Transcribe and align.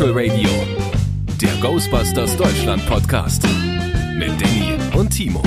Spectral 0.00 0.30
Radio, 0.30 0.48
der 1.42 1.54
Ghostbusters 1.60 2.34
Deutschland 2.34 2.86
Podcast 2.86 3.42
mit 4.14 4.30
Danny 4.40 4.78
und 4.98 5.10
Timo. 5.10 5.42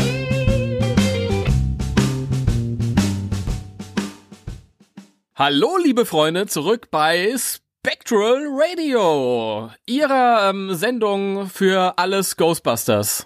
Hallo, 5.34 5.78
liebe 5.84 6.06
Freunde, 6.06 6.46
zurück 6.46 6.92
bei 6.92 7.34
Spectral 7.36 8.46
Radio, 8.52 9.72
Ihrer 9.88 10.52
ähm, 10.52 10.76
Sendung 10.76 11.48
für 11.48 11.98
alles 11.98 12.38
Ghostbusters. 12.38 13.26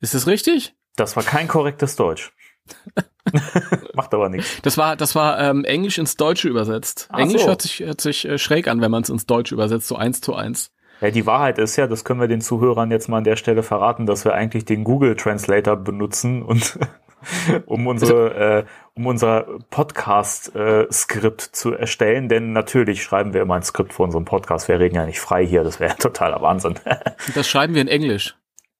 Ist 0.00 0.14
das 0.14 0.28
richtig? 0.28 0.76
Das 0.94 1.16
war 1.16 1.24
kein 1.24 1.48
korrektes 1.48 1.96
Deutsch. 1.96 2.32
Macht 3.94 4.12
aber 4.14 4.28
nichts. 4.28 4.60
Das 4.62 4.76
war, 4.76 4.96
das 4.96 5.14
war 5.14 5.40
ähm, 5.40 5.64
Englisch 5.64 5.98
ins 5.98 6.16
Deutsche 6.16 6.48
übersetzt. 6.48 7.08
Ach 7.10 7.18
Englisch 7.18 7.42
so. 7.42 7.48
hört 7.48 7.62
sich, 7.62 7.80
hört 7.80 8.00
sich 8.00 8.26
äh, 8.26 8.38
schräg 8.38 8.68
an, 8.68 8.80
wenn 8.80 8.90
man 8.90 9.02
es 9.02 9.08
ins 9.08 9.26
Deutsche 9.26 9.54
übersetzt, 9.54 9.88
so 9.88 9.96
eins 9.96 10.20
zu 10.20 10.34
eins. 10.34 10.70
Ja, 11.00 11.10
die 11.10 11.26
Wahrheit 11.26 11.58
ist 11.58 11.76
ja, 11.76 11.86
das 11.86 12.04
können 12.04 12.20
wir 12.20 12.28
den 12.28 12.40
Zuhörern 12.40 12.90
jetzt 12.90 13.08
mal 13.08 13.18
an 13.18 13.24
der 13.24 13.36
Stelle 13.36 13.62
verraten, 13.62 14.06
dass 14.06 14.24
wir 14.24 14.34
eigentlich 14.34 14.64
den 14.64 14.84
Google 14.84 15.16
Translator 15.16 15.76
benutzen 15.76 16.42
und 16.42 16.78
um 17.66 17.86
unsere, 17.86 18.34
äh, 18.34 18.64
um 18.94 19.06
unser 19.06 19.46
Podcast-Skript 19.70 21.40
zu 21.40 21.72
erstellen, 21.72 22.28
denn 22.28 22.52
natürlich 22.52 23.02
schreiben 23.02 23.34
wir 23.34 23.42
immer 23.42 23.54
ein 23.54 23.62
Skript 23.62 23.92
für 23.92 24.02
unseren 24.02 24.24
Podcast. 24.24 24.68
Wir 24.68 24.78
reden 24.78 24.94
ja 24.94 25.06
nicht 25.06 25.20
frei 25.20 25.44
hier, 25.46 25.64
das 25.64 25.80
wäre 25.80 25.96
totaler 25.98 26.40
Wahnsinn. 26.42 26.78
Das 27.34 27.48
schreiben 27.48 27.74
wir 27.74 27.82
in 27.82 27.88
Englisch. 27.88 28.36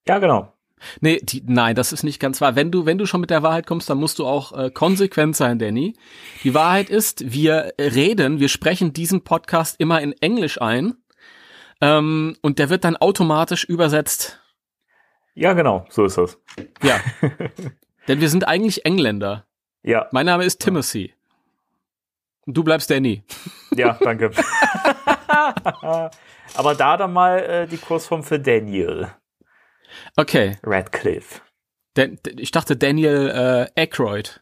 ja, 0.07 0.19
genau. 0.19 0.53
Nee, 1.01 1.21
die, 1.23 1.43
nein, 1.47 1.75
das 1.75 1.93
ist 1.93 2.03
nicht 2.03 2.21
ganz 2.21 2.41
wahr. 2.41 2.57
Wenn 2.57 2.71
du, 2.71 2.87
wenn 2.87 2.99
du 2.99 3.07
schon 3.07 3.21
mit 3.21 3.31
der 3.31 3.43
Wahrheit 3.43 3.67
kommst, 3.67 3.89
dann 3.89 3.99
musst 3.99 4.19
du 4.19 4.27
auch 4.27 4.53
äh, 4.53 4.71
konsequent 4.71 5.37
sein, 5.37 5.59
Danny. 5.59 5.95
Die 6.43 6.55
Wahrheit 6.55 6.91
ist, 6.91 7.33
wir 7.33 7.73
reden, 7.79 8.41
wir 8.41 8.49
sprechen 8.49 8.93
diesen 8.93 9.25
Podcast 9.25 9.77
immer 9.79 10.01
in 10.01 10.13
Englisch 10.21 10.61
ein. 10.61 10.95
Ähm, 11.81 12.37
und 12.43 12.59
der 12.59 12.71
wird 12.71 12.85
dann 12.85 12.97
automatisch 12.97 13.65
übersetzt. 13.65 14.41
Ja, 15.35 15.53
genau, 15.53 15.85
so 15.89 16.05
ist 16.05 16.19
das. 16.19 16.39
Ja. 16.83 17.01
Denn 18.09 18.21
wir 18.21 18.29
sind 18.29 18.47
eigentlich 18.47 18.85
Engländer. 18.85 19.47
Ja, 19.83 20.09
Mein 20.13 20.27
Name 20.27 20.45
ist 20.45 20.61
Timothy. 20.61 21.13
Und 22.47 22.57
du 22.57 22.63
bleibst 22.63 22.91
Danny. 22.91 23.23
ja, 23.75 23.95
danke. 24.01 24.31
Aber 26.55 26.75
da 26.75 26.97
dann 26.97 27.13
mal 27.13 27.39
äh, 27.39 27.67
die 27.67 27.79
Kursform 27.79 28.23
für 28.23 28.39
Daniel 28.39 29.11
Okay. 30.17 30.57
Radcliffe. 30.63 31.41
Dan, 31.95 32.19
ich 32.39 32.51
dachte 32.51 32.77
Daniel 32.77 33.69
äh, 33.77 33.81
Aykroyd. 33.81 34.41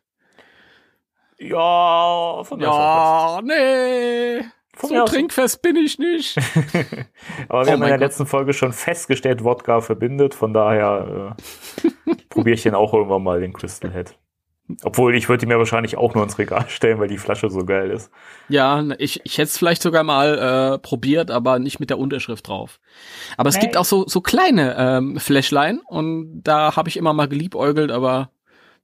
Ja, 1.39 2.43
von 2.45 2.59
mir 2.59 2.65
Ja, 2.67 3.41
nee. 3.43 4.45
Von 4.75 4.89
So 4.89 5.05
trinkfest 5.05 5.61
bin 5.61 5.77
ich 5.77 5.99
nicht. 5.99 6.39
Aber 7.49 7.67
wir 7.67 7.73
Oh 7.73 7.73
haben 7.73 7.75
in 7.75 7.81
der 7.81 7.91
Gott. 7.91 8.01
letzten 8.01 8.27
Folge 8.27 8.55
schon 8.55 8.73
festgestellt, 8.73 9.45
Wodka 9.45 9.81
verbindet. 9.83 10.35
Von 10.35 10.55
daher 10.55 11.37
äh, 12.07 12.15
probiere 12.31 12.55
ich 12.55 12.63
den 12.63 12.75
auch 12.75 12.95
irgendwann 12.95 13.23
mal, 13.23 13.41
den 13.41 13.53
Crystal 13.53 13.93
Head. 13.93 14.17
Obwohl, 14.83 15.15
ich 15.15 15.29
würde 15.29 15.45
ihn 15.45 15.49
mir 15.49 15.59
wahrscheinlich 15.59 15.97
auch 15.97 16.15
nur 16.15 16.25
ins 16.25 16.39
Regal 16.39 16.69
stellen, 16.69 16.99
weil 16.99 17.09
die 17.09 17.19
Flasche 17.19 17.51
so 17.51 17.65
geil 17.65 17.91
ist. 17.91 18.11
Ja, 18.49 18.83
ich, 18.99 19.21
ich 19.25 19.39
hätte 19.39 19.49
es 19.49 19.59
vielleicht 19.59 19.83
sogar 19.83 20.03
mal 20.05 20.75
äh, 20.75 20.79
probiert, 20.79 21.31
aber 21.31 21.59
nicht 21.59 21.81
mit 21.81 21.91
der 21.91 21.99
Unterschrift 21.99 22.49
drauf. 22.49 22.81
Aber 23.37 23.49
es 23.49 23.57
Nee. 23.57 23.63
gibt 23.63 23.77
auch 23.77 23.85
so, 23.85 24.07
so 24.07 24.21
kleine 24.21 24.75
ähm, 24.79 25.19
Fläschlein 25.21 25.81
und 25.87 26.43
da 26.43 26.77
habe 26.77 26.89
ich 26.89 26.97
immer 26.97 27.13
mal 27.13 27.29
geliebäugelt, 27.29 27.91
aber 27.91 28.31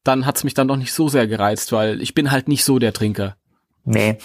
dann 0.05 0.27
hat's 0.27 0.45
mich 0.45 0.55
dann 0.55 0.69
doch 0.69 0.77
nicht 0.77 0.93
so 0.93 1.09
sehr 1.09 1.27
gereizt, 1.27 1.73
weil 1.73 2.01
ich 2.01 2.15
bin 2.15 2.31
halt 2.31 2.49
nicht 2.49 2.65
so 2.65 2.79
der 2.79 2.93
Trinker. 2.93 3.37
Nee, 3.85 4.19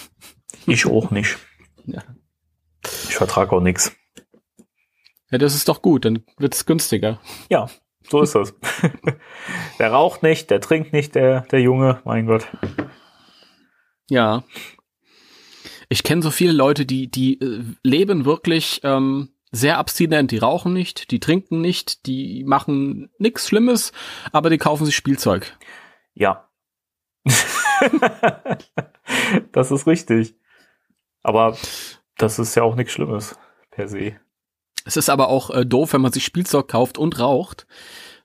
ich 0.66 0.86
auch 0.86 1.10
nicht. 1.10 1.36
Ja. 1.86 2.02
Ich 3.08 3.16
vertrage 3.16 3.52
auch 3.54 3.60
nichts. 3.60 3.92
Ja, 5.30 5.38
das 5.38 5.54
ist 5.54 5.68
doch 5.68 5.82
gut, 5.82 6.04
dann 6.04 6.22
wird's 6.38 6.64
günstiger. 6.64 7.20
Ja, 7.50 7.68
so 8.08 8.22
ist 8.22 8.34
das. 8.34 8.54
der 9.78 9.92
raucht 9.92 10.22
nicht, 10.22 10.50
der 10.50 10.60
trinkt 10.60 10.92
nicht, 10.92 11.14
der, 11.14 11.42
der 11.42 11.60
Junge, 11.60 12.00
mein 12.04 12.26
Gott. 12.26 12.46
Ja. 14.08 14.44
Ich 15.88 16.02
kenne 16.02 16.22
so 16.22 16.30
viele 16.30 16.52
Leute, 16.52 16.86
die, 16.86 17.10
die 17.10 17.40
äh, 17.40 17.62
leben 17.82 18.24
wirklich 18.24 18.80
ähm, 18.84 19.30
sehr 19.50 19.78
abstinent. 19.78 20.30
Die 20.30 20.38
rauchen 20.38 20.72
nicht, 20.72 21.10
die 21.10 21.20
trinken 21.20 21.60
nicht, 21.60 22.06
die 22.06 22.44
machen 22.44 23.10
nichts 23.18 23.48
Schlimmes, 23.48 23.92
aber 24.32 24.50
die 24.50 24.58
kaufen 24.58 24.84
sich 24.84 24.96
Spielzeug. 24.96 25.56
Ja. 26.14 26.48
das 29.52 29.70
ist 29.70 29.86
richtig. 29.86 30.34
Aber 31.22 31.56
das 32.18 32.38
ist 32.38 32.54
ja 32.54 32.62
auch 32.62 32.74
nichts 32.76 32.92
Schlimmes, 32.92 33.38
per 33.70 33.88
se. 33.88 34.16
Es 34.84 34.96
ist 34.96 35.08
aber 35.10 35.28
auch 35.28 35.50
äh, 35.50 35.64
doof, 35.64 35.92
wenn 35.94 36.00
man 36.02 36.12
sich 36.12 36.24
Spielzeug 36.24 36.68
kauft 36.68 36.98
und 36.98 37.18
raucht, 37.18 37.66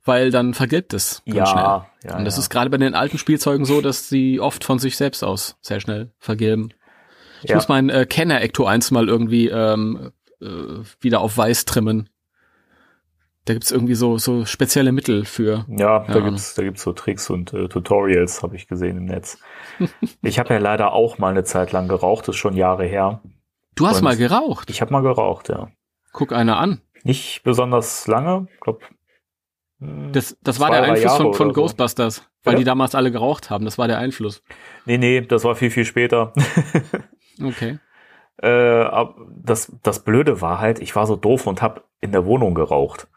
weil 0.03 0.31
dann 0.31 0.53
vergilbt 0.53 0.93
es 0.93 1.21
ganz 1.25 1.37
Ja, 1.37 1.45
schnell. 1.45 2.11
ja, 2.11 2.17
und 2.17 2.25
das 2.25 2.35
ja. 2.35 2.41
ist 2.41 2.49
gerade 2.49 2.69
bei 2.69 2.77
den 2.77 2.95
alten 2.95 3.17
Spielzeugen 3.17 3.65
so, 3.65 3.81
dass 3.81 4.09
sie 4.09 4.39
oft 4.39 4.63
von 4.63 4.79
sich 4.79 4.97
selbst 4.97 5.23
aus 5.23 5.57
sehr 5.61 5.79
schnell 5.79 6.11
vergilben. 6.17 6.73
Ich 7.43 7.49
Ja. 7.51 7.55
muss 7.55 7.69
meinen 7.69 7.89
äh, 7.89 8.05
Kenner 8.05 8.41
Ecto 8.41 8.65
1 8.65 8.91
mal 8.91 9.07
irgendwie 9.07 9.47
ähm, 9.47 10.11
äh, 10.41 10.45
wieder 10.99 11.21
auf 11.21 11.37
weiß 11.37 11.65
trimmen. 11.65 12.09
Da 13.45 13.53
gibt's 13.53 13.71
irgendwie 13.71 13.95
so, 13.95 14.17
so 14.17 14.45
spezielle 14.45 14.91
Mittel 14.91 15.25
für. 15.25 15.65
Ja, 15.69 15.99
da 16.07 16.19
gibt's 16.19 16.53
da 16.55 16.63
gibt's 16.63 16.83
so 16.83 16.91
Tricks 16.93 17.29
und 17.29 17.53
äh, 17.53 17.67
Tutorials, 17.67 18.43
habe 18.43 18.55
ich 18.57 18.67
gesehen 18.67 18.97
im 18.97 19.05
Netz. 19.05 19.39
ich 20.21 20.37
habe 20.39 20.53
ja 20.53 20.59
leider 20.59 20.91
auch 20.91 21.17
mal 21.17 21.29
eine 21.31 21.45
Zeit 21.45 21.71
lang 21.71 21.87
geraucht, 21.87 22.27
das 22.27 22.35
ist 22.35 22.39
schon 22.39 22.55
Jahre 22.55 22.85
her. 22.85 23.21
Du 23.75 23.87
hast 23.87 23.97
Und- 23.97 24.03
mal 24.03 24.17
geraucht. 24.17 24.69
Ich 24.69 24.81
habe 24.81 24.91
mal 24.91 25.01
geraucht, 25.01 25.47
ja. 25.49 25.69
Guck 26.11 26.33
einer 26.33 26.57
an. 26.57 26.81
Nicht 27.03 27.43
besonders 27.43 28.07
lange, 28.07 28.47
glaub. 28.61 28.81
hm, 29.79 30.11
Das, 30.11 30.37
das 30.41 30.59
war 30.59 30.69
der 30.71 30.83
Einfluss 30.83 31.03
Jahre 31.03 31.17
von, 31.23 31.33
von 31.33 31.47
oder 31.47 31.55
so. 31.55 31.61
Ghostbusters, 31.61 32.29
weil 32.43 32.53
Ja. 32.53 32.57
die 32.59 32.63
damals 32.65 32.95
alle 32.95 33.11
geraucht 33.11 33.49
haben. 33.49 33.65
Das 33.65 33.77
war 33.77 33.87
der 33.87 33.99
Einfluss. 33.99 34.43
Nee, 34.85 34.97
nee, 34.97 35.21
das 35.21 35.43
war 35.43 35.55
viel, 35.55 35.71
viel 35.71 35.85
später. 35.85 36.33
Okay. 37.41 37.79
äh, 38.41 39.05
das, 39.41 39.71
das 39.81 40.03
Blöde 40.03 40.41
war 40.41 40.59
halt, 40.59 40.79
ich 40.79 40.93
war 40.97 41.07
so 41.07 41.15
doof 41.15 41.47
und 41.47 41.61
habe 41.61 41.83
in 42.01 42.11
der 42.11 42.25
Wohnung 42.25 42.53
geraucht. 42.53 43.07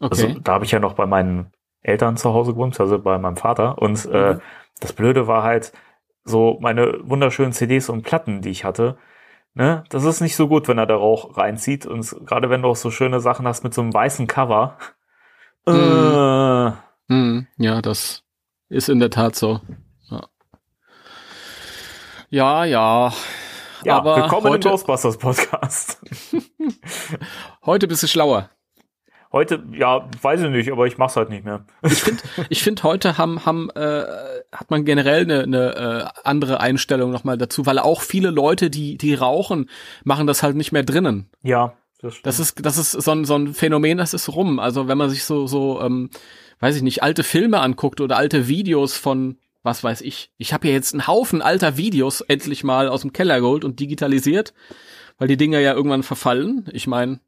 Okay. 0.00 0.08
Also 0.28 0.40
da 0.40 0.52
habe 0.54 0.64
ich 0.64 0.70
ja 0.70 0.78
noch 0.80 0.94
bei 0.94 1.04
meinen 1.04 1.52
Eltern 1.82 2.16
zu 2.16 2.32
Hause 2.32 2.52
gewohnt, 2.54 2.80
also 2.80 2.98
bei 2.98 3.18
meinem 3.18 3.36
Vater. 3.36 3.76
Und 3.78 4.06
äh, 4.06 4.34
Mhm. 4.34 4.40
das 4.80 4.94
Blöde 4.94 5.26
war 5.26 5.42
halt 5.42 5.72
so 6.24 6.56
meine 6.60 6.98
wunderschönen 7.02 7.52
CDs 7.52 7.90
und 7.90 8.02
Platten, 8.02 8.40
die 8.40 8.48
ich 8.50 8.64
hatte. 8.64 8.96
Ne, 9.58 9.82
das 9.88 10.04
ist 10.04 10.20
nicht 10.20 10.36
so 10.36 10.46
gut, 10.46 10.68
wenn 10.68 10.78
er 10.78 10.86
da 10.86 10.94
Rauch 10.94 11.36
reinzieht. 11.36 11.84
Und 11.84 12.08
gerade 12.26 12.48
wenn 12.48 12.62
du 12.62 12.68
auch 12.68 12.76
so 12.76 12.92
schöne 12.92 13.18
Sachen 13.18 13.44
hast 13.44 13.64
mit 13.64 13.74
so 13.74 13.80
einem 13.80 13.92
weißen 13.92 14.28
Cover. 14.28 14.78
Mhm. 15.66 15.74
Äh, 15.74 16.72
Hm, 17.12 17.46
ja, 17.56 17.82
das 17.82 18.22
ist 18.68 18.88
in 18.88 19.00
der 19.00 19.10
Tat 19.10 19.34
so. 19.34 19.60
Ja, 20.10 20.22
ja. 22.30 22.64
ja. 22.66 23.12
ja, 23.84 23.96
Aber 23.96 24.16
willkommen 24.16 24.48
heute- 24.50 24.68
im 24.68 24.72
Ghostbusters 24.72 25.16
Podcast. 25.18 26.00
Heute 27.66 27.88
bist 27.88 28.02
du 28.02 28.06
schlauer. 28.06 28.50
Heute, 29.30 29.62
ja, 29.72 30.08
weiß 30.22 30.40
ich 30.40 30.50
nicht, 30.50 30.72
aber 30.72 30.86
ich 30.86 30.96
mach's 30.96 31.16
halt 31.16 31.28
nicht 31.28 31.44
mehr. 31.44 31.64
Ich 31.82 32.02
finde, 32.02 32.22
ich 32.48 32.62
find, 32.62 32.82
heute 32.82 33.18
haben, 33.18 33.44
haben, 33.44 33.68
äh, 33.70 34.04
hat 34.52 34.70
man 34.70 34.86
generell 34.86 35.22
eine, 35.22 35.42
eine 35.42 35.76
äh, 35.76 36.20
andere 36.24 36.60
Einstellung 36.60 37.10
nochmal 37.10 37.36
dazu, 37.36 37.66
weil 37.66 37.78
auch 37.78 38.00
viele 38.00 38.30
Leute, 38.30 38.70
die, 38.70 38.96
die 38.96 39.14
rauchen, 39.14 39.68
machen 40.02 40.26
das 40.26 40.42
halt 40.42 40.56
nicht 40.56 40.72
mehr 40.72 40.82
drinnen. 40.82 41.28
Ja, 41.42 41.74
das 42.00 42.14
stimmt. 42.14 42.26
Das 42.26 42.40
ist, 42.40 42.64
das 42.64 42.78
ist 42.78 42.92
so 42.92 43.10
ein, 43.10 43.26
so 43.26 43.34
ein 43.34 43.52
Phänomen, 43.52 43.98
das 43.98 44.14
ist 44.14 44.30
rum. 44.30 44.58
Also 44.58 44.88
wenn 44.88 44.96
man 44.96 45.10
sich 45.10 45.24
so, 45.24 45.46
so, 45.46 45.82
ähm, 45.82 46.08
weiß 46.60 46.76
ich 46.76 46.82
nicht, 46.82 47.02
alte 47.02 47.22
Filme 47.22 47.60
anguckt 47.60 48.00
oder 48.00 48.16
alte 48.16 48.48
Videos 48.48 48.96
von, 48.96 49.36
was 49.62 49.84
weiß 49.84 50.00
ich. 50.00 50.30
Ich 50.38 50.54
habe 50.54 50.68
ja 50.68 50.72
jetzt 50.72 50.94
einen 50.94 51.06
Haufen 51.06 51.42
alter 51.42 51.76
Videos 51.76 52.22
endlich 52.22 52.64
mal 52.64 52.88
aus 52.88 53.02
dem 53.02 53.12
Keller 53.12 53.40
geholt 53.40 53.64
und 53.64 53.78
digitalisiert, 53.78 54.54
weil 55.18 55.28
die 55.28 55.36
Dinger 55.36 55.58
ja 55.58 55.74
irgendwann 55.74 56.02
verfallen. 56.02 56.66
Ich 56.72 56.86
meine, 56.86 57.20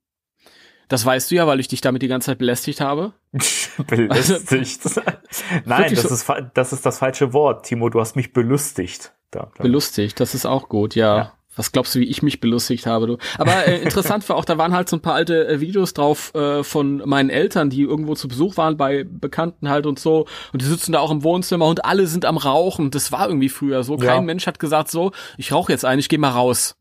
das 0.91 1.07
weißt 1.07 1.31
du 1.31 1.37
ja, 1.37 1.47
weil 1.47 1.61
ich 1.61 1.69
dich 1.69 1.81
damit 1.81 2.03
die 2.03 2.09
ganze 2.09 2.27
Zeit 2.27 2.39
belästigt 2.39 2.83
habe. 2.83 3.13
belustigt. 3.87 4.81
Nein, 5.65 5.95
das 5.95 6.03
so- 6.03 6.15
ist, 6.35 6.43
das 6.55 6.73
ist 6.73 6.85
das 6.85 6.99
falsche 6.99 7.33
Wort. 7.33 7.65
Timo, 7.67 7.89
du 7.89 8.01
hast 8.01 8.17
mich 8.17 8.33
belustigt. 8.33 9.13
Da, 9.31 9.49
da. 9.57 9.63
Belustigt, 9.63 10.19
das 10.21 10.35
ist 10.35 10.45
auch 10.47 10.69
gut, 10.69 10.95
ja. 10.95 11.17
Ja. 11.17 11.33
Was 11.57 11.73
glaubst 11.73 11.95
du, 11.95 11.99
wie 12.01 12.05
ich 12.05 12.23
mich 12.23 12.41
belustigt 12.41 12.87
habe, 12.87 13.07
du? 13.07 13.17
Aber 13.37 13.67
äh, 13.67 13.79
interessant 13.83 14.27
war 14.29 14.37
auch, 14.37 14.45
da 14.45 14.57
waren 14.57 14.73
halt 14.73 14.89
so 14.89 14.97
ein 14.97 15.01
paar 15.03 15.15
alte 15.15 15.47
äh, 15.49 15.61
Videos 15.61 15.95
drauf 15.95 16.33
äh, 16.35 16.63
von 16.65 16.99
meinen 17.07 17.29
Eltern, 17.29 17.71
die 17.71 17.83
irgendwo 17.83 18.15
zu 18.15 18.29
Besuch 18.29 18.57
waren 18.57 18.77
bei 18.77 19.05
Bekannten 19.05 19.69
halt 19.69 19.87
und 19.87 19.99
so. 19.99 20.27
Und 20.53 20.63
die 20.63 20.67
sitzen 20.67 20.93
da 20.93 21.01
auch 21.01 21.11
im 21.11 21.23
Wohnzimmer 21.23 21.67
und 21.67 21.85
alle 21.85 22.07
sind 22.07 22.25
am 22.25 22.37
Rauchen. 22.37 22.91
Das 22.91 23.13
war 23.13 23.27
irgendwie 23.29 23.49
früher 23.49 23.83
so. 23.83 23.97
Kein 23.97 24.07
Ja. 24.07 24.21
Mensch 24.23 24.47
hat 24.47 24.59
gesagt 24.59 24.91
so, 24.91 25.13
ich 25.37 25.53
rauche 25.53 25.73
jetzt 25.73 25.85
ein, 25.85 25.99
ich 25.99 26.09
gehe 26.09 26.19
mal 26.19 26.31
raus. 26.31 26.77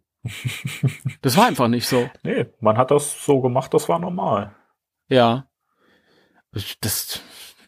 Das 1.21 1.37
war 1.37 1.47
einfach 1.47 1.67
nicht 1.67 1.87
so. 1.87 2.09
Nee, 2.23 2.47
man 2.59 2.77
hat 2.77 2.91
das 2.91 3.23
so 3.25 3.41
gemacht, 3.41 3.73
das 3.73 3.89
war 3.89 3.99
normal. 3.99 4.55
Ja. 5.07 5.47
Das 6.81 7.21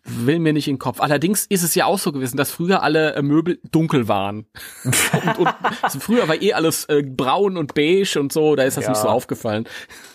will 0.04 0.40
mir 0.40 0.52
nicht 0.54 0.68
in 0.68 0.76
den 0.76 0.80
Kopf. 0.80 1.00
Allerdings 1.00 1.46
ist 1.46 1.62
es 1.62 1.76
ja 1.76 1.86
auch 1.86 2.00
so 2.00 2.12
gewesen, 2.12 2.36
dass 2.36 2.50
früher 2.50 2.82
alle 2.82 3.14
äh, 3.14 3.22
Möbel 3.22 3.60
dunkel 3.72 4.08
waren. 4.08 4.48
und, 4.84 5.40
und 5.40 5.50
also 5.84 6.00
früher 6.00 6.28
war 6.28 6.42
eh 6.42 6.54
alles 6.54 6.86
äh, 6.86 7.04
braun 7.04 7.56
und 7.58 7.76
beige 7.76 8.20
und 8.20 8.34
so, 8.34 8.56
da 8.56 8.64
ist 8.64 8.78
das 8.78 8.86
Ja. 8.86 8.90
nicht 8.92 9.00
so 9.02 9.10
aufgefallen. 9.10 9.68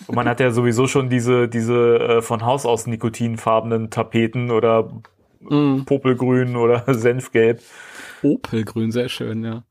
Und 0.09 0.17
man 0.17 0.29
hat 0.29 0.41
ja 0.41 0.51
sowieso 0.51 0.89
schon 0.89 1.09
diese, 1.09 1.49
diese 1.49 1.99
äh, 1.99 2.23
von 2.23 2.45
Haus 2.45 2.67
aus 2.67 2.87
nikotinfarbenen 2.87 3.91
Tapeten 3.91 4.51
oder 4.51 4.91
Mm. 5.49 5.85
Popelgrün 5.85 6.57
oder 6.57 6.83
Senfgelb. 6.95 7.61
Opelgrün, 8.23 8.91
sehr 8.91 9.09
schön, 9.09 9.45
ja. 9.45 9.65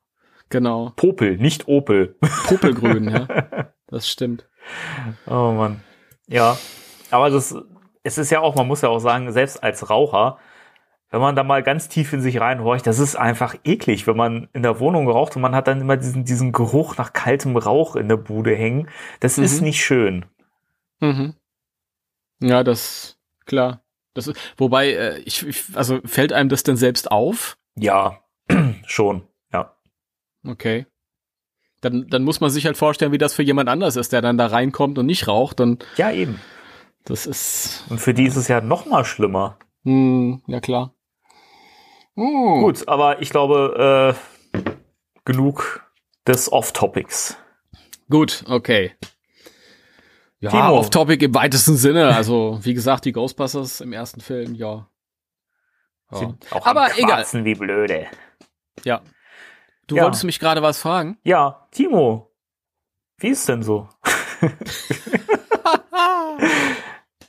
Genau. 0.49 0.91
Popel, 0.95 1.37
nicht 1.37 1.67
Opel. 1.67 2.15
Popelgrün, 2.47 3.09
ja. 3.09 3.27
Das 3.87 4.09
stimmt. 4.09 4.47
Oh 5.27 5.51
Mann. 5.51 5.81
Ja, 6.27 6.57
aber 7.11 7.29
das, 7.29 7.55
es 8.03 8.17
ist 8.17 8.31
ja 8.31 8.39
auch, 8.41 8.55
man 8.55 8.67
muss 8.67 8.81
ja 8.81 8.89
auch 8.89 8.97
sagen, 8.99 9.31
selbst 9.31 9.61
als 9.63 9.89
Raucher, 9.91 10.39
wenn 11.11 11.21
man 11.21 11.35
da 11.35 11.43
mal 11.43 11.61
ganz 11.61 11.87
tief 11.87 12.11
in 12.11 12.19
sich 12.19 12.41
reinhorcht, 12.41 12.85
das 12.87 12.97
ist 12.97 13.15
einfach 13.15 13.55
eklig, 13.63 14.07
wenn 14.07 14.17
man 14.17 14.49
in 14.53 14.63
der 14.63 14.79
Wohnung 14.79 15.07
raucht 15.07 15.35
und 15.35 15.43
man 15.43 15.53
hat 15.53 15.67
dann 15.67 15.79
immer 15.81 15.97
diesen, 15.97 16.25
diesen 16.25 16.51
Geruch 16.51 16.97
nach 16.97 17.13
kaltem 17.13 17.55
Rauch 17.57 17.95
in 17.95 18.09
der 18.09 18.17
Bude 18.17 18.55
hängen. 18.55 18.89
Das 19.19 19.37
ist 19.37 19.59
Mhm. 19.61 19.67
nicht 19.67 19.85
schön. 19.85 20.25
Mhm. 20.99 21.35
Ja, 22.41 22.63
das, 22.63 23.19
klar. 23.45 23.83
Das 24.15 24.27
ist, 24.27 24.37
wobei, 24.57 24.89
äh, 24.93 25.19
ich, 25.19 25.45
ich, 25.47 25.63
also 25.75 25.99
fällt 26.05 26.33
einem 26.33 26.49
das 26.49 26.63
denn 26.63 26.75
selbst 26.75 27.11
auf? 27.11 27.55
Ja, 27.75 28.19
schon. 28.87 29.27
Okay. 30.45 30.85
Dann, 31.81 32.07
dann 32.07 32.23
muss 32.23 32.39
man 32.39 32.49
sich 32.49 32.65
halt 32.65 32.77
vorstellen, 32.77 33.11
wie 33.11 33.17
das 33.17 33.33
für 33.33 33.43
jemand 33.43 33.69
anders 33.69 33.95
ist, 33.95 34.11
der 34.13 34.21
dann 34.21 34.37
da 34.37 34.47
reinkommt 34.47 34.97
und 34.97 35.05
nicht 35.05 35.27
raucht. 35.27 35.59
Und 35.59 35.85
Ja, 35.97 36.11
eben. 36.11 36.39
das 37.03 37.25
ist, 37.25 37.83
Und 37.89 37.99
für 37.99 38.13
die 38.13 38.25
ist 38.25 38.35
es 38.37 38.47
ja 38.47 38.61
noch 38.61 38.85
mal 38.85 39.05
schlimmer. 39.05 39.57
hm, 39.83 40.41
ja 40.47 40.59
klar. 40.59 40.93
Hm. 42.15 42.61
Gut, 42.61 42.87
aber 42.87 43.21
ich 43.21 43.29
glaube, 43.29 44.15
äh, 44.53 44.59
genug 45.25 45.85
des 46.25 46.51
Off-Topics. 46.51 47.37
Gut, 48.09 48.43
okay. 48.47 48.93
Ja, 50.39 50.69
off-topic 50.69 51.25
im 51.25 51.33
weitesten 51.33 51.75
Sinne. 51.75 52.15
Also, 52.15 52.59
wie 52.61 52.73
gesagt, 52.73 53.05
die 53.05 53.11
Ghostbusters 53.11 53.81
im 53.81 53.93
ersten 53.93 54.21
Film, 54.21 54.53
ja. 54.55 54.87
ja. 56.11 56.17
Sind 56.17 56.51
auch 56.51 56.65
Aber 56.65 56.87
egal. 56.97 57.25
Wie 57.31 57.55
blöde. 57.55 58.07
Ja. 58.83 59.01
Du 59.87 59.95
Ja. 59.97 60.03
wolltest 60.03 60.23
mich 60.23 60.39
gerade 60.39 60.61
was 60.61 60.79
fragen? 60.79 61.17
Ja, 61.23 61.67
Timo, 61.71 62.31
wie 63.17 63.29
ist 63.29 63.47
denn 63.47 63.63
so? 63.63 63.87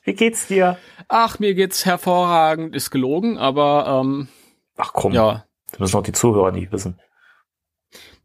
wie 0.04 0.14
geht's 0.14 0.46
dir? 0.46 0.78
Ach, 1.08 1.38
mir 1.38 1.54
geht's 1.54 1.84
hervorragend, 1.84 2.74
ist 2.74 2.90
gelogen, 2.90 3.38
aber 3.38 4.00
ähm, 4.04 4.28
Ach 4.76 4.92
komm, 4.92 5.12
ja. 5.12 5.44
das 5.70 5.80
müssen 5.80 5.96
auch 5.96 6.02
die 6.02 6.12
Zuhörer 6.12 6.52
nicht 6.52 6.72
wissen. 6.72 7.00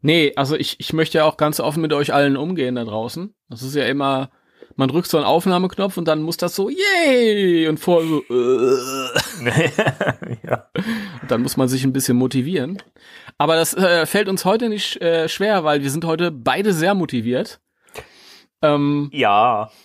Nee, 0.00 0.32
also 0.36 0.56
ich, 0.56 0.80
ich 0.80 0.92
möchte 0.92 1.18
ja 1.18 1.24
auch 1.24 1.36
ganz 1.36 1.60
offen 1.60 1.80
mit 1.80 1.92
euch 1.92 2.12
allen 2.12 2.36
umgehen 2.36 2.74
da 2.74 2.84
draußen. 2.84 3.34
Das 3.48 3.62
ist 3.62 3.74
ja 3.76 3.84
immer, 3.84 4.30
man 4.76 4.88
drückt 4.88 5.08
so 5.08 5.16
einen 5.16 5.26
Aufnahmeknopf 5.26 5.96
und 5.96 6.06
dann 6.06 6.22
muss 6.22 6.36
das 6.36 6.54
so, 6.54 6.68
yay! 6.68 7.68
Und 7.68 7.78
vor 7.78 8.02
so, 8.04 8.22
äh, 8.30 8.76
ja. 10.46 10.66
und 11.22 11.30
dann 11.30 11.42
muss 11.42 11.56
man 11.56 11.68
sich 11.68 11.84
ein 11.84 11.92
bisschen 11.92 12.16
motivieren. 12.16 12.82
Aber 13.38 13.56
das 13.56 13.74
äh, 13.74 14.06
fällt 14.06 14.28
uns 14.28 14.44
heute 14.44 14.68
nicht 14.68 15.00
äh, 15.00 15.28
schwer, 15.28 15.64
weil 15.64 15.82
wir 15.82 15.90
sind 15.90 16.04
heute 16.04 16.30
beide 16.30 16.72
sehr 16.72 16.94
motiviert. 16.94 17.60
Ähm, 18.62 19.10
ja. 19.12 19.70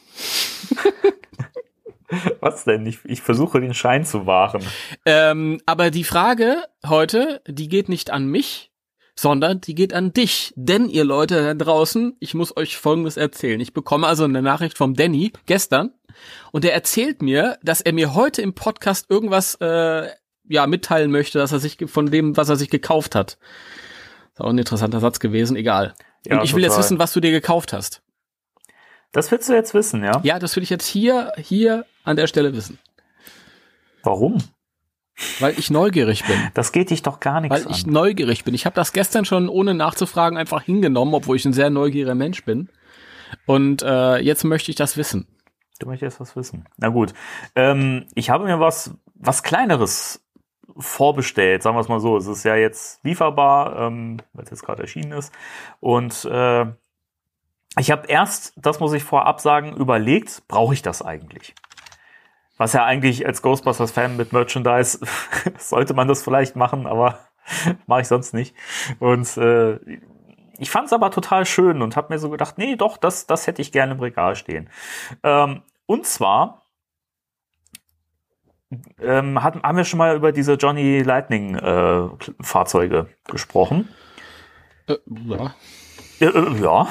Was 2.40 2.64
denn? 2.64 2.86
Ich, 2.86 3.00
ich 3.04 3.22
versuche 3.22 3.60
den 3.60 3.74
Schein 3.74 4.06
zu 4.06 4.26
wahren. 4.26 4.64
ähm, 5.06 5.60
aber 5.66 5.92
die 5.92 6.06
Frage 6.06 6.64
heute, 6.86 7.42
die 7.48 7.68
geht 7.68 7.90
nicht 7.90 8.12
an 8.12 8.28
mich, 8.28 8.67
sondern 9.18 9.60
die 9.60 9.76
geht 9.76 9.94
an 9.94 10.14
dich. 10.14 10.54
Denn 10.56 10.88
ihr 10.88 11.04
Leute 11.04 11.44
da 11.44 11.54
draußen, 11.54 12.16
ich 12.20 12.34
muss 12.34 12.56
euch 12.56 12.78
Folgendes 12.78 13.18
erzählen. 13.18 13.60
Ich 13.60 13.74
bekomme 13.74 14.08
also 14.08 14.24
eine 14.24 14.42
Nachricht 14.42 14.78
vom 14.78 14.94
Danny 14.94 15.34
gestern 15.48 15.92
und 16.52 16.64
er 16.64 16.74
erzählt 16.74 17.22
mir, 17.22 17.58
dass 17.64 17.82
er 17.82 17.94
mir 17.94 18.14
heute 18.14 18.42
im 18.42 18.54
Podcast 18.54 19.10
irgendwas 19.10 19.56
äh, 19.56 20.08
ja 20.48 20.68
mitteilen 20.68 21.12
möchte, 21.12 21.40
dass 21.40 21.52
er 21.52 21.60
sich 21.60 21.78
von 21.88 22.12
dem, 22.12 22.38
was 22.38 22.50
er 22.50 22.56
sich 22.56 22.70
gekauft 22.70 23.16
hat. 23.16 23.38
Ist 24.34 24.42
auch 24.42 24.50
ein 24.50 24.58
interessanter 24.58 25.00
Satz 25.00 25.20
gewesen, 25.20 25.58
egal. 25.58 25.96
Ja, 26.26 26.38
und 26.38 26.46
ich 26.46 26.54
will 26.54 26.64
jetzt 26.64 26.78
wissen, 26.78 27.00
was 27.00 27.14
du 27.14 27.20
dir 27.20 27.32
gekauft 27.32 27.74
hast. 27.74 28.04
Das 29.12 29.32
willst 29.32 29.50
du 29.50 29.54
jetzt 29.54 29.74
wissen, 29.74 30.04
ja? 30.04 30.22
Ja, 30.24 30.38
das 30.38 30.56
will 30.56 30.64
ich 30.64 30.70
jetzt 30.70 30.86
hier, 30.86 31.32
hier 31.38 31.86
an 32.04 32.18
der 32.18 32.28
Stelle 32.28 32.54
wissen. 32.54 32.78
Warum? 34.04 34.38
Weil 35.40 35.58
ich 35.58 35.72
neugierig 35.72 36.26
bin. 36.26 36.38
Das 36.54 36.72
geht 36.72 36.92
dich 36.92 37.02
doch 37.02 37.20
gar 37.20 37.42
nichts 37.42 37.66
Weil 37.66 37.72
ich 37.72 37.86
an. 37.86 37.92
neugierig 37.94 38.44
bin. 38.44 38.54
Ich 38.54 38.66
habe 38.66 38.76
das 38.76 38.94
gestern 38.94 39.26
schon 39.26 39.50
ohne 39.50 39.74
nachzufragen 39.74 40.38
einfach 40.38 40.62
hingenommen, 40.62 41.14
obwohl 41.14 41.36
ich 41.36 41.46
ein 41.46 41.54
sehr 41.54 41.70
neugieriger 41.70 42.16
Mensch 42.16 42.46
bin. 42.46 42.70
Und 43.46 43.82
äh, 43.82 44.18
jetzt 44.18 44.44
möchte 44.44 44.70
ich 44.72 44.76
das 44.76 44.96
wissen. 44.96 45.28
Du 45.80 45.88
möchtest 45.88 46.20
was 46.20 46.36
wissen. 46.36 46.66
Na 46.78 46.90
gut. 46.90 47.14
Ähm, 47.56 48.06
ich 48.16 48.30
habe 48.30 48.46
mir 48.46 48.60
was, 48.60 48.94
was 49.16 49.44
kleineres 49.44 50.24
vorbestellt, 50.78 51.64
sagen 51.64 51.76
wir 51.76 51.82
es 51.82 51.88
mal 51.88 52.00
so. 52.00 52.18
Es 52.18 52.28
ist 52.28 52.44
ja 52.44 52.56
jetzt 52.56 53.04
lieferbar, 53.04 53.80
ähm, 53.80 54.18
weil 54.34 54.46
es 54.46 54.52
jetzt 54.52 54.64
gerade 54.64 54.84
erschienen 54.84 55.12
ist. 55.14 55.34
Und 55.80 56.26
äh, 56.26 56.66
ich 57.80 57.92
habe 57.92 58.08
erst, 58.08 58.54
das 58.58 58.80
muss 58.80 58.94
ich 58.94 59.04
vorab 59.04 59.40
sagen, 59.40 59.76
überlegt, 59.76 60.44
brauche 60.48 60.74
ich 60.74 60.82
das 60.82 61.02
eigentlich? 61.02 61.54
Was 62.58 62.74
ja 62.74 62.84
eigentlich 62.86 63.26
als 63.26 63.42
Ghostbusters-Fan 63.42 64.18
mit 64.18 64.34
Merchandise 64.34 65.00
sollte 65.58 65.94
man 65.94 66.08
das 66.08 66.24
vielleicht 66.24 66.56
machen, 66.56 66.88
aber 66.88 67.20
mache 67.88 68.02
ich 68.02 68.08
sonst 68.08 68.34
nicht. 68.34 68.56
Und 69.00 69.38
äh, 69.38 69.80
ich 70.58 70.72
fand 70.72 70.88
es 70.88 70.94
aber 70.94 71.12
total 71.12 71.46
schön 71.46 71.82
und 71.82 71.96
habe 71.96 72.14
mir 72.14 72.20
so 72.20 72.30
gedacht, 72.30 72.58
nee, 72.58 72.76
doch, 72.76 72.98
das, 72.98 73.28
das 73.28 73.48
hätte 73.48 73.62
ich 73.62 73.72
gerne 73.72 73.94
im 73.94 74.00
Regal 74.00 74.36
stehen. 74.36 74.70
Ähm, 75.24 75.62
und 75.86 76.06
zwar 76.06 76.66
ähm, 79.00 79.42
hatten, 79.42 79.62
haben 79.62 79.78
wir 79.78 79.86
schon 79.86 80.00
mal 80.00 80.16
über 80.16 80.32
diese 80.32 80.54
Johnny 80.54 81.02
Lightning 81.02 81.56
äh, 81.56 82.10
Fahrzeuge 82.42 83.08
gesprochen. 83.26 83.88
Äh, 84.88 84.98
ja. 85.08 85.56
Äh, 86.20 86.26
äh, 86.26 86.62
ja. 86.62 86.88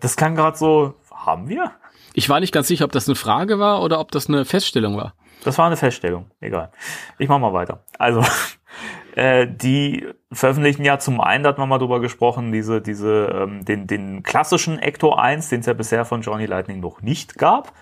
Das 0.00 0.16
klang 0.16 0.34
gerade 0.34 0.56
so, 0.56 0.94
haben 1.12 1.48
wir? 1.48 1.72
Ich 2.14 2.28
war 2.28 2.40
nicht 2.40 2.52
ganz 2.52 2.68
sicher, 2.68 2.84
ob 2.84 2.92
das 2.92 3.08
eine 3.08 3.14
Frage 3.14 3.58
war 3.58 3.82
oder 3.82 4.00
ob 4.00 4.10
das 4.12 4.28
eine 4.28 4.44
Feststellung 4.44 4.96
war. 4.96 5.14
Das 5.44 5.58
war 5.58 5.66
eine 5.66 5.76
Feststellung. 5.76 6.30
Egal. 6.40 6.70
Ich 7.18 7.28
mach 7.28 7.38
mal 7.38 7.52
weiter. 7.52 7.84
Also, 7.98 8.22
äh, 9.16 9.46
die 9.48 10.06
veröffentlichen 10.30 10.84
ja 10.84 10.98
zum 10.98 11.20
einen, 11.20 11.44
da 11.44 11.50
hat 11.50 11.58
man 11.58 11.68
mal 11.68 11.78
drüber 11.78 12.00
gesprochen, 12.00 12.52
diese, 12.52 12.80
diese, 12.80 13.42
ähm, 13.42 13.64
den, 13.64 13.86
den 13.86 14.22
klassischen 14.22 14.78
Ecto 14.78 15.14
1, 15.14 15.48
den 15.48 15.60
es 15.60 15.66
ja 15.66 15.72
bisher 15.72 16.04
von 16.04 16.22
Johnny 16.22 16.46
Lightning 16.46 16.80
noch 16.80 17.02
nicht 17.02 17.38
gab. 17.38 17.72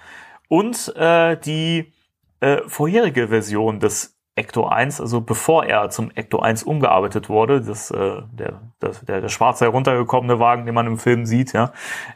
Und 0.49 0.95
äh, 0.97 1.37
die 1.37 1.93
äh, 2.41 2.63
vorherige 2.67 3.29
Version 3.29 3.79
des 3.79 4.20
Ecto 4.41 4.67
1, 4.67 5.01
also 5.01 5.21
bevor 5.21 5.67
er 5.67 5.91
zum 5.91 6.11
Ecto 6.15 6.41
1 6.41 6.63
umgearbeitet 6.63 7.29
wurde, 7.29 7.61
das, 7.61 7.91
äh, 7.91 8.23
der, 8.33 8.61
das, 8.81 9.05
der, 9.05 9.21
der 9.21 9.29
schwarze 9.29 9.67
heruntergekommene 9.67 10.41
Wagen, 10.41 10.65
den 10.65 10.75
man 10.75 10.87
im 10.87 10.99
Film 10.99 11.27
sieht, 11.27 11.53
ja, 11.53 11.67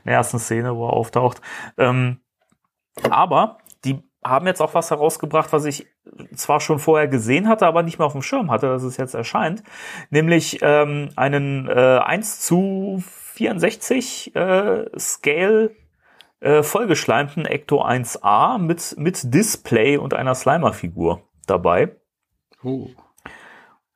in 0.05 0.09
der 0.09 0.15
ersten 0.15 0.39
Szene, 0.39 0.75
wo 0.75 0.89
er 0.89 0.95
auftaucht. 0.95 1.43
Ähm, 1.77 2.21
aber 3.11 3.59
die 3.85 4.03
haben 4.25 4.47
jetzt 4.47 4.63
auch 4.63 4.73
was 4.73 4.91
herausgebracht, 4.91 5.53
was 5.53 5.67
ich 5.67 5.87
zwar 6.35 6.61
schon 6.61 6.79
vorher 6.79 7.09
gesehen 7.09 7.47
hatte, 7.47 7.67
aber 7.67 7.83
nicht 7.83 7.99
mehr 7.99 8.07
auf 8.07 8.13
dem 8.13 8.23
Schirm 8.23 8.51
hatte, 8.51 8.69
dass 8.69 8.83
es 8.83 8.97
jetzt 8.97 9.15
erscheint, 9.15 9.63
nämlich 10.09 10.61
ähm, 10.63 11.11
einen 11.17 11.69
äh, 11.69 12.01
1 12.03 12.41
zu 12.41 13.03
64 13.35 14.35
äh, 14.35 14.87
Scale 14.99 15.73
äh, 16.41 16.63
vollgeschleimten 16.63 17.45
Ecto 17.45 17.85
1A 17.85 18.59
mit, 18.59 18.95
mit 18.97 19.35
Display 19.35 19.99
und 19.99 20.15
einer 20.15 20.35
Slimer-Figur 20.35 21.23
dabei. 21.47 21.97
Oh. 22.65 22.91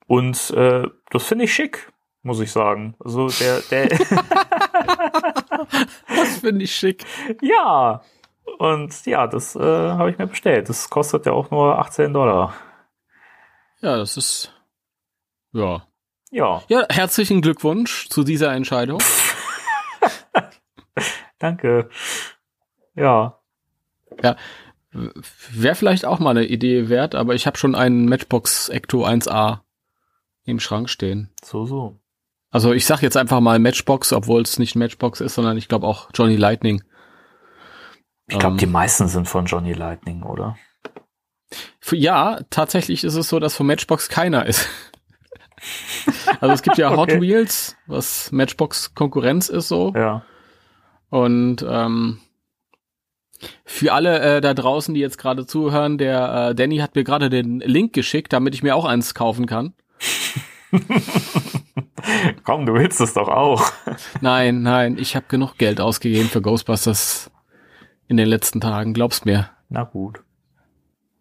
Und 0.06 0.50
äh, 0.50 0.86
das 1.10 1.24
finde 1.24 1.44
ich 1.44 1.54
schick, 1.54 1.92
muss 2.22 2.40
ich 2.40 2.52
sagen. 2.52 2.94
Also 3.00 3.28
der, 3.28 3.60
der 3.70 3.88
Das 6.08 6.38
finde 6.40 6.64
ich 6.64 6.74
schick. 6.74 7.04
ja. 7.42 8.02
Und 8.58 9.04
ja, 9.06 9.26
das 9.26 9.54
äh, 9.56 9.60
habe 9.60 10.10
ich 10.10 10.18
mir 10.18 10.26
bestellt. 10.26 10.68
Das 10.68 10.88
kostet 10.88 11.26
ja 11.26 11.32
auch 11.32 11.50
nur 11.50 11.78
18 11.78 12.12
Dollar. 12.12 12.54
Ja, 13.80 13.96
das 13.96 14.16
ist. 14.16 14.52
Ja. 15.52 15.82
Ja, 16.30 16.62
Ja, 16.68 16.84
herzlichen 16.90 17.40
Glückwunsch 17.40 18.08
zu 18.10 18.22
dieser 18.22 18.52
Entscheidung. 18.52 19.02
danke. 21.38 21.88
Ja, 22.94 23.38
Wäre 24.90 25.74
vielleicht 25.74 26.04
auch 26.04 26.18
mal 26.18 26.30
eine 26.30 26.46
Idee 26.46 26.88
wert, 26.88 27.14
aber 27.14 27.34
ich 27.34 27.46
habe 27.46 27.58
schon 27.58 27.74
einen 27.74 28.06
Matchbox 28.06 28.68
Ecto 28.70 29.04
1A 29.04 29.60
im 30.44 30.60
Schrank 30.60 30.88
stehen. 30.88 31.30
so, 31.44 31.66
so. 31.66 32.00
Also 32.50 32.72
ich 32.72 32.86
sag 32.86 33.02
jetzt 33.02 33.18
einfach 33.18 33.40
mal 33.40 33.58
Matchbox, 33.58 34.14
obwohl 34.14 34.40
es 34.40 34.58
nicht 34.58 34.74
Matchbox 34.74 35.20
ist, 35.20 35.34
sondern 35.34 35.58
ich 35.58 35.68
glaube 35.68 35.86
auch 35.86 36.08
Johnny 36.14 36.36
Lightning. 36.36 36.82
Ich 38.26 38.38
glaube, 38.38 38.54
Ähm. 38.54 38.58
die 38.58 38.66
meisten 38.66 39.06
sind 39.08 39.28
von 39.28 39.44
Johnny 39.44 39.74
Lightning, 39.74 40.22
oder? 40.22 40.56
Für, 41.80 41.96
ja, 41.96 42.40
tatsächlich 42.48 43.04
ist 43.04 43.14
es 43.14 43.28
so, 43.28 43.38
dass 43.38 43.54
von 43.54 43.66
Matchbox 43.66 44.08
keiner 44.08 44.46
ist. 44.46 44.66
also 46.40 46.54
es 46.54 46.62
gibt 46.62 46.78
ja 46.78 46.90
Hot 46.96 47.10
Okay. 47.10 47.20
Wheels, 47.20 47.76
was 47.86 48.32
Matchbox 48.32 48.94
Konkurrenz 48.94 49.50
ist 49.50 49.68
so. 49.68 49.92
Ja. 49.94 50.22
Und 51.10 51.64
ähm, 51.68 52.20
für 53.64 53.92
alle 53.92 54.36
äh, 54.36 54.40
da 54.40 54.54
draußen, 54.54 54.94
die 54.94 55.00
jetzt 55.00 55.18
gerade 55.18 55.46
zuhören, 55.46 55.98
der 55.98 56.50
äh, 56.50 56.54
Danny 56.54 56.78
hat 56.78 56.94
mir 56.94 57.04
gerade 57.04 57.30
den 57.30 57.60
Link 57.60 57.92
geschickt, 57.92 58.32
damit 58.32 58.54
ich 58.54 58.62
mir 58.62 58.74
auch 58.74 58.84
eins 58.84 59.14
kaufen 59.14 59.46
kann. 59.46 59.74
Komm, 62.44 62.66
du 62.66 62.74
willst 62.74 63.00
es 63.00 63.14
doch 63.14 63.28
auch. 63.28 63.72
Nein, 64.20 64.62
nein, 64.62 64.98
ich 64.98 65.16
habe 65.16 65.26
genug 65.28 65.56
Geld 65.58 65.80
ausgegeben 65.80 66.28
für 66.28 66.42
Ghostbusters 66.42 67.30
in 68.06 68.16
den 68.16 68.28
letzten 68.28 68.60
Tagen. 68.60 68.94
Glaub's 68.94 69.24
mir, 69.24 69.50
Na 69.68 69.84
gut. 69.84 70.20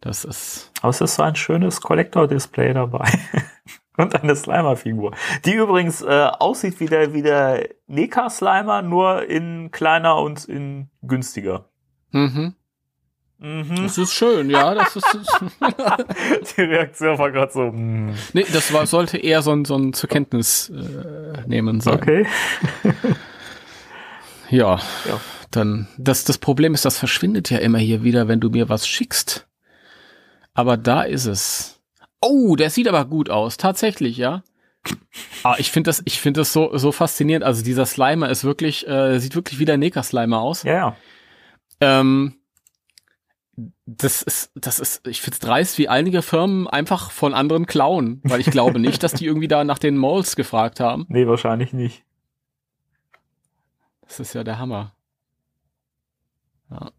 das 0.01 0.25
ist 0.25 0.71
Aber 0.81 0.89
es 0.89 1.01
ist 1.01 1.15
so 1.15 1.23
ein 1.23 1.35
schönes 1.35 1.81
Collector-Display 1.81 2.73
dabei. 2.73 3.09
Und 3.97 4.13
eine 4.13 4.35
Slimer-Figur. 4.35 5.15
Die 5.43 5.53
übrigens 5.53 6.03
äh, 6.03 6.29
aussieht 6.39 6.79
wie 6.79 6.85
der, 6.85 7.13
wie 7.13 7.23
der 7.23 7.67
Neka-Slimer, 7.87 8.83
nur 8.83 9.27
in 9.27 9.71
kleiner 9.71 10.17
und 10.17 10.45
in 10.45 10.91
günstiger. 11.01 11.65
Mhm. 12.11 12.53
Mhm. 13.39 13.83
Das 13.83 13.97
ist 13.99 14.13
schön, 14.13 14.49
ja. 14.49 14.73
Das 14.73 14.95
ist, 14.95 15.05
Die 16.57 16.61
Reaktion 16.61 17.19
war 17.19 17.31
gerade 17.31 17.51
so. 17.53 17.71
mm, 17.71 18.15
nee, 18.33 18.45
das 18.51 18.73
war, 18.73 18.87
sollte 18.87 19.17
eher 19.19 19.43
so 19.43 19.51
ein, 19.53 19.63
so 19.63 19.75
ein 19.77 19.93
zur 19.93 20.09
Kenntnis 20.09 20.69
äh, 20.69 21.43
nehmen 21.47 21.79
sein. 21.79 21.93
Okay. 21.95 22.25
Ja, 24.49 24.77
Ja. 25.07 25.19
dann 25.51 25.87
das 25.97 26.23
das 26.23 26.37
Problem 26.37 26.73
ist, 26.73 26.85
das 26.85 26.97
verschwindet 26.97 27.49
ja 27.49 27.57
immer 27.59 27.77
hier 27.79 28.03
wieder, 28.03 28.27
wenn 28.27 28.39
du 28.39 28.49
mir 28.49 28.69
was 28.69 28.87
schickst. 28.87 29.47
Aber 30.53 30.77
da 30.77 31.03
ist 31.03 31.25
es. 31.25 31.79
Oh, 32.21 32.55
der 32.55 32.69
sieht 32.69 32.87
aber 32.87 33.05
gut 33.05 33.29
aus, 33.29 33.57
tatsächlich, 33.57 34.17
ja. 34.17 34.41
Ah, 35.43 35.55
ich 35.57 35.69
finde 35.71 35.89
das, 35.89 36.01
ich 36.05 36.19
finde 36.21 36.39
das 36.41 36.53
so 36.53 36.75
so 36.77 36.91
faszinierend. 36.93 37.43
Also 37.45 37.63
dieser 37.63 37.85
Slimer 37.85 38.29
ist 38.29 38.43
wirklich, 38.45 38.87
äh, 38.87 39.19
sieht 39.19 39.35
wirklich 39.35 39.59
wie 39.59 39.65
der 39.65 39.77
Necker 39.77 40.01
Slimer 40.01 40.39
aus. 40.39 40.63
Ja, 40.63 40.73
ja. 40.73 40.95
Ähm, 41.79 42.35
das 43.85 44.21
ist, 44.21 44.51
das 44.55 44.79
ist, 44.79 45.07
ich 45.07 45.21
find's 45.21 45.39
dreist, 45.39 45.77
wie 45.77 45.89
einige 45.89 46.21
Firmen 46.21 46.67
einfach 46.67 47.09
von 47.09 47.33
anderen 47.33 47.65
klauen, 47.65 48.21
weil 48.23 48.39
ich 48.39 48.51
glaube 48.51 48.79
nicht, 48.79 49.01
dass 49.01 49.13
die 49.13 49.25
irgendwie 49.27 49.47
da 49.47 49.63
nach 49.63 49.79
den 49.79 49.97
Molds 49.97 50.35
gefragt 50.35 50.79
haben. 50.79 51.05
Nee, 51.09 51.27
wahrscheinlich 51.27 51.73
nicht. 51.73 52.03
Das 54.01 54.19
ist 54.19 54.33
ja 54.33 54.43
der 54.43 54.59
Hammer. 54.59 54.93
Ja. 56.69 56.91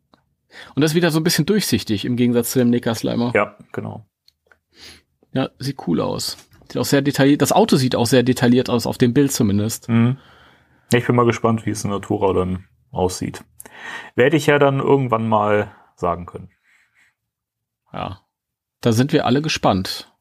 Und 0.75 0.83
das 0.83 0.93
ist 0.93 0.95
wieder 0.95 1.11
so 1.11 1.21
ein 1.21 1.25
bisschen 1.25 1.47
durchsichtig 1.47 2.05
im 2.05 2.17
Gegensatz 2.17 2.51
zu 2.51 2.59
dem 2.59 2.71
Necker 2.71 2.95
Slimer. 2.95 3.33
Ja, 3.35 3.57
genau. 3.73 4.07
Ja, 5.33 5.51
sieht 5.59 5.87
cool 5.87 6.01
aus. 6.01 6.37
Sieht 6.69 6.79
auch 6.79 6.85
sehr 6.85 7.03
detailliert. 7.03 7.43
Das 7.43 7.53
Auto 7.53 7.77
sieht 7.77 7.95
auch 7.95 8.07
sehr 8.07 8.23
detailliert 8.23 8.69
aus, 8.69 8.87
auf 8.87 8.99
dem 8.99 9.15
Bild 9.15 9.33
zumindest. 9.33 9.89
Mhm. 9.89 10.19
Ich 10.93 11.07
bin 11.07 11.17
mal 11.17 11.27
gespannt, 11.27 11.67
wie 11.67 11.71
es 11.71 11.85
in 11.85 11.91
Natura 11.91 12.33
dann 12.33 12.65
aussieht. 12.91 13.45
Werde 14.15 14.37
ich 14.37 14.47
ja 14.47 14.59
dann 14.59 14.81
irgendwann 14.81 15.29
mal 15.29 15.75
sagen 15.97 16.27
können. 16.27 16.51
Ja. 17.93 18.21
Da 18.81 18.93
sind 18.93 19.13
wir 19.13 19.27
alle 19.27 19.43
gespannt. 19.43 20.13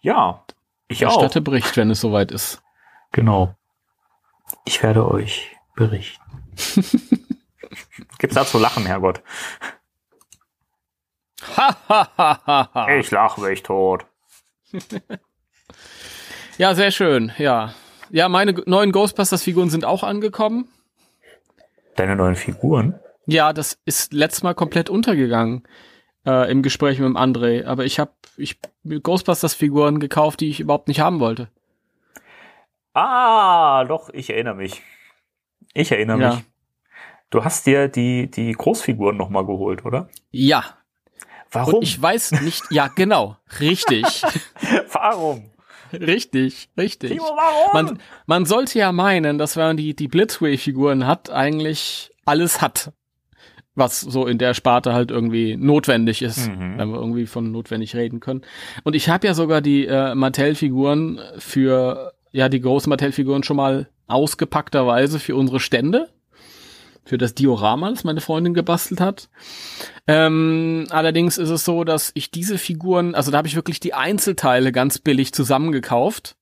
Ja, 0.00 0.44
ich 0.88 1.06
auch. 1.06 1.12
Erstatte 1.12 1.40
Bericht, 1.40 1.76
wenn 1.76 1.90
es 1.90 2.00
soweit 2.00 2.30
ist. 2.30 2.62
Genau. 3.12 3.54
Ich 4.64 4.82
werde 4.82 5.08
euch 5.10 5.56
berichten. 5.74 6.22
Gibt's 8.18 8.34
da 8.34 8.44
zu 8.44 8.58
lachen, 8.58 8.84
Herrgott? 8.84 9.22
Ich 12.98 13.10
lache 13.10 13.40
mich 13.40 13.62
tot. 13.62 14.06
Ja, 16.56 16.74
sehr 16.74 16.92
schön. 16.92 17.32
Ja. 17.38 17.74
Ja, 18.10 18.28
meine 18.28 18.52
neuen 18.66 18.92
Ghostbusters-Figuren 18.92 19.70
sind 19.70 19.84
auch 19.84 20.04
angekommen. 20.04 20.68
Deine 21.96 22.16
neuen 22.16 22.34
Figuren? 22.36 22.98
Ja, 23.26 23.52
das 23.52 23.78
ist 23.84 24.12
letztes 24.12 24.42
Mal 24.42 24.54
komplett 24.54 24.90
untergegangen 24.90 25.62
äh, 26.26 26.50
im 26.50 26.62
Gespräch 26.62 26.98
mit 26.98 27.06
dem 27.06 27.16
André. 27.16 27.64
Aber 27.64 27.84
ich 27.84 27.98
habe 27.98 28.12
ich 28.36 28.58
Ghostbusters-Figuren 28.84 30.00
gekauft, 30.00 30.40
die 30.40 30.50
ich 30.50 30.60
überhaupt 30.60 30.88
nicht 30.88 31.00
haben 31.00 31.20
wollte. 31.20 31.48
Ah, 32.92 33.84
doch, 33.84 34.10
ich 34.12 34.30
erinnere 34.30 34.54
mich. 34.54 34.82
Ich 35.72 35.90
erinnere 35.90 36.20
Ja. 36.20 36.34
mich. 36.34 36.44
Du 37.30 37.44
hast 37.44 37.66
dir 37.66 37.88
die, 37.88 38.30
die 38.30 38.52
Großfiguren 38.52 39.16
nochmal 39.16 39.44
geholt, 39.44 39.84
oder? 39.84 40.08
Ja. 40.30 40.64
Warum? 41.50 41.74
Und 41.74 41.82
ich 41.82 42.00
weiß 42.00 42.32
nicht. 42.42 42.62
Ja, 42.70 42.88
genau. 42.88 43.36
Richtig. 43.60 44.04
Warum? 44.92 45.50
Richtig. 46.00 46.68
Richtig. 46.78 47.10
Timo, 47.12 47.24
warum? 47.36 47.72
Man, 47.86 47.98
man 48.26 48.44
sollte 48.46 48.78
ja 48.78 48.92
meinen, 48.92 49.38
dass 49.38 49.56
wenn 49.56 49.64
man 49.64 49.76
die, 49.76 49.94
die 49.94 50.08
Blitzway-Figuren 50.08 51.06
hat, 51.06 51.30
eigentlich 51.30 52.10
alles 52.24 52.60
hat. 52.62 52.92
Was 53.76 54.00
so 54.00 54.26
in 54.26 54.38
der 54.38 54.54
Sparte 54.54 54.92
halt 54.92 55.10
irgendwie 55.10 55.56
notwendig 55.56 56.22
ist, 56.22 56.48
Mhm. 56.48 56.78
wenn 56.78 56.88
wir 56.90 56.96
irgendwie 57.00 57.26
von 57.26 57.50
notwendig 57.50 57.96
reden 57.96 58.20
können. 58.20 58.42
Und 58.84 58.94
ich 58.94 59.08
habe 59.08 59.26
ja 59.26 59.34
sogar 59.34 59.60
die 59.60 59.86
äh, 59.86 60.14
Mattel-Figuren 60.14 61.18
für, 61.38 62.12
ja, 62.30 62.48
die 62.48 62.60
großen 62.60 62.88
Mattel-Figuren 62.88 63.42
schon 63.42 63.56
mal 63.56 63.88
ausgepackterweise 64.06 65.18
für 65.18 65.34
unsere 65.36 65.58
Stände. 65.60 66.08
Für 67.04 67.18
das 67.18 67.34
Diorama, 67.34 67.90
das 67.90 68.04
meine 68.04 68.20
Freundin 68.20 68.54
gebastelt 68.54 69.00
hat. 69.00 69.28
Ähm, 70.06 70.86
allerdings 70.90 71.38
ist 71.38 71.50
es 71.50 71.64
so, 71.64 71.84
dass 71.84 72.12
ich 72.14 72.30
diese 72.30 72.58
Figuren, 72.58 73.14
also 73.14 73.30
da 73.30 73.38
habe 73.38 73.48
ich 73.48 73.56
wirklich 73.56 73.80
die 73.80 73.94
Einzelteile 73.94 74.72
ganz 74.72 74.98
billig 74.98 75.32
zusammengekauft. 75.32 76.36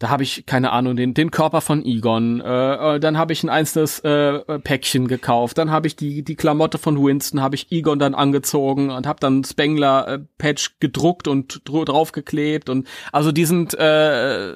Da 0.00 0.10
habe 0.10 0.22
ich, 0.22 0.44
keine 0.44 0.72
Ahnung, 0.72 0.96
den, 0.96 1.14
den 1.14 1.30
Körper 1.30 1.60
von 1.60 1.84
Egon, 1.84 2.40
äh, 2.40 2.96
äh, 2.96 3.00
dann 3.00 3.16
habe 3.16 3.32
ich 3.32 3.44
ein 3.44 3.48
einzelnes 3.48 4.00
äh, 4.00 4.10
äh, 4.10 4.58
Päckchen 4.58 5.06
gekauft, 5.06 5.56
dann 5.56 5.70
habe 5.70 5.86
ich 5.86 5.94
die, 5.94 6.24
die 6.24 6.34
Klamotte 6.34 6.78
von 6.78 7.02
Winston, 7.02 7.40
habe 7.40 7.54
ich 7.54 7.70
Egon 7.70 8.00
dann 8.00 8.14
angezogen 8.14 8.90
und 8.90 9.06
habe 9.06 9.20
dann 9.20 9.44
Spengler 9.44 10.26
äh, 10.38 10.54
gedruckt 10.80 11.28
und 11.28 11.62
dr 11.64 11.84
draufgeklebt 11.84 12.68
und 12.68 12.88
also 13.12 13.30
die 13.30 13.44
sind, 13.44 13.74
äh, 13.74 14.52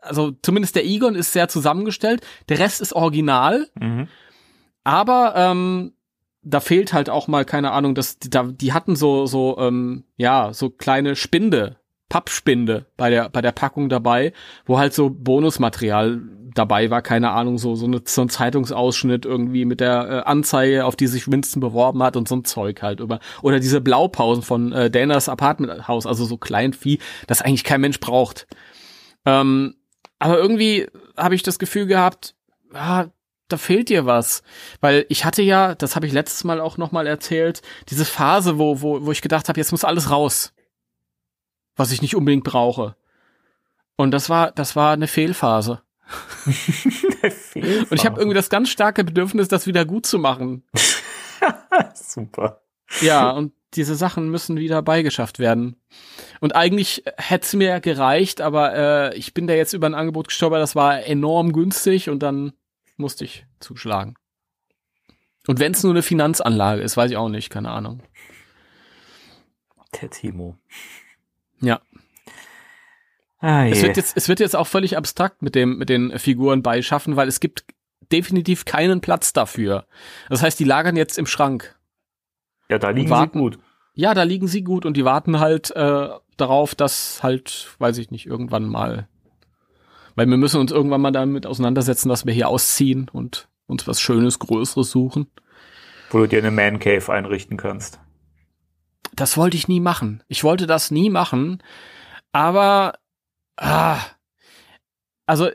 also 0.00 0.32
zumindest 0.42 0.74
der 0.74 0.86
Egon 0.86 1.16
ist 1.16 1.32
sehr 1.32 1.48
zusammengestellt, 1.48 2.22
der 2.48 2.58
Rest 2.58 2.80
ist 2.80 2.94
original, 2.94 3.68
Mhm. 3.78 4.08
Aber 4.84 5.34
ähm, 5.36 5.92
da 6.42 6.60
fehlt 6.60 6.92
halt 6.92 7.08
auch 7.08 7.28
mal, 7.28 7.44
keine 7.44 7.72
Ahnung, 7.72 7.94
dass 7.94 8.18
die, 8.18 8.30
da, 8.30 8.44
die 8.44 8.72
hatten 8.72 8.96
so, 8.96 9.26
so, 9.26 9.56
ähm, 9.58 10.04
ja, 10.16 10.52
so 10.52 10.70
kleine 10.70 11.16
Spinde, 11.16 11.76
Pappspinde 12.08 12.86
bei 12.96 13.10
der, 13.10 13.28
bei 13.30 13.40
der 13.40 13.52
Packung 13.52 13.88
dabei, 13.88 14.32
wo 14.66 14.78
halt 14.78 14.92
so 14.92 15.08
Bonusmaterial 15.08 16.20
dabei 16.54 16.90
war, 16.90 17.00
keine 17.00 17.30
Ahnung, 17.30 17.58
so, 17.58 17.74
so, 17.74 17.86
eine, 17.86 18.02
so 18.04 18.22
ein 18.22 18.28
Zeitungsausschnitt 18.28 19.24
irgendwie 19.24 19.64
mit 19.64 19.80
der 19.80 20.08
äh, 20.08 20.28
Anzeige, 20.28 20.84
auf 20.84 20.96
die 20.96 21.06
sich 21.06 21.30
Winston 21.30 21.60
beworben 21.60 22.02
hat 22.02 22.16
und 22.16 22.28
so 22.28 22.36
ein 22.36 22.44
Zeug 22.44 22.82
halt 22.82 23.00
über. 23.00 23.20
Oder 23.40 23.60
diese 23.60 23.80
Blaupausen 23.80 24.42
von 24.42 24.72
äh, 24.72 24.90
Danas 24.90 25.28
Apartment 25.28 25.88
House, 25.88 26.06
also 26.06 26.24
so 26.24 26.36
Kleinvieh, 26.36 26.98
das 27.26 27.40
eigentlich 27.40 27.64
kein 27.64 27.80
Mensch 27.80 28.00
braucht. 28.00 28.46
Ähm, 29.24 29.76
aber 30.18 30.38
irgendwie 30.38 30.86
habe 31.16 31.34
ich 31.34 31.42
das 31.42 31.58
Gefühl 31.58 31.86
gehabt, 31.86 32.34
ah, 32.74 33.06
da 33.52 33.56
fehlt 33.56 33.88
dir 33.88 34.06
was. 34.06 34.42
Weil 34.80 35.06
ich 35.08 35.24
hatte 35.24 35.42
ja, 35.42 35.74
das 35.74 35.96
habe 35.96 36.06
ich 36.06 36.12
letztes 36.12 36.44
Mal 36.44 36.60
auch 36.60 36.78
noch 36.78 36.92
mal 36.92 37.06
erzählt, 37.06 37.62
diese 37.88 38.04
Phase, 38.04 38.58
wo, 38.58 38.80
wo, 38.82 39.04
wo 39.04 39.12
ich 39.12 39.22
gedacht 39.22 39.48
habe, 39.48 39.60
jetzt 39.60 39.72
muss 39.72 39.84
alles 39.84 40.10
raus. 40.10 40.52
Was 41.76 41.92
ich 41.92 42.02
nicht 42.02 42.16
unbedingt 42.16 42.44
brauche. 42.44 42.96
Und 43.96 44.10
das 44.10 44.28
war, 44.28 44.50
das 44.52 44.76
war 44.76 44.92
eine 44.92 45.08
Fehlphase. 45.08 45.82
Und 47.54 47.92
ich 47.92 48.04
habe 48.04 48.18
irgendwie 48.18 48.34
das 48.34 48.50
ganz 48.50 48.68
starke 48.68 49.04
Bedürfnis, 49.04 49.48
das 49.48 49.66
wieder 49.66 49.84
gut 49.84 50.06
zu 50.06 50.18
machen. 50.18 50.64
Super. 51.94 52.62
Ja, 53.00 53.30
und 53.30 53.52
diese 53.74 53.94
Sachen 53.94 54.30
müssen 54.30 54.58
wieder 54.58 54.82
beigeschafft 54.82 55.38
werden. 55.38 55.76
Und 56.40 56.54
eigentlich 56.54 57.04
hätte 57.16 57.46
es 57.46 57.52
mir 57.54 57.80
gereicht, 57.80 58.40
aber 58.40 58.74
äh, 58.74 59.16
ich 59.16 59.32
bin 59.32 59.46
da 59.46 59.54
jetzt 59.54 59.72
über 59.72 59.86
ein 59.86 59.94
Angebot 59.94 60.28
gestolpert, 60.28 60.60
das 60.60 60.76
war 60.76 61.04
enorm 61.04 61.52
günstig 61.52 62.10
und 62.10 62.22
dann 62.22 62.52
musste 63.02 63.24
ich 63.24 63.44
zuschlagen. 63.60 64.14
Und 65.46 65.58
wenn 65.60 65.72
es 65.72 65.82
nur 65.82 65.92
eine 65.92 66.02
Finanzanlage 66.02 66.80
ist, 66.82 66.96
weiß 66.96 67.10
ich 67.10 67.16
auch 67.18 67.28
nicht, 67.28 67.50
keine 67.50 67.70
Ahnung. 67.70 68.00
Der 70.00 70.08
Timo. 70.08 70.56
Ja. 71.60 71.80
Ah, 73.40 73.66
Es 73.66 73.82
wird 73.82 73.96
jetzt, 73.96 74.16
es 74.16 74.28
wird 74.28 74.38
jetzt 74.40 74.54
auch 74.54 74.66
völlig 74.68 74.96
abstrakt 74.96 75.42
mit 75.42 75.54
dem, 75.54 75.76
mit 75.76 75.88
den 75.88 76.16
Figuren 76.18 76.62
beischaffen, 76.62 77.16
weil 77.16 77.26
es 77.28 77.40
gibt 77.40 77.64
definitiv 78.12 78.64
keinen 78.64 79.00
Platz 79.00 79.32
dafür. 79.32 79.86
Das 80.28 80.42
heißt, 80.42 80.58
die 80.60 80.64
lagern 80.64 80.96
jetzt 80.96 81.18
im 81.18 81.26
Schrank. 81.26 81.76
ja, 82.68 82.78
da 82.78 82.90
liegen 82.90 83.08
sie 83.08 83.10
warten. 83.10 83.38
gut. 83.40 83.58
Ja, 83.94 84.14
da 84.14 84.22
liegen 84.22 84.46
sie 84.48 84.62
gut 84.62 84.86
und 84.86 84.96
die 84.96 85.04
warten 85.04 85.40
halt 85.40 85.70
äh, 85.72 86.08
darauf, 86.36 86.74
dass 86.74 87.22
halt, 87.22 87.74
weiß 87.78 87.98
ich 87.98 88.10
nicht, 88.10 88.26
irgendwann 88.26 88.64
mal. 88.64 89.08
Weil 90.14 90.28
wir 90.28 90.36
müssen 90.36 90.60
uns 90.60 90.72
irgendwann 90.72 91.00
mal 91.00 91.10
damit 91.10 91.46
auseinandersetzen, 91.46 92.08
dass 92.08 92.26
wir 92.26 92.32
hier 92.32 92.48
ausziehen 92.48 93.08
und 93.12 93.48
uns 93.66 93.86
was 93.86 94.00
Schönes, 94.00 94.38
Größeres 94.38 94.90
suchen. 94.90 95.26
Wo 96.10 96.18
du 96.18 96.28
dir 96.28 96.38
eine 96.38 96.50
Man 96.50 96.78
Cave 96.78 97.12
einrichten 97.12 97.56
kannst. 97.56 97.98
das 99.14 99.36
wollte 99.36 99.56
ich 99.56 99.68
nie 99.68 99.80
machen. 99.80 100.22
Ich 100.28 100.44
wollte 100.44 100.66
das 100.66 100.90
nie 100.90 101.10
machen, 101.10 101.62
aber 102.32 102.94
ah, 103.56 103.98
also 105.26 105.48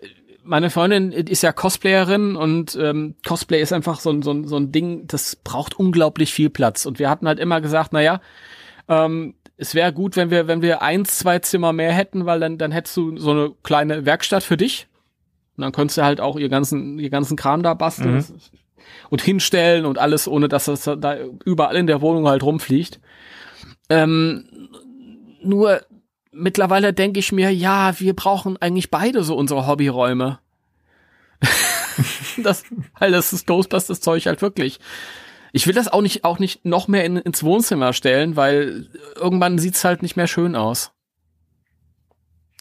meine 0.44 0.70
Freundin 0.70 1.12
ist 1.12 1.44
ja 1.44 1.52
Cosplayerin 1.52 2.36
und 2.36 2.78
ähm, 2.82 3.16
Cosplay 3.28 3.62
ist 3.62 3.74
einfach 3.74 4.00
so, 4.00 4.22
so, 4.22 4.44
so 4.48 4.56
ein 4.56 4.72
Ding, 4.72 5.06
das 5.08 5.36
braucht 5.36 5.78
unglaublich 5.78 6.34
viel 6.34 6.50
Platz. 6.50 6.86
Und 6.86 7.00
wir 7.00 7.10
hatten 7.10 7.28
halt 7.28 7.40
immer 7.40 7.60
gesagt, 7.60 7.92
na 7.92 8.02
ja, 8.02 8.22
ähm, 8.88 9.36
es 9.58 9.74
wäre 9.74 9.92
gut, 9.92 10.16
wenn 10.16 10.30
wir, 10.30 10.48
wenn 10.48 10.62
wir 10.62 10.82
eins, 10.82 11.18
zwei 11.18 11.40
Zimmer 11.40 11.74
mehr 11.74 11.92
hätten, 11.92 12.26
weil 12.26 12.40
dann, 12.40 12.58
dann 12.58 12.72
hättest 12.72 12.96
du 12.96 13.18
so 13.18 13.32
eine 13.32 13.52
kleine 13.64 14.06
Werkstatt 14.06 14.44
für 14.44 14.58
dich. 14.58 14.88
Und 15.58 15.64
dann 15.64 15.72
könntest 15.72 15.98
du 15.98 16.04
halt 16.04 16.22
auch 16.22 16.38
ihr 16.38 16.50
ganzen, 16.50 17.00
ihr 17.00 17.10
ganzen 17.10 17.36
Kram 17.36 17.64
da 17.64 17.74
basteln 17.74 18.18
mhm. 18.18 18.24
und 19.10 19.22
hinstellen 19.22 19.86
und 19.86 19.98
alles, 19.98 20.28
ohne 20.28 20.48
dass 20.48 20.66
das 20.66 20.84
da 20.84 21.18
überall 21.44 21.76
in 21.76 21.88
der 21.88 22.02
Wohnung 22.02 22.28
halt 22.28 22.44
rumfliegt. 22.44 23.00
Ähm, 23.90 24.70
nur 25.42 25.82
mittlerweile 26.32 26.94
denke 26.94 27.20
ich 27.20 27.32
mir, 27.32 27.50
ja, 27.52 28.00
wir 28.00 28.16
brauchen 28.16 28.58
eigentlich 28.62 28.92
beide 28.92 29.24
so 29.24 29.36
unsere 29.36 29.66
Hobbyräume. 29.66 30.40
das, 32.44 32.64
weil 33.00 33.12
das 33.12 33.34
ist 33.34 33.48
Ghostbusters 33.48 34.02
Zeug 34.02 34.28
halt 34.28 34.44
wirklich. 34.44 34.80
Ich 35.54 35.68
will 35.68 35.74
das 35.74 35.88
auch 35.88 36.02
nicht, 36.02 36.24
auch 36.24 36.40
nicht 36.40 36.66
noch 36.66 36.88
mehr 36.88 37.06
in, 37.06 37.18
ins 37.18 37.44
Wohnzimmer 37.44 37.94
stellen, 37.94 38.36
weil 38.36 38.88
irgendwann 39.16 39.58
sieht's 39.60 39.84
halt 39.84 40.02
nicht 40.02 40.18
mehr 40.18 40.28
schön 40.28 40.56
aus. 40.56 40.92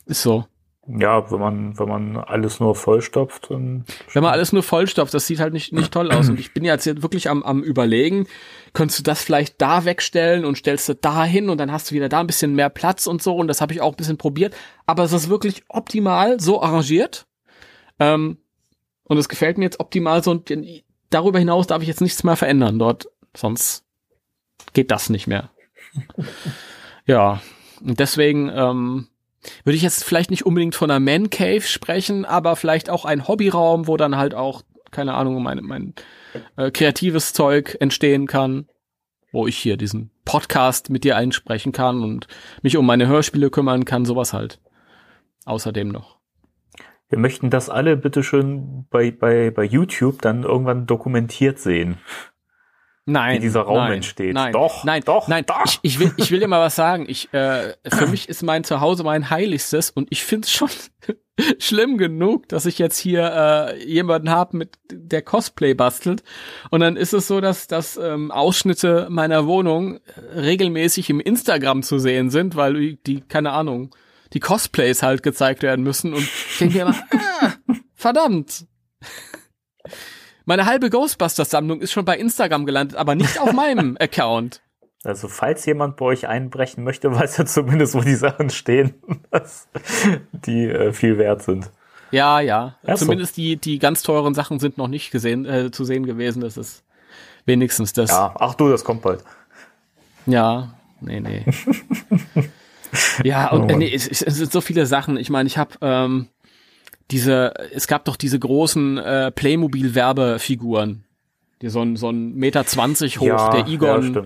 Ist 0.07 0.23
so. 0.23 0.47
Ja, 0.89 1.29
wenn 1.33 1.41
man, 1.41 1.79
wenn 1.79 1.89
man 1.89 2.17
alles 2.17 2.61
nur 2.61 2.77
vollstopft, 2.77 3.51
dann. 3.51 3.85
Wenn 4.13 4.23
man 4.23 4.33
alles 4.33 4.53
nur 4.53 4.63
vollstopft, 4.63 5.13
das 5.15 5.27
sieht 5.27 5.41
halt 5.41 5.53
nicht, 5.53 5.73
nicht 5.73 5.93
toll 5.93 6.13
aus. 6.13 6.29
Und 6.29 6.39
ich 6.39 6.55
bin 6.55 6.65
jetzt 6.65 7.03
wirklich 7.03 7.29
am, 7.29 7.43
am 7.43 7.65
überlegen, 7.65 8.29
könntest 8.73 9.01
du 9.01 9.03
das 9.03 9.21
vielleicht 9.21 9.61
da 9.61 9.85
wegstellen 9.85 10.45
und 10.45 10.59
stellst 10.59 10.89
du 10.89 10.95
da 10.95 11.25
hin 11.25 11.51
und 11.51 11.59
dann 11.59 11.73
hast 11.73 11.91
du 11.91 11.97
wieder 11.97 12.09
da 12.09 12.21
ein 12.21 12.29
bisschen 12.29 12.55
mehr 12.55 12.71
Platz 12.71 13.09
und 13.09 13.21
so. 13.21 13.35
Und 13.35 13.49
das 13.49 13.61
habe 13.61 13.73
ich 13.73 13.81
auch 13.81 13.95
ein 13.95 13.97
bisschen 13.97 14.17
probiert. 14.17 14.55
Aber 14.87 15.03
es 15.03 15.13
ist 15.13 15.29
wirklich 15.29 15.65
optimal 15.69 16.39
so 16.39 16.63
arrangiert. 16.63 17.27
Ähm, 17.99 18.39
und 19.03 19.19
es 19.19 19.29
gefällt 19.29 19.59
mir 19.59 19.65
jetzt 19.65 19.81
optimal 19.81 20.23
so. 20.23 20.31
Und 20.31 20.49
darüber 21.11 21.39
hinaus 21.39 21.67
darf 21.67 21.83
ich 21.83 21.89
jetzt 21.89 22.01
nichts 22.01 22.25
mehr 22.25 22.37
verändern 22.37 22.79
dort. 22.79 23.09
Sonst 23.37 23.85
geht 24.73 24.91
das 24.91 25.11
nicht 25.11 25.27
mehr. 25.27 25.51
ja. 27.07 27.41
Und 27.81 28.01
deswegen, 28.01 28.51
ähm, 28.55 29.09
würde 29.65 29.77
ich 29.77 29.83
jetzt 29.83 30.05
vielleicht 30.05 30.31
nicht 30.31 30.47
unbedingt 30.47 30.75
von 30.75 30.91
einer 30.91 31.01
Man 31.01 31.31
Cave 31.31 31.63
sprechen, 31.63 32.25
aber 32.25 32.57
vielleicht 32.57 32.91
auch 32.91 33.05
ein 33.05 33.29
Hobbyraum, 33.29 33.87
wo 33.87 33.97
dann 33.97 34.17
halt 34.17 34.35
auch, 34.35 34.63
keine 34.91 35.15
Ahnung, 35.15 35.43
mein, 35.43 35.63
mein 35.63 35.95
äh, 36.57 36.71
kreatives 36.71 37.33
Zeug 37.33 37.77
entstehen 37.81 38.27
kann, 38.27 38.69
wo 39.33 39.47
ich 39.47 39.57
hier 39.57 39.77
diesen 39.77 40.11
Podcast 40.25 40.91
mit 40.91 41.05
dir 41.05 41.17
einsprechen 41.17 41.73
kann 41.73 42.03
und 42.03 42.27
mich 42.63 42.77
um 42.77 42.87
meine 42.87 43.07
Hörspiele 43.07 43.51
kümmern 43.51 43.85
kann, 43.85 44.05
sowas 44.05 44.33
halt. 44.33 44.61
Außerdem 45.45 45.89
noch. 45.89 46.16
Wir 47.09 47.19
möchten 47.19 47.51
das 47.51 47.71
alle 47.71 47.97
bitteschön 47.97 48.87
bei, 48.91 49.11
bei, 49.11 49.51
bei 49.51 49.65
YouTube 49.65 50.23
dann 50.23 50.43
irgendwann 50.43 50.87
dokumentiert 50.87 51.59
sehen. 51.59 51.99
Nein. 53.09 53.37
Wie 53.37 53.41
dieser 53.41 53.61
Raum 53.61 53.77
nein, 53.77 53.93
entsteht. 53.95 54.35
Nein, 54.35 54.53
doch, 54.53 54.83
nein, 54.83 55.03
doch, 55.05 55.29
nein. 55.29 55.45
doch. 55.47 55.65
Ich, 55.65 55.79
ich 55.83 56.01
will, 56.01 56.13
ich 56.17 56.33
will 56.33 56.41
dir 56.41 56.49
mal 56.49 56.61
was 56.61 56.75
sagen. 56.75 57.07
Ich, 57.09 57.33
äh, 57.33 57.75
für 57.87 58.09
mich 58.09 58.29
ist 58.29 58.43
mein 58.43 58.65
Zuhause 58.65 59.05
mein 59.05 59.31
Heiligstes 59.31 59.91
und 59.91 60.09
ich 60.11 60.25
finde 60.25 60.47
es 60.47 60.51
schon 60.51 60.69
schlimm 61.61 61.99
genug, 61.99 62.49
dass 62.49 62.67
ich 62.67 62.81
jetzt 62.81 62.99
hier 62.99 63.33
äh, 63.33 63.85
jemanden 63.89 64.31
habe, 64.31 64.57
mit 64.57 64.77
der 64.91 65.23
Cosplay 65.23 65.75
bastelt. 65.75 66.25
Und 66.73 66.81
dann 66.81 66.97
ist 66.97 67.15
es 67.15 67.29
so, 67.29 67.41
dass, 67.41 67.69
dass 67.69 67.97
ähm, 67.97 68.33
Ausschnitte 68.33 69.07
meiner 69.09 69.47
Wohnung 69.47 70.01
regelmäßig 70.35 71.09
im 71.09 71.21
Instagram 71.21 71.85
zu 71.85 72.01
sehen 72.01 72.31
sind, 72.31 72.57
weil 72.57 72.97
die, 73.07 73.21
keine 73.21 73.53
Ahnung, 73.53 73.95
die 74.33 74.41
Cosplays 74.41 75.03
halt 75.03 75.23
gezeigt 75.23 75.63
werden 75.63 75.83
müssen. 75.83 76.13
Und 76.13 76.23
ich 76.23 76.59
denke 76.59 76.75
mir 76.77 76.83
immer, 76.83 76.95
ah, 77.41 77.53
verdammt. 77.95 78.67
Meine 80.45 80.67
halbe 80.67 80.91
Ghostbusters-Sammlung 80.91 81.81
ist 81.81 81.93
schon 81.93 82.05
bei 82.05 82.17
Instagram 82.17 82.67
gelandet, 82.67 82.97
aber 82.97 83.15
nicht 83.15 83.41
auf 83.41 83.53
meinem 83.53 83.97
Account. 84.01 84.63
Also 85.03 85.29
falls 85.29 85.67
jemand 85.67 85.97
bei 85.97 86.05
euch 86.07 86.29
einbrechen 86.29 86.85
möchte, 86.85 87.13
weiß 87.15 87.39
er 87.41 87.47
zumindest, 87.47 87.95
wo 87.95 88.01
die 88.01 88.15
Sachen 88.15 88.51
stehen, 88.51 88.95
dass 89.31 89.69
die 90.33 90.65
äh, 90.65 90.93
viel 90.93 91.19
wert 91.19 91.43
sind. 91.43 91.71
Ja, 92.13 92.41
ja. 92.41 92.77
So. 92.85 92.95
Zumindest 92.95 93.37
die, 93.37 93.57
die 93.57 93.81
ganz 93.81 94.03
teuren 94.03 94.35
Sachen 94.35 94.61
sind 94.61 94.79
noch 94.79 94.89
nicht 94.89 95.11
gesehen, 95.11 95.45
äh, 95.45 95.73
zu 95.73 95.85
sehen 95.85 96.07
gewesen. 96.07 96.41
Das 96.41 96.57
ist 96.57 96.85
wenigstens 97.45 97.93
das. 97.93 98.11
Ja, 98.11 98.33
ach 98.39 98.55
du, 98.55 98.69
das 98.69 98.85
kommt 98.85 99.03
bald. 99.03 99.25
Ja, 100.27 100.75
nee, 101.01 101.21
nee. 101.21 101.45
Ja, 103.25 103.51
und 103.53 103.71
äh, 103.71 103.77
nee, 103.77 103.93
es, 103.93 104.07
es 104.09 104.37
sind 104.37 104.53
so 104.53 104.61
viele 104.61 104.87
Sachen. 104.87 105.17
Ich 105.17 105.31
meine, 105.31 105.47
ich 105.47 105.59
habe 105.59 105.77
ähm, 105.81 106.29
diese, 107.11 107.55
es 107.73 107.87
gab 107.87 108.05
doch 108.05 108.17
diese 108.17 108.39
großen 108.39 108.99
äh, 108.99 109.31
Playmobil-Werbefiguren, 109.31 111.05
die 111.63 111.69
so 111.69 111.83
ein, 111.83 111.97
so 111.97 112.11
ein 112.11 112.35
Meter 112.35 112.67
zwanzig 112.67 113.21
hoch, 113.21 113.27
ja, 113.27 113.51
der 113.51 113.67
Egon, 113.67 114.15
Ja, 114.15 114.23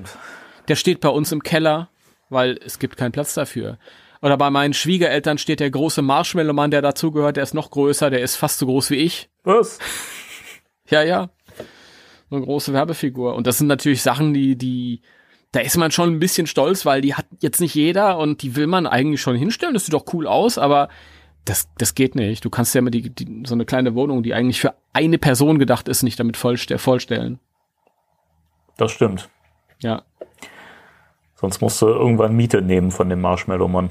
der 0.68 0.76
steht 0.76 1.00
bei 1.00 1.08
uns 1.08 1.32
im 1.32 1.42
Keller, 1.42 1.88
weil 2.28 2.58
es 2.64 2.78
gibt 2.78 2.96
keinen 2.96 3.12
Platz 3.12 3.34
dafür. 3.34 3.78
Oder 4.22 4.36
bei 4.36 4.50
meinen 4.50 4.74
Schwiegereltern 4.74 5.38
steht 5.38 5.60
der 5.60 5.70
große 5.70 6.02
Marshmallow-Mann, 6.02 6.70
der 6.70 6.82
dazugehört, 6.82 7.36
der 7.36 7.42
ist 7.42 7.54
noch 7.54 7.70
größer, 7.70 8.10
der 8.10 8.20
ist 8.20 8.36
fast 8.36 8.58
so 8.58 8.66
groß 8.66 8.90
wie 8.90 8.96
ich. 8.96 9.30
Was? 9.44 9.78
Ja, 10.88 11.02
ja. 11.02 11.30
So 12.28 12.36
eine 12.36 12.44
große 12.44 12.72
Werbefigur. 12.72 13.34
Und 13.34 13.46
das 13.46 13.58
sind 13.58 13.66
natürlich 13.66 14.02
Sachen, 14.02 14.34
die, 14.34 14.56
die, 14.56 15.00
da 15.52 15.60
ist 15.60 15.76
man 15.76 15.90
schon 15.90 16.10
ein 16.10 16.20
bisschen 16.20 16.46
stolz, 16.46 16.86
weil 16.86 17.00
die 17.00 17.14
hat 17.14 17.26
jetzt 17.40 17.60
nicht 17.60 17.74
jeder 17.74 18.18
und 18.18 18.42
die 18.42 18.54
will 18.56 18.66
man 18.66 18.86
eigentlich 18.86 19.20
schon 19.20 19.36
hinstellen. 19.36 19.74
Das 19.74 19.84
sieht 19.84 19.94
doch 19.94 20.12
cool 20.12 20.26
aus, 20.26 20.58
aber 20.58 20.88
das, 21.44 21.68
das 21.78 21.94
geht 21.94 22.14
nicht. 22.14 22.44
Du 22.44 22.50
kannst 22.50 22.74
ja 22.74 22.80
immer 22.80 22.90
die, 22.90 23.10
die, 23.10 23.42
so 23.46 23.54
eine 23.54 23.64
kleine 23.64 23.94
Wohnung, 23.94 24.22
die 24.22 24.34
eigentlich 24.34 24.60
für 24.60 24.74
eine 24.92 25.18
Person 25.18 25.58
gedacht 25.58 25.88
ist, 25.88 26.02
nicht 26.02 26.20
damit 26.20 26.36
vollste 26.36 26.78
vollstellen. 26.78 27.40
Das 28.76 28.92
stimmt. 28.92 29.28
Ja. 29.82 30.02
Sonst 31.34 31.60
musst 31.60 31.80
du 31.82 31.86
irgendwann 31.86 32.36
Miete 32.36 32.62
nehmen 32.62 32.90
von 32.90 33.08
dem 33.08 33.20
Marshmallow-Mann. 33.20 33.90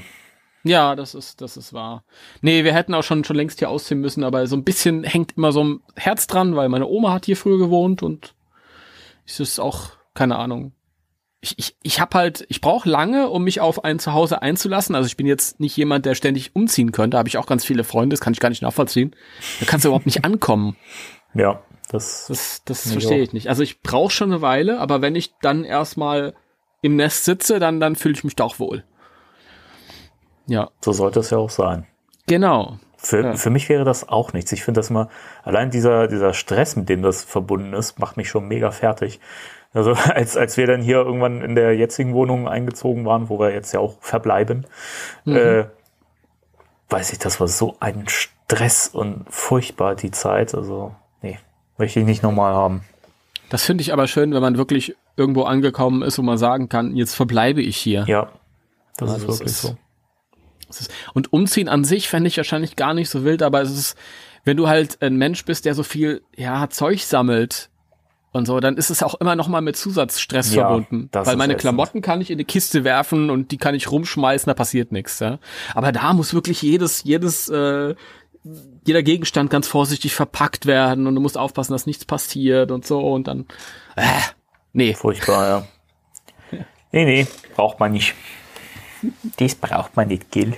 Ja, 0.63 0.95
das 0.95 1.15
ist, 1.15 1.41
das 1.41 1.57
ist 1.57 1.73
wahr. 1.73 2.03
Nee, 2.41 2.63
wir 2.63 2.73
hätten 2.73 2.93
auch 2.93 3.03
schon, 3.03 3.23
schon 3.23 3.35
längst 3.35 3.59
hier 3.59 3.69
ausziehen 3.69 4.01
müssen, 4.01 4.23
aber 4.23 4.45
so 4.45 4.55
ein 4.55 4.63
bisschen 4.63 5.03
hängt 5.03 5.37
immer 5.37 5.51
so 5.51 5.63
ein 5.63 5.81
Herz 5.95 6.27
dran, 6.27 6.55
weil 6.55 6.69
meine 6.69 6.87
Oma 6.87 7.13
hat 7.13 7.25
hier 7.25 7.37
früher 7.37 7.57
gewohnt 7.57 8.03
und 8.03 8.35
es 9.25 9.39
ist 9.39 9.59
auch, 9.59 9.91
keine 10.13 10.37
Ahnung. 10.37 10.73
Ich, 11.41 11.55
ich, 11.57 11.75
ich 11.83 12.01
hab 12.01 12.15
halt, 12.15 12.45
ich 12.49 12.59
brauche 12.59 12.89
lange, 12.89 13.29
um 13.29 13.43
mich 13.45 13.61
auf 13.61 13.85
ein 13.85 13.97
Zuhause 13.99 14.41
einzulassen. 14.41 14.93
Also 14.95 15.07
ich 15.07 15.15
bin 15.15 15.25
jetzt 15.25 15.59
nicht 15.61 15.75
jemand, 15.77 16.05
der 16.05 16.13
ständig 16.15 16.53
umziehen 16.55 16.91
könnte. 16.91 17.11
Da 17.15 17.19
habe 17.19 17.29
ich 17.29 17.37
auch 17.37 17.45
ganz 17.45 17.63
viele 17.63 17.83
Freunde, 17.85 18.13
das 18.13 18.19
kann 18.21 18.33
ich 18.33 18.39
gar 18.41 18.49
nicht 18.49 18.61
nachvollziehen. 18.61 19.15
Da 19.61 19.65
kannst 19.65 19.85
du 19.85 19.89
überhaupt 19.89 20.05
nicht 20.05 20.25
ankommen. 20.25 20.75
Ja, 21.33 21.61
das, 21.91 22.25
Das, 22.27 22.61
das 22.65 22.85
Ja. 22.85 22.91
verstehe 22.93 23.21
ich 23.21 23.31
nicht. 23.33 23.47
Also 23.47 23.63
ich 23.63 23.81
brauche 23.81 24.11
schon 24.11 24.31
eine 24.33 24.41
Weile, 24.41 24.79
aber 24.81 25.01
wenn 25.01 25.15
ich 25.15 25.33
dann 25.41 25.63
erstmal 25.63 26.33
im 26.81 26.97
Nest 26.97 27.23
sitze, 27.23 27.59
dann, 27.59 27.79
dann 27.79 27.95
fühle 27.95 28.15
ich 28.15 28.23
mich 28.25 28.35
da 28.35 28.43
auch 28.43 28.59
wohl. 28.59 28.83
Ja, 30.47 30.69
so 30.83 30.91
sollte 30.91 31.19
es 31.19 31.29
ja 31.29 31.37
auch 31.37 31.49
sein. 31.49 31.85
genau. 32.27 32.79
Für, 33.01 33.23
Ja. 33.23 33.33
für 33.35 33.49
mich 33.49 33.69
wäre 33.69 33.85
das 33.85 34.09
auch 34.09 34.33
nichts. 34.33 34.51
Ich 34.51 34.65
finde 34.65 34.79
das 34.79 34.89
immer, 34.89 35.07
allein 35.43 35.71
dieser, 35.71 36.09
dieser 36.09 36.33
Stress, 36.33 36.75
mit 36.75 36.89
dem 36.89 37.01
das 37.01 37.23
verbunden 37.23 37.71
ist, 37.71 37.97
macht 37.97 38.17
mich 38.17 38.27
schon 38.27 38.45
mega 38.49 38.71
fertig. 38.71 39.21
Also 39.73 39.93
als, 40.13 40.35
als 40.37 40.57
wir 40.57 40.67
dann 40.67 40.81
hier 40.81 40.97
irgendwann 40.97 41.41
in 41.41 41.55
der 41.55 41.75
jetzigen 41.75 42.13
Wohnung 42.13 42.47
eingezogen 42.47 43.05
waren, 43.05 43.29
wo 43.29 43.39
wir 43.39 43.51
jetzt 43.53 43.73
ja 43.73 43.79
auch 43.79 43.97
verbleiben, 44.01 44.65
äh, 45.25 45.65
weiß 46.89 47.13
ich, 47.13 47.19
das 47.19 47.39
war 47.39 47.47
so 47.47 47.75
ein 47.79 48.05
Stress 48.07 48.87
und 48.87 49.25
furchtbar 49.29 49.95
die 49.95 50.11
Zeit. 50.11 50.55
Also, 50.55 50.95
nee, 51.21 51.37
möchte 51.77 51.99
ich 51.99 52.05
nicht 52.05 52.23
nochmal 52.23 52.53
haben. 52.53 52.81
Das 53.49 53.63
finde 53.63 53.81
ich 53.81 53.93
aber 53.93 54.07
schön, 54.07 54.33
wenn 54.33 54.41
man 54.41 54.57
wirklich 54.57 54.95
irgendwo 55.15 55.43
angekommen 55.43 56.01
ist, 56.01 56.17
wo 56.17 56.21
man 56.23 56.37
sagen 56.37 56.69
kann, 56.69 56.95
jetzt 56.95 57.15
verbleibe 57.15 57.61
ich 57.61 57.77
hier. 57.77 58.05
Ja, 58.07 58.29
das 58.97 59.09
Ja, 59.09 59.15
ist 59.17 59.21
wirklich 59.27 59.41
ist- 59.47 59.61
so. 59.61 59.77
Ist, 60.69 60.91
und 61.15 61.33
umziehen 61.33 61.67
an 61.67 61.83
sich 61.83 62.07
fände 62.09 62.27
ich 62.27 62.37
wahrscheinlich 62.37 62.75
gar 62.75 62.93
nicht 62.93 63.09
so 63.09 63.23
wild, 63.23 63.41
aber 63.41 63.59
es 63.61 63.71
ist, 63.71 63.97
wenn 64.45 64.55
du 64.55 64.67
halt 64.67 65.01
ein 65.01 65.15
Mensch 65.17 65.43
bist, 65.45 65.65
der 65.65 65.73
so 65.73 65.81
viel, 65.81 66.21
ja, 66.35 66.69
Zeug 66.69 67.01
sammelt 67.03 67.68
und 68.31 68.45
so, 68.45 68.59
dann 68.59 68.77
ist 68.77 68.89
es 68.89 69.01
auch 69.01 69.15
immer 69.15 69.35
noch 69.35 69.47
mal 69.47 69.61
mit 69.61 69.75
Zusatzstress 69.75 70.53
Ja, 70.53 70.67
verbunden. 70.67 71.09
Weil 71.11 71.35
meine 71.35 71.53
ätzend. 71.53 71.61
Klamotten 71.61 72.01
kann 72.01 72.21
ich 72.21 72.29
in 72.29 72.35
eine 72.35 72.45
Kiste 72.45 72.83
werfen 72.83 73.29
und 73.29 73.51
die 73.51 73.57
kann 73.57 73.73
ich 73.73 73.91
rumschmeißen, 73.91 74.45
da 74.49 74.53
passiert 74.53 74.91
nichts. 74.91 75.19
Ja? 75.19 75.39
Aber 75.73 75.91
da 75.91 76.13
muss 76.13 76.33
wirklich 76.33 76.61
jedes, 76.61 77.03
jedes, 77.03 77.49
äh, 77.49 77.95
jeder 78.85 79.03
Gegenstand 79.03 79.49
ganz 79.49 79.67
vorsichtig 79.67 80.13
verpackt 80.13 80.65
werden 80.65 81.07
und 81.07 81.15
du 81.15 81.21
musst 81.21 81.37
aufpassen, 81.37 81.73
dass 81.73 81.85
nichts 81.85 82.05
passiert 82.05 82.71
und 82.71 82.85
so 82.85 82.99
und 82.99 83.27
dann, 83.27 83.45
äh, 83.95 84.03
nee. 84.73 84.93
Furchtbar, 84.93 85.47
ja. 85.47 85.67
Nee, 86.91 87.05
nee, 87.05 87.27
braucht 87.55 87.79
man 87.79 87.91
nicht. 87.91 88.15
Das 89.37 89.55
braucht 89.55 89.95
man 89.95 90.07
nicht, 90.07 90.31
Gil. 90.31 90.55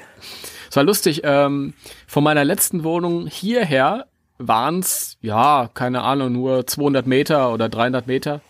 Es 0.69 0.77
war 0.77 0.83
lustig, 0.83 1.21
ähm, 1.25 1.73
von 2.07 2.23
meiner 2.23 2.45
letzten 2.45 2.85
Wohnung 2.85 3.27
hierher 3.27 4.07
waren's 4.47 5.17
ja, 5.21 5.69
keine 5.73 6.01
Ahnung, 6.01 6.31
nur 6.33 6.67
200 6.67 7.07
Meter 7.07 7.51
oder 7.53 7.69
300 7.69 8.07
Meter 8.07 8.41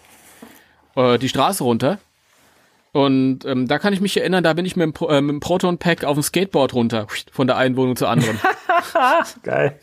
äh, 0.95 1.17
die 1.17 1.29
Straße 1.29 1.63
runter. 1.63 1.99
Und 2.93 3.45
ähm, 3.45 3.67
da 3.67 3.79
kann 3.79 3.93
ich 3.93 4.01
mich 4.01 4.17
erinnern, 4.17 4.43
da 4.43 4.53
bin 4.53 4.65
ich 4.65 4.75
mit 4.75 4.99
dem, 4.99 5.07
äh, 5.09 5.21
mit 5.21 5.33
dem 5.35 5.39
Proton-Pack 5.39 6.03
auf 6.03 6.15
dem 6.15 6.23
Skateboard 6.23 6.73
runter, 6.73 7.07
von 7.31 7.47
der 7.47 7.57
einen 7.57 7.77
Wohnung 7.77 7.95
zur 7.95 8.09
anderen. 8.09 8.37
Geil. 9.43 9.79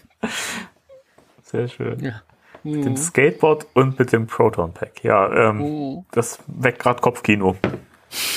Sehr 1.44 1.68
schön. 1.68 2.00
ja. 2.04 2.20
Mit 2.64 2.84
dem 2.84 2.96
Skateboard 2.96 3.66
und 3.74 3.98
mit 3.98 4.12
dem 4.12 4.26
Proton 4.26 4.74
Pack. 4.74 5.02
Ja, 5.04 5.50
ähm, 5.50 5.62
Oh. 5.62 6.04
das 6.10 6.38
weckt 6.48 6.80
gerade 6.80 7.00
Kopfkino. 7.00 7.56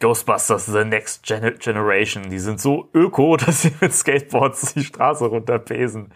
Ghostbusters 0.00 0.66
The 0.66 0.84
Next 0.84 1.22
Gen 1.24 1.58
Generation. 1.58 2.30
Die 2.30 2.38
sind 2.38 2.60
so 2.60 2.88
öko, 2.92 3.36
dass 3.38 3.62
sie 3.62 3.72
mit 3.80 3.94
Skateboards 3.94 4.74
die 4.74 4.84
Straße 4.84 5.26
runterpesen. 5.26 6.12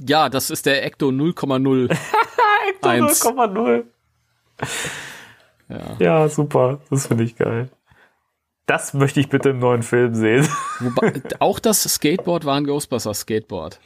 ja, 0.00 0.28
das 0.28 0.50
ist 0.50 0.66
der 0.66 0.84
Ecto 0.84 1.08
0,0. 1.08 1.90
Eins. 2.82 3.24
0,0. 3.24 3.84
Ja. 5.68 5.96
Ja, 5.98 6.28
super. 6.28 6.80
Das 6.90 7.06
finde 7.06 7.24
ich 7.24 7.36
geil. 7.36 7.68
Das 8.66 8.94
möchte 8.94 9.20
ich 9.20 9.28
bitte 9.28 9.50
im 9.50 9.58
neuen 9.58 9.82
Film 9.82 10.14
sehen. 10.14 10.48
Wobei, 10.80 11.20
auch 11.40 11.58
das 11.58 11.82
Skateboard 11.82 12.44
war 12.44 12.56
ein 12.56 12.64
Ghostbusters 12.64 13.20
Skateboard. 13.20 13.80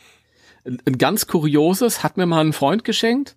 Ein 0.64 0.78
ein 0.84 0.98
ganz 0.98 1.26
kurioses 1.26 2.02
hat 2.02 2.16
mir 2.16 2.26
mal 2.26 2.44
ein 2.44 2.52
Freund 2.52 2.84
geschenkt 2.84 3.36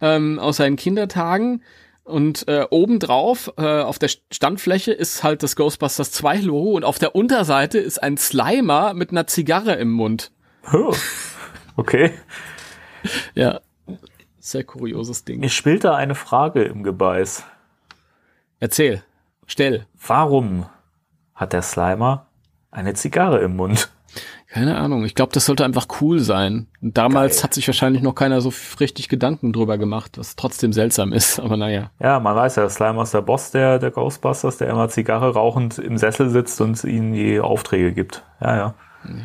ähm, 0.00 0.38
aus 0.38 0.58
seinen 0.58 0.76
Kindertagen 0.76 1.62
und 2.06 2.46
äh, 2.46 2.66
obendrauf 2.70 3.52
äh, 3.56 3.80
auf 3.80 3.98
der 3.98 4.08
Standfläche 4.32 4.92
ist 4.92 5.24
halt 5.24 5.42
das 5.42 5.56
Ghostbusters 5.56 6.12
2 6.12 6.38
Logo 6.38 6.70
und 6.70 6.84
auf 6.84 6.98
der 6.98 7.16
Unterseite 7.16 7.78
ist 7.78 8.02
ein 8.02 8.16
Slimer 8.16 8.94
mit 8.94 9.10
einer 9.10 9.26
Zigarre 9.26 9.74
im 9.74 9.90
Mund. 9.90 10.30
Oh. 10.72 10.94
Okay. 11.76 12.12
Ja, 13.34 13.60
sehr 14.38 14.64
kurioses 14.64 15.24
Ding. 15.24 15.40
Mir 15.40 15.48
spielt 15.48 15.84
da 15.84 15.94
eine 15.94 16.14
Frage 16.14 16.62
im 16.62 16.82
Gebeiß. 16.84 17.44
Erzähl, 18.60 19.02
stell. 19.46 19.86
Warum 20.06 20.66
hat 21.34 21.52
der 21.52 21.62
Slimer 21.62 22.26
eine 22.70 22.94
Zigarre 22.94 23.40
im 23.40 23.56
Mund? 23.56 23.90
Keine 24.56 24.78
Ahnung. 24.78 25.04
Ich 25.04 25.14
glaube, 25.14 25.32
das 25.34 25.44
sollte 25.44 25.66
einfach 25.66 25.86
cool 26.00 26.18
sein. 26.18 26.66
Und 26.80 26.96
damals 26.96 27.36
Geil. 27.36 27.44
hat 27.44 27.52
sich 27.54 27.66
wahrscheinlich 27.68 28.00
noch 28.00 28.14
keiner 28.14 28.40
so 28.40 28.50
richtig 28.80 29.10
Gedanken 29.10 29.52
drüber 29.52 29.76
gemacht, 29.76 30.16
was 30.16 30.34
trotzdem 30.34 30.72
seltsam 30.72 31.12
ist. 31.12 31.38
Aber 31.44 31.58
naja. 31.58 31.90
Ja, 32.00 32.18
man 32.20 32.34
weiß 32.34 32.56
ja, 32.56 32.62
der 32.62 32.70
Slimer 32.70 33.02
ist 33.02 33.12
der 33.12 33.20
Boss 33.20 33.50
der, 33.50 33.78
der 33.78 33.90
Ghostbusters, 33.90 34.56
der 34.56 34.70
immer 34.70 34.88
Zigarre 34.88 35.34
rauchend 35.34 35.78
im 35.78 35.98
Sessel 35.98 36.30
sitzt 36.30 36.58
und 36.62 36.82
ihnen 36.84 37.12
die 37.12 37.38
Aufträge 37.38 37.92
gibt. 37.92 38.24
Ja, 38.40 38.56
ja. 38.56 38.74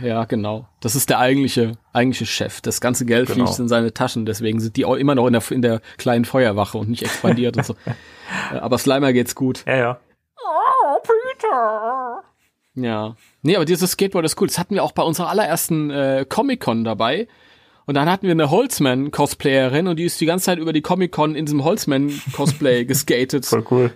Ja, 0.04 0.26
genau. 0.26 0.68
Das 0.82 0.96
ist 0.96 1.10
der 1.10 1.20
eigentliche, 1.20 1.78
eigentliche 1.94 2.26
Chef. 2.26 2.60
Das 2.60 2.82
ganze 2.82 3.06
Geld 3.06 3.30
Genau. 3.30 3.46
fließt 3.46 3.62
in 3.62 3.70
seine 3.70 3.94
Taschen. 3.94 4.26
Deswegen 4.26 4.60
sind 4.60 4.76
die 4.76 4.84
auch 4.84 4.96
immer 4.96 5.16
noch 5.16 5.28
in 5.28 5.34
der, 5.34 5.44
in 5.50 5.62
der 5.62 5.80
kleinen 5.98 6.26
Feuerwache 6.26 6.78
und 6.78 6.90
nicht 6.90 7.04
expandiert 7.04 7.56
und 7.56 7.66
so. 7.66 7.76
Äh, 8.54 8.60
Aber 8.60 8.78
Slimer 8.78 9.12
geht's 9.14 9.36
gut. 9.36 9.64
Ja, 9.66 9.76
ja. 9.76 10.00
Ja. 12.84 13.16
Nee, 13.42 13.56
aber 13.56 13.66
dieses 13.66 13.92
Skateboard 13.92 14.26
ist 14.26 14.40
cool. 14.40 14.48
Das 14.48 14.58
hatten 14.58 14.76
wir 14.76 14.84
auch 14.84 14.92
bei 14.92 15.04
unserer 15.04 15.30
allerersten 15.30 15.90
äh, 15.90 16.26
Comic-Con 16.28 16.84
dabei. 16.84 17.28
Und 17.86 17.96
dann 17.96 18.10
hatten 18.10 18.26
wir 18.26 18.32
eine 18.32 18.50
Holzman-Cosplayerin 18.52 19.88
und 19.88 19.98
die 19.98 20.06
ist 20.06 20.22
die 20.22 20.26
ganze 20.26 20.46
Zeit 20.46 20.60
über 20.60 20.72
die 20.72 20.82
Comic-Con 20.82 21.36
in 21.36 21.46
diesem 21.46 21.64
Holzman-Cosplay 21.64 22.86
geskatet. 22.86 23.46
Voll 23.46 23.66
cool. 23.72 23.92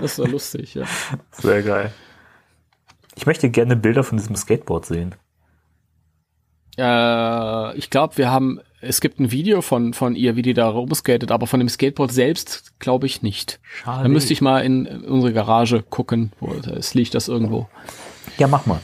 Das 0.00 0.18
war 0.18 0.28
lustig, 0.28 0.74
ja. 0.74 0.84
Sehr 1.32 1.62
geil. 1.62 1.92
Ich 3.16 3.26
möchte 3.26 3.50
gerne 3.50 3.76
Bilder 3.76 4.04
von 4.04 4.18
diesem 4.18 4.36
Skateboard 4.36 4.86
sehen. 4.86 5.14
Äh, 6.78 7.76
ich 7.76 7.90
glaube, 7.90 8.16
wir 8.16 8.30
haben, 8.30 8.60
es 8.80 9.00
gibt 9.00 9.20
ein 9.20 9.30
Video 9.30 9.60
von, 9.62 9.92
von 9.92 10.14
ihr, 10.14 10.36
wie 10.36 10.42
die 10.42 10.54
da 10.54 10.68
rumskatet, 10.68 11.30
aber 11.30 11.46
von 11.46 11.60
dem 11.60 11.68
Skateboard 11.68 12.12
selbst 12.12 12.78
glaube 12.78 13.06
ich 13.06 13.22
nicht. 13.22 13.60
Schade. 13.62 14.04
Da 14.04 14.08
müsste 14.08 14.32
ich 14.32 14.40
mal 14.40 14.60
in 14.60 14.86
unsere 14.86 15.32
Garage 15.32 15.82
gucken, 15.82 16.32
wo 16.40 16.52
es 16.52 16.94
liegt 16.94 17.14
das 17.14 17.28
irgendwo. 17.28 17.68
Ja, 18.38 18.46
mach 18.46 18.66
mal. 18.66 18.80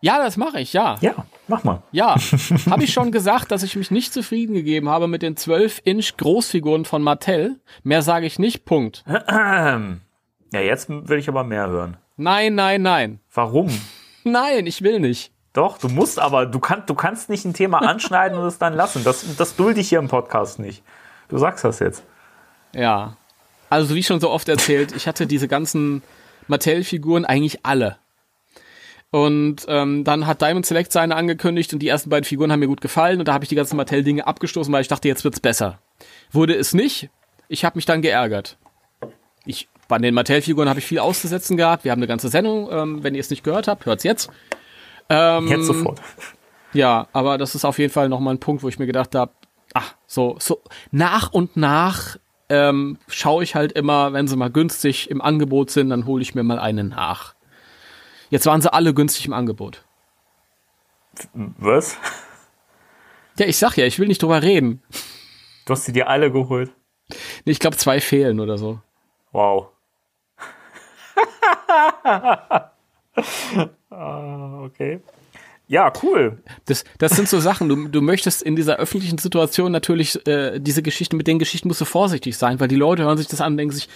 Ja, 0.00 0.18
das 0.18 0.36
mache 0.36 0.60
ich, 0.60 0.72
ja. 0.72 0.96
Ja, 1.00 1.14
mach 1.46 1.62
mal. 1.62 1.82
Ja, 1.92 2.16
habe 2.70 2.82
ich 2.82 2.92
schon 2.92 3.12
gesagt, 3.12 3.52
dass 3.52 3.62
ich 3.62 3.76
mich 3.76 3.92
nicht 3.92 4.12
zufrieden 4.12 4.54
gegeben 4.54 4.88
habe 4.88 5.06
mit 5.06 5.22
den 5.22 5.36
12-Inch 5.36 6.16
Großfiguren 6.16 6.84
von 6.84 7.02
Mattel. 7.02 7.60
Mehr 7.84 8.02
sage 8.02 8.26
ich 8.26 8.40
nicht, 8.40 8.64
Punkt. 8.64 9.04
Ja, 9.06 10.60
jetzt 10.60 10.88
will 10.88 11.18
ich 11.18 11.28
aber 11.28 11.44
mehr 11.44 11.68
hören. 11.68 11.96
Nein, 12.16 12.56
nein, 12.56 12.82
nein. 12.82 13.20
Warum? 13.32 13.70
Nein, 14.24 14.66
ich 14.66 14.82
will 14.82 15.00
nicht. 15.00 15.32
Doch, 15.52 15.78
du 15.78 15.88
musst 15.88 16.20
aber, 16.20 16.46
du, 16.46 16.60
kannst, 16.60 16.88
du 16.88 16.94
kannst 16.94 17.28
nicht 17.28 17.44
ein 17.44 17.54
Thema 17.54 17.78
anschneiden 17.78 18.38
und 18.38 18.46
es 18.46 18.58
dann 18.58 18.74
lassen. 18.74 19.02
Das, 19.02 19.36
das 19.36 19.56
dulde 19.56 19.80
ich 19.80 19.88
hier 19.88 19.98
im 19.98 20.06
Podcast 20.06 20.60
nicht. 20.60 20.84
Du 21.28 21.38
sagst 21.38 21.64
das 21.64 21.80
jetzt. 21.80 22.04
Ja. 22.72 23.16
Also 23.68 23.94
wie 23.96 24.02
schon 24.04 24.20
so 24.20 24.30
oft 24.30 24.48
erzählt, 24.48 24.94
ich 24.94 25.08
hatte 25.08 25.26
diese 25.26 25.48
ganzen 25.48 26.02
Mattel-Figuren 26.46 27.24
eigentlich 27.24 27.66
alle. 27.66 27.98
Und 29.12 29.66
ähm, 29.68 30.04
dann 30.04 30.26
hat 30.26 30.40
Diamond 30.40 30.64
Select 30.64 30.90
seine 30.90 31.14
angekündigt 31.14 31.72
und 31.74 31.80
die 31.80 31.88
ersten 31.88 32.08
beiden 32.08 32.24
Figuren 32.24 32.50
haben 32.50 32.60
mir 32.60 32.66
gut 32.66 32.80
gefallen 32.80 33.18
und 33.18 33.28
da 33.28 33.34
habe 33.34 33.44
ich 33.44 33.50
die 33.50 33.54
ganzen 33.54 33.76
Mattel-Dinge 33.76 34.26
abgestoßen, 34.26 34.72
weil 34.72 34.80
ich 34.80 34.88
dachte, 34.88 35.06
jetzt 35.06 35.22
wird's 35.22 35.38
besser. 35.38 35.78
Wurde 36.30 36.54
es 36.54 36.72
nicht. 36.72 37.10
Ich 37.48 37.66
habe 37.66 37.76
mich 37.76 37.84
dann 37.84 38.00
geärgert. 38.00 38.56
Ich 39.44 39.68
bei 39.86 39.98
den 39.98 40.14
Mattel-Figuren 40.14 40.70
habe 40.70 40.78
ich 40.78 40.86
viel 40.86 41.00
auszusetzen 41.00 41.58
gehabt. 41.58 41.84
Wir 41.84 41.92
haben 41.92 41.98
eine 41.98 42.06
ganze 42.06 42.30
Sendung. 42.30 42.70
Ähm, 42.72 43.04
wenn 43.04 43.14
ihr 43.14 43.20
es 43.20 43.28
nicht 43.28 43.44
gehört 43.44 43.68
habt, 43.68 43.84
hört's 43.84 44.04
jetzt. 44.04 44.30
Ähm, 45.10 45.46
Jetzt 45.46 45.66
sofort. 45.66 46.00
ja, 46.72 47.08
aber 47.12 47.36
das 47.36 47.54
ist 47.54 47.66
auf 47.66 47.78
jeden 47.78 47.92
Fall 47.92 48.08
nochmal 48.08 48.32
ein 48.34 48.40
Punkt, 48.40 48.62
wo 48.62 48.68
ich 48.68 48.78
mir 48.78 48.86
gedacht 48.86 49.14
habe, 49.14 49.32
ach, 49.74 49.94
so, 50.06 50.36
so 50.38 50.62
nach 50.90 51.34
und 51.34 51.58
nach 51.58 52.16
ähm, 52.48 52.96
schaue 53.08 53.44
ich 53.44 53.54
halt 53.54 53.72
immer, 53.72 54.14
wenn 54.14 54.26
sie 54.26 54.36
mal 54.36 54.50
günstig 54.50 55.10
im 55.10 55.20
Angebot 55.20 55.70
sind, 55.70 55.90
dann 55.90 56.06
hole 56.06 56.22
ich 56.22 56.34
mir 56.34 56.42
mal 56.42 56.58
einen 56.58 56.88
nach. 56.88 57.34
Jetzt 58.32 58.46
waren 58.46 58.62
sie 58.62 58.72
alle 58.72 58.94
günstig 58.94 59.26
im 59.26 59.34
Angebot. 59.34 59.84
Was? 61.34 61.98
Ja, 63.36 63.44
ich 63.44 63.58
sag 63.58 63.76
ja, 63.76 63.84
ich 63.84 63.98
will 63.98 64.08
nicht 64.08 64.22
drüber 64.22 64.40
reden. 64.40 64.82
Du 65.66 65.74
hast 65.74 65.84
sie 65.84 65.92
dir 65.92 66.08
alle 66.08 66.32
geholt. 66.32 66.72
Nee, 67.44 67.52
Ich 67.52 67.58
glaube, 67.58 67.76
zwei 67.76 68.00
fehlen 68.00 68.40
oder 68.40 68.56
so. 68.56 68.80
Wow. 69.32 69.68
ah, 73.90 74.62
okay. 74.64 75.00
Ja, 75.68 75.92
cool. 76.02 76.42
Das, 76.64 76.84
das 76.96 77.12
sind 77.12 77.28
so 77.28 77.38
Sachen, 77.38 77.68
du, 77.68 77.88
du 77.88 78.00
möchtest 78.00 78.40
in 78.40 78.56
dieser 78.56 78.76
öffentlichen 78.76 79.18
Situation 79.18 79.72
natürlich 79.72 80.26
äh, 80.26 80.58
diese 80.58 80.82
Geschichten, 80.82 81.18
mit 81.18 81.26
den 81.26 81.38
Geschichten 81.38 81.68
musst 81.68 81.82
du 81.82 81.84
vorsichtig 81.84 82.38
sein, 82.38 82.60
weil 82.60 82.68
die 82.68 82.76
Leute 82.76 83.02
hören 83.02 83.18
sich 83.18 83.28
das 83.28 83.42
an 83.42 83.52
und 83.52 83.58
denken 83.58 83.74
sich, 83.74 83.90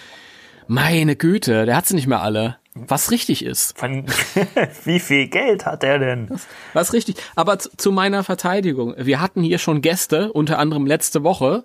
meine 0.68 1.16
Güte, 1.16 1.64
der 1.64 1.75
hat 1.75 1.87
sie 1.87 1.94
nicht 1.94 2.07
mehr 2.07 2.20
alle. 2.20 2.59
Was 2.88 3.10
richtig 3.10 3.44
ist. 3.44 3.78
Von, 3.78 4.04
wie 4.84 5.00
viel 5.00 5.28
Geld 5.28 5.64
hat 5.64 5.82
er 5.82 5.98
denn? 5.98 6.28
Was 6.74 6.92
richtig. 6.92 7.16
Aber 7.34 7.58
zu, 7.58 7.70
zu 7.76 7.90
meiner 7.92 8.22
Verteidigung. 8.22 8.94
Wir 8.98 9.20
hatten 9.20 9.42
hier 9.42 9.58
schon 9.58 9.80
Gäste, 9.80 10.32
unter 10.32 10.58
anderem 10.58 10.86
letzte 10.86 11.22
Woche, 11.24 11.64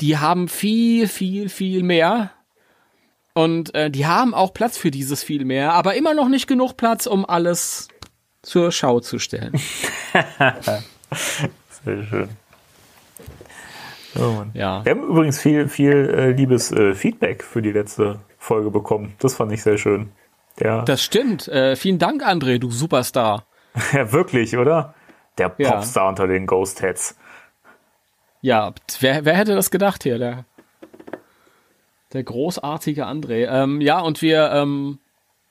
die 0.00 0.18
haben 0.18 0.48
viel, 0.48 1.06
viel, 1.08 1.48
viel 1.48 1.82
mehr. 1.82 2.32
Und 3.32 3.74
äh, 3.74 3.90
die 3.90 4.06
haben 4.06 4.34
auch 4.34 4.52
Platz 4.52 4.76
für 4.76 4.90
dieses 4.90 5.22
viel 5.22 5.44
mehr, 5.44 5.72
aber 5.72 5.94
immer 5.94 6.14
noch 6.14 6.28
nicht 6.28 6.48
genug 6.48 6.76
Platz, 6.76 7.06
um 7.06 7.24
alles 7.24 7.88
zur 8.42 8.72
Schau 8.72 9.00
zu 9.00 9.18
stellen. 9.18 9.52
Sehr 11.84 12.04
schön. 12.04 12.28
Oh. 14.16 14.42
Ja. 14.54 14.84
Wir 14.84 14.92
haben 14.92 15.04
übrigens 15.04 15.38
viel, 15.38 15.68
viel 15.68 15.92
äh, 15.92 16.32
liebes 16.32 16.72
äh, 16.72 16.94
Feedback 16.94 17.44
für 17.44 17.62
die 17.62 17.70
letzte 17.70 18.18
Folge 18.38 18.70
bekommen. 18.70 19.14
Das 19.20 19.34
fand 19.34 19.52
ich 19.52 19.62
sehr 19.62 19.78
schön. 19.78 20.10
Der, 20.60 20.82
Das 20.82 21.02
stimmt. 21.02 21.48
Äh, 21.48 21.76
vielen 21.76 21.98
Dank, 21.98 22.24
André, 22.26 22.58
du 22.58 22.70
Superstar. 22.70 23.46
ja, 23.92 24.12
wirklich, 24.12 24.56
oder? 24.56 24.94
Der 25.38 25.54
Ja. 25.58 25.72
Popstar 25.72 26.08
unter 26.08 26.26
den 26.26 26.46
Ghost 26.46 26.82
Heads. 26.82 27.16
Ja, 28.42 28.72
wer, 29.00 29.24
wer 29.24 29.34
hätte 29.34 29.54
das 29.54 29.70
gedacht 29.70 30.02
hier? 30.02 30.18
Der, 30.18 30.44
der 32.12 32.22
großartige 32.24 33.06
André. 33.06 33.46
Ähm, 33.48 33.80
ja, 33.80 34.00
und 34.00 34.22
wir, 34.22 34.50
ähm, 34.52 34.98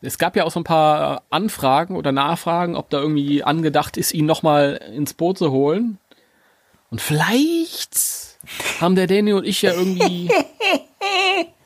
es 0.01 0.17
gab 0.17 0.35
ja 0.35 0.43
auch 0.43 0.51
so 0.51 0.59
ein 0.59 0.63
paar 0.65 1.17
äh, 1.17 1.19
Anfragen 1.29 1.95
oder 1.95 2.11
Nachfragen, 2.11 2.75
ob 2.75 2.89
da 2.89 2.99
irgendwie 2.99 3.43
angedacht 3.43 3.97
ist, 3.97 4.13
ihn 4.13 4.25
nochmal 4.25 4.79
ins 4.93 5.13
Boot 5.13 5.37
zu 5.37 5.51
holen. 5.51 5.97
Und 6.89 7.01
vielleicht 7.01 8.37
haben 8.81 8.95
der 8.95 9.07
Danny 9.07 9.33
und 9.33 9.45
ich 9.45 9.61
ja 9.61 9.73
irgendwie 9.73 10.29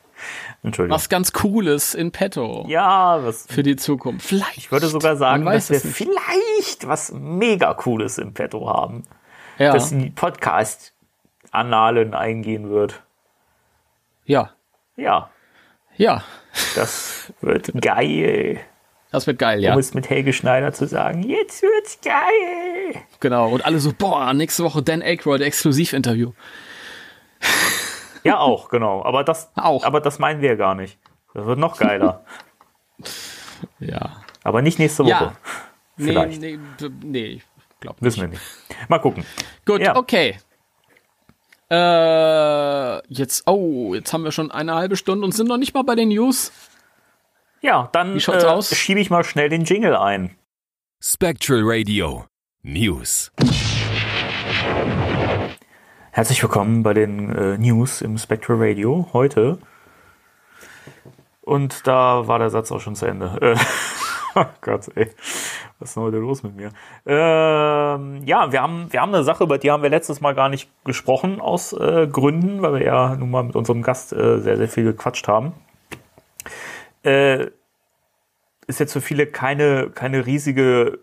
Entschuldigung. 0.64 0.96
was 0.96 1.08
ganz 1.08 1.32
Cooles 1.32 1.94
in 1.94 2.10
petto 2.10 2.64
Ja, 2.68 3.22
was, 3.22 3.46
für 3.48 3.62
die 3.62 3.76
Zukunft. 3.76 4.26
Vielleicht. 4.26 4.56
ich 4.56 4.72
würde 4.72 4.88
sogar 4.88 5.16
sagen, 5.16 5.44
dass 5.44 5.70
wir 5.70 5.76
nicht. 5.84 5.96
vielleicht 5.96 6.88
was 6.88 7.12
mega 7.12 7.74
Cooles 7.74 8.18
im 8.18 8.34
Petto 8.34 8.68
haben. 8.68 9.04
Ja, 9.58 9.72
Das 9.72 9.92
in 9.92 10.00
die 10.00 10.10
Podcast-Annalen 10.10 12.14
eingehen 12.14 12.70
wird. 12.70 13.02
ja, 14.24 14.50
Ja, 14.96 15.30
ja. 15.96 16.24
das 16.74 17.32
wird 17.40 17.70
geil. 17.82 18.58
Das 19.12 19.28
wird 19.28 19.38
geil, 19.38 19.62
ja. 19.62 19.74
Um 19.74 19.78
es 19.78 19.94
mit 19.94 20.10
Helge 20.10 20.32
Schneider 20.32 20.72
zu 20.72 20.88
sagen, 20.88 21.22
jetzt 21.22 21.62
wird's 21.62 22.00
geil. 22.02 23.00
Genau. 23.20 23.48
Und 23.50 23.64
alle 23.64 23.78
so, 23.78 23.92
boah, 23.96 24.34
nächste 24.34 24.64
Woche 24.64 24.82
Dan 24.82 25.02
Aykroyd 25.02 25.40
Exklusivinterview. 25.40 26.32
Ja, 28.24 28.38
auch, 28.38 28.68
genau. 28.68 29.04
Aber 29.04 29.22
das, 29.24 29.50
Auch. 29.54 29.84
aber 29.84 30.00
das 30.00 30.18
meinen 30.18 30.40
wir 30.40 30.56
gar 30.56 30.74
nicht. 30.74 30.98
Das 31.34 31.44
wird 31.46 31.58
noch 31.58 31.78
geiler. 31.78 32.24
Ja. 33.78 34.22
aber 34.42 34.60
nicht 34.62 34.78
nächste 34.78 35.04
Woche. 35.04 35.10
Ja. 35.10 35.36
Nee, 35.96 36.06
Vielleicht. 36.06 36.40
nee, 36.40 36.58
nee, 37.02 37.24
ich 37.26 37.42
glaube 37.80 37.96
nicht. 37.96 38.04
Wissen 38.04 38.20
wir 38.22 38.28
nicht. 38.28 38.42
Mal 38.88 38.98
gucken. 38.98 39.24
Gut, 39.64 39.80
Ja. 39.80 39.96
okay. 39.96 40.36
Äh, 41.70 43.06
jetzt, 43.12 43.48
oh, 43.48 43.94
jetzt 43.94 44.12
haben 44.12 44.24
wir 44.24 44.32
schon 44.32 44.50
eine 44.50 44.74
halbe 44.74 44.96
Stunde 44.96 45.24
und 45.24 45.32
sind 45.32 45.48
noch 45.48 45.56
nicht 45.56 45.74
mal 45.74 45.82
bei 45.82 45.94
den 45.94 46.08
News. 46.10 46.52
Ja, 47.62 47.88
dann 47.92 48.18
äh, 48.18 48.30
aus? 48.44 48.74
schiebe 48.76 49.00
ich 49.00 49.08
mal 49.10 49.24
schnell 49.24 49.48
den 49.48 49.64
Jingle 49.64 49.96
ein. 49.96 50.36
Spectral 51.00 51.62
Radio 51.64 52.26
News. 52.62 53.32
Herzlich 56.14 56.40
willkommen 56.44 56.84
bei 56.84 56.94
den 56.94 57.28
äh, 57.34 57.58
News 57.58 58.00
im 58.00 58.18
Spectral 58.18 58.58
Radio 58.60 59.08
heute. 59.12 59.58
Und 61.40 61.88
da 61.88 62.28
war 62.28 62.38
der 62.38 62.50
Satz 62.50 62.70
auch 62.70 62.80
schon 62.80 62.94
zu 62.94 63.06
Ende. 63.06 63.36
Äh, 63.40 63.56
oh 64.36 64.44
Gott, 64.60 64.92
ey. 64.94 65.10
Was 65.80 65.88
ist 65.88 65.96
denn 65.96 66.04
heute 66.04 66.18
los 66.18 66.44
mit 66.44 66.54
mir? 66.54 66.70
Ähm, 67.04 68.22
ja, 68.24 68.52
wir 68.52 68.62
haben, 68.62 68.92
wir 68.92 69.00
haben 69.00 69.12
eine 69.12 69.24
Sache, 69.24 69.42
über 69.42 69.58
die 69.58 69.72
haben 69.72 69.82
wir 69.82 69.90
letztes 69.90 70.20
Mal 70.20 70.36
gar 70.36 70.48
nicht 70.48 70.70
gesprochen, 70.84 71.40
aus 71.40 71.72
äh, 71.72 72.06
Gründen, 72.06 72.62
weil 72.62 72.74
wir 72.74 72.84
ja 72.84 73.16
nun 73.16 73.32
mal 73.32 73.42
mit 73.42 73.56
unserem 73.56 73.82
Gast 73.82 74.12
äh, 74.12 74.38
sehr, 74.38 74.56
sehr 74.56 74.68
viel 74.68 74.84
gequatscht 74.84 75.26
haben. 75.26 75.52
Äh, 77.02 77.46
ist 78.68 78.78
jetzt 78.78 78.92
für 78.92 79.00
viele 79.00 79.26
keine, 79.26 79.90
keine 79.90 80.26
riesige 80.26 81.00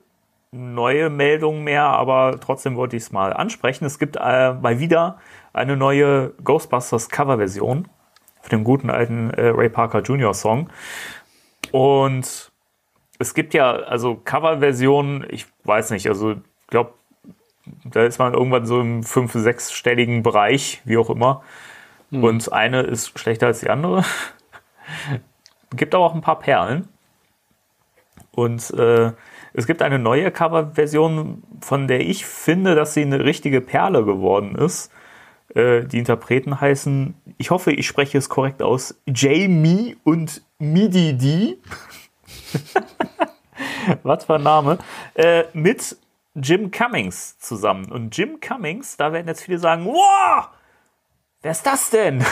neue 0.51 1.09
Meldung 1.09 1.63
mehr, 1.63 1.83
aber 1.83 2.37
trotzdem 2.39 2.75
wollte 2.75 2.97
ich 2.97 3.03
es 3.03 3.11
mal 3.11 3.31
ansprechen. 3.33 3.85
Es 3.85 3.99
gibt 3.99 4.17
äh, 4.17 4.53
mal 4.53 4.79
wieder 4.79 5.17
eine 5.53 5.77
neue 5.77 6.33
Ghostbusters 6.43 7.09
Coverversion 7.09 7.87
von 8.41 8.49
dem 8.49 8.63
guten 8.63 8.89
alten 8.89 9.29
äh, 9.31 9.47
Ray 9.47 9.69
Parker 9.69 10.01
Jr. 10.01 10.33
Song. 10.33 10.69
Und 11.71 12.51
es 13.17 13.33
gibt 13.33 13.53
ja 13.53 13.71
also 13.71 14.15
Coverversionen, 14.15 15.25
ich 15.29 15.45
weiß 15.63 15.91
nicht, 15.91 16.07
also 16.07 16.31
ich 16.31 16.67
glaube, 16.67 16.95
da 17.85 18.03
ist 18.03 18.19
man 18.19 18.33
irgendwann 18.33 18.65
so 18.65 18.81
im 18.81 19.03
fünf-, 19.03 19.33
sechsstelligen 19.33 20.21
Bereich, 20.21 20.81
wie 20.83 20.97
auch 20.97 21.09
immer. 21.09 21.43
Und 22.11 22.51
eine 22.51 22.81
ist 22.81 23.17
schlechter 23.17 23.47
als 23.47 23.61
die 23.61 23.69
andere. 23.69 24.03
gibt 25.75 25.95
aber 25.95 26.03
auch 26.03 26.15
ein 26.15 26.21
paar 26.21 26.39
Perlen. 26.39 26.89
Und 28.31 28.71
äh, 28.71 29.13
es 29.53 29.67
gibt 29.67 29.81
eine 29.81 29.99
neue 29.99 30.31
Coverversion, 30.31 31.43
von 31.61 31.87
der 31.87 32.01
ich 32.01 32.25
finde, 32.25 32.75
dass 32.75 32.93
sie 32.93 33.01
eine 33.01 33.23
richtige 33.25 33.61
Perle 33.61 34.05
geworden 34.05 34.55
ist. 34.55 34.91
Äh, 35.53 35.83
die 35.85 35.99
Interpreten 35.99 36.61
heißen, 36.61 37.15
ich 37.37 37.51
hoffe, 37.51 37.71
ich 37.73 37.87
spreche 37.87 38.17
es 38.17 38.29
korrekt 38.29 38.61
aus, 38.61 38.95
Jamie 39.05 39.97
und 40.03 40.41
Midi 40.59 41.17
D. 41.17 41.57
Was 44.03 44.25
für 44.25 44.35
ein 44.35 44.43
Name. 44.43 44.77
Äh, 45.15 45.43
mit 45.53 45.97
Jim 46.35 46.71
Cummings 46.71 47.37
zusammen. 47.39 47.91
Und 47.91 48.15
Jim 48.15 48.39
Cummings, 48.39 48.95
da 48.95 49.11
werden 49.11 49.27
jetzt 49.27 49.43
viele 49.43 49.59
sagen, 49.59 49.85
wow, 49.85 50.47
wer 51.41 51.51
ist 51.51 51.65
das 51.65 51.89
denn? 51.89 52.23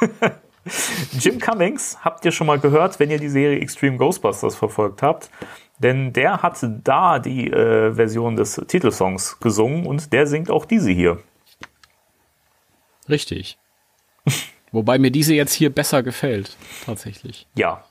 Jim 1.12 1.38
Cummings 1.38 1.98
habt 2.04 2.24
ihr 2.24 2.32
schon 2.32 2.46
mal 2.46 2.58
gehört, 2.58 2.98
wenn 2.98 3.10
ihr 3.10 3.18
die 3.18 3.28
Serie 3.28 3.60
Extreme 3.60 3.96
Ghostbusters 3.96 4.56
verfolgt 4.56 5.02
habt. 5.02 5.30
Denn 5.78 6.12
der 6.12 6.42
hat 6.42 6.58
da 6.84 7.18
die 7.18 7.50
äh, 7.50 7.92
Version 7.92 8.36
des 8.36 8.60
Titelsongs 8.66 9.38
gesungen 9.40 9.86
und 9.86 10.12
der 10.12 10.26
singt 10.26 10.50
auch 10.50 10.64
diese 10.64 10.90
hier. 10.90 11.18
Richtig. 13.08 13.58
Wobei 14.72 14.98
mir 14.98 15.10
diese 15.10 15.34
jetzt 15.34 15.52
hier 15.52 15.70
besser 15.70 16.02
gefällt, 16.02 16.56
tatsächlich. 16.84 17.46
Ja. 17.54 17.84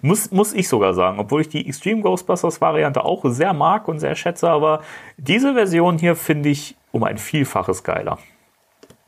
Muss, 0.00 0.30
muss 0.30 0.54
ich 0.54 0.68
sogar 0.68 0.94
sagen, 0.94 1.18
obwohl 1.18 1.42
ich 1.42 1.48
die 1.50 1.66
Extreme 1.66 2.00
Ghostbusters 2.00 2.60
Variante 2.60 3.04
auch 3.04 3.22
sehr 3.26 3.52
mag 3.52 3.86
und 3.86 4.00
sehr 4.00 4.16
schätze, 4.16 4.48
aber 4.48 4.82
diese 5.18 5.52
Version 5.54 5.98
hier 5.98 6.16
finde 6.16 6.48
ich 6.48 6.74
um 6.90 7.04
ein 7.04 7.18
Vielfaches 7.18 7.84
geiler. 7.84 8.18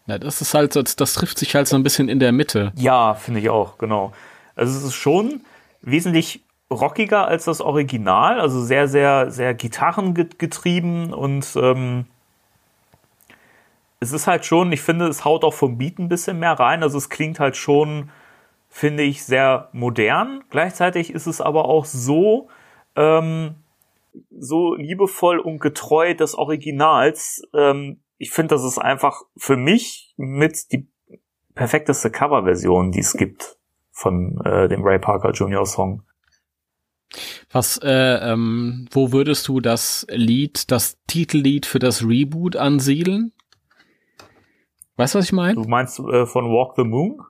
Ja, 0.07 0.19
das 0.19 0.41
ist 0.41 0.55
halt, 0.55 0.77
das, 0.77 0.95
das 0.97 1.15
trifft 1.15 1.39
sich 1.39 1.55
halt 1.55 1.67
so 1.67 1.77
ein 1.77 1.83
bisschen 1.83 2.09
in 2.09 2.21
der 2.21 2.33
Mitte. 2.33 2.73
Ja, 2.77 3.15
finde 3.15 3.41
ich 3.41 3.49
auch, 3.49 3.79
genau. 3.79 4.13
Also 4.55 4.77
es 4.77 4.85
ist 4.85 4.95
schon 4.95 5.41
wesentlich 5.81 6.43
rockiger 6.71 7.29
als 7.29 7.45
das 7.45 7.61
Original, 7.61 8.41
also 8.41 8.61
sehr, 8.61 8.89
sehr, 8.89 9.31
sehr 9.31 9.55
gitarrengetrieben 9.55 11.13
und 11.13 11.57
ähm, 11.57 12.07
es 14.01 14.13
ist 14.13 14.27
halt 14.27 14.45
schon, 14.45 14.73
ich 14.73 14.83
finde, 14.83 15.07
es 15.07 15.25
haut 15.25 15.45
auch 15.45 15.55
vom 15.55 15.79
Beat 15.79 15.99
ein 15.99 16.09
bisschen 16.09 16.39
mehr 16.39 16.53
rein, 16.53 16.83
also 16.83 16.99
es 16.99 17.09
klingt 17.09 17.41
halt 17.41 17.57
schon, 17.57 18.11
finde 18.69 19.03
ich, 19.03 19.25
sehr 19.25 19.69
modern. 19.73 20.45
Gleichzeitig 20.51 21.11
ist 21.11 21.27
es 21.27 21.41
aber 21.41 21.67
auch 21.67 21.87
so, 21.87 22.49
ähm, 22.95 23.55
so 24.31 24.75
liebevoll 24.75 25.39
und 25.39 25.61
getreu 25.61 26.15
des 26.15 26.35
Originals. 26.35 27.43
Ähm, 27.55 28.01
ich 28.19 28.31
finde, 28.31 28.55
das 28.55 28.65
ist 28.65 28.79
einfach 28.79 29.23
für 29.37 29.57
mich 29.57 30.15
mit 30.17 30.73
die 30.73 30.89
perfekteste 31.55 32.11
Coverversion, 32.11 32.93
die 32.93 33.01
es 33.01 33.15
gibt 33.15 33.57
von 33.93 34.41
äh, 34.45 34.69
dem 34.69 34.83
Ray 34.83 34.99
Parker 34.99 35.31
Jr. 35.31 35.65
Song. 35.65 36.03
Was, 37.51 37.79
äh, 37.83 37.89
ähm, 38.33 38.89
wo 38.91 39.13
würdest 39.13 39.49
du 39.49 39.61
das 39.61 40.07
Lied, 40.11 40.71
das 40.71 40.99
Titellied 41.07 41.65
für 41.67 41.79
das 41.79 42.03
Reboot 42.05 42.57
ansiedeln? 42.57 43.33
Weißt 44.97 45.15
du, 45.15 45.19
was 45.19 45.25
ich 45.27 45.31
Du 45.31 45.37
meine? 45.37 45.61
meinst 45.67 45.99
äh, 46.01 46.27
von 46.27 46.47
Walk 46.47 46.75
the 46.77 46.85
Moon? 46.85 47.21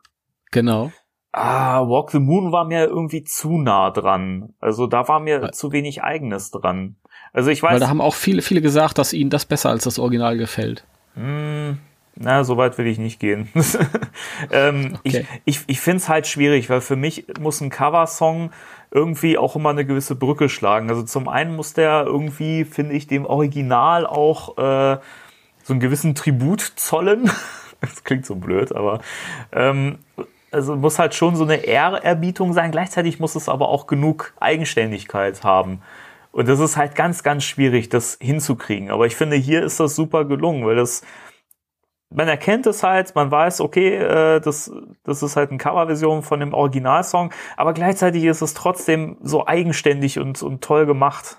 Genau. 0.53 0.93
Ah, 1.33 1.81
Walk 1.87 2.11
the 2.13 2.19
Moon 2.19 2.53
war 2.53 2.65
mir 2.65 2.87
irgendwie 2.87 3.23
zu 3.25 3.59
nah 3.59 3.91
dran. 3.91 4.55
Also 4.61 4.87
da 4.87 5.07
war 5.09 5.21
mir 5.21 5.43
Weil- 5.43 5.51
zu 5.53 5.73
wenig 5.73 6.03
Eigenes 6.03 6.51
dran. 6.51 6.97
Also 7.33 7.51
ich 7.51 7.63
Weil 7.63 7.75
weiß, 7.75 7.81
da 7.81 7.89
haben 7.89 8.01
auch 8.01 8.15
viele, 8.15 8.41
viele 8.41 8.63
gesagt, 8.63 8.97
dass 8.99 9.13
ihnen 9.13 9.29
das 9.31 9.45
besser 9.45 9.69
als 9.71 9.85
das 9.85 9.99
Original 9.99 10.39
gefällt. 10.39 10.87
Hm, 11.15 11.79
na, 12.15 12.45
so 12.45 12.57
weit 12.57 12.79
will 12.79 12.87
ich 12.87 12.99
nicht 12.99 13.21
gehen. 13.21 13.49
ähm, 14.51 14.97
Okay. 15.05 15.27
Ich, 15.45 15.59
ich, 15.59 15.65
ich 15.67 15.81
finde 15.81 15.99
es 15.99 16.09
halt 16.09 16.27
schwierig, 16.27 16.71
weil 16.71 16.81
für 16.81 16.97
mich 16.97 17.27
muss 17.39 17.61
ein 17.61 17.69
Coversong 17.69 18.53
irgendwie 18.91 19.39
auch 19.39 19.57
immer 19.57 19.71
eine 19.71 19.85
gewisse 19.85 20.15
Brücke 20.15 20.49
schlagen. 20.49 20.89
Also 20.89 21.03
zum 21.03 21.29
einen 21.29 21.57
muss 21.57 21.75
der 21.75 22.05
irgendwie, 22.07 22.65
finde 22.65 22.95
ich, 22.95 23.07
dem 23.07 23.27
Original 23.27 24.07
auch 24.07 24.57
äh, 24.59 24.99
so 25.63 25.73
einen 25.73 25.81
gewissen 25.81 26.15
Tribut 26.15 26.61
zollen. 26.61 27.31
das 27.81 28.05
klingt 28.05 28.27
so 28.27 28.37
blöd, 28.37 28.75
aber 28.75 29.01
ähm, 29.53 29.99
also 30.51 30.77
muss 30.77 30.99
halt 30.99 31.15
schon 31.15 31.37
so 31.37 31.45
eine 31.45 31.57
Ehrerbietung 31.57 32.53
sein. 32.53 32.71
Gleichzeitig 32.71 33.21
muss 33.21 33.35
es 33.35 33.49
aber 33.49 33.69
auch 33.69 33.87
genug 33.87 34.33
Eigenständigkeit 34.41 35.45
haben. 35.45 35.83
Und 36.33 36.49
das 36.49 36.61
ist 36.61 36.77
halt 36.77 36.95
ganz, 36.95 37.23
ganz 37.23 37.45
schwierig, 37.45 37.89
das 37.89 38.19
hinzukriegen. 38.21 38.91
Aber 38.91 39.07
ich 39.07 39.17
finde, 39.17 39.37
hier 39.37 39.63
ist 39.63 39.81
das 39.81 39.97
super 39.97 40.25
gelungen, 40.25 40.67
weil 40.67 40.77
das, 40.77 41.03
man 42.11 42.29
erkennt 42.29 42.67
es 42.67 42.83
halt, 42.83 43.15
man 43.15 43.31
weiß, 43.31 43.61
okay, 43.61 43.97
äh, 43.97 44.41
das, 44.41 44.71
das 45.05 45.23
ist 45.23 45.37
halt 45.37 45.51
eine 45.51 45.59
Coverversion 45.59 46.23
von 46.23 46.41
dem 46.41 46.55
Originalsong, 46.55 47.33
aber 47.57 47.73
gleichzeitig 47.73 48.25
ist 48.25 48.43
es 48.43 48.55
trotzdem 48.55 49.19
so 49.23 49.47
eigenständig 49.47 50.19
und, 50.19 50.43
und 50.43 50.63
toll 50.63 50.87
gemacht. 50.87 51.39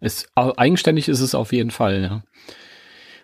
Ist, 0.00 0.30
eigenständig 0.34 1.08
ist 1.08 1.20
es 1.20 1.34
auf 1.34 1.52
jeden 1.52 1.70
Fall, 1.70 2.02
ja. 2.02 2.22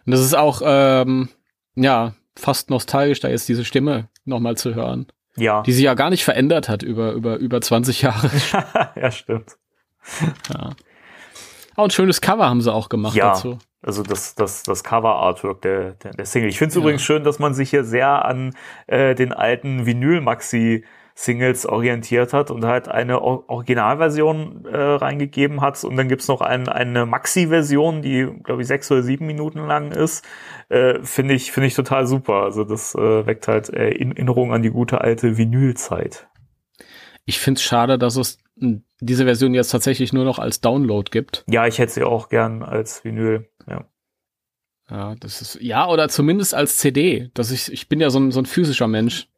Und 0.06 0.10
das 0.10 0.20
ist 0.20 0.34
auch, 0.34 0.60
ähm, 0.64 1.28
ja, 1.74 2.14
fast 2.36 2.68
nostalgisch, 2.70 3.20
da 3.20 3.28
jetzt 3.28 3.48
diese 3.48 3.64
Stimme 3.64 4.08
nochmal 4.24 4.56
zu 4.56 4.74
hören, 4.74 5.06
Ja, 5.36 5.62
die 5.62 5.72
sich 5.72 5.84
ja 5.84 5.94
gar 5.94 6.10
nicht 6.10 6.24
verändert 6.24 6.68
hat 6.68 6.82
über, 6.82 7.12
über, 7.12 7.36
über 7.36 7.60
20 7.60 8.02
Jahre. 8.02 8.30
ja, 8.96 9.10
stimmt. 9.10 9.56
ja. 10.52 10.70
Auch 11.76 11.84
ein 11.84 11.90
schönes 11.90 12.20
Cover 12.20 12.48
haben 12.48 12.60
sie 12.60 12.72
auch 12.72 12.88
gemacht 12.88 13.14
Ja. 13.16 13.28
dazu. 13.30 13.58
Also 13.86 14.02
das, 14.02 14.34
das, 14.34 14.62
das 14.62 14.82
Cover-Artwork 14.82 15.60
der, 15.62 15.92
der, 15.92 16.12
der 16.12 16.24
Single. 16.24 16.48
Ich 16.48 16.58
finde 16.58 16.70
es 16.70 16.74
Ja. 16.76 16.80
übrigens 16.80 17.02
schön, 17.02 17.22
dass 17.22 17.38
man 17.38 17.52
sich 17.52 17.70
hier 17.70 17.84
sehr 17.84 18.24
an 18.24 18.54
äh, 18.86 19.14
den 19.14 19.32
alten 19.34 19.84
Vinyl-Maxi-Singles 19.86 21.66
orientiert 21.66 22.32
hat 22.32 22.50
und 22.50 22.64
halt 22.64 22.88
eine 22.88 23.20
Or 23.20 23.48
Originalversion 23.48 24.64
äh, 24.64 24.76
reingegeben 24.76 25.60
hat. 25.60 25.84
Und 25.84 25.96
dann 25.96 26.08
gibt's 26.08 26.28
noch 26.28 26.40
ein, 26.40 26.68
eine 26.68 27.04
Maxi-Version, 27.04 28.00
die, 28.00 28.26
glaube 28.42 28.62
ich, 28.62 28.68
sechs 28.68 28.90
oder 28.90 29.02
sieben 29.02 29.26
Minuten 29.26 29.66
lang 29.66 29.92
ist. 29.92 30.24
Äh, 30.70 31.00
finde 31.02 31.34
ich, 31.34 31.52
finde 31.52 31.66
ich 31.66 31.74
total 31.74 32.06
super. 32.06 32.42
Also 32.44 32.64
das 32.64 32.94
äh, 32.94 33.26
weckt 33.26 33.48
halt 33.48 33.68
äh, 33.68 33.90
in 33.90 34.12
Erinnerung 34.12 34.52
an 34.52 34.62
die 34.62 34.70
gute 34.70 35.02
alte 35.02 35.36
Vinyl-Zeit. 35.36 36.26
Ich 37.26 37.38
finde 37.38 37.58
es 37.58 37.64
schade, 37.64 37.98
dass 37.98 38.16
es 38.16 38.38
diese 38.56 39.24
Version 39.24 39.54
jetzt 39.54 39.70
tatsächlich 39.70 40.12
nur 40.12 40.24
noch 40.24 40.38
als 40.38 40.60
Download 40.60 41.10
gibt. 41.10 41.44
Ja, 41.48 41.66
ich 41.66 41.78
hätte 41.78 41.92
sie 41.92 42.04
auch 42.04 42.28
gern 42.28 42.62
als 42.62 43.04
Vinyl. 43.04 43.48
Ja. 43.68 43.84
Ja, 44.90 45.14
das 45.14 45.40
ist, 45.40 45.58
ja, 45.62 45.88
oder 45.88 46.08
zumindest 46.08 46.54
als 46.54 46.76
CD. 46.76 47.30
Das 47.34 47.50
ich, 47.50 47.72
ich 47.72 47.88
bin 47.88 48.00
ja 48.00 48.10
so 48.10 48.20
ein, 48.20 48.32
so 48.32 48.40
ein 48.40 48.46
physischer 48.46 48.86
Mensch. 48.86 49.28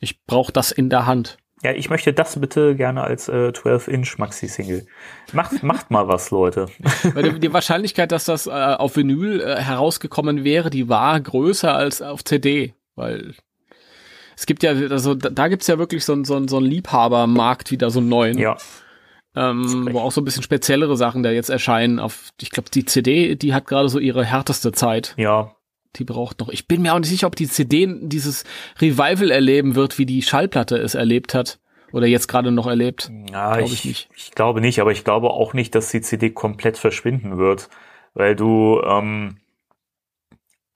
Ich 0.00 0.24
brauche 0.24 0.52
das 0.52 0.72
in 0.72 0.90
der 0.90 1.06
Hand. 1.06 1.38
Ja, 1.62 1.72
ich 1.72 1.88
möchte 1.88 2.12
das 2.12 2.38
bitte 2.38 2.74
gerne 2.74 3.02
als 3.04 3.28
äh, 3.28 3.52
12-Inch 3.54 4.18
Maxi-Single. 4.18 4.86
Macht, 5.32 5.62
macht 5.62 5.90
mal 5.90 6.08
was, 6.08 6.30
Leute. 6.30 6.66
Weil 7.14 7.32
die, 7.32 7.40
die 7.40 7.52
Wahrscheinlichkeit, 7.52 8.12
dass 8.12 8.24
das 8.24 8.46
äh, 8.46 8.50
auf 8.50 8.96
Vinyl 8.96 9.40
äh, 9.40 9.56
herausgekommen 9.56 10.44
wäre, 10.44 10.68
die 10.68 10.88
war 10.88 11.18
größer 11.18 11.74
als 11.74 12.02
auf 12.02 12.24
CD. 12.24 12.74
weil 12.96 13.34
es 14.36 14.46
gibt 14.46 14.62
ja, 14.62 14.72
also 14.72 15.14
da, 15.14 15.30
da 15.30 15.48
gibt's 15.48 15.66
ja 15.66 15.78
wirklich 15.78 16.04
so 16.04 16.12
einen 16.12 16.24
so, 16.24 16.46
so 16.46 16.56
einen 16.56 16.66
Liebhabermarkt 16.66 17.70
wieder 17.70 17.90
so 17.90 18.00
einen 18.00 18.08
neuen. 18.08 18.38
Ja. 18.38 18.56
Ähm, 19.36 19.88
wo 19.90 19.98
auch 19.98 20.12
so 20.12 20.20
ein 20.20 20.24
bisschen 20.24 20.44
speziellere 20.44 20.96
Sachen 20.96 21.22
da 21.24 21.30
jetzt 21.30 21.50
erscheinen. 21.50 21.98
Auf, 21.98 22.30
ich 22.40 22.50
glaube, 22.50 22.70
die 22.70 22.84
CD, 22.84 23.34
die 23.34 23.52
hat 23.52 23.66
gerade 23.66 23.88
so 23.88 23.98
ihre 23.98 24.24
härteste 24.24 24.70
Zeit. 24.72 25.14
Ja. 25.16 25.56
Die 25.96 26.04
braucht 26.04 26.40
noch. 26.40 26.48
Ich 26.48 26.68
bin 26.68 26.82
mir 26.82 26.94
auch 26.94 26.98
nicht 26.98 27.08
sicher, 27.08 27.26
ob 27.26 27.36
die 27.36 27.48
CD 27.48 27.88
dieses 28.02 28.44
Revival 28.80 29.30
erleben 29.30 29.74
wird, 29.74 29.98
wie 29.98 30.06
die 30.06 30.22
Schallplatte 30.22 30.76
es 30.76 30.94
erlebt 30.94 31.34
hat. 31.34 31.58
Oder 31.92 32.08
jetzt 32.08 32.26
gerade 32.26 32.50
noch 32.50 32.66
erlebt. 32.66 33.10
Ja, 33.30 33.56
glaub 33.56 33.66
ich, 33.68 33.74
ich, 33.74 33.84
nicht. 33.84 34.08
ich 34.16 34.30
glaube 34.32 34.60
nicht, 34.60 34.80
aber 34.80 34.90
ich 34.90 35.04
glaube 35.04 35.30
auch 35.30 35.54
nicht, 35.54 35.76
dass 35.76 35.90
die 35.90 36.00
CD 36.00 36.30
komplett 36.30 36.76
verschwinden 36.76 37.38
wird. 37.38 37.68
Weil 38.14 38.34
du, 38.34 38.80
ähm, 38.84 39.36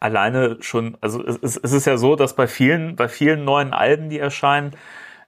alleine 0.00 0.58
schon, 0.60 0.96
also 1.00 1.24
es, 1.24 1.56
es 1.56 1.72
ist 1.72 1.86
ja 1.86 1.96
so, 1.96 2.16
dass 2.16 2.34
bei 2.34 2.46
vielen, 2.46 2.96
bei 2.96 3.08
vielen 3.08 3.44
neuen 3.44 3.72
Alben, 3.72 4.08
die 4.08 4.18
erscheinen, 4.18 4.72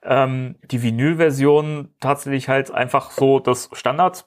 ähm, 0.02 0.56
die 0.62 0.82
Vinyl-Version 0.82 1.94
tatsächlich 2.00 2.48
halt 2.48 2.70
einfach 2.70 3.10
so 3.10 3.40
das 3.40 3.68
Standard 3.72 4.26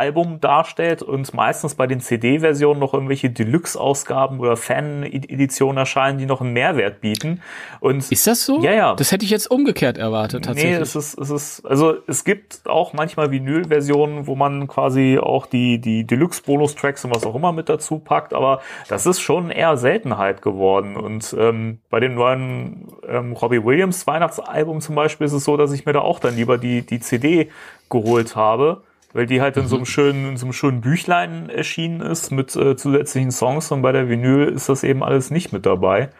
Album 0.00 0.40
darstellt 0.40 1.02
und 1.02 1.34
meistens 1.34 1.74
bei 1.74 1.86
den 1.86 2.00
CD-Versionen 2.00 2.80
noch 2.80 2.94
irgendwelche 2.94 3.28
Deluxe-Ausgaben 3.28 4.40
oder 4.40 4.56
Fan-Editionen 4.56 5.76
erscheinen, 5.76 6.16
die 6.16 6.24
noch 6.24 6.40
einen 6.40 6.54
Mehrwert 6.54 7.02
bieten. 7.02 7.42
Und 7.80 8.10
ist 8.10 8.26
das 8.26 8.46
so? 8.46 8.62
Ja, 8.62 8.72
ja. 8.72 8.94
Das 8.94 9.12
hätte 9.12 9.26
ich 9.26 9.30
jetzt 9.30 9.50
umgekehrt 9.50 9.98
erwartet, 9.98 10.46
tatsächlich. 10.46 10.76
Nee, 10.76 10.82
es 10.82 10.96
ist, 10.96 11.18
es 11.18 11.28
ist, 11.28 11.66
also 11.66 11.96
es 12.06 12.24
gibt 12.24 12.66
auch 12.66 12.94
manchmal 12.94 13.30
Vinyl-Versionen, 13.30 14.26
wo 14.26 14.36
man 14.36 14.68
quasi 14.68 15.18
auch 15.22 15.44
die, 15.44 15.78
die 15.78 16.06
Deluxe-Bonus-Tracks 16.06 17.04
und 17.04 17.14
was 17.14 17.26
auch 17.26 17.34
immer 17.34 17.52
mit 17.52 17.68
dazu 17.68 17.98
packt, 17.98 18.32
aber 18.32 18.62
das 18.88 19.04
ist 19.04 19.20
schon 19.20 19.50
eher 19.50 19.76
Seltenheit 19.76 20.40
geworden. 20.40 20.96
Und 20.96 21.36
ähm, 21.38 21.80
bei 21.90 22.00
dem 22.00 22.14
neuen 22.14 22.88
ähm, 23.06 23.34
Robbie 23.34 23.62
Williams 23.62 24.06
Weihnachtsalbum 24.06 24.80
zum 24.80 24.94
Beispiel 24.94 25.26
ist 25.26 25.34
es 25.34 25.44
so, 25.44 25.58
dass 25.58 25.72
ich 25.72 25.84
mir 25.84 25.92
da 25.92 26.00
auch 26.00 26.20
dann 26.20 26.36
lieber 26.36 26.56
die, 26.56 26.80
die 26.80 27.00
CD 27.00 27.50
geholt 27.90 28.34
habe 28.34 28.82
weil 29.12 29.26
die 29.26 29.40
halt 29.40 29.56
in 29.56 29.66
so 29.66 29.76
einem 29.76 29.82
mhm. 29.82 29.86
schönen, 29.86 30.28
in 30.30 30.36
so 30.36 30.46
einem 30.46 30.52
schönen 30.52 30.80
Büchlein 30.80 31.50
erschienen 31.50 32.00
ist 32.00 32.30
mit 32.30 32.54
äh, 32.56 32.76
zusätzlichen 32.76 33.32
Songs 33.32 33.70
und 33.72 33.82
bei 33.82 33.92
der 33.92 34.08
Vinyl 34.08 34.48
ist 34.48 34.68
das 34.68 34.84
eben 34.84 35.02
alles 35.02 35.30
nicht 35.30 35.52
mit 35.52 35.66
dabei. 35.66 36.10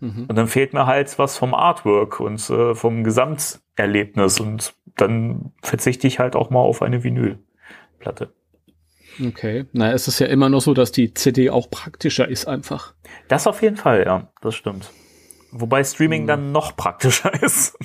Mhm. 0.00 0.26
Und 0.28 0.36
dann 0.36 0.48
fehlt 0.48 0.72
mir 0.72 0.86
halt 0.86 1.18
was 1.18 1.36
vom 1.36 1.54
Artwork 1.54 2.20
und 2.20 2.48
äh, 2.50 2.74
vom 2.74 3.04
Gesamterlebnis 3.04 4.40
und 4.40 4.74
dann 4.96 5.52
verzichte 5.62 6.06
ich 6.06 6.18
halt 6.18 6.36
auch 6.36 6.50
mal 6.50 6.60
auf 6.60 6.82
eine 6.82 7.02
Vinylplatte. 7.04 8.32
Okay, 9.26 9.66
na, 9.72 9.92
es 9.92 10.08
ist 10.08 10.18
ja 10.20 10.26
immer 10.26 10.48
noch 10.48 10.60
so, 10.60 10.72
dass 10.72 10.92
die 10.92 11.12
CD 11.14 11.50
auch 11.50 11.68
praktischer 11.70 12.28
ist 12.28 12.46
einfach. 12.46 12.94
Das 13.28 13.46
auf 13.46 13.60
jeden 13.60 13.76
Fall, 13.76 14.04
ja, 14.06 14.30
das 14.40 14.54
stimmt. 14.54 14.90
Wobei 15.52 15.82
Streaming 15.84 16.22
mhm. 16.22 16.26
dann 16.28 16.52
noch 16.52 16.76
praktischer 16.76 17.32
ist. 17.42 17.76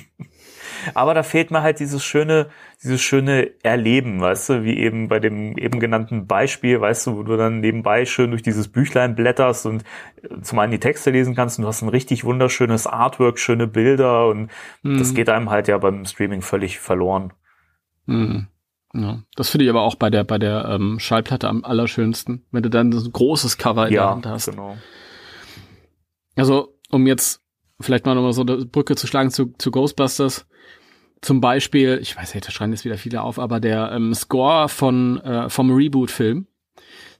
Aber 0.94 1.14
da 1.14 1.22
fehlt 1.22 1.50
mir 1.50 1.62
halt 1.62 1.80
dieses 1.80 2.04
schöne, 2.04 2.46
dieses 2.82 3.00
schöne 3.00 3.50
Erleben, 3.62 4.20
weißt 4.20 4.48
du, 4.50 4.64
wie 4.64 4.76
eben 4.78 5.08
bei 5.08 5.18
dem 5.18 5.56
eben 5.56 5.80
genannten 5.80 6.26
Beispiel, 6.26 6.80
weißt 6.80 7.06
du, 7.06 7.16
wo 7.16 7.22
du 7.22 7.36
dann 7.36 7.60
nebenbei 7.60 8.04
schön 8.04 8.30
durch 8.30 8.42
dieses 8.42 8.68
Büchlein 8.68 9.14
blätterst 9.14 9.66
und 9.66 9.84
äh, 10.22 10.40
zum 10.42 10.58
einen 10.58 10.72
die 10.72 10.80
Texte 10.80 11.10
lesen 11.10 11.34
kannst 11.34 11.58
und 11.58 11.62
du 11.62 11.68
hast 11.68 11.82
ein 11.82 11.88
richtig 11.88 12.24
wunderschönes 12.24 12.86
Artwork, 12.86 13.38
schöne 13.38 13.66
Bilder 13.66 14.28
und 14.28 14.50
mhm. 14.82 14.98
das 14.98 15.14
geht 15.14 15.28
einem 15.28 15.50
halt 15.50 15.68
ja 15.68 15.78
beim 15.78 16.04
Streaming 16.04 16.42
völlig 16.42 16.78
verloren. 16.78 17.32
Mhm. 18.06 18.48
Ja, 18.94 19.22
das 19.34 19.50
finde 19.50 19.64
ich 19.64 19.70
aber 19.70 19.82
auch 19.82 19.96
bei 19.96 20.10
der 20.10 20.24
bei 20.24 20.38
der 20.38 20.66
ähm, 20.70 20.98
Schallplatte 20.98 21.48
am 21.48 21.64
allerschönsten, 21.64 22.46
wenn 22.50 22.62
du 22.62 22.70
dann 22.70 22.92
so 22.92 23.08
ein 23.08 23.12
großes 23.12 23.58
Cover 23.58 23.88
in 23.88 23.94
ja, 23.94 24.02
der 24.02 24.10
Hand 24.10 24.26
hast. 24.26 24.46
Genau. 24.46 24.76
Also, 26.36 26.78
um 26.90 27.06
jetzt 27.06 27.42
vielleicht 27.80 28.06
mal 28.06 28.14
nochmal 28.14 28.32
so 28.32 28.42
eine 28.42 28.64
Brücke 28.64 28.94
zu 28.94 29.06
schlagen 29.06 29.30
zu, 29.30 29.52
zu 29.58 29.70
Ghostbusters 29.70 30.46
zum 31.22 31.40
Beispiel, 31.40 31.98
ich 32.00 32.16
weiß 32.16 32.34
nicht, 32.34 32.46
da 32.46 32.50
schreien 32.50 32.72
jetzt 32.72 32.84
wieder 32.84 32.98
viele 32.98 33.22
auf, 33.22 33.38
aber 33.38 33.60
der 33.60 33.90
ähm, 33.92 34.14
Score 34.14 34.68
von 34.68 35.20
äh, 35.20 35.48
vom 35.48 35.70
Reboot-Film. 35.70 36.46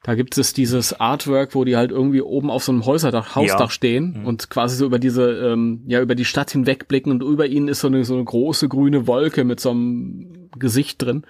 Da 0.03 0.15
gibt 0.15 0.39
es 0.39 0.53
dieses 0.53 1.01
Artwork, 1.01 1.57
wo 1.57 1.65
die 1.65 1.77
halt 1.77 1.91
irgendwie 1.91 2.21
oben 2.21 2.49
auf 2.49 2.63
so 2.63 2.71
einem 2.71 2.87
Häuserdach, 2.87 3.35
Hausdach 3.35 3.61
ja. 3.61 3.71
stehen 3.71 4.21
mhm. 4.21 4.27
und 4.27 4.51
quasi 4.51 4.77
so 4.77 4.87
über 4.87 5.01
diese, 5.01 5.33
ähm, 5.33 5.83
ja, 5.89 6.01
über 6.01 6.15
die 6.15 6.25
Stadt 6.25 6.53
hinwegblicken 6.53 7.11
und 7.11 7.25
über 7.25 7.47
ihnen 7.47 7.67
ist 7.67 7.81
so 7.81 7.89
eine, 7.89 8.05
so 8.05 8.15
eine 8.15 8.23
große 8.23 8.69
grüne 8.69 9.09
Wolke 9.09 9.43
mit 9.43 9.59
so 9.59 9.71
einem 9.71 10.49
Gesicht 10.57 11.03
drin. 11.03 11.25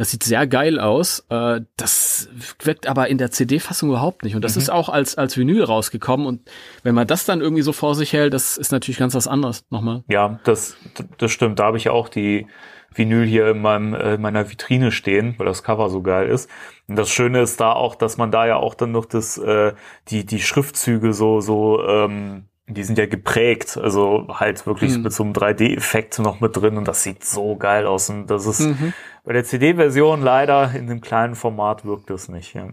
Das 0.00 0.10
sieht 0.10 0.22
sehr 0.22 0.46
geil 0.46 0.80
aus. 0.80 1.26
Äh, 1.28 1.60
das 1.76 2.30
wirkt 2.62 2.86
aber 2.86 3.08
in 3.08 3.18
der 3.18 3.32
CD-Fassung 3.32 3.90
überhaupt 3.90 4.24
nicht. 4.24 4.34
Und 4.34 4.42
das 4.42 4.54
mhm. 4.56 4.62
ist 4.62 4.70
auch 4.70 4.88
als, 4.88 5.18
als 5.18 5.36
Vinyl 5.36 5.62
rausgekommen. 5.62 6.24
Und 6.26 6.50
wenn 6.82 6.94
man 6.94 7.06
das 7.06 7.26
dann 7.26 7.42
irgendwie 7.42 7.60
so 7.60 7.74
vor 7.74 7.94
sich 7.94 8.14
hält, 8.14 8.32
das 8.32 8.56
ist 8.56 8.72
natürlich 8.72 8.98
ganz 8.98 9.14
was 9.14 9.28
anderes 9.28 9.66
nochmal. 9.68 10.02
Ja, 10.08 10.40
das, 10.44 10.78
das 11.18 11.30
stimmt. 11.30 11.58
Da 11.58 11.64
habe 11.64 11.76
ich 11.76 11.90
auch 11.90 12.08
die 12.08 12.46
Vinyl 12.94 13.26
hier 13.26 13.48
in, 13.48 13.60
meinem, 13.60 13.92
äh, 13.92 14.14
in 14.14 14.22
meiner 14.22 14.48
Vitrine 14.48 14.90
stehen, 14.90 15.34
weil 15.36 15.44
das 15.44 15.62
Cover 15.62 15.90
so 15.90 16.00
geil 16.00 16.30
ist. 16.30 16.48
Und 16.88 16.96
das 16.96 17.10
Schöne 17.10 17.42
ist 17.42 17.60
da 17.60 17.74
auch, 17.74 17.94
dass 17.94 18.16
man 18.16 18.30
da 18.30 18.46
ja 18.46 18.56
auch 18.56 18.74
dann 18.74 18.92
noch 18.92 19.04
das, 19.04 19.36
äh, 19.36 19.74
die, 20.08 20.24
die 20.24 20.40
Schriftzüge 20.40 21.12
so, 21.12 21.42
so, 21.42 21.86
ähm, 21.86 22.46
die 22.66 22.84
sind 22.84 22.96
ja 22.96 23.04
geprägt, 23.04 23.76
also 23.76 24.28
halt 24.30 24.66
wirklich 24.66 24.96
mhm. 24.96 25.02
mit 25.02 25.12
so 25.12 25.24
einem 25.24 25.32
3D-Effekt 25.32 26.20
noch 26.20 26.40
mit 26.40 26.56
drin 26.56 26.78
und 26.78 26.88
das 26.88 27.02
sieht 27.02 27.24
so 27.24 27.56
geil 27.56 27.86
aus 27.86 28.08
und 28.08 28.28
das 28.28 28.46
ist 28.46 28.60
mhm. 28.60 28.94
Bei 29.24 29.32
der 29.32 29.44
CD-Version 29.44 30.22
leider 30.22 30.72
in 30.74 30.86
dem 30.86 31.00
kleinen 31.00 31.34
Format 31.34 31.84
wirkt 31.84 32.10
das 32.10 32.28
nicht. 32.28 32.54
Ja. 32.54 32.70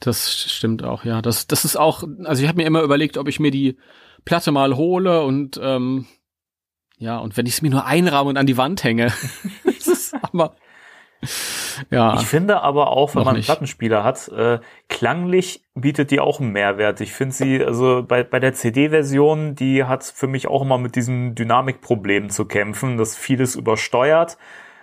Das 0.00 0.30
stimmt 0.50 0.84
auch, 0.84 1.04
ja. 1.04 1.22
Das, 1.22 1.46
das 1.46 1.64
ist 1.64 1.76
auch, 1.76 2.04
also 2.24 2.42
ich 2.42 2.48
habe 2.48 2.56
mir 2.56 2.66
immer 2.66 2.82
überlegt, 2.82 3.16
ob 3.16 3.28
ich 3.28 3.40
mir 3.40 3.50
die 3.50 3.78
Platte 4.24 4.52
mal 4.52 4.76
hole 4.76 5.22
und 5.22 5.58
ähm, 5.62 6.06
ja, 6.98 7.18
und 7.18 7.36
wenn 7.36 7.46
ich 7.46 7.54
es 7.54 7.62
mir 7.62 7.70
nur 7.70 7.86
einrahme 7.86 8.30
und 8.30 8.36
an 8.36 8.46
die 8.46 8.56
Wand 8.56 8.84
hänge. 8.84 9.12
das 9.64 9.86
ist 9.86 10.14
aber 10.22 10.54
ja. 11.90 12.14
Ich 12.14 12.26
finde 12.26 12.62
aber 12.62 12.88
auch, 12.88 13.14
wenn 13.14 13.20
man 13.20 13.28
einen 13.28 13.38
nicht. 13.38 13.46
Plattenspieler 13.46 14.04
hat, 14.04 14.28
äh, 14.28 14.58
klanglich 14.88 15.64
bietet 15.74 16.10
die 16.10 16.20
auch 16.20 16.40
einen 16.40 16.52
Mehrwert. 16.52 17.00
Ich 17.00 17.12
finde 17.12 17.34
sie, 17.34 17.64
also 17.64 18.04
bei, 18.06 18.22
bei 18.22 18.40
der 18.40 18.52
CD-Version, 18.52 19.54
die 19.54 19.84
hat 19.84 20.04
für 20.04 20.26
mich 20.26 20.48
auch 20.48 20.62
immer 20.62 20.78
mit 20.78 20.96
diesem 20.96 21.34
Dynamikproblem 21.34 22.30
zu 22.30 22.44
kämpfen, 22.44 22.96
dass 22.96 23.16
vieles 23.16 23.56
übersteuert. 23.56 24.36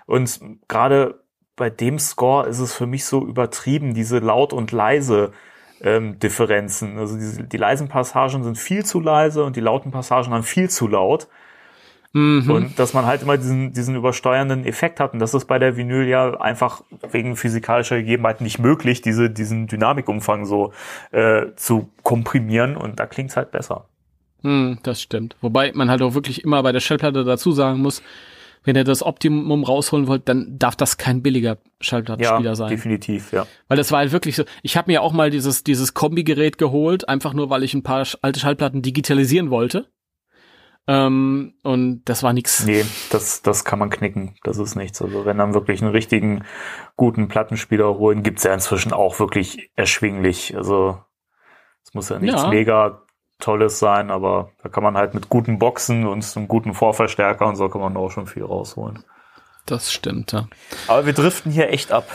Und 0.06 0.40
gerade 0.68 1.22
bei 1.56 1.70
dem 1.70 2.00
Score 2.00 2.48
ist 2.48 2.60
es 2.60 2.74
für 2.74 2.88
mich 2.88 3.06
so 3.06 3.26
übertrieben, 3.26 3.94
diese 3.94 4.20
laut 4.20 4.54
und 4.54 4.72
leise 4.72 5.32
ähm, 5.82 6.20
Differenzen. 6.20 6.98
Also 6.98 7.18
diese, 7.18 7.44
die 7.44 7.58
leisen 7.58 7.88
Passagen 7.88 8.44
sind 8.44 8.58
viel 8.58 8.86
zu 8.86 9.00
leise 9.00 9.44
und 9.44 9.56
die 9.56 9.62
lauten 9.62 9.92
Passagen 9.92 10.32
dann 10.32 10.44
viel 10.44 10.70
zu 10.70 10.88
laut. 10.88 11.28
Mhm. 12.14 12.50
Und 12.50 12.80
dass 12.80 12.94
man 12.94 13.06
halt 13.06 13.22
immer 13.22 13.38
diesen, 13.38 13.72
diesen 13.74 13.96
übersteuernden 13.96 14.66
Effekt 14.66 15.00
hat. 15.00 15.14
Und 15.14 15.20
das 15.20 15.34
ist 15.34 15.46
bei 15.46 15.60
der 15.60 15.78
Vinyl 15.78 16.08
ja 16.08 16.40
einfach 16.42 16.84
wegen 17.10 17.36
physikalischer 17.36 17.98
Gegebenheiten 17.98 18.44
nicht 18.44 18.60
möglich, 18.60 19.02
diese, 19.02 19.30
diesen 19.30 19.68
Dynamikumfang 19.68 20.46
so 20.46 20.74
äh, 21.12 21.54
zu 21.56 21.90
komprimieren. 22.04 22.76
Und 22.76 23.00
da 23.00 23.06
klingt's 23.06 23.38
halt 23.38 23.52
besser. 23.52 23.86
Mhm, 24.42 24.80
das 24.84 25.02
stimmt. 25.02 25.38
Wobei 25.42 25.72
man 25.74 25.90
halt 25.90 26.02
auch 26.02 26.14
wirklich 26.14 26.44
immer 26.44 26.62
bei 26.64 26.72
der 26.72 26.80
Schallplatte 26.82 27.24
dazu 27.24 27.54
sagen 27.54 27.80
muss, 27.80 28.02
wenn 28.64 28.76
ihr 28.76 28.84
das 28.84 29.04
Optimum 29.04 29.64
rausholen 29.64 30.08
wollt, 30.08 30.30
dann 30.30 30.58
darf 30.60 30.76
das 30.76 30.98
kein 30.98 31.22
billiger 31.22 31.58
Schallplattenspieler 31.80 32.52
ja, 32.52 32.56
sein. 32.56 32.70
Definitiv, 32.70 33.32
ja. 33.32 33.48
Weil 33.68 33.78
das 33.78 33.92
war 33.92 34.00
halt 34.00 34.12
wirklich 34.12 34.36
so. 34.36 34.44
Ich 34.62 34.78
habe 34.78 34.92
mir 34.92 35.02
auch 35.02 35.14
mal 35.14 35.30
dieses 35.32 35.64
dieses 35.64 35.94
Kombigerät 35.94 36.58
geholt, 36.58 37.10
einfach 37.10 37.34
nur, 37.34 37.50
weil 37.50 37.64
ich 37.64 37.74
ein 37.74 37.84
paar 37.84 38.06
alte 38.22 38.40
Schallplatten 38.40 38.82
digitalisieren 38.82 39.50
wollte. 39.50 39.88
Ähm, 40.88 41.54
und 41.64 42.04
das 42.06 42.24
war 42.24 42.34
nix. 42.34 42.66
Nee, 42.66 42.86
das, 43.12 43.42
das 43.42 43.66
kann 43.66 43.80
man 43.80 43.90
knicken. 43.90 44.36
Das 44.44 44.58
ist 44.58 44.76
nichts. 44.76 45.02
Also 45.02 45.26
wenn 45.26 45.38
dann 45.38 45.54
wirklich 45.54 45.82
einen 45.82 45.92
richtigen 45.92 46.44
guten 46.98 47.28
Plattenspieler 47.28 47.98
holen, 47.98 48.24
gibt's 48.24 48.44
ja 48.44 48.54
inzwischen 48.54 48.92
auch 48.92 49.20
wirklich 49.20 49.72
erschwinglich. 49.76 50.56
Also 50.56 51.00
es 51.84 51.94
muss 51.94 52.10
ja 52.10 52.20
nichts 52.20 52.42
ja. 52.42 52.50
mega 52.50 53.04
Tolles 53.42 53.80
sein, 53.80 54.12
aber 54.12 54.52
da 54.64 54.70
kann 54.70 54.84
man 54.84 54.96
halt 54.96 55.14
mit 55.14 55.30
guten 55.30 55.60
Boxen 55.60 56.08
und 56.08 56.26
einem 56.36 56.48
guten 56.48 56.74
Vorverstärker 56.74 57.46
und 57.48 57.56
so 57.56 57.68
kann 57.70 57.82
man 57.82 57.98
auch 57.98 58.10
schon 58.10 58.28
viel 58.28 58.44
rausholen. 58.44 59.04
Das 59.66 59.92
stimmt, 59.92 60.32
ja. 60.32 60.48
Aber 60.88 61.06
wir 61.06 61.14
driften 61.14 61.52
hier 61.52 61.70
echt 61.70 61.92
ab. 61.92 62.08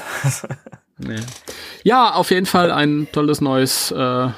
nee. 0.98 1.20
Ja, 1.84 2.12
auf 2.14 2.30
jeden 2.30 2.46
Fall 2.46 2.72
ein 2.72 3.08
tolles 3.12 3.40
neues 3.40 3.90
äh, 3.92 4.28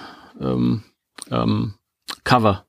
ähm, 0.40 0.82
ähm, 1.30 1.74
Cover 2.24 2.64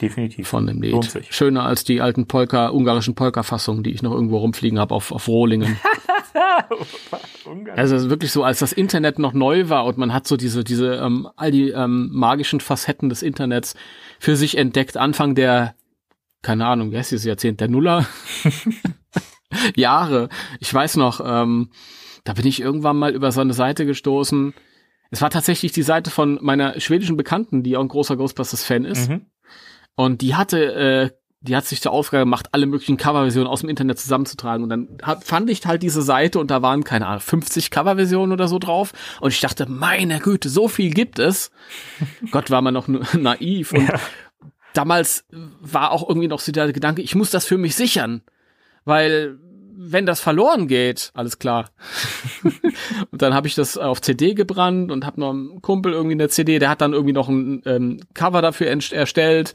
Definitiv. 0.00 0.48
Von 0.48 0.66
dem 0.66 0.80
Lied. 0.80 1.26
Schöner 1.28 1.64
als 1.64 1.84
die 1.84 2.00
alten 2.00 2.26
Polka, 2.26 2.70
ungarischen 2.70 3.14
Polka-Fassungen, 3.14 3.82
die 3.82 3.90
ich 3.90 4.02
noch 4.02 4.12
irgendwo 4.12 4.38
rumfliegen 4.38 4.78
habe 4.78 4.94
auf, 4.94 5.12
auf 5.12 5.28
Rohlingen. 5.28 5.76
also 7.76 8.10
wirklich 8.10 8.32
so, 8.32 8.44
als 8.44 8.58
das 8.58 8.72
Internet 8.72 9.18
noch 9.18 9.32
neu 9.32 9.68
war 9.68 9.84
und 9.84 9.98
man 9.98 10.12
hat 10.12 10.26
so 10.26 10.36
diese, 10.36 10.64
diese, 10.64 10.94
ähm, 10.94 11.28
all 11.36 11.50
die 11.50 11.70
ähm, 11.70 12.10
magischen 12.12 12.60
Facetten 12.60 13.08
des 13.08 13.22
Internets 13.22 13.74
für 14.18 14.36
sich 14.36 14.56
entdeckt, 14.56 14.96
Anfang 14.96 15.34
der, 15.34 15.74
keine 16.42 16.66
Ahnung, 16.66 16.92
wie 16.92 16.98
heißt 16.98 17.10
dieses 17.10 17.26
Jahrzehnt, 17.26 17.60
der 17.60 17.68
Nuller 17.68 18.06
Jahre. 19.76 20.28
Ich 20.58 20.72
weiß 20.72 20.96
noch, 20.96 21.20
ähm, 21.24 21.70
da 22.24 22.34
bin 22.34 22.46
ich 22.46 22.60
irgendwann 22.60 22.96
mal 22.96 23.14
über 23.14 23.32
so 23.32 23.40
eine 23.40 23.54
Seite 23.54 23.86
gestoßen. 23.86 24.54
Es 25.10 25.22
war 25.22 25.30
tatsächlich 25.30 25.72
die 25.72 25.82
Seite 25.82 26.10
von 26.10 26.38
meiner 26.40 26.78
schwedischen 26.80 27.16
Bekannten, 27.16 27.62
die 27.62 27.76
auch 27.76 27.82
ein 27.82 27.88
großer 27.88 28.16
Ghostbusters-Fan 28.16 28.84
ist. 28.84 29.10
Mhm 29.10 29.26
Und 29.96 30.22
die 30.22 30.34
hatte, 30.34 30.74
äh, 30.74 31.10
die 31.42 31.56
hat 31.56 31.64
sich 31.64 31.80
zur 31.80 31.92
Aufgabe 31.92 32.24
gemacht, 32.24 32.48
alle 32.52 32.66
möglichen 32.66 32.98
Coverversionen 32.98 33.48
aus 33.48 33.60
dem 33.60 33.70
Internet 33.70 33.98
zusammenzutragen. 33.98 34.62
Und 34.62 34.68
dann 34.68 34.88
hat, 35.02 35.24
fand 35.24 35.48
ich 35.48 35.64
halt 35.64 35.82
diese 35.82 36.02
Seite 36.02 36.38
und 36.38 36.50
da 36.50 36.60
waren, 36.60 36.84
keine 36.84 37.06
Ahnung, 37.06 37.20
50 37.20 37.70
Coverversionen 37.70 38.32
oder 38.32 38.46
so 38.46 38.58
drauf. 38.58 38.92
Und 39.20 39.32
ich 39.32 39.40
dachte, 39.40 39.66
meine 39.66 40.20
Güte, 40.20 40.50
so 40.50 40.68
viel 40.68 40.92
gibt 40.92 41.18
es. 41.18 41.50
Gott, 42.30 42.50
war 42.50 42.60
man 42.60 42.74
noch 42.74 42.88
naiv. 42.88 43.72
Und 43.72 43.88
ja. 43.88 43.98
damals 44.74 45.24
war 45.30 45.92
auch 45.92 46.06
irgendwie 46.06 46.28
noch 46.28 46.40
so 46.40 46.52
der 46.52 46.72
Gedanke, 46.72 47.00
ich 47.00 47.14
muss 47.14 47.30
das 47.30 47.46
für 47.46 47.56
mich 47.56 47.74
sichern. 47.74 48.20
Weil 48.84 49.38
wenn 49.82 50.04
das 50.04 50.20
verloren 50.20 50.68
geht, 50.68 51.10
alles 51.14 51.38
klar. 51.38 51.70
und 53.10 53.22
dann 53.22 53.32
habe 53.32 53.48
ich 53.48 53.54
das 53.54 53.78
auf 53.78 54.02
CD 54.02 54.34
gebrannt 54.34 54.92
und 54.92 55.06
habe 55.06 55.18
noch 55.18 55.30
einen 55.30 55.62
Kumpel 55.62 55.94
irgendwie 55.94 56.12
in 56.12 56.18
der 56.18 56.28
CD, 56.28 56.58
der 56.58 56.68
hat 56.68 56.82
dann 56.82 56.92
irgendwie 56.92 57.14
noch 57.14 57.30
ein 57.30 57.62
ähm, 57.64 58.00
Cover 58.12 58.42
dafür 58.42 58.66
erstellt. 58.66 59.54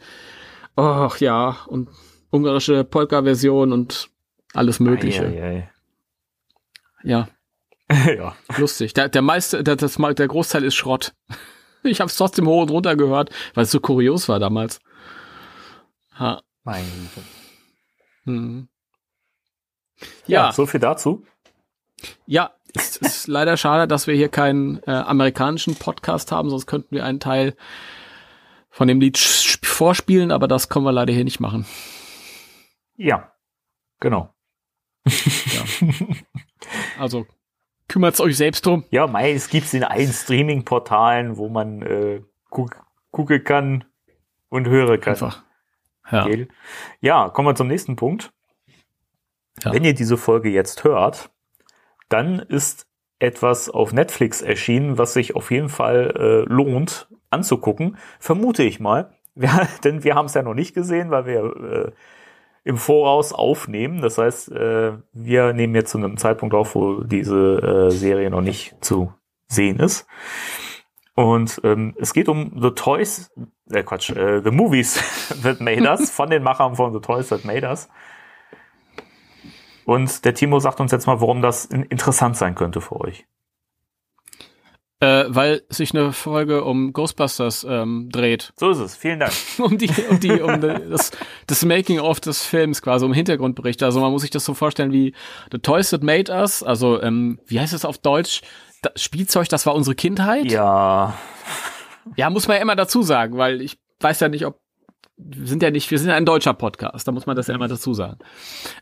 Ach 0.76 1.20
ja, 1.20 1.58
und 1.68 1.90
ungarische 2.32 2.84
Polka-Version 2.84 3.72
und 3.72 4.10
alles 4.54 4.80
Mögliche. 4.80 5.24
Ei, 5.24 5.42
ei, 5.42 5.58
ei. 5.58 5.70
Ja. 7.04 7.28
ja. 8.18 8.36
Lustig. 8.58 8.94
Der, 8.94 9.10
der 9.10 9.22
meiste, 9.22 9.64
der, 9.64 9.76
das, 9.76 9.96
der 9.96 10.28
Großteil 10.28 10.64
ist 10.64 10.76
Schrott. 10.76 11.14
Ich 11.88 12.00
habe 12.00 12.10
es 12.10 12.18
trotzdem 12.18 12.48
hoch 12.48 12.64
und 12.64 12.72
runter 12.72 12.96
gehört, 12.96 13.30
weil 13.54 13.66
es 13.66 13.70
so 13.70 13.80
kurios 13.80 14.28
war 14.28 14.40
damals. 14.40 14.80
Ha. 16.18 16.42
Mein. 16.64 16.84
Hm. 18.24 18.68
Ja. 20.26 20.48
ja, 20.48 20.52
so 20.52 20.66
viel 20.66 20.80
dazu. 20.80 21.24
Ja, 22.26 22.56
es 22.74 22.98
ist 22.98 23.28
leider 23.28 23.56
schade, 23.56 23.88
dass 23.88 24.08
wir 24.08 24.16
hier 24.16 24.30
keinen 24.30 24.82
äh, 24.88 24.92
amerikanischen 24.92 25.76
Podcast 25.76 26.32
haben, 26.32 26.50
sonst 26.50 26.66
könnten 26.66 26.96
wir 26.96 27.06
einen 27.06 27.20
Teil 27.20 27.56
von 28.76 28.90
dem 28.90 29.00
Lied 29.00 29.18
vorspielen, 29.18 30.32
aber 30.32 30.50
das 30.50 30.68
können 30.68 30.84
wir 30.84 30.92
leider 30.92 31.14
hier 31.14 31.24
nicht 31.24 31.40
machen. 31.40 31.66
Ja, 32.98 33.32
genau. 34.02 34.34
Ja. 35.06 35.86
Also 37.00 37.28
kümmert 37.88 38.20
euch 38.20 38.36
selbst 38.36 38.66
drum. 38.66 38.84
Ja, 38.90 39.08
mei, 39.08 39.32
es 39.32 39.50
gibt 39.50 39.72
in 39.74 39.84
allen 39.84 40.12
Streaming-Portalen, 40.12 41.38
wo 41.38 41.48
man 41.48 41.84
äh, 41.84 42.22
gucken 42.50 43.44
kann 43.44 43.86
und 44.50 44.68
hören 44.68 45.00
kann. 45.00 45.14
Einfach. 45.14 45.44
Ja. 46.12 46.28
ja, 47.00 47.30
kommen 47.30 47.48
wir 47.48 47.56
zum 47.56 47.68
nächsten 47.68 47.96
Punkt. 47.96 48.34
Ja. 49.64 49.74
Wenn 49.74 49.86
ihr 49.86 49.94
diese 49.94 50.18
Folge 50.18 50.50
jetzt 50.50 50.84
hört, 50.84 51.30
dann 52.10 52.40
ist 52.40 52.88
etwas 53.20 53.70
auf 53.70 53.94
Netflix 53.94 54.42
erschienen, 54.42 54.98
was 54.98 55.14
sich 55.14 55.36
auf 55.36 55.52
jeden 55.52 55.70
Fall 55.70 56.14
äh, 56.18 56.52
lohnt 56.52 57.08
anzugucken, 57.36 57.98
vermute 58.20 58.64
ich 58.64 58.80
mal. 58.80 59.12
Wir, 59.38 59.68
denn 59.84 60.06
wir 60.06 60.16
haben 60.16 60.28
es 60.28 60.34
ja 60.34 60.44
noch 60.44 60.54
nicht 60.54 60.74
gesehen, 60.74 61.12
weil 61.12 61.26
wir 61.26 61.44
äh, 61.44 61.92
im 62.64 62.78
Voraus 62.78 63.34
aufnehmen. 63.34 64.02
Das 64.02 64.18
heißt, 64.18 64.50
äh, 64.54 64.94
wir 65.12 65.52
nehmen 65.52 65.76
jetzt 65.76 65.92
zu 65.92 65.98
einem 65.98 66.16
Zeitpunkt 66.16 66.56
auf, 66.56 66.74
wo 66.74 67.04
diese 67.04 67.90
äh, 67.90 67.92
Serie 67.92 68.30
noch 68.30 68.40
nicht 68.40 68.76
zu 68.80 69.14
sehen 69.50 69.78
ist. 69.80 70.08
Und 71.16 71.62
ähm, 71.64 71.96
es 72.00 72.14
geht 72.14 72.28
um 72.30 72.60
The 72.62 72.72
Toys, 72.72 73.32
äh 73.72 73.84
Quatsch, 73.84 74.10
äh, 74.12 74.42
The 74.42 74.52
Movies 74.52 75.00
That 75.44 75.62
Made 75.62 75.88
Us, 75.88 76.10
von 76.12 76.30
den 76.30 76.44
Machern 76.44 76.76
von 76.76 76.94
The 76.94 77.00
Toys 77.00 77.30
That 77.30 77.46
Made 77.46 77.68
Us. 77.68 77.90
Und 79.86 80.26
der 80.26 80.34
Timo 80.34 80.60
sagt 80.60 80.80
uns 80.80 80.92
jetzt 80.92 81.06
mal, 81.06 81.22
warum 81.22 81.42
das 81.42 81.66
interessant 81.66 82.36
sein 82.36 82.56
könnte 82.56 82.82
für 82.82 83.00
euch. 83.00 83.26
Äh, 85.06 85.26
weil 85.28 85.62
sich 85.70 85.93
eine 85.93 86.14
Folge 86.14 86.64
um 86.64 86.91
Ghostbusters 86.91 87.64
ähm, 87.70 88.10
dreht. 88.12 88.53
So 88.56 88.72
ist 88.72 88.80
es, 88.80 88.95
vielen 88.95 89.20
Dank. 89.20 89.34
um 89.60 89.78
die, 89.78 89.91
um 90.10 90.20
die, 90.20 90.41
um 90.41 90.60
das, 90.62 91.12
das 91.45 91.64
Making-of 91.64 92.20
des 92.22 92.43
Films 92.43 92.82
quasi, 92.82 93.06
um 93.06 93.14
Hintergrundberichte. 93.14 93.86
Also 93.86 93.99
man 93.99 94.12
muss 94.12 94.24
sich 94.24 94.32
das 94.32 94.45
so 94.45 94.56
vorstellen 94.56 94.91
wie 94.91 95.14
The 95.51 95.60
Toys 95.60 95.91
That 95.91 96.01
Made 96.01 96.32
Us, 96.32 96.64
also 96.64 96.99
ähm, 97.03 97.39
wie 97.45 97.60
heißt 97.60 97.74
es 97.74 97.86
auf 97.86 97.99
Deutsch? 97.99 98.41
Das 98.82 99.03
Spielzeug, 99.03 99.47
das 99.49 99.68
war 99.68 99.76
unsere 99.76 99.95
Kindheit? 99.95 100.51
Ja. 100.51 101.14
Ja, 102.16 102.30
muss 102.32 102.47
man 102.47 102.58
ja 102.58 102.64
immer 102.64 102.76
dazu 102.76 103.03
sagen, 103.03 103.38
weil 103.38 103.62
ich 103.62 103.78
weiß 103.99 104.20
ja 104.22 104.30
nicht, 104.30 104.45
ob 104.45 104.60
wir 105.18 105.47
sind 105.47 105.62
ja 105.62 105.72
nicht, 105.72 105.91
wir 105.91 105.99
sind 105.99 106.10
ja 106.10 106.16
ein 106.16 106.26
deutscher 106.26 106.53
Podcast, 106.53 107.08
da 107.08 107.12
muss 107.12 107.26
man 107.26 107.36
das 107.36 107.47
ja 107.47 107.56
immer 107.56 107.68
dazu 107.68 107.93
sagen. 107.93 108.20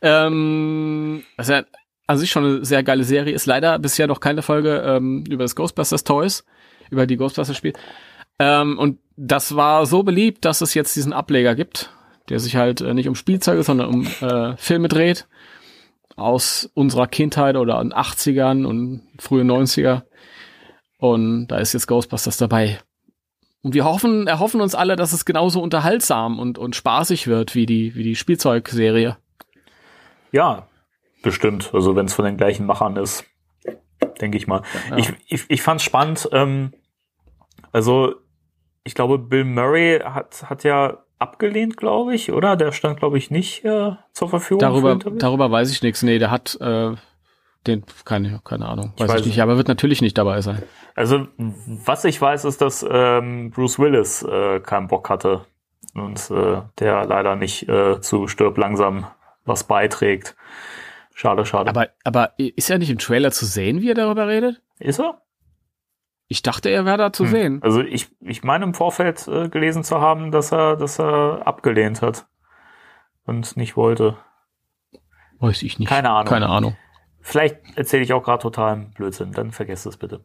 Ähm, 0.01 1.24
ja 1.38 1.63
an 2.08 2.18
sich 2.18 2.32
schon 2.32 2.45
eine 2.45 2.66
sehr 2.66 2.84
geile 2.84 3.04
Serie, 3.04 3.34
ist 3.34 3.45
leider 3.45 3.80
bisher 3.80 4.08
noch 4.08 4.20
keine 4.20 4.41
Folge 4.41 4.84
ähm, 4.86 5.24
über 5.30 5.43
das 5.43 5.56
Ghostbusters 5.56 6.04
Toys, 6.04 6.45
über 6.89 7.08
die 7.08 7.18
Ghostbusters 7.18 7.56
Spiel. 7.56 7.74
Ähm, 8.39 8.78
und 8.78 8.99
das 9.16 9.56
war 9.56 9.86
so 9.86 10.04
beliebt, 10.04 10.45
dass 10.45 10.62
es 10.62 10.74
jetzt 10.74 10.95
diesen 10.95 11.14
Ableger 11.14 11.56
gibt, 11.56 11.91
der 12.30 12.39
sich 12.39 12.56
halt 12.56 12.82
äh, 12.82 12.93
nicht 12.93 13.08
um 13.08 13.16
Spielzeuge, 13.16 13.64
sondern 13.64 13.89
um 13.89 14.08
äh, 14.22 14.58
Filme 14.58 14.88
dreht 14.88 15.28
aus 16.16 16.70
unserer 16.74 17.08
Kindheit 17.08 17.56
oder 17.56 17.82
in 17.82 17.93
80ern 17.93 18.66
und 18.66 19.01
frühe 19.20 19.43
90er. 19.43 20.04
Und 20.97 21.47
da 21.47 21.58
ist 21.58 21.74
jetzt 21.74 21.88
Ghostbusters 21.88 22.38
dabei. 22.38 22.80
Und 23.62 23.74
wir 23.74 23.86
hoffen, 23.86 24.28
erhoffen 24.28 24.62
uns 24.62 24.76
alle, 24.76 24.95
dass 24.95 25.14
es 25.14 25.26
genauso 25.26 25.62
unterhaltsam 25.62 26.38
und, 26.38 26.58
und 26.58 26.76
spaßig 26.76 27.28
wird 27.28 27.56
wie 27.56 27.66
die, 27.66 27.95
wie 27.95 28.04
die 28.04 28.16
Spielzeugserie. 28.16 29.18
Ja, 30.32 30.68
bestimmt. 31.24 31.71
Also 31.74 31.95
wenn 31.95 32.05
es 32.05 32.13
von 32.13 32.26
den 32.26 32.38
gleichen 32.38 32.67
Machern 32.67 32.95
ist, 32.97 33.26
denke 34.21 34.38
ich 34.38 34.45
mal. 34.45 34.61
Ja. 34.91 34.97
Ich, 34.97 35.13
ich, 35.28 35.45
ich 35.49 35.61
fand 35.63 35.80
es 35.80 35.86
spannend. 35.86 36.30
Ähm, 36.32 36.74
also 37.71 38.13
ich 38.84 38.93
glaube, 38.93 39.17
Bill 39.17 39.45
Murray 39.45 39.99
hat, 40.03 40.49
hat 40.49 40.63
ja 40.63 40.99
abgelehnt, 41.17 41.78
glaube 41.78 42.13
ich, 42.13 42.32
oder? 42.32 42.55
Der 42.55 42.71
stand, 42.71 42.99
glaube 42.99 43.17
ich, 43.17 43.32
nicht 43.32 43.63
äh, 43.65 43.93
zur 44.11 44.30
Verfügung. 44.30 44.59
Darüber, 44.59 44.95
darüber 44.95 45.49
weiß 45.49 45.71
ich 45.71 45.82
nichts. 45.82 46.03
Nee, 46.03 46.19
der 46.19 46.30
hat 46.32 46.57
äh, 46.59 46.95
den, 47.65 47.86
keine, 48.03 48.41
keine 48.43 48.67
Ahnung, 48.67 48.93
weiß 48.97 49.07
ich, 49.07 49.13
weiß 49.13 49.21
ich 49.21 49.28
nicht, 49.28 49.41
aber 49.41 49.57
wird 49.57 49.69
natürlich 49.69 50.01
nicht 50.01 50.17
dabei 50.17 50.41
sein. 50.41 50.61
Also, 50.95 51.28
was 51.38 52.03
ich 52.03 52.21
weiß, 52.21 52.45
ist, 52.45 52.61
dass 52.61 52.86
ähm, 52.88 53.51
Bruce 53.51 53.80
Willis 53.80 54.21
äh, 54.24 54.59
keinen 54.59 54.88
Bock 54.88 55.09
hatte 55.09 55.45
und 55.93 56.30
äh, 56.30 56.61
der 56.80 57.05
leider 57.05 57.36
nicht 57.36 57.69
äh, 57.69 58.01
zu 58.01 58.28
Stirb 58.28 58.57
langsam 58.57 59.07
was 59.45 59.63
beiträgt. 59.63 60.36
Schade, 61.14 61.45
schade. 61.45 61.70
Aber, 61.70 61.89
aber 62.03 62.34
ist 62.38 62.70
er 62.70 62.80
nicht 62.80 62.89
im 62.89 62.97
Trailer 62.97 63.32
zu 63.32 63.45
sehen, 63.45 63.82
wie 63.82 63.89
er 63.89 63.95
darüber 63.95 64.28
redet? 64.28 64.61
Ist 64.80 64.99
er? 64.99 65.22
Ich 66.28 66.41
dachte, 66.41 66.70
er 66.70 66.86
wäre 66.86 66.97
da 66.97 67.14
zu 67.14 67.26
hm. 67.26 67.32
sehen. 67.32 67.59
Also 67.61 67.82
ich, 67.82 68.09
ich 68.22 68.43
meine 68.43 68.66
im 68.66 68.74
Vorfeld 68.74 69.28
äh, 69.28 69.49
gelesen 69.49 69.84
zu 69.84 70.01
haben, 70.01 70.32
dass 70.32 70.51
er, 70.51 70.76
dass 70.76 70.99
er 70.99 71.45
abgelehnt 71.45 72.01
hat 72.01 72.26
und 73.26 73.55
nicht 73.55 73.78
wollte. 73.78 74.18
Weiß 75.39 75.61
ich 75.61 75.78
nicht. 75.78 75.89
Keine 75.89 76.09
Ahnung. 76.09 76.26
Keine 76.26 76.49
Ahnung. 76.49 76.78
Vielleicht 77.26 77.55
erzähle 77.78 78.03
ich 78.03 78.11
auch 78.11 78.21
gerade 78.21 78.41
totalen 78.41 78.91
Blödsinn, 78.91 79.32
dann 79.32 79.51
vergesst 79.51 79.86
es 79.86 79.95
bitte. 79.95 80.19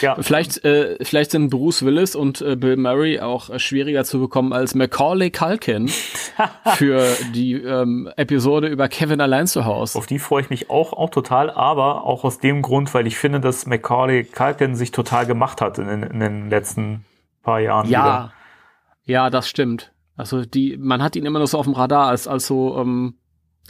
Ja. 0.00 0.16
Vielleicht, 0.18 0.64
äh, 0.64 0.96
vielleicht 1.02 1.30
sind 1.32 1.50
Bruce 1.50 1.84
Willis 1.84 2.16
und 2.16 2.40
äh, 2.40 2.56
Bill 2.56 2.78
Murray 2.78 3.20
auch 3.20 3.50
äh, 3.50 3.58
schwieriger 3.58 4.02
zu 4.04 4.18
bekommen 4.18 4.54
als 4.54 4.74
Macaulay 4.74 5.30
Culkin 5.30 5.88
für 6.76 7.04
die 7.34 7.52
ähm, 7.52 8.10
Episode 8.16 8.68
über 8.68 8.88
Kevin 8.88 9.20
allein 9.20 9.46
zu 9.46 9.66
Hause. 9.66 9.98
Auf 9.98 10.06
die 10.06 10.18
freue 10.18 10.40
ich 10.40 10.48
mich 10.48 10.70
auch, 10.70 10.94
auch 10.94 11.10
total, 11.10 11.50
aber 11.50 12.04
auch 12.04 12.24
aus 12.24 12.38
dem 12.38 12.62
Grund, 12.62 12.94
weil 12.94 13.06
ich 13.06 13.18
finde, 13.18 13.40
dass 13.40 13.66
Macaulay 13.66 14.24
Culkin 14.24 14.74
sich 14.74 14.90
total 14.90 15.26
gemacht 15.26 15.60
hat 15.60 15.76
in, 15.76 15.86
den, 15.86 16.02
in 16.02 16.18
den 16.18 16.48
letzten 16.48 17.04
paar 17.42 17.60
Jahren. 17.60 17.90
Ja, 17.90 18.02
wieder. 18.04 18.32
ja, 19.04 19.30
das 19.30 19.50
stimmt. 19.50 19.92
Also 20.16 20.46
die, 20.46 20.78
man 20.78 21.02
hat 21.02 21.14
ihn 21.14 21.26
immer 21.26 21.40
noch 21.40 21.46
so 21.46 21.58
auf 21.58 21.66
dem 21.66 21.74
Radar 21.74 22.08
als, 22.08 22.26
als 22.26 22.46
so 22.46 22.78
ähm, 22.78 23.18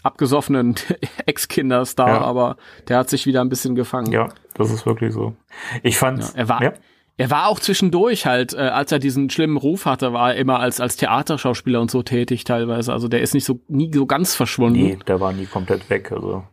abgesoffenen 0.03 0.77
Ex-Kinderstar, 1.27 2.09
ja. 2.09 2.21
aber 2.21 2.57
der 2.89 2.99
hat 2.99 3.11
sich 3.11 3.27
wieder 3.27 3.41
ein 3.41 3.49
bisschen 3.49 3.75
gefangen. 3.75 4.13
Ja, 4.13 4.29
das 4.55 4.71
ist 4.71 4.87
wirklich 4.87 5.13
so. 5.13 5.35
Ich 5.83 5.99
fand, 5.99 6.21
ja, 6.21 6.31
er 6.35 6.49
war, 6.49 6.63
ja. 6.63 6.73
er 7.17 7.31
war 7.31 7.49
auch 7.49 7.61
zwischendurch 7.61 8.27
halt, 8.27 8.55
äh, 8.55 8.59
als 8.59 8.93
er 8.93 8.99
diesen 8.99 9.31
schlimmen 9.31 9.57
Ruf 9.57 9.87
hatte, 9.87 10.13
war 10.13 10.35
er 10.35 10.37
immer 10.37 10.61
als 10.61 10.81
als 10.81 10.97
Theaterschauspieler 10.97 11.81
und 11.81 11.91
so 11.91 12.03
tätig 12.03 12.45
teilweise. 12.45 12.93
Also 12.93 13.09
der 13.09 13.21
ist 13.21 13.35
nicht 13.35 13.45
so 13.45 13.61
nie 13.69 13.93
so 13.93 14.07
ganz 14.07 14.35
verschwunden. 14.35 14.81
Nee, 14.81 14.99
der 15.07 15.21
war 15.21 15.33
nie 15.33 15.47
komplett 15.47 15.91
weg. 15.91 16.13
Also 16.13 16.45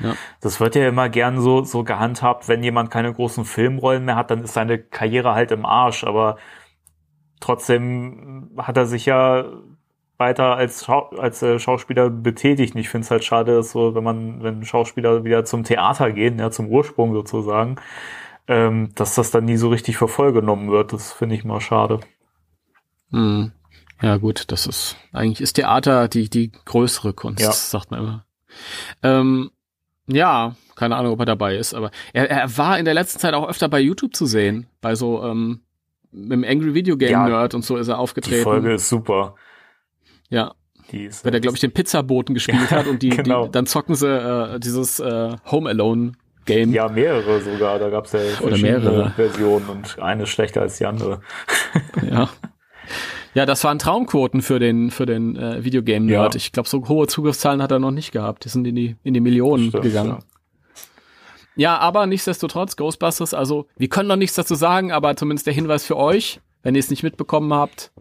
ja. 0.00 0.14
Das 0.40 0.60
wird 0.60 0.74
ja 0.74 0.88
immer 0.88 1.08
gern 1.08 1.40
so, 1.40 1.64
so 1.64 1.82
gehandhabt, 1.84 2.48
wenn 2.48 2.62
jemand 2.62 2.90
keine 2.90 3.12
großen 3.12 3.44
Filmrollen 3.44 4.04
mehr 4.04 4.16
hat, 4.16 4.30
dann 4.30 4.44
ist 4.44 4.54
seine 4.54 4.78
Karriere 4.78 5.34
halt 5.34 5.50
im 5.50 5.66
Arsch, 5.66 6.04
aber 6.04 6.36
trotzdem 7.40 8.50
hat 8.56 8.76
er 8.76 8.86
sich 8.86 9.06
ja 9.06 9.44
weiter 10.18 10.56
als, 10.56 10.84
Schau 10.84 11.10
als 11.16 11.42
äh, 11.42 11.58
Schauspieler 11.58 12.10
betätigt. 12.10 12.74
ich 12.74 12.88
finde 12.88 13.04
es 13.04 13.10
halt 13.10 13.24
schade, 13.24 13.54
dass 13.54 13.70
so, 13.70 13.94
wenn 13.94 14.04
man, 14.04 14.42
wenn 14.42 14.64
Schauspieler 14.64 15.24
wieder 15.24 15.44
zum 15.44 15.64
Theater 15.64 16.12
gehen, 16.12 16.38
ja, 16.38 16.50
zum 16.50 16.68
Ursprung 16.68 17.14
sozusagen, 17.14 17.76
ähm, 18.48 18.90
dass 18.94 19.14
das 19.14 19.30
dann 19.30 19.44
nie 19.44 19.56
so 19.56 19.68
richtig 19.68 19.96
für 19.96 20.08
voll 20.08 20.32
genommen 20.32 20.70
wird. 20.70 20.92
Das 20.92 21.12
finde 21.12 21.36
ich 21.36 21.44
mal 21.44 21.60
schade. 21.60 22.00
Hm. 23.10 23.52
Ja, 24.02 24.16
gut, 24.16 24.44
das 24.48 24.66
ist, 24.66 24.96
eigentlich 25.12 25.40
ist 25.40 25.54
Theater 25.54 26.08
die, 26.08 26.28
die 26.28 26.52
größere 26.52 27.12
Kunst, 27.12 27.40
ja. 27.40 27.52
sagt 27.52 27.90
man 27.90 28.00
immer. 28.00 28.24
Ähm, 29.02 29.50
ja, 30.06 30.54
keine 30.76 30.96
Ahnung, 30.96 31.12
ob 31.12 31.20
er 31.20 31.26
dabei 31.26 31.56
ist, 31.56 31.74
aber 31.74 31.90
er, 32.12 32.30
er 32.30 32.56
war 32.56 32.78
in 32.78 32.84
der 32.84 32.94
letzten 32.94 33.18
Zeit 33.18 33.34
auch 33.34 33.48
öfter 33.48 33.68
bei 33.68 33.80
YouTube 33.80 34.14
zu 34.14 34.26
sehen, 34.26 34.68
bei 34.80 34.94
so, 34.94 35.24
ähm, 35.24 35.62
mit 36.12 36.32
dem 36.32 36.44
Angry 36.44 36.74
Video 36.74 36.96
Game 36.96 37.10
Nerd 37.10 37.52
ja, 37.52 37.56
und 37.56 37.64
so 37.64 37.76
ist 37.76 37.88
er 37.88 37.98
aufgetreten. 37.98 38.38
Die 38.38 38.44
Folge 38.44 38.74
ist 38.74 38.88
super. 38.88 39.34
Ja. 40.28 40.54
Die 40.92 41.04
ist, 41.04 41.24
Weil 41.24 41.32
der, 41.32 41.40
glaube 41.40 41.56
ich, 41.56 41.60
den 41.60 41.72
Pizzaboten 41.72 42.34
gespielt 42.34 42.70
hat 42.70 42.86
und 42.86 43.02
die, 43.02 43.10
genau. 43.10 43.46
die 43.46 43.52
dann 43.52 43.66
zocken 43.66 43.94
sie 43.94 44.08
äh, 44.08 44.58
dieses 44.58 45.00
äh, 45.00 45.36
Home 45.50 45.68
Alone 45.68 46.12
Game. 46.46 46.72
Ja, 46.72 46.88
mehrere 46.88 47.40
sogar. 47.42 47.78
Da 47.78 47.90
gab 47.90 48.06
es 48.06 48.12
ja 48.12 48.20
verschiedene 48.20 48.78
mehrere. 48.80 49.10
Versionen 49.10 49.68
und 49.68 49.98
eine 49.98 50.26
schlechter 50.26 50.62
als 50.62 50.78
die 50.78 50.86
andere. 50.86 51.20
Ja. 52.10 52.28
Ja, 53.34 53.44
das 53.44 53.62
waren 53.62 53.78
Traumquoten 53.78 54.40
für 54.40 54.58
den 54.58 54.90
für 54.90 55.04
den 55.04 55.36
äh, 55.36 55.62
Videogame-Nerd. 55.62 56.34
Ja. 56.34 56.38
Ich 56.38 56.52
glaube, 56.52 56.68
so 56.68 56.88
hohe 56.88 57.06
Zugriffszahlen 57.06 57.62
hat 57.62 57.70
er 57.70 57.78
noch 57.78 57.90
nicht 57.90 58.12
gehabt. 58.12 58.44
Die 58.44 58.48
sind 58.48 58.66
in 58.66 58.74
die 58.74 58.96
in 59.02 59.12
die 59.12 59.20
Millionen 59.20 59.68
Stimmt, 59.68 59.84
gegangen. 59.84 60.24
Ja. 61.54 61.78
aber 61.78 62.06
nichtsdestotrotz, 62.06 62.76
Ghostbusters, 62.76 63.34
also 63.34 63.66
wir 63.76 63.88
können 63.88 64.08
noch 64.08 64.16
nichts 64.16 64.36
dazu 64.36 64.54
sagen, 64.54 64.90
aber 64.90 65.14
zumindest 65.16 65.46
der 65.46 65.54
Hinweis 65.54 65.84
für 65.84 65.96
euch, 65.96 66.40
wenn 66.62 66.74
ihr 66.74 66.80
es 66.80 66.88
nicht 66.88 67.02
mitbekommen 67.02 67.52
habt, 67.52 67.92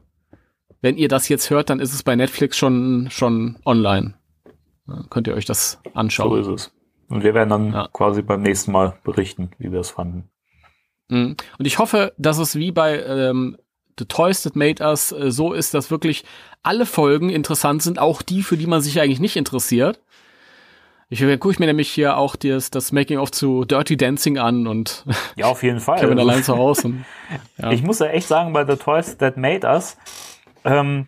wenn 0.81 0.97
ihr 0.97 1.07
das 1.07 1.27
jetzt 1.29 1.49
hört, 1.49 1.69
dann 1.69 1.79
ist 1.79 1.93
es 1.93 2.03
bei 2.03 2.15
Netflix 2.15 2.57
schon 2.57 3.07
schon 3.11 3.57
online. 3.65 4.13
Dann 4.85 5.07
könnt 5.09 5.27
ihr 5.27 5.33
euch 5.35 5.45
das 5.45 5.79
So 5.83 5.91
anschauen. 5.93 6.39
ist 6.41 6.47
es. 6.47 6.73
Und 7.09 7.23
wir 7.23 7.33
werden 7.33 7.49
dann 7.49 7.73
Ja. 7.73 7.87
quasi 7.91 8.21
beim 8.21 8.41
nächsten 8.41 8.71
Mal 8.71 8.97
berichten, 9.03 9.51
wie 9.59 9.71
wir 9.71 9.79
es 9.79 9.91
fanden. 9.91 10.29
Mhm. 11.09 11.35
Und 11.57 11.65
ich 11.65 11.79
hoffe, 11.79 12.13
dass 12.17 12.37
es 12.37 12.55
wie 12.55 12.71
bei 12.71 13.01
ähm, 13.01 13.57
The 13.97 14.05
Toys 14.05 14.43
That 14.43 14.55
Made 14.55 14.83
Us 14.83 15.11
äh, 15.11 15.31
so 15.31 15.53
ist, 15.53 15.73
dass 15.73 15.89
wirklich 15.89 16.25
alle 16.63 16.85
Folgen 16.85 17.29
interessant 17.29 17.81
sind, 17.81 17.97
auch 17.97 18.21
die, 18.21 18.43
für 18.43 18.57
die 18.57 18.67
man 18.67 18.81
sich 18.81 18.99
eigentlich 18.99 19.19
nicht 19.21 19.35
interessiert. 19.37 20.01
Ich 21.09 21.21
gucke 21.21 21.51
ich 21.51 21.59
mir 21.59 21.67
nämlich 21.67 21.89
hier 21.89 22.17
auch 22.17 22.35
das, 22.35 22.69
das 22.69 22.91
Making 22.91 23.19
of 23.19 23.31
zu 23.31 23.63
Dirty 23.63 23.95
Dancing 23.95 24.37
an 24.37 24.67
und 24.67 25.05
Ja, 25.37 25.45
auf 25.45 25.63
jeden 25.63 25.79
Fall. 25.79 25.99
Kevin 25.99 26.19
Also, 26.19 26.29
allein 26.29 26.43
zu 26.43 26.57
Hause. 26.57 26.87
Und, 26.87 27.05
ja. 27.57 27.71
Ich 27.71 27.81
muss 27.83 27.99
ja 27.99 28.07
echt 28.07 28.27
sagen, 28.27 28.51
bei 28.51 28.65
The 28.65 28.75
Toys 28.75 29.17
That 29.17 29.37
Made 29.37 29.65
Us, 29.65 29.95
ähm, 30.67 31.07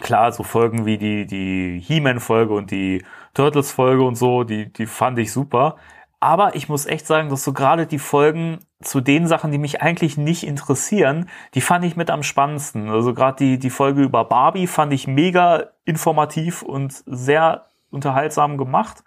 klar, 0.00 0.32
so 0.32 0.42
Folgen 0.42 0.86
wie 0.86 0.98
die, 0.98 1.26
die 1.26 1.80
He-Man-Folge 1.80 2.54
und 2.54 2.70
die 2.70 3.04
Turtles-Folge 3.34 4.02
und 4.02 4.14
so, 4.14 4.44
die, 4.44 4.72
die 4.72 4.86
fand 4.86 5.18
ich 5.18 5.32
super. 5.32 5.76
Aber 6.20 6.56
ich 6.56 6.68
muss 6.68 6.86
echt 6.86 7.06
sagen, 7.06 7.28
dass 7.28 7.44
so 7.44 7.52
gerade 7.52 7.86
die 7.86 7.98
Folgen 7.98 8.58
zu 8.80 9.00
den 9.00 9.26
Sachen, 9.26 9.52
die 9.52 9.58
mich 9.58 9.82
eigentlich 9.82 10.16
nicht 10.16 10.44
interessieren, 10.44 11.28
die 11.54 11.60
fand 11.60 11.84
ich 11.84 11.96
mit 11.96 12.10
am 12.10 12.22
spannendsten. 12.22 12.88
Also 12.88 13.14
gerade 13.14 13.36
die, 13.36 13.58
die 13.58 13.70
Folge 13.70 14.02
über 14.02 14.24
Barbie 14.24 14.66
fand 14.66 14.92
ich 14.92 15.06
mega 15.06 15.66
informativ 15.84 16.62
und 16.62 17.02
sehr 17.06 17.66
unterhaltsam 17.90 18.58
gemacht. 18.58 19.04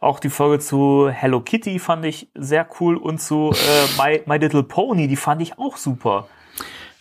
Auch 0.00 0.18
die 0.18 0.30
Folge 0.30 0.60
zu 0.60 1.08
Hello 1.08 1.40
Kitty 1.40 1.78
fand 1.78 2.04
ich 2.04 2.30
sehr 2.34 2.66
cool 2.80 2.96
und 2.96 3.20
zu 3.20 3.52
äh, 3.52 4.02
My, 4.02 4.22
My 4.26 4.38
Little 4.38 4.62
Pony, 4.62 5.08
die 5.08 5.16
fand 5.16 5.42
ich 5.42 5.58
auch 5.58 5.76
super. 5.76 6.26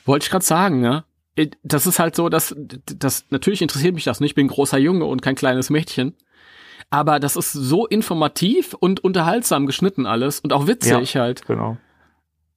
Wollte 0.05 0.26
ich 0.26 0.32
gerade 0.32 0.45
sagen, 0.45 0.84
ja. 0.84 1.03
Äh, 1.39 1.49
Das 1.63 1.87
ist 1.87 1.99
halt 1.99 2.15
so, 2.15 2.29
dass 2.29 2.55
das 2.57 3.25
natürlich 3.29 3.61
interessiert 3.61 3.95
mich 3.95 4.03
das 4.03 4.19
nicht. 4.19 4.31
Ich 4.31 4.35
bin 4.35 4.47
ein 4.47 4.49
großer 4.49 4.77
Junge 4.77 5.05
und 5.05 5.21
kein 5.21 5.35
kleines 5.35 5.69
Mädchen. 5.69 6.15
Aber 6.89 7.19
das 7.19 7.35
ist 7.35 7.53
so 7.53 7.85
informativ 7.85 8.73
und 8.73 9.03
unterhaltsam 9.03 9.67
geschnitten 9.67 10.05
alles 10.05 10.39
und 10.39 10.53
auch 10.53 10.67
witzig 10.67 11.15
halt. 11.15 11.45
Genau. 11.45 11.77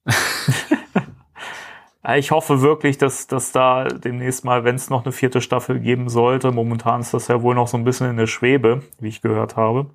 Ja, 0.07 0.13
Ich 2.15 2.31
hoffe 2.31 2.61
wirklich, 2.61 2.97
dass, 2.97 3.27
dass 3.27 3.53
da 3.53 3.85
demnächst 3.85 4.43
mal, 4.43 4.65
wenn 4.65 4.75
es 4.75 4.89
noch 4.89 5.05
eine 5.05 5.13
vierte 5.13 5.39
Staffel 5.39 5.79
geben 5.79 6.09
sollte, 6.09 6.51
momentan 6.51 6.99
ist 6.99 7.13
das 7.13 7.29
ja 7.29 7.41
wohl 7.41 7.55
noch 7.55 7.69
so 7.69 7.77
ein 7.77 7.85
bisschen 7.85 8.09
in 8.09 8.17
der 8.17 8.27
Schwebe, 8.27 8.81
wie 8.99 9.07
ich 9.07 9.21
gehört 9.21 9.55
habe, 9.55 9.89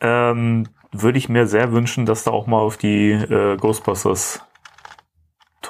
ähm, 0.00 0.68
würde 0.92 1.18
ich 1.18 1.28
mir 1.28 1.46
sehr 1.48 1.72
wünschen, 1.72 2.06
dass 2.06 2.22
da 2.24 2.30
auch 2.30 2.46
mal 2.46 2.60
auf 2.60 2.76
die 2.76 3.10
äh, 3.10 3.56
Ghostbusters 3.56 4.44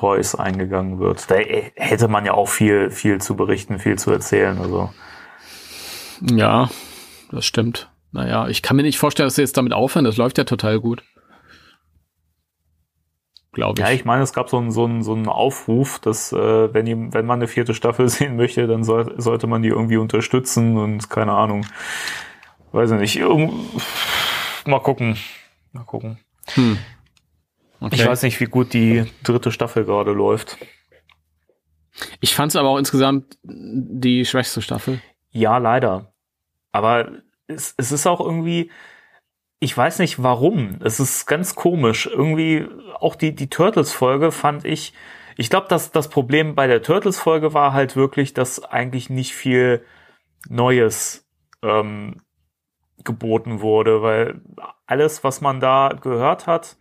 Toys 0.03 0.35
eingegangen 0.35 0.99
wird. 0.99 1.31
Da 1.31 1.37
hätte 1.37 2.09
man 2.09 2.25
ja 2.25 2.35
auch 2.35 2.49
viel, 2.49 2.91
viel 2.91 3.21
zu 3.21 3.37
berichten, 3.37 3.79
viel 3.79 3.97
zu 3.97 4.11
erzählen. 4.11 4.59
Also 4.59 4.91
Ja, 6.21 6.71
das 7.31 7.45
stimmt. 7.45 7.89
Naja, 8.11 8.49
ich 8.49 8.63
kann 8.63 8.77
mir 8.77 8.83
nicht 8.83 8.99
vorstellen, 8.99 9.29
dass 9.29 9.37
sie 9.37 9.43
jetzt 9.43 9.57
damit 9.57 9.73
aufhören. 9.73 10.05
Das 10.05 10.17
läuft 10.17 10.39
ja 10.39 10.45
total 10.45 10.81
gut. 10.81 11.05
Glaube 13.53 13.81
ich. 13.81 13.87
Ja, 13.87 13.93
ich 13.93 14.05
meine, 14.05 14.25
es 14.25 14.33
gab 14.33 14.49
so 14.49 14.59
einen, 14.59 14.73
so 14.73 14.87
einen, 14.87 15.05
so 15.05 15.13
einen 15.15 15.29
Aufruf, 15.29 16.01
dass 16.01 16.33
äh, 16.33 16.75
wenn, 16.75 16.89
ihm, 16.89 17.15
wenn 17.15 17.25
man 17.25 17.39
eine 17.39 17.47
vierte 17.47 17.73
Staffel 17.73 18.09
sehen 18.09 18.35
möchte, 18.35 18.67
dann 18.67 18.83
soll, 18.83 19.15
sollte 19.19 19.47
man 19.47 19.63
die 19.63 19.69
irgendwie 19.69 19.99
unterstützen 19.99 20.79
und 20.79 21.11
keine 21.11 21.33
Ahnung. 21.33 21.65
Weiß 22.73 22.91
ich 22.91 22.99
nicht. 22.99 23.17
Irgend, 23.19 23.53
mal 24.67 24.81
gucken. 24.81 25.17
Mal 25.73 25.85
gucken. 25.85 26.19
Hm. 26.55 26.77
Okay. 27.83 27.97
Ich 27.97 28.07
weiß 28.07 28.23
nicht, 28.23 28.39
wie 28.39 28.47
gut 28.47 28.73
die 28.73 29.05
dritte 29.25 29.51
Staffel 29.51 29.85
gerade 29.85 30.13
läuft. 30.13 30.57
Ich 32.21 32.35
fand 32.35 32.53
es 32.53 32.57
aber 32.57 32.69
auch 32.69 32.79
insgesamt 32.79 33.39
die 33.43 34.25
schwächste 34.25 34.63
Staffel. 34.63 35.03
Ja, 35.31 35.59
leider. 35.59 36.13
Aber 36.71 37.11
es, 37.49 37.75
es 37.77 37.91
ist 37.91 38.07
auch 38.07 38.21
irgendwie, 38.21 38.71
ich 39.59 39.77
weiß 39.77 39.99
nicht 39.99 40.23
warum. 40.23 40.79
Es 40.85 41.01
ist 41.01 41.27
ganz 41.27 41.57
komisch. 41.57 42.07
Irgendwie 42.07 42.69
auch 43.01 43.17
die, 43.17 43.35
die 43.35 43.51
Turtles-Folge 43.51 44.31
fand 44.31 44.65
ich, 44.65 44.93
ich 45.37 45.51
glaube, 45.51 45.67
dass 45.69 45.91
das 45.91 46.09
Problem 46.09 46.55
bei 46.55 46.69
der 46.69 46.83
Turtles-Folge 46.83 47.53
war 47.53 47.73
halt 47.73 47.97
wirklich, 47.97 48.33
dass 48.33 48.63
eigentlich 48.63 49.11
nicht 49.11 49.35
viel 49.35 49.85
Neues 50.49 51.29
ähm, 51.63 52.23
geboten 53.03 53.61
wurde, 53.61 54.03
weil 54.03 54.41
alles, 54.87 55.25
was 55.25 55.41
man 55.41 55.59
da 55.59 55.99
gehört 56.01 56.47
hat, 56.47 56.77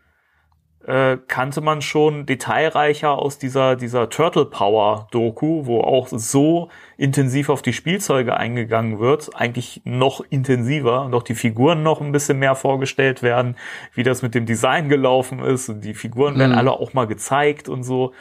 äh, 0.88 1.17
kannte 1.27 1.61
man 1.61 1.82
schon 1.82 2.25
detailreicher 2.25 3.11
aus 3.11 3.38
dieser, 3.38 3.75
dieser 3.75 4.09
Turtle 4.09 4.45
Power 4.45 5.07
Doku, 5.11 5.65
wo 5.65 5.82
auch 5.82 6.07
so 6.09 6.69
intensiv 6.97 7.49
auf 7.49 7.61
die 7.61 7.73
Spielzeuge 7.73 8.36
eingegangen 8.36 8.99
wird, 8.99 9.36
eigentlich 9.36 9.82
noch 9.86 10.21
intensiver 10.29 11.03
und 11.05 11.13
auch 11.13 11.23
die 11.23 11.36
Figuren 11.36 11.84
noch 11.84 12.01
ein 12.01 12.11
bisschen 12.11 12.39
mehr 12.39 12.55
vorgestellt 12.55 13.21
werden, 13.21 13.55
wie 13.93 14.03
das 14.03 14.21
mit 14.21 14.34
dem 14.36 14.45
Design 14.45 14.89
gelaufen 14.89 15.39
ist 15.39 15.69
und 15.69 15.82
die 15.82 15.93
Figuren 15.93 16.38
werden 16.39 16.51
Mhm. 16.53 16.57
alle 16.57 16.71
auch 16.71 16.93
mal 16.93 17.05
gezeigt 17.07 17.69
und 17.69 17.84
so. 17.84 18.13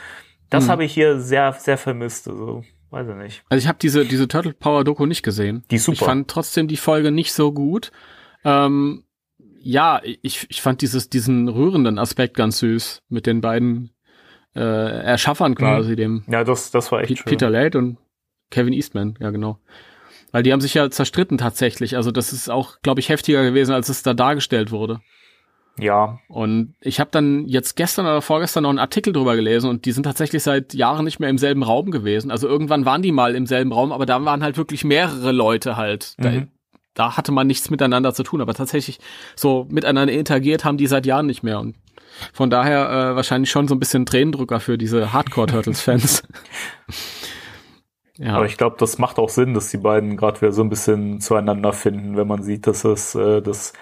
Das 0.51 0.67
Mhm. 0.67 0.71
habe 0.71 0.85
ich 0.85 0.93
hier 0.93 1.19
sehr, 1.21 1.53
sehr 1.55 1.79
vermisst, 1.79 2.29
also 2.29 2.63
weiß 2.91 3.09
ich 3.09 3.15
nicht. 3.15 3.43
Also 3.49 3.63
ich 3.63 3.69
habe 3.69 3.79
diese, 3.81 4.05
diese 4.05 4.29
Turtle 4.29 4.53
Power 4.53 4.85
Doku 4.85 5.07
nicht 5.07 5.23
gesehen. 5.23 5.65
Die 5.71 5.77
ist 5.77 5.85
super. 5.85 5.95
Ich 5.95 6.05
fand 6.05 6.29
trotzdem 6.29 6.69
die 6.69 6.77
Folge 6.77 7.11
nicht 7.11 7.33
so 7.33 7.53
gut. 7.53 7.91
Ähm, 8.45 9.05
ja, 9.63 10.01
ich, 10.05 10.47
ich 10.49 10.63
fand 10.63 10.83
dieses, 10.83 11.09
diesen 11.11 11.49
rührenden 11.49 11.99
Aspekt 11.99 12.35
ganz 12.37 12.59
süß 12.59 13.03
mit 13.09 13.27
den 13.27 13.41
beiden 13.41 13.91
äh, 14.55 14.61
Erschaffern 14.61 15.55
quasi, 15.55 15.97
dem 15.97 16.25
ja, 16.29 16.45
das, 16.45 16.71
das 16.71 16.91
war 16.91 17.01
echt 17.03 17.19
schön. 17.19 17.25
Peter 17.27 17.51
Late 17.51 17.79
und 17.79 17.99
Kevin 18.51 18.73
Eastman, 18.73 19.17
ja 19.21 19.31
genau. 19.31 19.59
Weil 20.33 20.43
die 20.43 20.53
haben 20.53 20.61
sich 20.61 20.75
ja 20.75 20.91
zerstritten 20.91 21.39
tatsächlich. 21.39 21.97
Also 21.97 22.11
das 22.11 22.33
ist 22.33 22.49
auch, 22.51 22.81
glaube 22.83 23.01
ich, 23.01 23.09
heftiger 23.09 23.43
gewesen, 23.43 23.73
als 23.73 23.89
es 23.89 24.03
da 24.03 24.15
dargestellt 24.15 24.71
wurde. 24.71 25.01
Ja, 25.79 26.19
Und 26.29 26.75
ich 26.81 27.01
habe 27.01 27.11
dann 27.11 27.47
jetzt 27.49 27.75
gestern 27.75 28.05
oder 28.05 28.21
vorgestern 28.23 28.65
noch 28.65 28.71
einen 28.71 28.79
Artikel 28.79 29.13
drüber 29.13 29.35
gelesen 29.35 29.71
und 29.71 29.87
die 29.87 29.93
sind 29.93 30.03
tatsächlich 30.03 30.43
seit 30.43 30.75
Jahren 30.75 31.05
nicht 31.05 31.21
mehr 31.21 31.31
im 31.31 31.39
selben 31.39 31.63
Raum 31.63 31.91
gewesen. 31.91 32.31
Also 32.31 32.49
irgendwann 32.49 32.85
waren 32.85 33.03
die 33.03 33.13
mal 33.13 33.35
im 33.35 33.47
selben 33.47 33.73
Raum, 33.73 33.93
aber 33.93 34.05
da 34.05 34.23
waren 34.25 34.43
halt 34.43 34.57
wirklich 34.59 34.85
mehrere 34.85 35.33
Leute 35.33 35.77
halt. 35.77 36.15
Da, 36.19 36.31
Mhm. 36.31 36.49
Da 36.95 37.17
hatte 37.17 37.33
man 37.33 37.47
nichts 37.47 37.71
miteinander 37.71 38.15
zu 38.15 38.23
tun, 38.23 38.41
aber 38.41 38.55
tatsächlich 38.55 38.99
so 39.37 39.67
miteinander 39.71 40.13
interagiert 40.13 40.65
haben 40.65 40.77
die 40.77 40.87
seit 40.87 41.07
Jahren 41.07 41.27
nicht 41.27 41.43
mehr. 41.43 41.61
Und 41.61 41.77
von 42.33 42.51
daher 42.51 42.91
äh, 42.91 43.17
wahrscheinlich 43.17 43.51
schon 43.51 43.69
so 43.69 43.75
ein 43.75 43.79
bisschen 43.79 44.07
Tränendrücker 44.07 44.61
für 44.61 44.77
diese 44.77 45.13
Hardcore-Turtles-Fans. 45.13 46.23
ja. 48.19 48.35
Aber 48.35 48.47
ich 48.47 48.57
glaube, 48.57 48.77
das 48.79 48.99
macht 48.99 49.19
auch 49.19 49.29
Sinn, 49.29 49.55
dass 49.55 49.71
die 49.71 49.79
beiden 49.79 50.17
gerade 50.17 50.41
wieder 50.41 50.53
so 50.53 50.63
ein 50.63 50.69
bisschen 50.69 51.21
zueinander 51.21 51.73
finden, 51.73 52.17
wenn 52.17 52.27
man 52.27 52.43
sieht, 52.43 52.67
dass 52.67 52.85
es 52.85 53.15
äh, 53.15 53.41
dass 53.41 53.73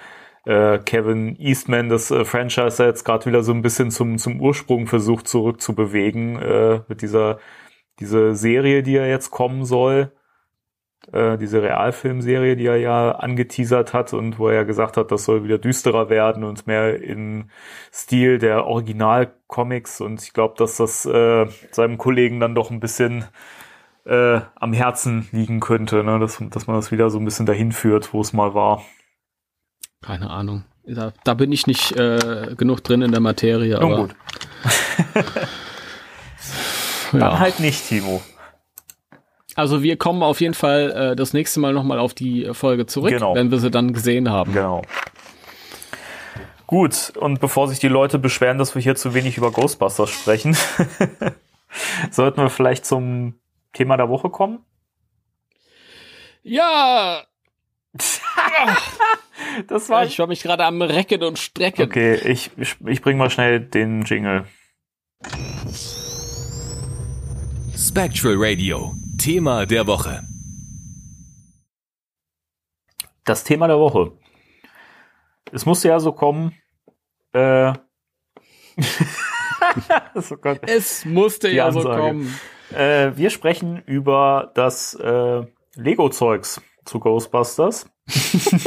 äh, 0.45 0.79
Kevin 0.79 1.37
Eastman 1.39 1.89
das 1.89 2.11
äh, 2.11 2.25
Franchise 2.25 2.85
jetzt 2.85 3.05
gerade 3.05 3.27
wieder 3.27 3.43
so 3.43 3.53
ein 3.53 3.63
bisschen 3.63 3.91
zum 3.91 4.19
zum 4.19 4.41
Ursprung 4.41 4.87
versucht 4.87 5.29
zurückzubewegen 5.29 6.41
äh, 6.41 6.81
mit 6.89 7.03
dieser 7.03 7.39
diese 7.99 8.37
Serie, 8.37 8.83
die 8.83 8.93
ja 8.93 9.07
jetzt 9.07 9.31
kommen 9.31 9.65
soll, 9.65 10.13
äh, 11.13 11.39
diese 11.39 11.63
Realfilmserie, 11.63 12.57
die 12.57 12.67
er 12.67 12.77
ja 12.77 13.13
angeteasert 13.13 13.95
hat 13.95 14.13
und 14.13 14.39
wo 14.39 14.49
er 14.49 14.57
ja 14.57 14.63
gesagt 14.65 14.97
hat, 14.97 15.11
das 15.11 15.25
soll 15.25 15.45
wieder 15.45 15.59
düsterer 15.59 16.11
werden 16.11 16.45
und 16.45 16.67
mehr 16.67 17.03
in 17.03 17.51
Stil 17.93 18.39
der 18.39 18.67
Original-Comics 18.67 20.01
und 20.01 20.23
ich 20.23 20.33
glaube, 20.33 20.55
dass 20.59 20.77
das 20.77 21.07
äh, 21.07 21.47
seinem 21.71 21.99
Kollegen 21.99 22.41
dann 22.41 22.55
doch 22.55 22.71
ein 22.71 22.81
bisschen 22.81 23.25
äh, 24.05 24.41
am 24.57 24.73
Herzen 24.73 25.29
liegen 25.33 25.61
könnte, 25.61 26.05
ne? 26.05 26.19
dass, 26.19 26.43
dass 26.51 26.67
man 26.67 26.77
das 26.77 26.91
wieder 26.93 27.11
so 27.11 27.19
ein 27.19 27.25
bisschen 27.25 27.47
dahin 27.47 27.73
führt, 27.73 28.13
wo 28.13 28.21
es 28.21 28.33
mal 28.33 28.55
war. 28.55 28.83
Keine 30.03 30.31
Ahnung. 30.31 30.65
Da, 30.85 31.13
da 31.25 31.35
bin 31.35 31.53
ich 31.53 31.67
nicht 31.67 31.93
äh, 31.97 32.55
genug 32.57 32.83
drin 32.83 33.03
in 33.03 33.13
der 33.13 33.21
Materie. 33.21 33.79
Nun 33.79 33.93
aber, 33.93 34.03
gut, 34.03 34.17
dann 37.13 37.21
ja. 37.21 37.39
halt 37.39 37.61
nicht, 37.61 37.87
Timo. 37.87 38.23
Also 39.59 39.83
wir 39.83 39.97
kommen 39.97 40.23
auf 40.23 40.41
jeden 40.41 40.55
Fall 40.55 40.91
äh, 40.93 41.17
das 41.17 41.33
nächste 41.33 41.59
Mal 41.59 41.73
nochmal 41.73 41.99
auf 41.99 42.15
die 42.15 42.49
Folge 42.53 42.87
zurück, 42.87 43.11
Genau. 43.11 43.35
wenn 43.35 43.51
wir 43.51 43.59
sie 43.59 43.73
dann 43.73 43.93
gesehen 43.93 44.31
haben. 44.31 44.53
Genau. 44.53 44.83
Gut, 46.69 47.13
und 47.17 47.41
bevor 47.41 47.67
sich 47.67 47.81
die 47.81 47.89
Leute 47.89 48.21
beschweren, 48.21 48.59
dass 48.59 48.77
wir 48.77 48.83
hier 48.83 48.95
zu 48.95 49.15
wenig 49.15 49.37
über 49.37 49.51
Ghostbusters 49.51 50.11
sprechen, 50.11 50.57
sollten 52.13 52.41
wir 52.41 52.51
vielleicht 52.51 52.87
zum 52.87 53.35
Thema 53.73 53.97
der 53.97 54.09
Woche 54.09 54.31
kommen. 54.31 54.61
Ja! 56.45 57.23
Das 59.69 59.89
war. 59.89 60.05
Ich 60.05 60.19
war 60.19 60.27
mich 60.27 60.43
gerade 60.43 60.65
am 60.65 60.83
Recken 60.83 61.23
und 61.23 61.39
Strecken. 61.39 61.83
Okay, 61.83 62.15
ich, 62.15 62.51
ich, 62.57 62.77
ich 62.87 63.03
bring 63.03 63.17
mal 63.19 63.31
schnell 63.31 63.61
den 63.61 64.03
Jingle. 64.03 64.45
Spectral 67.77 68.35
Radio, 68.37 68.95
Thema 69.19 69.67
der 69.67 69.87
Woche. 69.87 70.23
Das 73.25 73.45
Thema 73.45 73.67
der 73.67 73.79
Woche. 73.79 74.13
Es 75.53 75.67
musste 75.67 75.89
ja 75.89 76.01
so 76.01 76.13
kommen. 76.13 76.55
Äh, 77.33 77.73
oh 80.15 80.37
Gott. 80.41 80.61
Es 80.67 81.05
musste 81.05 81.49
Die 81.49 81.57
ja 81.57 81.71
so 81.73 81.83
kommen. 81.83 82.39
Äh, 82.71 83.13
wir 83.17 83.31
sprechen 83.31 83.83
über 83.87 84.53
das 84.55 84.95
äh, 84.95 85.43
Lego-Zeugs 85.75 86.63
zu 86.85 87.01
Ghostbusters. 87.01 87.91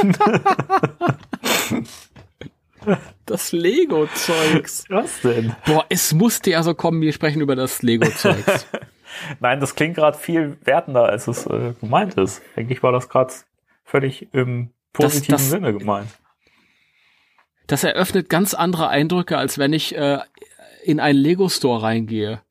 Das 3.28 3.52
Lego-Zeugs. 3.52 4.86
Was 4.90 5.22
denn? 5.22 5.56
Boah, 5.68 5.86
es 5.90 6.14
musste 6.14 6.50
ja 6.50 6.64
so 6.64 6.74
kommen, 6.74 7.02
wir 7.02 7.14
sprechen 7.14 7.40
über 7.40 7.56
das 7.56 7.84
Lego-Zeugs. 7.84 8.66
Nein, 9.40 9.60
das 9.60 9.76
klingt 9.76 9.96
gerade 9.96 10.18
viel 10.18 10.58
wertender, 10.64 11.06
als 11.06 11.28
es 11.28 11.46
äh, 11.46 11.74
gemeint 11.80 12.16
ist. 12.16 12.42
Eigentlich 12.56 12.84
war 12.84 12.92
das 12.92 13.10
gerade 13.10 13.34
völlig 13.84 14.34
im 14.34 14.72
positiven 14.94 15.34
das- 15.34 15.50
Sinne 15.50 15.74
gemeint. 15.74 16.10
Das 17.68 17.84
eröffnet 17.84 18.28
ganz 18.30 18.54
andere 18.54 18.90
Eindrücke, 18.90 19.38
als 19.38 19.58
wenn 19.58 19.72
ich 19.72 19.96
äh, 19.96 20.20
in 20.84 21.00
einen 21.00 21.20
Lego-Store 21.20 21.82
reingehe. 21.84 22.42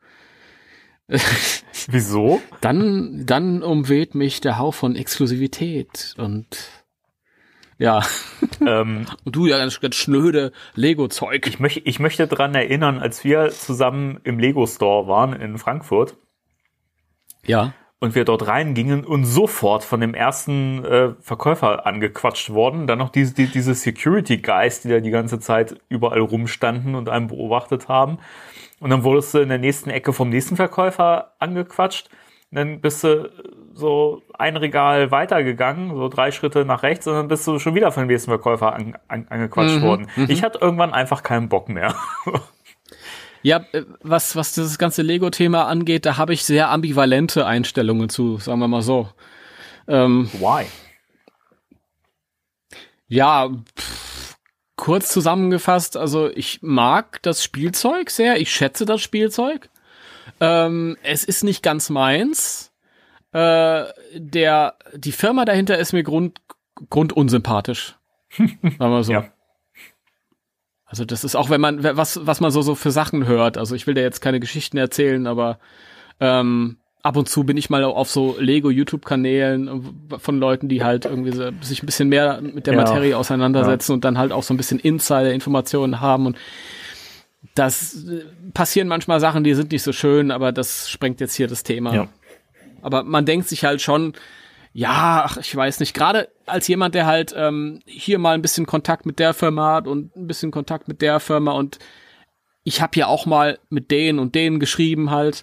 Wieso? 1.89 2.41
Dann, 2.61 3.27
dann 3.27 3.63
umweht 3.63 4.15
mich 4.15 4.41
der 4.41 4.59
Hauch 4.59 4.75
von 4.75 4.97
Exklusivität 4.97 6.15
und 6.19 6.47
ja, 7.79 8.03
ähm, 8.61 9.07
und 9.25 9.35
du 9.37 9.47
ja 9.47 9.59
ganz, 9.59 9.81
ganz 9.81 9.97
schnöde 9.97 10.53
Lego-Zeug. 10.75 11.47
ich, 11.47 11.59
möch, 11.59 11.83
ich 11.85 11.99
möchte 11.99 12.27
dran 12.27 12.55
erinnern, 12.55 12.99
als 12.99 13.25
wir 13.25 13.51
zusammen 13.51 14.21
im 14.25 14.39
Lego-Store 14.39 15.09
waren 15.09 15.33
in 15.33 15.59
Frankfurt 15.59 16.17
Ja. 17.47 17.73
und 18.01 18.15
wir 18.15 18.25
dort 18.25 18.47
reingingen 18.47 19.05
und 19.05 19.25
sofort 19.25 19.85
von 19.85 20.01
dem 20.01 20.15
ersten 20.15 20.85
äh, 20.85 21.11
Verkäufer 21.21 21.87
angequatscht 21.87 22.51
wurden. 22.51 22.87
Dann 22.87 22.99
noch 22.99 23.11
diese, 23.11 23.35
die, 23.35 23.47
diese 23.47 23.75
Security 23.75 24.39
Guys, 24.39 24.81
die 24.83 24.89
da 24.89 25.01
die 25.01 25.11
ganze 25.11 25.39
Zeit 25.39 25.77
überall 25.89 26.21
rumstanden 26.21 26.95
und 26.95 27.09
einen 27.09 27.27
beobachtet 27.29 27.89
haben. 27.89 28.19
Und 28.79 28.91
dann 28.91 29.05
wurdest 29.05 29.35
du 29.35 29.39
in 29.39 29.49
der 29.51 29.59
nächsten 29.59 29.91
Ecke 29.91 30.13
vom 30.15 30.31
nächsten 30.31 30.57
Verkäufer 30.57 31.33
angequatscht. 31.39 32.09
Und 32.51 32.57
dann 32.57 32.81
bist 32.81 33.05
du 33.05 33.31
so 33.75 34.23
ein 34.39 34.57
Regal 34.57 35.11
weitergegangen, 35.11 35.95
so 35.95 36.09
drei 36.09 36.33
Schritte 36.33 36.65
nach 36.65 36.83
rechts, 36.83 37.07
und 37.07 37.15
dann 37.15 37.29
bist 37.29 37.47
du 37.47 37.59
schon 37.59 37.75
wieder 37.75 37.93
von 37.93 38.03
dem 38.05 38.09
nächsten 38.09 38.31
Verkäufer 38.31 38.75
an, 38.75 38.97
an, 39.09 39.27
angequatscht 39.29 39.77
Mhm, 39.77 39.83
worden. 39.83 40.09
Ich 40.29 40.43
hatte 40.43 40.59
irgendwann 40.61 40.93
einfach 40.93 41.23
keinen 41.23 41.49
Bock 41.49 41.69
mehr. 41.69 41.95
Ja, 43.43 43.65
äh, 43.73 43.85
was, 44.03 44.37
was 44.37 44.55
dieses 44.55 44.79
ganze 44.79 45.03
Lego-Thema 45.03 45.67
angeht, 45.67 46.07
da 46.07 46.17
habe 46.17 46.33
ich 46.33 46.45
sehr 46.45 46.71
ambivalente 46.71 47.47
Einstellungen 47.47 48.09
zu, 48.09 48.39
sagen 48.39 48.61
wir 48.61 48.69
mal 48.69 48.83
so. 48.83 49.09
Ähm, 49.89 50.31
Why? 50.35 50.67
ja, 53.11 53.51
pff, 53.77 54.37
kurz 54.77 55.13
zusammengefasst, 55.13 55.97
also 55.97 56.31
ich 56.31 56.63
mag 56.63 57.21
das 57.23 57.45
Spielzeug 57.45 58.09
sehr, 58.09 58.41
ich 58.41 58.53
schätze 58.53 58.87
das 58.87 59.03
Spielzeug. 59.03 59.69
Ähm, 60.39 60.97
es 61.03 61.25
ist 61.25 61.43
nicht 61.43 61.63
ganz 61.63 61.91
meins. 61.91 62.73
Äh, 63.33 63.85
der, 64.15 64.77
die 64.95 65.13
Firma 65.13 65.45
dahinter 65.45 65.77
ist 65.77 65.93
mir 65.93 66.05
grund, 66.05 66.41
grundunsympathisch. 66.89 67.97
Sagen 68.39 68.79
wir 68.79 69.03
so. 69.05 69.13
Ja. 69.13 69.33
Also 70.91 71.05
das 71.05 71.23
ist 71.23 71.37
auch, 71.37 71.51
wenn 71.51 71.61
man, 71.61 71.85
was, 71.85 72.27
was 72.27 72.41
man 72.41 72.51
so, 72.51 72.63
so 72.63 72.75
für 72.75 72.91
Sachen 72.91 73.25
hört. 73.25 73.57
Also 73.57 73.77
ich 73.77 73.87
will 73.87 73.95
dir 73.95 74.03
jetzt 74.03 74.21
keine 74.21 74.41
Geschichten 74.41 74.77
erzählen, 74.77 75.29
aber 75.29 75.61
ähm, 76.19 76.79
ab 77.03 77.17
und 77.17 77.29
zu 77.29 77.45
bin 77.45 77.57
ich 77.57 77.71
mal 77.71 77.85
auf 77.85 78.11
so 78.11 78.37
Lego-YouTube-Kanälen 78.41 80.09
von 80.19 80.41
Leuten, 80.41 80.69
die 80.69 80.83
halt 80.83 81.05
irgendwie 81.05 81.31
so, 81.31 81.51
sich 81.61 81.85
ein 81.85 81.87
bisschen 81.87 82.09
mehr 82.09 82.41
mit 82.41 82.67
der 82.67 82.75
Ja. 82.75 82.81
Materie 82.81 83.17
auseinandersetzen 83.17 83.93
und 83.93 84.05
dann 84.05 84.19
halt 84.19 84.33
auch 84.33 84.43
so 84.43 84.53
ein 84.53 84.57
bisschen 84.57 84.81
Insider-Informationen 84.81 86.01
haben 86.01 86.27
und 86.27 86.37
das 87.55 88.05
äh, 88.05 88.25
passieren 88.53 88.89
manchmal 88.89 89.21
Sachen, 89.21 89.45
die 89.45 89.55
sind 89.55 89.71
nicht 89.71 89.85
so 89.85 89.93
schön, 89.93 90.33
aber 90.33 90.51
das 90.51 90.91
sprengt 90.91 91.21
jetzt 91.21 91.35
hier 91.35 91.47
das 91.47 91.63
Thema. 91.63 91.95
Ja. 91.95 92.09
Aber 92.83 93.05
man 93.05 93.25
denkt 93.27 93.49
sich 93.49 93.65
halt 93.65 93.81
schon, 93.81 94.15
ja, 94.73 95.25
ach, 95.27 95.37
ich 95.37 95.55
weiß 95.55 95.81
nicht, 95.81 95.95
gerade 95.95 96.29
als 96.47 96.69
jemand, 96.69 96.95
der 96.95 97.07
halt 97.07 97.35
ähm, 97.37 97.81
hier 97.87 98.19
mal 98.19 98.35
ein 98.35 98.43
bisschen 98.43 98.67
Kontakt 98.67 99.05
mit 99.05 99.19
der 99.19 99.35
Firma 99.35 99.75
hat 99.75 99.89
und 99.89 100.15
ein 100.17 100.27
bisschen 100.27 100.51
Kontakt 100.51 100.87
mit 100.87 101.03
der 101.03 101.19
Firma 101.21 101.53
und 101.53 101.79
ich 102.63 102.81
habe 102.81 102.99
ja 102.99 103.07
auch 103.07 103.27
mal 103.27 103.59
mit 103.69 103.91
denen 103.91 104.19
und 104.19 104.35
denen 104.35 104.61
geschrieben 104.61 105.11
halt. 105.11 105.43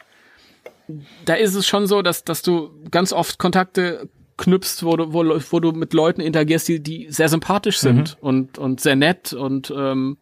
Da 1.25 1.33
ist 1.33 1.55
es 1.55 1.67
schon 1.67 1.87
so, 1.87 2.01
dass, 2.01 2.23
dass 2.23 2.41
du 2.41 2.69
ganz 2.89 3.11
oft 3.11 3.39
Kontakte 3.39 4.09
knüpfst, 4.37 4.83
wo 4.83 4.95
du, 4.95 5.11
wo, 5.13 5.23
wo 5.23 5.59
du 5.59 5.71
mit 5.71 5.93
Leuten 5.93 6.21
interagierst, 6.21 6.67
die, 6.67 6.79
die 6.81 7.07
sehr 7.09 7.27
sympathisch 7.27 7.79
sind 7.79 8.17
und, 8.21 8.57
und 8.57 8.79
sehr 8.79 8.95
nett 8.95 9.33
und 9.33 9.73
ähm, 9.75 10.17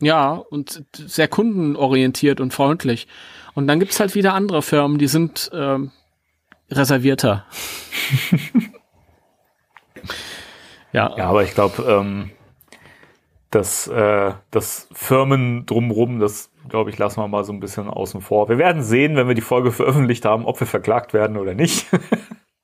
ja, 0.00 0.32
und 0.32 0.84
sehr 0.94 1.28
kundenorientiert 1.28 2.40
und 2.40 2.52
freundlich. 2.52 3.06
Und 3.54 3.66
dann 3.66 3.78
gibt's 3.78 4.00
halt 4.00 4.14
wieder 4.14 4.34
andere 4.34 4.62
Firmen, 4.62 4.98
die 4.98 5.06
sind 5.06 5.50
ähm, 5.54 5.92
reservierter. 6.70 7.46
ja, 10.92 11.14
Ja, 11.16 11.26
aber 11.26 11.42
ich 11.42 11.54
glaube, 11.54 11.82
ähm, 11.82 12.30
das, 13.50 13.88
äh, 13.88 14.32
das 14.50 14.88
Firmen 14.92 15.66
drumrum, 15.66 16.20
das 16.20 16.50
glaube 16.68 16.90
ich, 16.90 16.98
lassen 16.98 17.20
wir 17.20 17.28
mal 17.28 17.44
so 17.44 17.52
ein 17.52 17.60
bisschen 17.60 17.88
außen 17.88 18.20
vor. 18.20 18.48
Wir 18.48 18.58
werden 18.58 18.82
sehen, 18.82 19.16
wenn 19.16 19.28
wir 19.28 19.34
die 19.34 19.40
Folge 19.40 19.72
veröffentlicht 19.72 20.24
haben, 20.24 20.44
ob 20.44 20.60
wir 20.60 20.66
verklagt 20.66 21.12
werden 21.12 21.36
oder 21.36 21.54
nicht. 21.54 21.86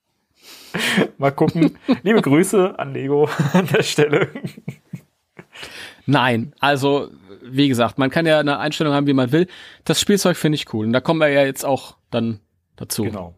mal 1.18 1.32
gucken. 1.32 1.78
Liebe 2.02 2.22
Grüße 2.22 2.78
an 2.78 2.92
Lego 2.92 3.28
an 3.52 3.66
der 3.66 3.82
Stelle. 3.82 4.28
Nein, 6.06 6.54
also 6.60 7.10
wie 7.42 7.68
gesagt, 7.68 7.98
man 7.98 8.10
kann 8.10 8.26
ja 8.26 8.38
eine 8.38 8.58
Einstellung 8.58 8.92
haben, 8.92 9.06
wie 9.06 9.12
man 9.12 9.32
will. 9.32 9.46
Das 9.84 10.00
Spielzeug 10.00 10.36
finde 10.36 10.56
ich 10.56 10.72
cool. 10.72 10.86
Und 10.86 10.92
da 10.92 11.00
kommen 11.00 11.20
wir 11.20 11.28
ja 11.28 11.44
jetzt 11.44 11.64
auch 11.64 11.96
dann 12.10 12.40
dazu. 12.76 13.04
Genau. 13.04 13.34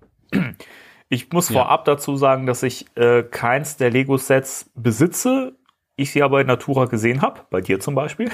Ich 1.08 1.32
muss 1.32 1.48
Ja. 1.48 1.62
vorab 1.62 1.84
dazu 1.84 2.16
sagen, 2.16 2.46
dass 2.46 2.62
ich 2.62 2.86
äh, 2.96 3.22
keins 3.22 3.76
der 3.76 3.90
Lego-Sets 3.90 4.70
besitze. 4.74 5.54
Ich 5.96 6.12
sie 6.12 6.22
aber 6.22 6.40
in 6.40 6.46
Natura 6.46 6.84
gesehen 6.84 7.22
habe, 7.22 7.40
bei 7.50 7.60
dir 7.60 7.80
zum 7.80 7.94
Beispiel. 7.94 8.30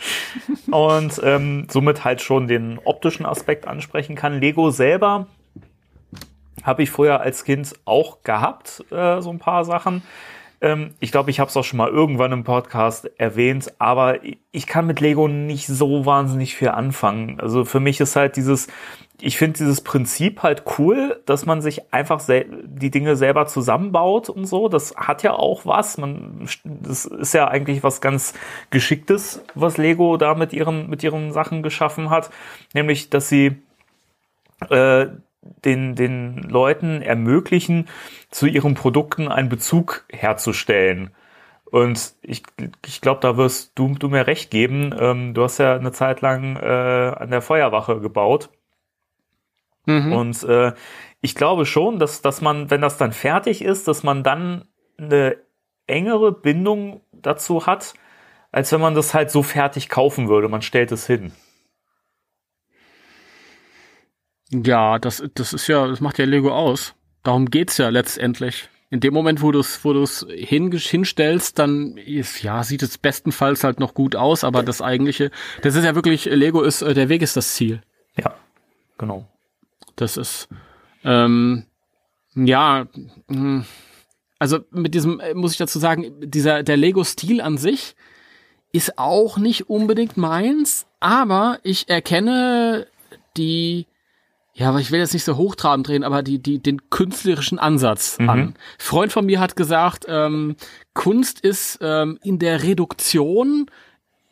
Und 0.70 1.20
ähm, 1.22 1.66
somit 1.70 2.04
halt 2.04 2.20
schon 2.20 2.48
den 2.48 2.78
optischen 2.84 3.26
Aspekt 3.26 3.66
ansprechen 3.68 4.16
kann. 4.16 4.40
Lego 4.40 4.70
selber 4.70 5.26
habe 6.62 6.82
ich 6.82 6.90
früher 6.90 7.20
als 7.20 7.44
Kind 7.44 7.74
auch 7.84 8.22
gehabt, 8.22 8.84
äh, 8.90 9.20
so 9.20 9.30
ein 9.30 9.38
paar 9.38 9.64
Sachen. 9.64 10.02
Ähm, 10.62 10.94
ich 11.00 11.10
glaube, 11.10 11.30
ich 11.30 11.40
habe 11.40 11.48
es 11.48 11.56
auch 11.56 11.64
schon 11.64 11.78
mal 11.78 11.88
irgendwann 11.88 12.32
im 12.32 12.44
Podcast 12.44 13.10
erwähnt, 13.18 13.72
aber 13.78 14.22
ich- 14.24 14.66
kann 14.66 14.86
mit 14.86 15.00
Lego 15.00 15.26
nicht 15.28 15.66
so 15.66 16.04
wahnsinnig 16.06 16.54
viel 16.54 16.68
anfangen. 16.68 17.40
Also 17.40 17.64
für 17.64 17.80
mich 17.80 17.98
ist 18.00 18.14
halt 18.16 18.36
dieses, 18.36 18.68
ich 19.20 19.36
finde 19.38 19.58
dieses 19.58 19.80
Prinzip 19.82 20.42
halt 20.42 20.64
cool, 20.78 21.20
dass 21.26 21.46
man 21.46 21.60
sich 21.62 21.92
einfach 21.92 22.20
die 22.26 22.90
Dinge 22.90 23.16
selber 23.16 23.46
zusammenbaut 23.46 24.28
und 24.28 24.46
so. 24.46 24.68
Das 24.68 24.94
hat 24.96 25.22
ja 25.22 25.32
auch 25.32 25.66
was. 25.66 25.98
Man, 25.98 26.48
das 26.64 27.04
ist 27.04 27.34
ja 27.34 27.48
eigentlich 27.48 27.82
was 27.82 28.00
ganz 28.00 28.34
Geschicktes, 28.70 29.42
was 29.54 29.76
Lego 29.78 30.16
da 30.16 30.34
mit 30.34 30.52
ihren, 30.52 30.88
mit 30.90 31.02
ihren 31.02 31.32
Sachen 31.32 31.62
geschaffen 31.62 32.10
hat. 32.10 32.30
Nämlich, 32.74 33.10
dass 33.10 33.28
sie 33.28 33.56
äh, 34.70 35.06
den, 35.42 35.94
den 35.94 36.36
Leuten 36.36 37.02
ermöglichen, 37.02 37.88
zu 38.30 38.46
ihren 38.46 38.74
Produkten 38.74 39.28
einen 39.28 39.48
Bezug 39.48 40.04
herzustellen. 40.10 41.10
Und 41.64 42.14
ich, 42.22 42.42
ich 42.84 43.00
glaube, 43.00 43.20
da 43.20 43.36
wirst 43.36 43.72
du, 43.76 43.94
du 43.94 44.08
mir 44.08 44.26
recht 44.26 44.50
geben. 44.50 44.94
Ähm, 44.98 45.34
du 45.34 45.44
hast 45.44 45.58
ja 45.58 45.76
eine 45.76 45.92
Zeit 45.92 46.20
lang 46.20 46.56
äh, 46.56 47.14
an 47.16 47.30
der 47.30 47.42
Feuerwache 47.42 48.00
gebaut. 48.00 48.50
Mhm. 49.86 50.12
Und 50.12 50.42
äh, 50.44 50.72
ich 51.20 51.34
glaube 51.34 51.66
schon, 51.66 51.98
dass, 51.98 52.22
dass 52.22 52.40
man, 52.40 52.70
wenn 52.70 52.80
das 52.80 52.96
dann 52.96 53.12
fertig 53.12 53.62
ist, 53.62 53.86
dass 53.86 54.02
man 54.02 54.22
dann 54.22 54.64
eine 54.98 55.36
engere 55.86 56.32
Bindung 56.32 57.02
dazu 57.12 57.66
hat, 57.66 57.94
als 58.52 58.72
wenn 58.72 58.80
man 58.80 58.94
das 58.94 59.14
halt 59.14 59.30
so 59.30 59.42
fertig 59.42 59.88
kaufen 59.88 60.28
würde. 60.28 60.48
Man 60.48 60.62
stellt 60.62 60.92
es 60.92 61.06
hin. 61.06 61.32
Ja, 64.52 64.98
das, 64.98 65.22
das 65.34 65.52
ist 65.52 65.66
ja, 65.68 65.86
das 65.86 66.00
macht 66.00 66.18
ja 66.18 66.24
Lego 66.24 66.50
aus. 66.52 66.94
Darum 67.22 67.46
geht's 67.46 67.78
ja 67.78 67.88
letztendlich. 67.88 68.68
In 68.92 68.98
dem 68.98 69.14
Moment, 69.14 69.40
wo 69.40 69.52
du 69.52 69.60
es 69.60 69.84
wo 69.84 69.92
du's 69.92 70.26
hin, 70.28 70.72
hinstellst, 70.72 71.58
dann 71.60 71.96
ist, 71.96 72.42
ja, 72.42 72.64
sieht 72.64 72.82
es 72.82 72.98
bestenfalls 72.98 73.62
halt 73.62 73.78
noch 73.78 73.94
gut 73.94 74.16
aus, 74.16 74.42
aber 74.42 74.64
das 74.64 74.82
eigentliche, 74.82 75.30
das 75.62 75.76
ist 75.76 75.84
ja 75.84 75.94
wirklich, 75.94 76.24
Lego 76.24 76.62
ist, 76.62 76.82
äh, 76.82 76.92
der 76.92 77.08
Weg 77.08 77.22
ist 77.22 77.36
das 77.36 77.54
Ziel. 77.54 77.82
Ja, 78.16 78.34
genau. 78.98 79.28
Das 79.94 80.16
ist, 80.16 80.48
ähm, 81.04 81.66
ja, 82.34 82.88
mh, 83.28 83.64
also 84.40 84.58
mit 84.72 84.94
diesem, 84.94 85.20
äh, 85.20 85.34
muss 85.34 85.52
ich 85.52 85.58
dazu 85.58 85.78
sagen, 85.78 86.12
dieser, 86.18 86.64
der 86.64 86.76
Lego-Stil 86.76 87.40
an 87.40 87.58
sich 87.58 87.94
ist 88.72 88.98
auch 88.98 89.38
nicht 89.38 89.70
unbedingt 89.70 90.16
meins, 90.16 90.86
aber 90.98 91.60
ich 91.62 91.88
erkenne 91.88 92.88
die, 93.36 93.86
ja, 94.60 94.68
aber 94.68 94.78
ich 94.78 94.90
will 94.90 95.00
jetzt 95.00 95.14
nicht 95.14 95.24
so 95.24 95.38
hochtrabend 95.38 95.88
drehen, 95.88 96.04
aber 96.04 96.22
die, 96.22 96.38
die, 96.38 96.58
den 96.58 96.90
künstlerischen 96.90 97.58
Ansatz 97.58 98.18
mhm. 98.18 98.28
an. 98.28 98.54
Freund 98.78 99.10
von 99.10 99.24
mir 99.24 99.40
hat 99.40 99.56
gesagt, 99.56 100.04
ähm, 100.06 100.54
Kunst 100.92 101.40
ist 101.40 101.78
ähm, 101.80 102.18
in 102.22 102.38
der 102.38 102.62
Reduktion 102.62 103.70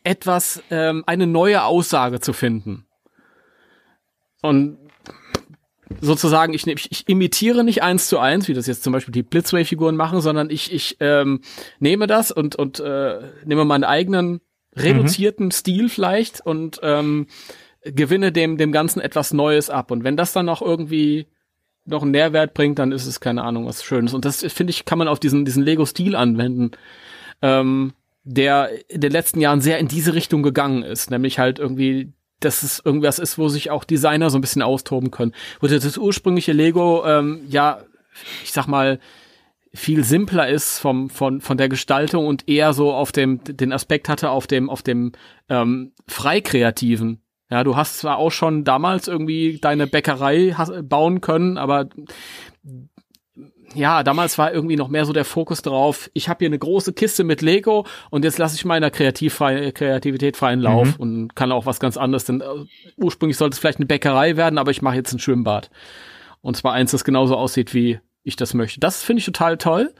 etwas, 0.04 0.62
ähm, 0.70 1.02
eine 1.06 1.26
neue 1.26 1.64
Aussage 1.64 2.20
zu 2.20 2.34
finden. 2.34 2.84
Und 4.42 4.76
sozusagen, 5.98 6.52
ich, 6.52 6.66
ich, 6.66 6.92
ich 6.92 7.08
imitiere 7.08 7.64
nicht 7.64 7.82
eins 7.82 8.08
zu 8.08 8.18
eins, 8.18 8.48
wie 8.48 8.54
das 8.54 8.66
jetzt 8.66 8.82
zum 8.82 8.92
Beispiel 8.92 9.12
die 9.12 9.22
Blitzway-Figuren 9.22 9.96
machen, 9.96 10.20
sondern 10.20 10.50
ich, 10.50 10.70
ich 10.74 10.98
ähm, 11.00 11.40
nehme 11.78 12.06
das 12.06 12.32
und, 12.32 12.54
und 12.54 12.80
äh, 12.80 13.18
nehme 13.46 13.64
meinen 13.64 13.84
eigenen 13.84 14.42
reduzierten 14.76 15.46
mhm. 15.46 15.52
Stil 15.52 15.88
vielleicht 15.88 16.44
und 16.44 16.80
ähm, 16.82 17.28
gewinne 17.84 18.32
dem, 18.32 18.56
dem 18.58 18.72
Ganzen 18.72 19.00
etwas 19.00 19.32
Neues 19.32 19.70
ab. 19.70 19.90
Und 19.90 20.04
wenn 20.04 20.16
das 20.16 20.32
dann 20.32 20.46
noch 20.46 20.62
irgendwie 20.62 21.26
noch 21.84 22.02
einen 22.02 22.10
Nährwert 22.10 22.54
bringt, 22.54 22.78
dann 22.78 22.92
ist 22.92 23.06
es 23.06 23.20
keine 23.20 23.42
Ahnung 23.42 23.66
was 23.66 23.82
Schönes. 23.82 24.14
Und 24.14 24.24
das 24.24 24.44
finde 24.52 24.70
ich, 24.70 24.84
kann 24.84 24.98
man 24.98 25.08
auf 25.08 25.20
diesen, 25.20 25.44
diesen 25.44 25.62
Lego-Stil 25.62 26.14
anwenden, 26.16 26.72
ähm, 27.40 27.94
der 28.24 28.70
in 28.88 29.00
den 29.00 29.12
letzten 29.12 29.40
Jahren 29.40 29.60
sehr 29.60 29.78
in 29.78 29.88
diese 29.88 30.14
Richtung 30.14 30.42
gegangen 30.42 30.82
ist, 30.82 31.10
nämlich 31.10 31.38
halt 31.38 31.58
irgendwie 31.58 32.12
dass 32.40 32.62
es 32.62 32.80
irgendwas 32.84 33.18
ist, 33.18 33.38
wo 33.38 33.48
sich 33.48 33.70
auch 33.70 33.84
Designer 33.84 34.30
so 34.30 34.38
ein 34.38 34.40
bisschen 34.40 34.62
austoben 34.62 35.10
können. 35.10 35.34
Wo 35.60 35.66
das 35.66 35.98
ursprüngliche 35.98 36.52
Lego, 36.52 37.04
ähm, 37.04 37.40
ja, 37.48 37.82
ich 38.44 38.52
sag 38.52 38.66
mal, 38.66 39.00
viel 39.74 40.04
simpler 40.04 40.48
ist 40.48 40.78
vom, 40.78 41.10
von, 41.10 41.40
von 41.40 41.56
der 41.56 41.68
Gestaltung 41.68 42.26
und 42.26 42.48
eher 42.48 42.72
so 42.72 42.92
auf 42.92 43.12
dem, 43.12 43.42
den 43.44 43.72
Aspekt 43.72 44.08
hatte 44.08 44.30
auf 44.30 44.46
dem, 44.46 44.70
auf 44.70 44.82
dem 44.82 45.12
ähm, 45.48 45.92
Freikreativen. 46.06 47.20
Ja, 47.50 47.64
du 47.64 47.76
hast 47.76 47.98
zwar 47.98 48.18
auch 48.18 48.30
schon 48.30 48.64
damals 48.64 49.08
irgendwie 49.08 49.58
deine 49.60 49.86
Bäckerei 49.86 50.54
bauen 50.82 51.20
können, 51.20 51.56
aber 51.56 51.88
ja, 53.74 54.02
damals 54.02 54.38
war 54.38 54.52
irgendwie 54.52 54.76
noch 54.76 54.88
mehr 54.88 55.04
so 55.04 55.12
der 55.12 55.24
Fokus 55.24 55.62
drauf, 55.62 56.10
ich 56.14 56.28
habe 56.28 56.38
hier 56.40 56.48
eine 56.48 56.58
große 56.58 56.92
Kiste 56.92 57.24
mit 57.24 57.42
Lego 57.42 57.86
und 58.10 58.24
jetzt 58.24 58.38
lasse 58.38 58.54
ich 58.56 58.64
meiner 58.64 58.90
Kreativ 58.90 59.38
Kreativität 59.38 60.36
freien 60.36 60.60
Lauf 60.60 60.96
mhm. 60.98 61.02
und 61.02 61.36
kann 61.36 61.52
auch 61.52 61.66
was 61.66 61.80
ganz 61.80 61.96
anderes, 61.96 62.24
denn 62.24 62.42
uh, 62.42 62.64
ursprünglich 62.96 63.36
sollte 63.36 63.54
es 63.54 63.58
vielleicht 63.58 63.78
eine 63.78 63.86
Bäckerei 63.86 64.36
werden, 64.36 64.58
aber 64.58 64.70
ich 64.70 64.82
mache 64.82 64.96
jetzt 64.96 65.12
ein 65.12 65.18
Schwimmbad. 65.18 65.70
Und 66.40 66.56
zwar 66.56 66.72
eins, 66.72 66.92
das 66.92 67.04
genauso 67.04 67.36
aussieht, 67.36 67.74
wie 67.74 68.00
ich 68.22 68.36
das 68.36 68.54
möchte. 68.54 68.78
Das 68.80 69.02
finde 69.02 69.20
ich 69.20 69.26
total 69.26 69.56
toll. 69.56 69.94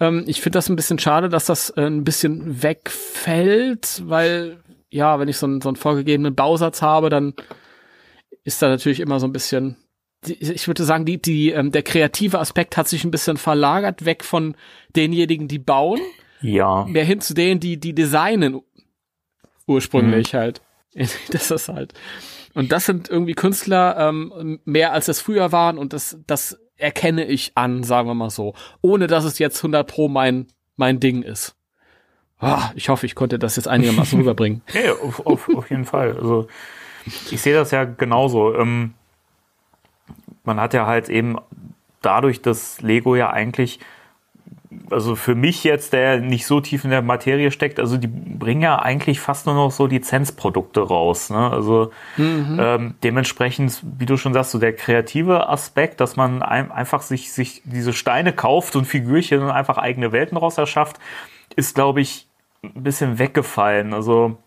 Ähm, 0.00 0.24
ich 0.26 0.40
finde 0.40 0.56
das 0.56 0.68
ein 0.68 0.76
bisschen 0.76 0.98
schade, 0.98 1.28
dass 1.28 1.46
das 1.46 1.70
äh, 1.70 1.82
ein 1.82 2.04
bisschen 2.04 2.62
wegfällt, 2.62 4.02
weil, 4.06 4.61
ja, 4.92 5.18
wenn 5.18 5.28
ich 5.28 5.36
so 5.36 5.46
einen, 5.46 5.60
so 5.60 5.68
einen 5.68 5.76
vorgegebenen 5.76 6.34
Bausatz 6.34 6.82
habe, 6.82 7.10
dann 7.10 7.34
ist 8.44 8.62
da 8.62 8.68
natürlich 8.68 9.00
immer 9.00 9.20
so 9.20 9.26
ein 9.26 9.32
bisschen 9.32 9.76
ich 10.24 10.68
würde 10.68 10.84
sagen, 10.84 11.04
die, 11.04 11.20
die, 11.20 11.50
ähm, 11.50 11.72
der 11.72 11.82
kreative 11.82 12.38
Aspekt 12.38 12.76
hat 12.76 12.86
sich 12.86 13.04
ein 13.04 13.10
bisschen 13.10 13.36
verlagert, 13.36 14.04
weg 14.04 14.22
von 14.22 14.54
denjenigen, 14.94 15.48
die 15.48 15.58
bauen. 15.58 16.00
Ja. 16.40 16.84
Mehr 16.84 17.04
hin 17.04 17.20
zu 17.20 17.34
denen, 17.34 17.60
die, 17.60 17.78
die 17.78 17.92
designen 17.92 18.60
ursprünglich 19.66 20.32
mhm. 20.32 20.36
halt. 20.36 20.62
das 21.30 21.50
ist 21.50 21.68
halt. 21.68 21.94
Und 22.54 22.70
das 22.70 22.86
sind 22.86 23.08
irgendwie 23.08 23.34
Künstler 23.34 23.96
ähm, 23.98 24.60
mehr 24.64 24.92
als 24.92 25.08
es 25.08 25.20
früher 25.20 25.52
waren 25.52 25.78
und 25.78 25.92
das, 25.92 26.18
das 26.26 26.60
erkenne 26.76 27.24
ich 27.24 27.52
an, 27.54 27.82
sagen 27.82 28.08
wir 28.08 28.14
mal 28.14 28.30
so. 28.30 28.54
Ohne 28.80 29.06
dass 29.06 29.24
es 29.24 29.38
jetzt 29.38 29.58
100 29.58 29.86
pro 29.86 30.08
mein, 30.08 30.48
mein 30.76 31.00
Ding 31.00 31.22
ist. 31.22 31.56
Oh, 32.42 32.58
ich 32.74 32.88
hoffe, 32.88 33.06
ich 33.06 33.14
konnte 33.14 33.38
das 33.38 33.56
jetzt 33.56 33.68
einigermaßen 33.68 34.18
rüberbringen. 34.20 34.62
Ja, 34.74 34.92
auf, 34.94 35.24
auf, 35.24 35.48
auf 35.54 35.70
jeden 35.70 35.84
Fall. 35.84 36.16
Also, 36.16 36.48
ich 37.30 37.40
sehe 37.40 37.54
das 37.54 37.70
ja 37.70 37.84
genauso. 37.84 38.54
Ähm, 38.54 38.94
man 40.44 40.60
hat 40.60 40.74
ja 40.74 40.86
halt 40.86 41.08
eben 41.08 41.38
dadurch, 42.00 42.42
dass 42.42 42.80
Lego 42.80 43.14
ja 43.14 43.30
eigentlich, 43.30 43.78
also 44.90 45.14
für 45.14 45.36
mich 45.36 45.62
jetzt, 45.62 45.92
der 45.92 46.18
nicht 46.18 46.46
so 46.46 46.60
tief 46.60 46.84
in 46.84 46.90
der 46.90 47.02
Materie 47.02 47.52
steckt, 47.52 47.78
also 47.78 47.96
die 47.96 48.08
bringen 48.08 48.62
ja 48.62 48.80
eigentlich 48.80 49.20
fast 49.20 49.46
nur 49.46 49.54
noch 49.54 49.70
so 49.70 49.86
Lizenzprodukte 49.86 50.80
raus. 50.80 51.30
Ne? 51.30 51.50
Also 51.50 51.92
mhm. 52.16 52.58
ähm, 52.60 52.94
dementsprechend, 53.04 53.82
wie 53.98 54.06
du 54.06 54.16
schon 54.16 54.32
sagst, 54.32 54.50
so 54.50 54.58
der 54.58 54.74
kreative 54.74 55.48
Aspekt, 55.48 56.00
dass 56.00 56.16
man 56.16 56.42
ein, 56.42 56.72
einfach 56.72 57.02
sich, 57.02 57.32
sich 57.32 57.62
diese 57.64 57.92
Steine 57.92 58.32
kauft 58.32 58.74
und 58.74 58.86
Figürchen 58.86 59.42
und 59.42 59.50
einfach 59.50 59.78
eigene 59.78 60.10
Welten 60.10 60.36
raus 60.36 60.58
erschafft, 60.58 60.98
ist, 61.54 61.74
glaube 61.74 62.00
ich, 62.00 62.26
ein 62.62 62.82
bisschen 62.82 63.18
weggefallen. 63.18 63.92
Also 63.92 64.38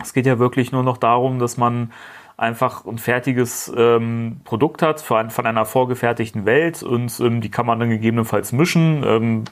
es 0.00 0.12
geht 0.12 0.26
ja 0.26 0.38
wirklich 0.38 0.72
nur 0.72 0.82
noch 0.82 0.96
darum, 0.96 1.38
dass 1.38 1.56
man 1.56 1.92
einfach 2.36 2.86
ein 2.86 2.96
fertiges 2.96 3.70
ähm, 3.76 4.40
Produkt 4.44 4.80
hat 4.80 5.02
von, 5.02 5.28
von 5.28 5.46
einer 5.46 5.66
vorgefertigten 5.66 6.46
Welt 6.46 6.82
und 6.82 7.20
ähm, 7.20 7.42
die 7.42 7.50
kann 7.50 7.66
man 7.66 7.78
dann 7.78 7.90
gegebenenfalls 7.90 8.52
mischen. 8.52 9.04
Ähm, 9.04 9.44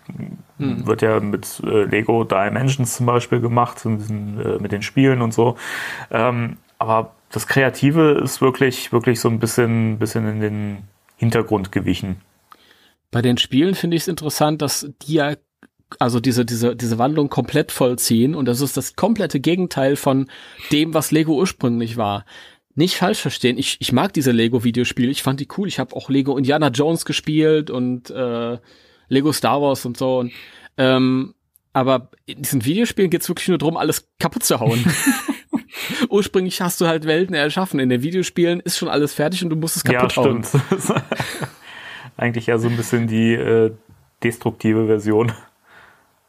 hm. 0.56 0.86
Wird 0.86 1.02
ja 1.02 1.20
mit 1.20 1.60
äh, 1.64 1.84
Lego 1.84 2.24
Dimensions 2.24 2.96
zum 2.96 3.04
Beispiel 3.04 3.40
gemacht, 3.40 3.84
diesen, 3.84 4.40
äh, 4.40 4.58
mit 4.58 4.72
den 4.72 4.80
Spielen 4.80 5.20
und 5.20 5.34
so. 5.34 5.56
Ähm, 6.10 6.56
aber 6.78 7.12
das 7.30 7.46
Kreative 7.46 8.12
ist 8.12 8.40
wirklich, 8.40 8.90
wirklich 8.90 9.20
so 9.20 9.28
ein 9.28 9.38
bisschen, 9.38 9.98
bisschen 9.98 10.26
in 10.26 10.40
den 10.40 10.78
Hintergrund 11.16 11.72
gewichen. 11.72 12.22
Bei 13.10 13.20
den 13.20 13.36
Spielen 13.36 13.74
finde 13.74 13.96
ich 13.96 14.04
es 14.04 14.08
interessant, 14.08 14.62
dass 14.62 14.90
die 15.02 15.14
ja 15.14 15.34
also 15.98 16.20
diese, 16.20 16.44
diese, 16.44 16.76
diese 16.76 16.98
Wandlung 16.98 17.28
komplett 17.28 17.72
vollziehen 17.72 18.34
und 18.34 18.46
das 18.46 18.60
ist 18.60 18.76
das 18.76 18.96
komplette 18.96 19.40
Gegenteil 19.40 19.96
von 19.96 20.30
dem, 20.70 20.94
was 20.94 21.10
Lego 21.10 21.34
ursprünglich 21.34 21.96
war 21.96 22.24
nicht 22.78 22.96
falsch 22.96 23.18
verstehen. 23.20 23.58
Ich, 23.58 23.76
ich 23.80 23.92
mag 23.92 24.12
diese 24.12 24.30
Lego-Videospiele. 24.30 25.10
Ich 25.10 25.24
fand 25.24 25.40
die 25.40 25.48
cool. 25.58 25.66
Ich 25.66 25.80
habe 25.80 25.96
auch 25.96 26.08
Lego 26.08 26.38
Indiana 26.38 26.68
Jones 26.68 27.04
gespielt 27.04 27.70
und 27.70 28.08
äh, 28.08 28.58
Lego 29.08 29.32
Star 29.32 29.60
Wars 29.60 29.84
und 29.84 29.96
so. 29.96 30.20
Und, 30.20 30.32
ähm, 30.76 31.34
aber 31.72 32.10
in 32.26 32.40
diesen 32.40 32.64
Videospielen 32.64 33.10
geht's 33.10 33.28
wirklich 33.28 33.48
nur 33.48 33.58
darum, 33.58 33.76
alles 33.76 34.08
kaputt 34.20 34.44
zu 34.44 34.60
hauen. 34.60 34.84
Ursprünglich 36.08 36.60
hast 36.60 36.80
du 36.80 36.86
halt 36.86 37.04
Welten 37.04 37.34
erschaffen. 37.34 37.80
In 37.80 37.88
den 37.88 38.02
Videospielen 38.02 38.60
ist 38.60 38.78
schon 38.78 38.88
alles 38.88 39.12
fertig 39.12 39.42
und 39.42 39.50
du 39.50 39.56
musst 39.56 39.76
es 39.76 39.82
kaputt 39.82 40.14
ja, 40.14 40.22
hauen. 40.22 40.44
Stimmt. 40.44 40.62
Eigentlich 42.16 42.46
ja 42.46 42.58
so 42.58 42.68
ein 42.68 42.76
bisschen 42.76 43.08
die 43.08 43.32
äh, 43.32 43.72
destruktive 44.22 44.86
Version. 44.86 45.32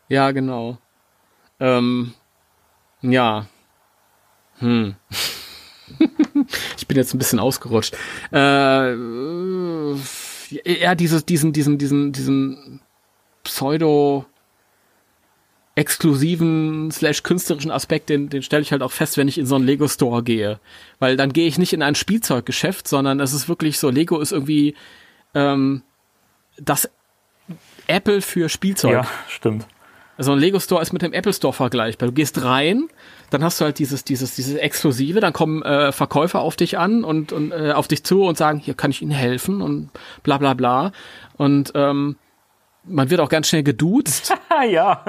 Ja, 0.10 0.32
genau. 0.32 0.78
Ähm, 1.60 2.14
ja. 3.02 3.48
Hm. 4.58 4.96
ich 6.78 6.88
bin 6.88 6.98
jetzt 6.98 7.14
ein 7.14 7.20
bisschen 7.20 7.40
ausgerutscht. 7.40 7.96
Äh, 8.34 8.94
ja, 10.64 10.96
dieses, 10.96 11.26
diesen, 11.26 11.54
diesen, 11.54 11.78
diesen, 11.78 12.12
diesen 12.12 12.82
Pseudo 13.44 14.26
exklusiven 15.76 16.92
slash 16.92 17.24
künstlerischen 17.24 17.72
Aspekt, 17.72 18.10
den, 18.10 18.30
den 18.30 18.44
stelle 18.44 18.64
ich 18.64 18.74
halt 18.74 18.82
auch 18.82 18.92
fest, 18.92 19.18
wenn 19.18 19.30
ich 19.30 19.38
in 19.38 19.46
so 19.46 19.56
einen 19.56 19.66
Lego 19.66 19.88
Store 19.88 20.24
gehe. 20.24 20.60
Weil 21.00 21.16
dann 21.16 21.32
gehe 21.32 21.48
ich 21.48 21.58
nicht 21.58 21.72
in 21.72 21.82
ein 21.82 21.96
Spielzeuggeschäft, 21.96 22.88
sondern 22.88 23.22
es 23.22 23.32
ist 23.32 23.48
wirklich 23.48 23.80
so, 23.80 23.90
Lego 23.90 24.20
ist 24.20 24.34
irgendwie 24.34 24.76
ähm, 25.34 25.84
das 26.58 26.90
Apple 27.88 28.22
für 28.22 28.50
Spielzeug. 28.50 28.92
Ja, 28.92 29.08
stimmt. 29.30 29.68
Also 30.20 30.34
ein 30.34 30.40
Lego 30.40 30.60
Store 30.60 30.82
ist 30.82 30.92
mit 30.92 31.02
dem 31.02 31.14
Apple 31.14 31.32
Store 31.32 31.54
vergleichbar. 31.54 32.10
Du 32.10 32.14
gehst 32.14 32.44
rein, 32.44 32.90
dann 33.30 33.42
hast 33.42 33.62
du 33.62 33.64
halt 33.64 33.80
dieses, 33.80 34.04
dieses, 34.04 34.36
dieses 34.36 34.56
Exklusive, 34.56 35.22
dann 35.22 35.32
kommen 35.32 35.62
äh, 35.62 35.94
Verkäufer 35.94 36.42
auf 36.42 36.58
dich 36.58 36.78
an 36.78 37.06
und, 37.06 37.32
und 37.32 37.54
äh, 37.54 37.72
auf 37.72 37.88
dich 37.88 38.04
zu 38.04 38.24
und 38.24 38.38
sagen, 38.38 38.60
hier 38.60 38.74
kann 38.74 38.92
ich 38.92 39.02
Ihnen 39.02 39.12
helfen 39.12 39.62
und 39.62 39.92
bla 40.22 40.38
bla 40.38 40.56
bla. 40.56 40.92
Und 41.38 41.72
ähm, 41.74 42.18
man 42.84 43.10
wird 43.10 43.22
auch 43.22 43.30
ganz 43.30 43.48
schnell 43.48 43.64
geduzt. 43.64 44.34
ja. 44.70 45.06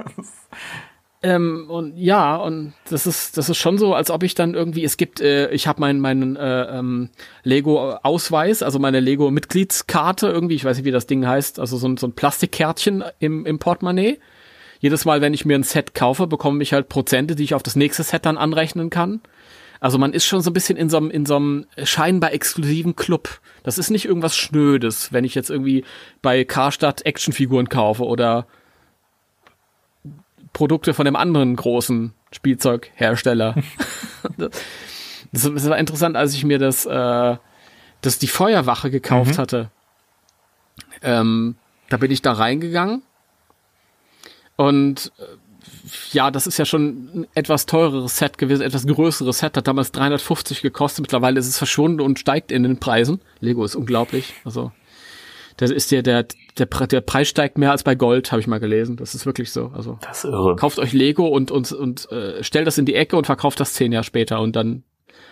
Ähm, 1.24 1.66
und 1.68 1.96
ja, 1.96 2.36
und 2.36 2.74
das 2.88 3.08
ist 3.08 3.36
das 3.36 3.48
ist 3.48 3.58
schon 3.58 3.78
so, 3.78 3.96
als 3.96 4.12
ob 4.12 4.22
ich 4.22 4.36
dann 4.36 4.54
irgendwie, 4.54 4.84
es 4.84 4.96
gibt, 4.96 5.20
äh, 5.20 5.50
ich 5.50 5.66
habe 5.66 5.80
meinen 5.80 5.98
meinen 5.98 6.36
äh, 6.36 6.78
ähm, 6.78 7.10
Lego-Ausweis, 7.42 8.62
also 8.62 8.78
meine 8.78 9.00
Lego-Mitgliedskarte 9.00 10.28
irgendwie, 10.28 10.54
ich 10.54 10.64
weiß 10.64 10.76
nicht, 10.76 10.86
wie 10.86 10.92
das 10.92 11.08
Ding 11.08 11.26
heißt, 11.26 11.58
also 11.58 11.78
so 11.78 11.88
ein, 11.88 11.96
so 11.96 12.06
ein 12.06 12.12
Plastikkärtchen 12.12 13.02
im, 13.18 13.44
im 13.44 13.58
Portemonnaie 13.58 14.20
jedes 14.80 15.04
Mal, 15.04 15.20
wenn 15.20 15.34
ich 15.34 15.44
mir 15.44 15.56
ein 15.56 15.62
Set 15.62 15.94
kaufe, 15.94 16.26
bekomme 16.26 16.62
ich 16.62 16.72
halt 16.72 16.88
Prozente, 16.88 17.36
die 17.36 17.44
ich 17.44 17.54
auf 17.54 17.62
das 17.62 17.76
nächste 17.76 18.02
Set 18.02 18.26
dann 18.26 18.38
anrechnen 18.38 18.90
kann. 18.90 19.20
Also 19.78 19.98
man 19.98 20.12
ist 20.12 20.24
schon 20.24 20.40
so 20.40 20.50
ein 20.50 20.54
bisschen 20.54 20.76
in 20.76 20.90
so 20.90 20.96
einem, 20.96 21.10
in 21.10 21.26
so 21.26 21.36
einem 21.36 21.66
scheinbar 21.84 22.32
exklusiven 22.32 22.96
Club. 22.96 23.40
Das 23.62 23.78
ist 23.78 23.90
nicht 23.90 24.06
irgendwas 24.06 24.36
Schnödes, 24.36 25.12
wenn 25.12 25.24
ich 25.24 25.34
jetzt 25.34 25.50
irgendwie 25.50 25.84
bei 26.22 26.44
Karstadt 26.44 27.04
Actionfiguren 27.06 27.68
kaufe 27.68 28.04
oder 28.04 28.46
Produkte 30.52 30.94
von 30.94 31.04
dem 31.04 31.16
anderen 31.16 31.56
großen 31.56 32.12
Spielzeughersteller. 32.32 33.54
das 35.32 35.68
war 35.68 35.78
interessant, 35.78 36.16
als 36.16 36.34
ich 36.34 36.44
mir 36.44 36.58
das, 36.58 36.86
äh, 36.86 37.36
das 38.00 38.18
die 38.18 38.28
Feuerwache 38.28 38.90
gekauft 38.90 39.34
mhm. 39.34 39.38
hatte. 39.38 39.70
Ähm, 41.02 41.56
da 41.90 41.98
bin 41.98 42.10
ich 42.10 42.22
da 42.22 42.32
reingegangen 42.32 43.02
Und 44.60 45.10
äh, 45.18 45.22
ja, 46.12 46.30
das 46.30 46.46
ist 46.46 46.58
ja 46.58 46.66
schon 46.66 46.82
ein 47.14 47.26
etwas 47.34 47.64
teureres 47.64 48.18
Set 48.18 48.36
gewesen, 48.36 48.60
etwas 48.60 48.86
größeres 48.86 49.38
Set, 49.38 49.56
hat 49.56 49.66
damals 49.66 49.90
350 49.92 50.60
gekostet, 50.60 51.00
mittlerweile 51.00 51.40
ist 51.40 51.48
es 51.48 51.56
verschwunden 51.56 52.02
und 52.02 52.18
steigt 52.18 52.52
in 52.52 52.62
den 52.62 52.78
Preisen. 52.78 53.22
Lego 53.40 53.64
ist 53.64 53.74
unglaublich, 53.74 54.34
also 54.44 54.70
da 55.56 55.64
ist 55.64 55.90
der, 55.92 56.02
der, 56.02 56.26
der, 56.58 56.66
der 56.66 57.00
Preis 57.00 57.28
steigt 57.28 57.56
mehr 57.56 57.70
als 57.70 57.84
bei 57.84 57.94
Gold, 57.94 58.32
habe 58.32 58.40
ich 58.40 58.46
mal 58.46 58.60
gelesen. 58.60 58.96
Das 58.96 59.14
ist 59.14 59.24
wirklich 59.24 59.50
so. 59.50 59.72
Also 59.74 59.98
Das 60.02 60.24
ist 60.24 60.30
irre. 60.30 60.56
kauft 60.56 60.78
euch 60.78 60.92
Lego 60.92 61.26
und 61.26 61.50
und 61.50 61.72
und 61.72 62.10
äh, 62.12 62.44
stellt 62.44 62.66
das 62.66 62.76
in 62.76 62.84
die 62.84 62.94
Ecke 62.94 63.16
und 63.16 63.24
verkauft 63.26 63.60
das 63.60 63.72
zehn 63.72 63.92
Jahre 63.92 64.04
später 64.04 64.40
und 64.40 64.56
dann 64.56 64.84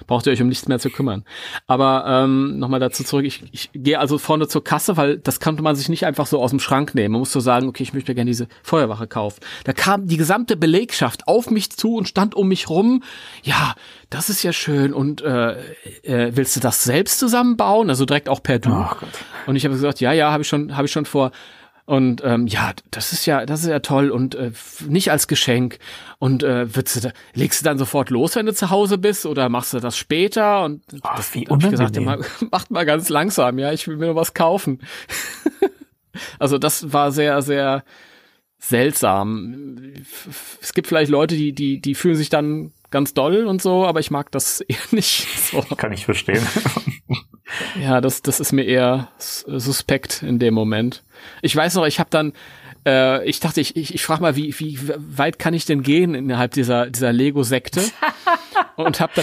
braucht 0.07 0.27
ihr 0.27 0.33
euch 0.33 0.43
um 0.43 0.49
nichts 0.49 0.69
mehr 0.69 0.79
zu 0.79 0.91
kümmern. 0.91 1.25
Aber 1.67 2.05
ähm, 2.07 2.59
nochmal 2.59 2.81
dazu 2.81 3.05
zurück, 3.05 3.25
ich, 3.25 3.45
ich 3.53 3.71
gehe 3.73 3.99
also 3.99 4.19
vorne 4.19 4.49
zur 4.49 4.65
Kasse, 4.65 4.97
weil 4.97 5.19
das 5.19 5.41
konnte 5.41 5.63
man 5.63 5.77
sich 5.77 5.89
nicht 5.89 6.07
einfach 6.07 6.27
so 6.27 6.41
aus 6.41 6.51
dem 6.51 6.61
Schrank 6.61 6.95
nehmen. 6.95 7.13
Man 7.13 7.21
muss 7.21 7.33
so 7.33 7.41
sagen, 7.41 7.69
okay, 7.69 7.83
ich 7.83 7.93
möchte 7.93 8.11
mir 8.11 8.17
gerne 8.17 8.31
diese 8.31 8.49
Feuerwache 8.63 9.07
kaufen. 9.07 9.41
Da 9.65 9.73
kam 9.73 10.07
die 10.07 10.17
gesamte 10.17 10.57
Belegschaft 10.57 11.27
auf 11.27 11.51
mich 11.51 11.71
zu 11.71 11.97
und 11.97 12.09
stand 12.09 12.35
um 12.35 12.49
mich 12.49 12.69
rum. 12.69 13.03
Ja, 13.43 13.75
das 14.11 14.31
ist 14.31 14.43
ja 14.43 14.53
schön. 14.53 14.93
Und 14.93 15.21
äh, 15.23 15.53
äh, 16.03 16.33
willst 16.35 16.57
du 16.57 16.61
das 16.61 16.85
selbst 16.85 17.19
zusammenbauen? 17.19 17.91
Also 17.91 18.05
direkt 18.05 18.29
auch 18.29 18.43
per 18.43 18.59
Du. 18.59 18.71
Gott. 18.71 19.09
Und 19.47 19.57
ich 19.57 19.65
habe 19.65 19.75
gesagt, 19.75 20.01
ja, 20.01 20.13
ja, 20.13 20.31
habe 20.31 20.43
ich 20.43 20.49
schon, 20.49 20.77
habe 20.77 20.87
ich 20.87 20.93
schon 20.93 21.05
vor. 21.05 21.33
Und 21.89 22.23
ähm, 22.23 22.47
ja, 22.47 22.73
das 22.91 23.15
ist 23.15 23.25
ja, 23.25 23.47
das 23.47 23.63
ist 23.63 23.71
ja 23.71 23.79
toll 23.79 24.11
und 24.11 24.35
äh, 24.35 24.53
nicht 24.87 25.11
als 25.11 25.27
Geschenk. 25.27 25.79
Und 26.19 26.43
äh, 26.43 26.77
würdest 26.77 26.97
du 26.97 27.01
da, 27.01 27.13
legst 27.33 27.63
du 27.63 27.65
dann 27.65 27.79
sofort 27.79 28.11
los, 28.11 28.37
wenn 28.37 28.45
du 28.45 28.53
zu 28.53 28.69
Hause 28.69 28.99
bist, 28.99 29.25
oder 29.25 29.49
machst 29.49 29.73
du 29.73 29.81
das 29.81 29.97
später? 29.97 30.65
Und 30.65 30.83
Ach, 31.01 31.17
das 31.17 31.35
wie 31.35 31.47
hab 31.49 31.63
ich 31.63 31.71
gesagt, 31.71 31.97
ja, 31.97 32.03
mal, 32.03 32.23
macht 32.51 32.71
mal 32.71 32.85
ganz 32.85 33.09
langsam, 33.09 33.59
ja, 33.59 33.73
ich 33.73 33.89
will 33.89 33.97
mir 33.97 34.05
nur 34.05 34.17
was 34.17 34.35
kaufen. 34.35 34.83
also 36.39 36.59
das 36.59 36.93
war 36.93 37.11
sehr, 37.11 37.41
sehr 37.41 37.85
seltsam. 38.59 39.95
Es 40.61 40.75
gibt 40.75 40.89
vielleicht 40.89 41.11
Leute, 41.11 41.37
die, 41.37 41.55
die, 41.55 41.81
die 41.81 41.95
fühlen 41.95 42.17
sich 42.17 42.29
dann 42.29 42.75
ganz 42.91 43.15
doll 43.15 43.47
und 43.47 43.63
so, 43.63 43.87
aber 43.87 44.01
ich 44.01 44.11
mag 44.11 44.31
das 44.31 44.61
eher 44.69 44.77
nicht 44.91 45.27
so. 45.41 45.63
Kann 45.79 45.93
ich 45.93 46.05
verstehen. 46.05 46.47
Ja, 47.81 48.01
das, 48.01 48.23
das 48.23 48.41
ist 48.41 48.53
mir 48.53 48.65
eher 48.65 49.09
suspekt 49.19 50.23
in 50.23 50.39
dem 50.39 50.55
Moment. 50.55 51.05
Ich 51.43 51.55
weiß 51.55 51.75
noch, 51.75 51.87
ich 51.87 52.01
habe 52.01 52.11
dann, 52.11 52.33
äh, 52.87 53.25
ich 53.29 53.41
dachte, 53.41 53.61
ich, 53.61 53.77
ich, 53.77 53.95
ich 53.95 54.03
frage 54.03 54.23
mal, 54.23 54.37
wie, 54.37 54.59
wie 54.59 54.79
weit 54.97 55.39
kann 55.39 55.55
ich 55.55 55.65
denn 55.65 55.83
gehen 55.83 56.15
innerhalb 56.15 56.53
dieser, 56.53 56.91
dieser 56.91 57.13
Lego-Sekte? 57.13 57.83
und 58.77 59.01
habe 59.01 59.13
da, 59.17 59.23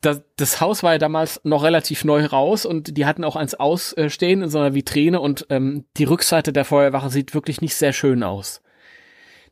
das, 0.00 0.22
das 0.36 0.60
Haus 0.60 0.82
war 0.82 0.92
ja 0.92 0.98
damals 0.98 1.40
noch 1.44 1.62
relativ 1.62 2.04
neu 2.04 2.24
raus 2.24 2.66
und 2.66 2.96
die 2.96 3.06
hatten 3.06 3.24
auch 3.24 3.36
eins 3.36 3.54
ausstehen 3.54 4.42
in 4.42 4.50
so 4.50 4.58
einer 4.58 4.74
Vitrine 4.74 5.20
und 5.20 5.46
ähm, 5.50 5.84
die 5.96 6.04
Rückseite 6.04 6.52
der 6.52 6.64
Feuerwache 6.64 7.10
sieht 7.10 7.34
wirklich 7.34 7.60
nicht 7.60 7.74
sehr 7.74 7.92
schön 7.92 8.22
aus. 8.22 8.62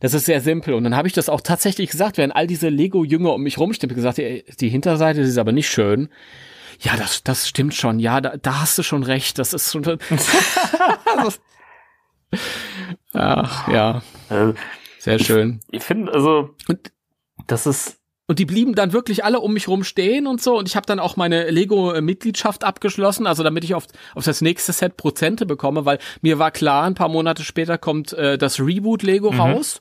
Das 0.01 0.15
ist 0.15 0.25
sehr 0.25 0.41
simpel. 0.41 0.75
Und 0.75 0.85
dann 0.85 0.97
habe 0.97 1.09
ich 1.09 1.15
das 1.15 1.29
auch 1.29 1.43
tatsächlich 1.43 1.91
gesagt, 1.91 2.17
während 2.17 2.35
all 2.35 2.47
diese 2.47 2.71
Lego-Jünger 2.71 3.35
um 3.35 3.43
mich 3.43 3.59
ich 3.59 3.79
gesagt, 3.81 4.19
die 4.19 4.69
Hinterseite 4.69 5.21
ist 5.21 5.37
aber 5.37 5.53
nicht 5.53 5.69
schön. 5.69 6.09
Ja, 6.81 6.97
das, 6.97 7.23
das 7.25 7.49
stimmt 7.49 7.75
schon. 7.75 7.99
Ja, 7.99 8.21
da, 8.21 8.37
da 8.37 8.61
hast 8.61 8.79
du 8.79 8.83
schon 8.83 9.03
recht. 9.03 9.39
Das 9.39 9.53
ist 9.53 9.73
schon. 9.73 9.83
Ach, 13.13 13.69
ja, 13.69 14.03
Äh, 14.29 14.53
sehr 14.99 15.19
schön. 15.19 15.61
ich 15.71 15.83
finde, 15.83 16.13
also, 16.13 16.55
Und, 16.69 16.93
das 17.47 17.67
ist, 17.67 17.99
und 18.29 18.39
die 18.39 18.45
blieben 18.45 18.77
dann 18.77 18.93
wirklich 18.93 19.25
alle 19.25 19.41
um 19.41 19.53
mich 19.53 19.67
rum 19.67 19.83
stehen 19.83 20.29
und 20.29 20.41
so. 20.41 20.57
Und 20.57 20.69
ich 20.69 20.77
habe 20.77 20.87
dann 20.87 21.01
auch 21.01 21.17
meine 21.17 21.51
Lego-Mitgliedschaft 21.51 22.63
abgeschlossen, 22.63 23.27
also 23.27 23.43
damit 23.43 23.65
ich 23.65 23.75
auf, 23.75 23.87
auf 24.15 24.25
das 24.25 24.41
nächste 24.41 24.73
Set 24.73 24.97
Prozente 24.97 25.47
bekomme, 25.47 25.85
weil 25.85 25.99
mir 26.23 26.39
war 26.39 26.53
klar, 26.53 26.85
ein 26.85 26.95
paar 26.95 27.09
Monate 27.09 27.43
später 27.43 27.77
kommt 27.79 28.13
äh, 28.13 28.39
das 28.39 28.61
Reboot 28.61 29.03
Lego 29.03 29.31
raus. 29.31 29.81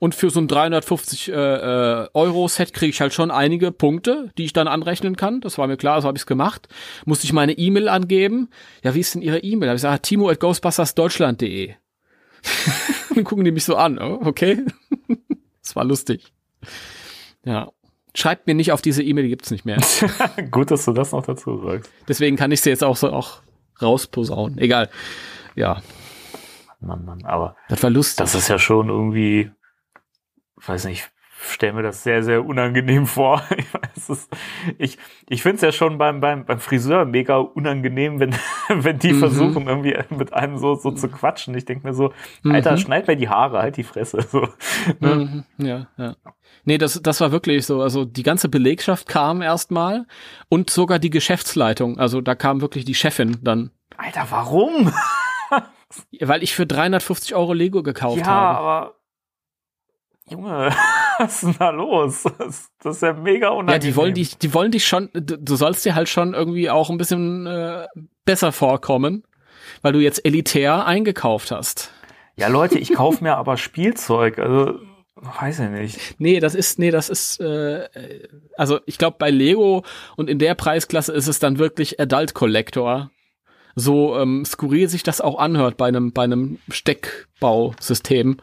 Und 0.00 0.14
für 0.14 0.30
so 0.30 0.40
ein 0.40 0.48
350 0.48 1.28
äh, 1.28 1.32
äh, 1.34 2.08
Euro 2.14 2.48
Set 2.48 2.72
kriege 2.72 2.88
ich 2.90 3.02
halt 3.02 3.12
schon 3.12 3.30
einige 3.30 3.70
Punkte, 3.70 4.30
die 4.38 4.46
ich 4.46 4.54
dann 4.54 4.66
anrechnen 4.66 5.14
kann. 5.14 5.42
Das 5.42 5.58
war 5.58 5.66
mir 5.66 5.76
klar, 5.76 6.00
so 6.00 6.08
habe 6.08 6.16
ich 6.16 6.22
es 6.22 6.26
gemacht. 6.26 6.68
Musste 7.04 7.26
ich 7.26 7.34
meine 7.34 7.52
E-Mail 7.52 7.86
angeben. 7.88 8.48
Ja, 8.82 8.94
wie 8.94 9.00
ist 9.00 9.14
denn 9.14 9.20
Ihre 9.20 9.40
E-Mail? 9.40 9.66
Da 9.66 9.72
hab 9.72 9.76
ich 9.76 9.82
gesagt, 9.82 10.06
timo 10.06 10.30
at 10.30 10.40
ghostbustersdeutschland.de. 10.40 11.74
dann 13.14 13.24
gucken 13.24 13.44
die 13.44 13.52
mich 13.52 13.64
so 13.64 13.76
an. 13.76 13.98
Oh, 13.98 14.20
okay. 14.24 14.64
das 15.62 15.76
war 15.76 15.84
lustig. 15.84 16.32
Ja. 17.44 17.70
Schreibt 18.14 18.46
mir 18.46 18.54
nicht 18.54 18.72
auf 18.72 18.80
diese 18.80 19.02
E-Mail, 19.02 19.24
die 19.24 19.30
gibt's 19.30 19.50
nicht 19.50 19.66
mehr. 19.66 19.78
gut, 20.50 20.70
dass 20.70 20.86
du 20.86 20.92
das 20.92 21.12
noch 21.12 21.26
dazu 21.26 21.62
sagst. 21.62 21.92
Deswegen 22.08 22.36
kann 22.36 22.50
ich 22.50 22.62
sie 22.62 22.70
jetzt 22.70 22.82
auch 22.82 22.96
so 22.96 23.12
auch 23.12 23.42
rausposaunen. 23.82 24.58
Egal. 24.58 24.88
Ja, 25.54 25.82
Mann, 26.80 27.04
Mann, 27.04 27.24
aber 27.24 27.56
das 27.68 27.82
war 27.82 27.90
lustig. 27.90 28.16
das 28.16 28.34
ist 28.34 28.48
ja 28.48 28.58
schon 28.58 28.88
irgendwie, 28.88 29.50
weiß 30.68 30.84
nicht, 30.86 31.10
stell 31.42 31.72
mir 31.72 31.82
das 31.82 32.02
sehr, 32.02 32.22
sehr 32.22 32.44
unangenehm 32.44 33.06
vor. 33.06 33.42
Ich 33.56 33.72
weiß 33.72 34.08
es. 34.10 34.28
Ich, 34.78 34.98
ich 35.28 35.42
finde 35.42 35.56
es 35.56 35.62
ja 35.62 35.72
schon 35.72 35.96
beim, 35.98 36.20
beim, 36.20 36.44
beim 36.44 36.58
Friseur 36.60 37.04
mega 37.04 37.36
unangenehm, 37.38 38.20
wenn, 38.20 38.34
wenn 38.68 38.98
die 38.98 39.12
Mhm. 39.12 39.18
versuchen, 39.18 39.66
irgendwie 39.66 39.96
mit 40.10 40.32
einem 40.32 40.58
so, 40.58 40.74
so 40.74 40.90
zu 40.90 41.08
quatschen. 41.08 41.54
Ich 41.54 41.64
denke 41.64 41.86
mir 41.86 41.94
so, 41.94 42.12
Alter, 42.44 42.72
Mhm. 42.72 42.76
schneid 42.78 43.06
mir 43.08 43.16
die 43.16 43.28
Haare, 43.28 43.58
halt 43.60 43.76
die 43.76 43.84
Fresse. 43.84 44.18
So, 44.30 44.46
ne? 45.00 45.16
Mhm, 45.16 45.44
ja, 45.58 45.86
ja. 45.96 46.16
Nee, 46.64 46.76
das, 46.78 47.00
das 47.02 47.20
war 47.20 47.32
wirklich 47.32 47.64
so. 47.66 47.80
Also 47.80 48.04
die 48.04 48.22
ganze 48.22 48.48
Belegschaft 48.48 49.08
kam 49.08 49.40
erstmal 49.42 50.06
und 50.50 50.68
sogar 50.70 50.98
die 50.98 51.10
Geschäftsleitung. 51.10 51.98
Also 51.98 52.20
da 52.20 52.34
kam 52.34 52.60
wirklich 52.60 52.84
die 52.84 52.94
Chefin 52.94 53.38
dann. 53.42 53.70
Alter, 53.96 54.26
warum? 54.30 54.92
Weil 56.20 56.42
ich 56.42 56.54
für 56.54 56.66
350 56.66 57.34
Euro 57.34 57.52
Lego 57.52 57.82
gekauft 57.82 58.18
ja, 58.20 58.26
habe. 58.26 58.58
aber 58.58 58.94
Junge, 60.30 60.70
was 61.18 61.34
ist 61.34 61.42
denn 61.42 61.56
da 61.58 61.70
los? 61.70 62.24
Das, 62.38 62.70
das 62.82 62.96
ist 62.96 63.02
ja 63.02 63.12
mega 63.12 63.48
unangenehm. 63.48 63.72
Ja, 63.72 63.78
die 63.78 63.96
wollen 63.96 64.14
dich, 64.14 64.38
die 64.38 64.54
wollen 64.54 64.70
dich 64.70 64.86
schon, 64.86 65.10
du, 65.12 65.38
du 65.38 65.56
sollst 65.56 65.84
dir 65.84 65.94
halt 65.94 66.08
schon 66.08 66.34
irgendwie 66.34 66.70
auch 66.70 66.90
ein 66.90 66.98
bisschen 66.98 67.46
äh, 67.46 67.86
besser 68.24 68.52
vorkommen, 68.52 69.24
weil 69.82 69.92
du 69.92 69.98
jetzt 69.98 70.24
elitär 70.24 70.86
eingekauft 70.86 71.50
hast. 71.50 71.92
Ja, 72.36 72.48
Leute, 72.48 72.78
ich 72.78 72.94
kaufe 72.94 73.22
mir 73.22 73.36
aber 73.36 73.56
Spielzeug. 73.56 74.38
Also, 74.38 74.78
weiß 75.16 75.60
ich 75.60 75.70
nicht. 75.70 76.14
Nee, 76.18 76.40
das 76.40 76.54
ist, 76.54 76.78
nee, 76.78 76.90
das 76.90 77.10
ist, 77.10 77.40
äh, 77.40 77.88
also 78.56 78.80
ich 78.86 78.98
glaube 78.98 79.16
bei 79.18 79.30
Lego 79.30 79.84
und 80.16 80.30
in 80.30 80.38
der 80.38 80.54
Preisklasse 80.54 81.12
ist 81.12 81.26
es 81.26 81.38
dann 81.38 81.58
wirklich 81.58 82.00
Adult 82.00 82.34
Collector. 82.34 83.10
So 83.74 84.18
ähm, 84.18 84.44
skurril 84.44 84.88
sich 84.88 85.02
das 85.02 85.20
auch 85.20 85.38
anhört 85.38 85.76
bei 85.76 85.88
einem, 85.88 86.12
bei 86.12 86.24
einem 86.24 86.58
Steckbausystem. 86.70 88.38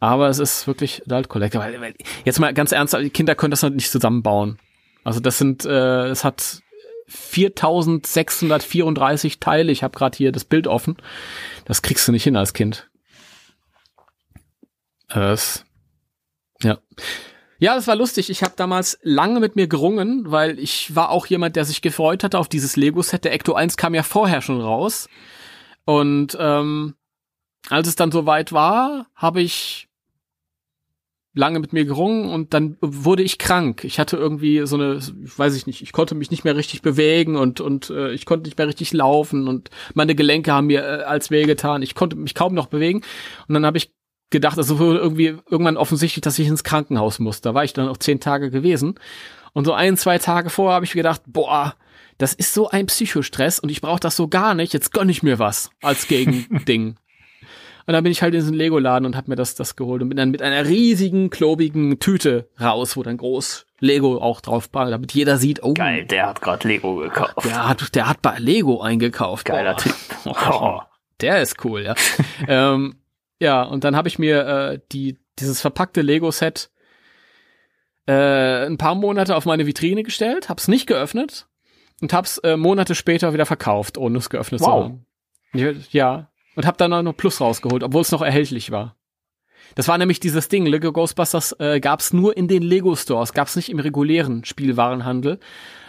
Aber 0.00 0.28
es 0.28 0.38
ist 0.38 0.66
wirklich 0.66 1.02
Adult 1.06 1.28
Collector. 1.28 1.60
Weil, 1.60 1.94
jetzt 2.24 2.38
mal 2.38 2.54
ganz 2.54 2.72
ernst, 2.72 2.94
die 2.94 3.10
Kinder 3.10 3.34
können 3.34 3.50
das 3.50 3.62
nicht 3.62 3.90
zusammenbauen. 3.90 4.58
Also 5.04 5.20
das 5.20 5.38
sind, 5.38 5.64
äh, 5.64 6.08
es 6.08 6.24
hat 6.24 6.62
4634 7.08 9.40
Teile. 9.40 9.72
Ich 9.72 9.82
habe 9.82 9.96
gerade 9.96 10.16
hier 10.16 10.32
das 10.32 10.44
Bild 10.44 10.66
offen. 10.66 10.96
Das 11.64 11.82
kriegst 11.82 12.06
du 12.06 12.12
nicht 12.12 12.24
hin 12.24 12.36
als 12.36 12.52
Kind. 12.52 12.90
Äh, 15.10 15.36
ja. 16.62 16.78
Ja, 17.60 17.74
das 17.74 17.88
war 17.88 17.96
lustig. 17.96 18.30
Ich 18.30 18.44
habe 18.44 18.54
damals 18.56 19.00
lange 19.02 19.40
mit 19.40 19.56
mir 19.56 19.66
gerungen, 19.66 20.30
weil 20.30 20.60
ich 20.60 20.94
war 20.94 21.10
auch 21.10 21.26
jemand, 21.26 21.56
der 21.56 21.64
sich 21.64 21.82
gefreut 21.82 22.22
hatte 22.22 22.38
auf 22.38 22.48
dieses 22.48 22.76
Lego-Set. 22.76 23.24
Der 23.24 23.32
Ecto 23.32 23.54
1 23.54 23.76
kam 23.76 23.94
ja 23.94 24.04
vorher 24.04 24.42
schon 24.42 24.60
raus. 24.60 25.08
Und 25.84 26.36
ähm, 26.38 26.94
als 27.68 27.88
es 27.88 27.96
dann 27.96 28.12
soweit 28.12 28.52
war, 28.52 29.06
habe 29.14 29.40
ich 29.40 29.87
lange 31.38 31.60
mit 31.60 31.72
mir 31.72 31.84
gerungen 31.84 32.28
und 32.28 32.52
dann 32.52 32.76
wurde 32.80 33.22
ich 33.22 33.38
krank. 33.38 33.84
Ich 33.84 34.00
hatte 34.00 34.16
irgendwie 34.16 34.66
so 34.66 34.76
eine, 34.76 35.00
weiß 35.36 35.54
ich 35.54 35.66
nicht, 35.66 35.82
ich 35.82 35.92
konnte 35.92 36.16
mich 36.16 36.30
nicht 36.32 36.44
mehr 36.44 36.56
richtig 36.56 36.82
bewegen 36.82 37.36
und 37.36 37.60
und 37.60 37.90
äh, 37.90 38.12
ich 38.12 38.26
konnte 38.26 38.48
nicht 38.48 38.58
mehr 38.58 38.66
richtig 38.66 38.92
laufen 38.92 39.46
und 39.46 39.70
meine 39.94 40.16
Gelenke 40.16 40.52
haben 40.52 40.66
mir 40.66 40.82
äh, 40.82 41.02
als 41.04 41.30
weh 41.30 41.44
getan. 41.44 41.82
Ich 41.82 41.94
konnte 41.94 42.16
mich 42.16 42.34
kaum 42.34 42.54
noch 42.54 42.66
bewegen 42.66 43.02
und 43.46 43.54
dann 43.54 43.64
habe 43.64 43.78
ich 43.78 43.92
gedacht, 44.30 44.58
also 44.58 44.80
wurde 44.80 44.98
irgendwie 44.98 45.36
irgendwann 45.48 45.76
offensichtlich, 45.76 46.22
dass 46.22 46.38
ich 46.38 46.48
ins 46.48 46.64
Krankenhaus 46.64 47.20
muss. 47.20 47.40
Da 47.40 47.54
war 47.54 47.62
ich 47.62 47.72
dann 47.72 47.88
auch 47.88 47.98
zehn 47.98 48.18
Tage 48.18 48.50
gewesen 48.50 48.98
und 49.52 49.64
so 49.64 49.72
ein, 49.72 49.96
zwei 49.96 50.18
Tage 50.18 50.50
vorher 50.50 50.74
habe 50.74 50.84
ich 50.86 50.92
gedacht, 50.92 51.22
boah, 51.26 51.76
das 52.18 52.34
ist 52.34 52.52
so 52.52 52.68
ein 52.68 52.86
Psychostress 52.86 53.60
und 53.60 53.70
ich 53.70 53.80
brauche 53.80 54.00
das 54.00 54.16
so 54.16 54.26
gar 54.26 54.54
nicht. 54.54 54.72
Jetzt 54.72 54.92
gönn 54.92 55.08
ich 55.08 55.22
mir 55.22 55.38
was 55.38 55.70
als 55.82 56.08
Gegending. 56.08 56.96
Und 57.88 57.94
dann 57.94 58.04
bin 58.04 58.12
ich 58.12 58.20
halt 58.20 58.34
in 58.34 58.40
diesen 58.40 58.52
Lego-Laden 58.54 59.06
und 59.06 59.16
hab 59.16 59.28
mir 59.28 59.34
das, 59.34 59.54
das 59.54 59.74
geholt 59.74 60.02
und 60.02 60.10
bin 60.10 60.18
dann 60.18 60.30
mit 60.30 60.42
einer 60.42 60.66
riesigen, 60.68 61.30
klobigen 61.30 61.98
Tüte 61.98 62.46
raus, 62.60 62.98
wo 62.98 63.02
dann 63.02 63.16
groß 63.16 63.64
Lego 63.80 64.18
auch 64.18 64.42
drauf 64.42 64.68
war, 64.72 64.90
damit 64.90 65.14
jeder 65.14 65.38
sieht, 65.38 65.62
oh, 65.62 65.72
Geil, 65.72 66.04
der 66.04 66.26
hat 66.26 66.42
gerade 66.42 66.68
Lego 66.68 66.96
gekauft. 66.96 67.46
der 67.46 67.66
hat, 67.66 67.94
der 67.94 68.06
hat 68.06 68.20
bei 68.20 68.38
Lego 68.38 68.82
eingekauft. 68.82 69.46
Geiler 69.46 69.72
Boah. 69.72 69.78
Typ. 69.80 69.94
Oh, 70.26 70.80
der 71.22 71.40
ist 71.40 71.64
cool, 71.64 71.80
ja. 71.80 71.94
ähm, 72.46 72.96
ja, 73.40 73.62
und 73.62 73.84
dann 73.84 73.96
habe 73.96 74.08
ich 74.08 74.18
mir 74.18 74.46
äh, 74.46 74.80
die, 74.92 75.16
dieses 75.38 75.62
verpackte 75.62 76.02
Lego-Set 76.02 76.68
äh, 78.06 78.66
ein 78.66 78.76
paar 78.76 78.96
Monate 78.96 79.34
auf 79.34 79.46
meine 79.46 79.66
Vitrine 79.66 80.02
gestellt, 80.02 80.50
hab's 80.50 80.68
nicht 80.68 80.86
geöffnet 80.86 81.46
und 82.02 82.12
hab's 82.12 82.36
äh, 82.38 82.58
Monate 82.58 82.94
später 82.94 83.32
wieder 83.32 83.46
verkauft, 83.46 83.96
ohne 83.96 84.18
es 84.18 84.28
geöffnet 84.28 84.60
zu 84.60 84.66
Wow. 84.66 84.84
haben. 84.84 85.06
Ja, 85.54 85.72
Ja, 85.90 86.30
und 86.58 86.66
hab 86.66 86.76
dann 86.76 86.92
auch 86.92 87.02
noch 87.02 87.16
Plus 87.16 87.40
rausgeholt, 87.40 87.84
obwohl 87.84 88.02
es 88.02 88.10
noch 88.10 88.20
erhältlich 88.20 88.72
war. 88.72 88.96
Das 89.76 89.86
war 89.86 89.96
nämlich 89.96 90.18
dieses 90.18 90.48
Ding, 90.48 90.66
Lego 90.66 90.92
Ghostbusters 90.92 91.54
äh, 91.60 91.78
gab 91.78 92.00
es 92.00 92.12
nur 92.12 92.36
in 92.36 92.48
den 92.48 92.64
Lego 92.64 92.96
Stores, 92.96 93.32
gab 93.32 93.46
es 93.46 93.54
nicht 93.54 93.68
im 93.68 93.78
regulären 93.78 94.44
Spielwarenhandel. 94.44 95.38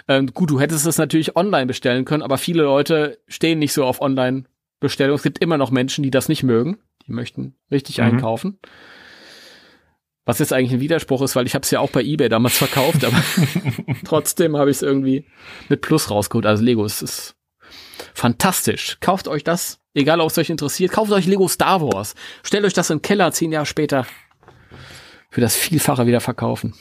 Ähm, 0.08 0.28
gut, 0.28 0.52
du 0.52 0.60
hättest 0.60 0.86
es 0.86 1.00
natürlich 1.00 1.36
online 1.36 1.66
bestellen 1.66 2.06
können, 2.06 2.22
aber 2.22 2.38
viele 2.38 2.62
Leute 2.62 3.18
stehen 3.28 3.58
nicht 3.58 3.74
so 3.74 3.84
auf 3.84 4.00
Online-Bestellung. 4.00 5.16
Es 5.16 5.24
gibt 5.24 5.40
immer 5.40 5.58
noch 5.58 5.72
Menschen, 5.72 6.04
die 6.04 6.12
das 6.12 6.30
nicht 6.30 6.44
mögen. 6.44 6.78
Die 7.08 7.14
möchten 7.14 7.56
richtig 7.72 7.98
mhm. 7.98 8.04
einkaufen. 8.04 8.60
Was 10.26 10.38
jetzt 10.38 10.54
eigentlich 10.54 10.74
ein 10.74 10.82
Widerspruch 10.82 11.24
ist, 11.24 11.36
weil 11.36 11.48
ich 11.48 11.56
habe 11.56 11.64
es 11.64 11.72
ja 11.72 11.80
auch 11.80 11.90
bei 11.90 12.04
eBay 12.04 12.30
damals 12.30 12.60
verkauft, 12.60 13.04
aber 13.04 13.24
trotzdem 14.06 14.56
habe 14.56 14.70
ich 14.70 14.78
es 14.78 14.84
irgendwie 14.84 15.26
mit 15.68 15.82
Plus 15.82 16.12
rausgeholt. 16.12 16.46
Also 16.46 16.64
Lego 16.64 16.86
es 16.86 17.02
ist 17.02 17.36
fantastisch. 18.14 18.98
Kauft 19.00 19.28
euch 19.28 19.44
das, 19.44 19.79
egal 19.94 20.22
ob 20.22 20.30
es 20.30 20.38
euch 20.38 20.50
interessiert. 20.50 20.92
Kauft 20.92 21.12
euch 21.12 21.26
Lego 21.26 21.48
Star 21.48 21.82
Wars. 21.82 22.16
Stellt 22.44 22.66
euch 22.66 22.74
das 22.74 22.90
in 22.90 22.98
den 22.98 23.02
Keller 23.02 23.32
zehn 23.32 23.52
Jahre 23.52 23.66
später 23.66 24.06
für 25.30 25.42
das 25.42 25.56
Vielfache 25.56 26.08
wieder 26.08 26.22
verkaufen. 26.22 26.76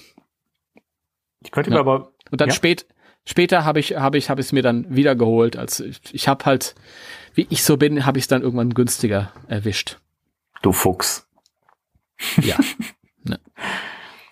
Ich 1.40 1.50
könnte 1.50 1.70
ja. 1.70 1.76
mir 1.76 1.80
aber 1.80 2.12
und 2.30 2.40
dann 2.40 2.48
ja? 2.48 2.54
spät 2.54 2.86
später 3.24 3.64
habe 3.64 3.80
ich 3.80 3.96
habe 3.96 4.18
ich 4.18 4.30
habe 4.30 4.40
es 4.40 4.52
mir 4.52 4.62
dann 4.62 4.94
wieder 4.94 5.14
geholt. 5.14 5.56
Als 5.56 5.80
ich, 5.80 6.00
ich 6.12 6.28
habe 6.28 6.44
halt 6.44 6.74
wie 7.34 7.46
ich 7.50 7.62
so 7.62 7.76
bin, 7.76 8.06
habe 8.06 8.18
ich 8.18 8.24
es 8.24 8.28
dann 8.28 8.42
irgendwann 8.42 8.74
günstiger 8.74 9.32
erwischt. 9.46 9.98
Du 10.62 10.72
Fuchs. 10.72 11.26
Ja. 12.40 12.56
Ne. 13.24 13.40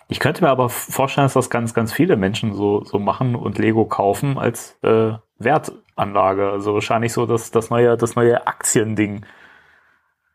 Ich 0.09 0.19
könnte 0.19 0.43
mir 0.43 0.49
aber 0.49 0.69
vorstellen, 0.69 1.25
dass 1.25 1.33
das 1.33 1.49
ganz, 1.49 1.73
ganz 1.73 1.91
viele 1.91 2.15
Menschen 2.15 2.53
so, 2.53 2.83
so 2.83 2.97
machen 2.97 3.35
und 3.35 3.57
Lego 3.57 3.85
kaufen 3.85 4.37
als 4.37 4.77
äh, 4.81 5.13
Wertanlage. 5.37 6.49
Also 6.49 6.73
wahrscheinlich 6.73 7.11
so 7.11 7.25
das, 7.25 7.51
das 7.51 7.69
neue, 7.69 7.97
das 7.97 8.15
neue 8.15 8.47
Aktiending. 8.47 9.25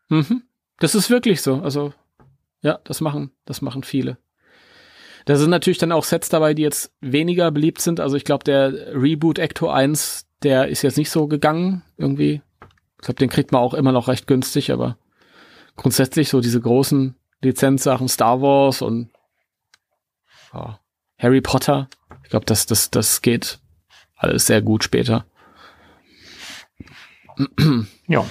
Mhm. 0.09 0.43
Das 0.79 0.93
ist 0.93 1.09
wirklich 1.09 1.41
so. 1.41 1.55
Also, 1.61 1.93
ja, 2.61 2.79
das 2.83 3.01
machen, 3.01 3.31
das 3.45 3.61
machen 3.61 3.83
viele. 3.83 4.17
Da 5.25 5.37
sind 5.37 5.49
natürlich 5.49 5.77
dann 5.77 5.91
auch 5.91 6.03
Sets 6.03 6.29
dabei, 6.29 6.53
die 6.53 6.63
jetzt 6.63 6.93
weniger 6.99 7.49
beliebt 7.49 7.81
sind. 7.81 7.99
Also 7.99 8.17
ich 8.17 8.25
glaube, 8.25 8.43
der 8.43 8.93
Reboot 8.93 9.39
Ecto 9.39 9.69
1, 9.69 10.27
der 10.43 10.67
ist 10.67 10.81
jetzt 10.81 10.97
nicht 10.97 11.09
so 11.09 11.27
gegangen 11.27 11.83
irgendwie. 11.97 12.41
Ich 12.97 13.05
glaube, 13.05 13.19
den 13.19 13.29
kriegt 13.29 13.51
man 13.51 13.61
auch 13.61 13.73
immer 13.73 13.91
noch 13.91 14.07
recht 14.07 14.27
günstig, 14.27 14.71
aber 14.71 14.97
grundsätzlich 15.75 16.29
so 16.29 16.41
diese 16.41 16.59
großen 16.59 17.15
Lizenzsachen 17.41 18.07
Star 18.07 18.41
Wars 18.41 18.81
und 18.81 19.09
ja, 20.53 20.79
Harry 21.17 21.41
Potter. 21.41 21.89
Ich 22.23 22.29
glaube, 22.29 22.45
das, 22.45 22.65
das, 22.65 22.91
das 22.91 23.21
geht 23.21 23.59
alles 24.15 24.45
sehr 24.47 24.61
gut 24.61 24.83
später. 24.83 25.25
ja. 28.07 28.25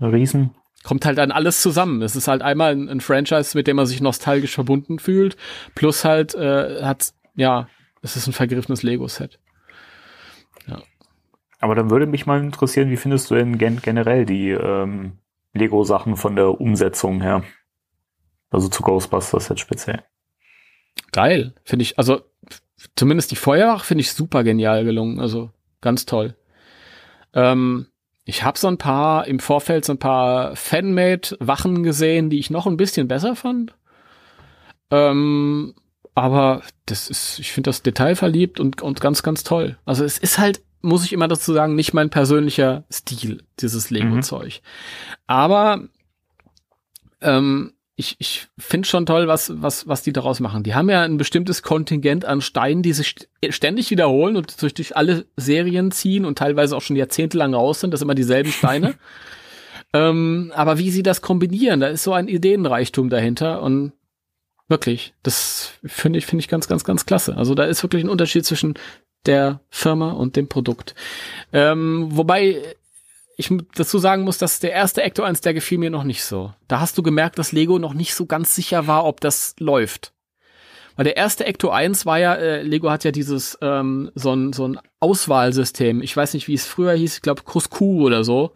Riesen. 0.00 0.54
Kommt 0.82 1.06
halt 1.06 1.18
dann 1.18 1.32
alles 1.32 1.62
zusammen. 1.62 2.02
Es 2.02 2.14
ist 2.14 2.28
halt 2.28 2.42
einmal 2.42 2.72
ein, 2.72 2.88
ein, 2.88 3.00
Franchise, 3.00 3.56
mit 3.56 3.66
dem 3.66 3.76
man 3.76 3.86
sich 3.86 4.00
nostalgisch 4.00 4.54
verbunden 4.54 4.98
fühlt, 4.98 5.36
plus 5.74 6.04
halt 6.04 6.34
äh, 6.34 6.82
hat, 6.82 7.14
ja, 7.34 7.68
es 8.02 8.16
ist 8.16 8.26
ein 8.26 8.34
vergriffenes 8.34 8.82
Lego-Set. 8.82 9.38
Ja. 10.66 10.82
Aber 11.58 11.74
dann 11.74 11.90
würde 11.90 12.06
mich 12.06 12.26
mal 12.26 12.40
interessieren, 12.40 12.90
wie 12.90 12.98
findest 12.98 13.30
du 13.30 13.34
denn 13.34 13.56
gen 13.56 13.80
generell 13.80 14.26
die 14.26 14.50
ähm, 14.50 15.18
Lego-Sachen 15.54 16.16
von 16.16 16.36
der 16.36 16.60
Umsetzung 16.60 17.22
her? 17.22 17.42
Also 18.50 18.68
zu 18.68 18.82
Ghostbusters 18.82 19.48
jetzt 19.48 19.60
speziell. 19.60 20.04
Geil, 21.12 21.54
finde 21.64 21.82
ich. 21.82 21.98
Also 21.98 22.22
zumindest 22.96 23.30
die 23.30 23.36
Feuerwache 23.36 23.84
finde 23.84 24.02
ich 24.02 24.12
super 24.12 24.44
genial 24.44 24.84
gelungen. 24.84 25.20
Also 25.20 25.50
ganz 25.80 26.06
toll. 26.06 26.34
Ähm, 27.32 27.86
ich 28.24 28.42
habe 28.42 28.58
so 28.58 28.68
ein 28.68 28.78
paar 28.78 29.26
im 29.26 29.38
Vorfeld 29.38 29.84
so 29.84 29.92
ein 29.92 29.98
paar 29.98 30.56
Fanmade-Wachen 30.56 31.82
gesehen, 31.82 32.30
die 32.30 32.38
ich 32.38 32.50
noch 32.50 32.66
ein 32.66 32.76
bisschen 32.76 33.06
besser 33.06 33.36
fand. 33.36 33.74
Ähm, 34.90 35.74
aber 36.14 36.62
das 36.86 37.08
ist, 37.08 37.38
ich 37.38 37.52
finde 37.52 37.68
das 37.68 37.82
detailverliebt 37.82 38.60
und, 38.60 38.80
und 38.80 39.00
ganz, 39.00 39.22
ganz 39.22 39.44
toll. 39.44 39.76
Also 39.84 40.04
es 40.04 40.18
ist 40.18 40.38
halt, 40.38 40.62
muss 40.80 41.04
ich 41.04 41.12
immer 41.12 41.28
dazu 41.28 41.52
sagen, 41.52 41.74
nicht 41.74 41.92
mein 41.92 42.10
persönlicher 42.10 42.84
Stil, 42.90 43.42
dieses 43.60 43.90
Lego-Zeug. 43.90 44.62
Mhm. 44.62 45.14
Aber 45.26 45.88
ähm, 47.20 47.73
ich, 47.96 48.16
ich 48.18 48.48
finde 48.58 48.88
schon 48.88 49.06
toll, 49.06 49.28
was, 49.28 49.52
was, 49.62 49.86
was 49.86 50.02
die 50.02 50.12
daraus 50.12 50.40
machen. 50.40 50.64
Die 50.64 50.74
haben 50.74 50.90
ja 50.90 51.02
ein 51.02 51.16
bestimmtes 51.16 51.62
Kontingent 51.62 52.24
an 52.24 52.40
Steinen, 52.40 52.82
die 52.82 52.92
sich 52.92 53.14
ständig 53.50 53.90
wiederholen 53.90 54.36
und 54.36 54.60
durch, 54.60 54.74
durch 54.74 54.96
alle 54.96 55.26
Serien 55.36 55.92
ziehen 55.92 56.24
und 56.24 56.38
teilweise 56.38 56.76
auch 56.76 56.82
schon 56.82 56.96
jahrzehntelang 56.96 57.54
raus 57.54 57.80
sind. 57.80 57.92
Das 57.92 58.00
sind 58.00 58.06
immer 58.06 58.16
dieselben 58.16 58.50
Steine. 58.50 58.94
ähm, 59.92 60.52
aber 60.56 60.78
wie 60.78 60.90
sie 60.90 61.04
das 61.04 61.22
kombinieren, 61.22 61.80
da 61.80 61.86
ist 61.86 62.02
so 62.02 62.12
ein 62.12 62.26
Ideenreichtum 62.26 63.10
dahinter 63.10 63.62
und 63.62 63.92
wirklich, 64.68 65.14
das 65.22 65.72
finde 65.84 66.18
ich, 66.18 66.26
finde 66.26 66.40
ich 66.40 66.48
ganz, 66.48 66.66
ganz, 66.66 66.82
ganz 66.82 67.06
klasse. 67.06 67.36
Also 67.36 67.54
da 67.54 67.64
ist 67.64 67.82
wirklich 67.84 68.02
ein 68.02 68.08
Unterschied 68.08 68.44
zwischen 68.44 68.74
der 69.24 69.60
Firma 69.70 70.10
und 70.10 70.34
dem 70.34 70.48
Produkt. 70.48 70.96
Ähm, 71.52 72.08
wobei 72.10 72.60
ich 73.36 73.50
dazu 73.74 73.98
sagen 73.98 74.22
muss, 74.22 74.38
dass 74.38 74.60
der 74.60 74.72
erste 74.72 75.02
Ecto 75.02 75.22
1, 75.22 75.40
der 75.40 75.54
gefiel 75.54 75.78
mir 75.78 75.90
noch 75.90 76.04
nicht 76.04 76.24
so. 76.24 76.52
Da 76.68 76.80
hast 76.80 76.96
du 76.96 77.02
gemerkt, 77.02 77.38
dass 77.38 77.52
Lego 77.52 77.78
noch 77.78 77.94
nicht 77.94 78.14
so 78.14 78.26
ganz 78.26 78.54
sicher 78.54 78.86
war, 78.86 79.04
ob 79.04 79.20
das 79.20 79.54
läuft. 79.58 80.12
Weil 80.96 81.04
der 81.04 81.16
erste 81.16 81.44
Ecto 81.44 81.70
1 81.70 82.06
war 82.06 82.18
ja, 82.18 82.34
äh, 82.34 82.62
Lego 82.62 82.90
hat 82.90 83.02
ja 83.02 83.10
dieses, 83.10 83.58
ähm, 83.60 84.12
so 84.14 84.32
ein, 84.32 84.52
so 84.52 84.68
ein 84.68 84.78
Auswahlsystem. 85.00 86.02
Ich 86.02 86.16
weiß 86.16 86.34
nicht, 86.34 86.46
wie 86.46 86.54
es 86.54 86.66
früher 86.66 86.92
hieß, 86.92 87.16
ich 87.16 87.22
glaube 87.22 87.42
Cuscu 87.42 88.04
oder 88.04 88.22
so. 88.22 88.52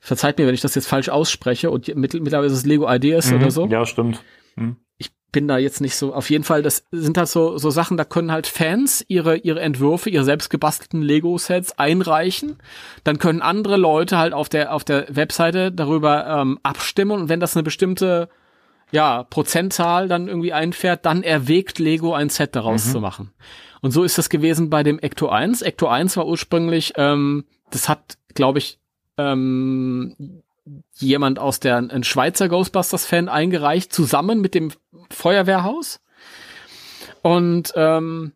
Verzeiht 0.00 0.38
mir, 0.38 0.46
wenn 0.46 0.54
ich 0.54 0.60
das 0.60 0.74
jetzt 0.74 0.88
falsch 0.88 1.08
ausspreche 1.08 1.70
und 1.70 1.94
mittlerweile 1.94 2.46
ist 2.46 2.52
es 2.52 2.66
Lego 2.66 2.92
Ideas 2.92 3.30
mhm, 3.30 3.36
oder 3.36 3.50
so. 3.50 3.66
Ja, 3.66 3.86
stimmt. 3.86 4.22
Mhm 4.56 4.76
bin 5.34 5.48
da 5.48 5.58
jetzt 5.58 5.80
nicht 5.80 5.96
so, 5.96 6.14
auf 6.14 6.30
jeden 6.30 6.44
Fall, 6.44 6.62
das 6.62 6.86
sind 6.92 7.18
halt 7.18 7.28
so, 7.28 7.58
so 7.58 7.70
Sachen, 7.70 7.96
da 7.96 8.04
können 8.04 8.30
halt 8.30 8.46
Fans 8.46 9.04
ihre, 9.08 9.36
ihre 9.36 9.60
Entwürfe, 9.60 10.08
ihre 10.08 10.22
selbst 10.22 10.48
gebastelten 10.48 11.02
Lego-Sets 11.02 11.76
einreichen. 11.76 12.56
Dann 13.02 13.18
können 13.18 13.42
andere 13.42 13.76
Leute 13.76 14.16
halt 14.16 14.32
auf 14.32 14.48
der, 14.48 14.72
auf 14.72 14.84
der 14.84 15.06
Webseite 15.10 15.72
darüber 15.72 16.24
ähm, 16.28 16.60
abstimmen 16.62 17.22
und 17.22 17.28
wenn 17.28 17.40
das 17.40 17.56
eine 17.56 17.64
bestimmte, 17.64 18.28
ja, 18.92 19.24
Prozentzahl 19.24 20.06
dann 20.06 20.28
irgendwie 20.28 20.52
einfährt, 20.52 21.04
dann 21.04 21.24
erwägt 21.24 21.80
Lego 21.80 22.14
ein 22.14 22.30
Set 22.30 22.54
daraus 22.54 22.86
mhm. 22.86 22.90
zu 22.92 23.00
machen. 23.00 23.30
Und 23.80 23.90
so 23.90 24.04
ist 24.04 24.16
das 24.16 24.30
gewesen 24.30 24.70
bei 24.70 24.84
dem 24.84 25.00
Ecto 25.00 25.30
1. 25.30 25.62
Ecto 25.62 25.88
1 25.88 26.16
war 26.16 26.28
ursprünglich, 26.28 26.92
ähm, 26.96 27.44
das 27.72 27.88
hat, 27.88 28.18
glaube 28.34 28.60
ich, 28.60 28.78
ähm, 29.18 30.43
jemand 30.94 31.38
aus 31.38 31.60
der, 31.60 31.76
ein 31.76 32.04
Schweizer 32.04 32.48
Ghostbusters-Fan 32.48 33.28
eingereicht, 33.28 33.92
zusammen 33.92 34.40
mit 34.40 34.54
dem 34.54 34.72
Feuerwehrhaus. 35.10 36.00
Und 37.22 37.72
ähm, 37.76 38.32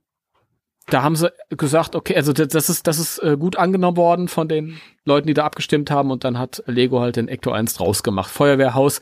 da 0.86 1.02
haben 1.02 1.16
sie 1.16 1.30
gesagt, 1.50 1.94
okay, 1.94 2.16
also 2.16 2.32
das 2.32 2.68
ist, 2.68 2.86
das 2.86 2.98
ist 2.98 3.18
äh, 3.18 3.36
gut 3.38 3.56
angenommen 3.56 3.96
worden 3.96 4.28
von 4.28 4.48
den 4.48 4.80
Leuten, 5.04 5.26
die 5.26 5.34
da 5.34 5.44
abgestimmt 5.44 5.90
haben 5.90 6.10
und 6.10 6.24
dann 6.24 6.38
hat 6.38 6.62
Lego 6.66 7.00
halt 7.00 7.16
den 7.16 7.28
Ecto 7.28 7.52
1 7.52 7.74
draus 7.74 8.02
gemacht. 8.02 8.30
Feuerwehrhaus, 8.30 9.00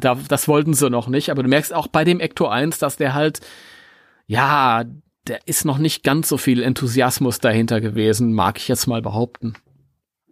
da, 0.00 0.14
das 0.14 0.48
wollten 0.48 0.74
sie 0.74 0.90
noch 0.90 1.08
nicht, 1.08 1.30
aber 1.30 1.42
du 1.42 1.48
merkst 1.48 1.72
auch 1.72 1.86
bei 1.86 2.04
dem 2.04 2.20
Ecto 2.20 2.48
1, 2.48 2.78
dass 2.78 2.96
der 2.96 3.14
halt, 3.14 3.40
ja, 4.26 4.84
der 5.26 5.46
ist 5.46 5.64
noch 5.64 5.78
nicht 5.78 6.02
ganz 6.02 6.28
so 6.28 6.36
viel 6.36 6.62
Enthusiasmus 6.62 7.38
dahinter 7.38 7.80
gewesen, 7.80 8.32
mag 8.32 8.58
ich 8.58 8.68
jetzt 8.68 8.86
mal 8.86 9.02
behaupten. 9.02 9.54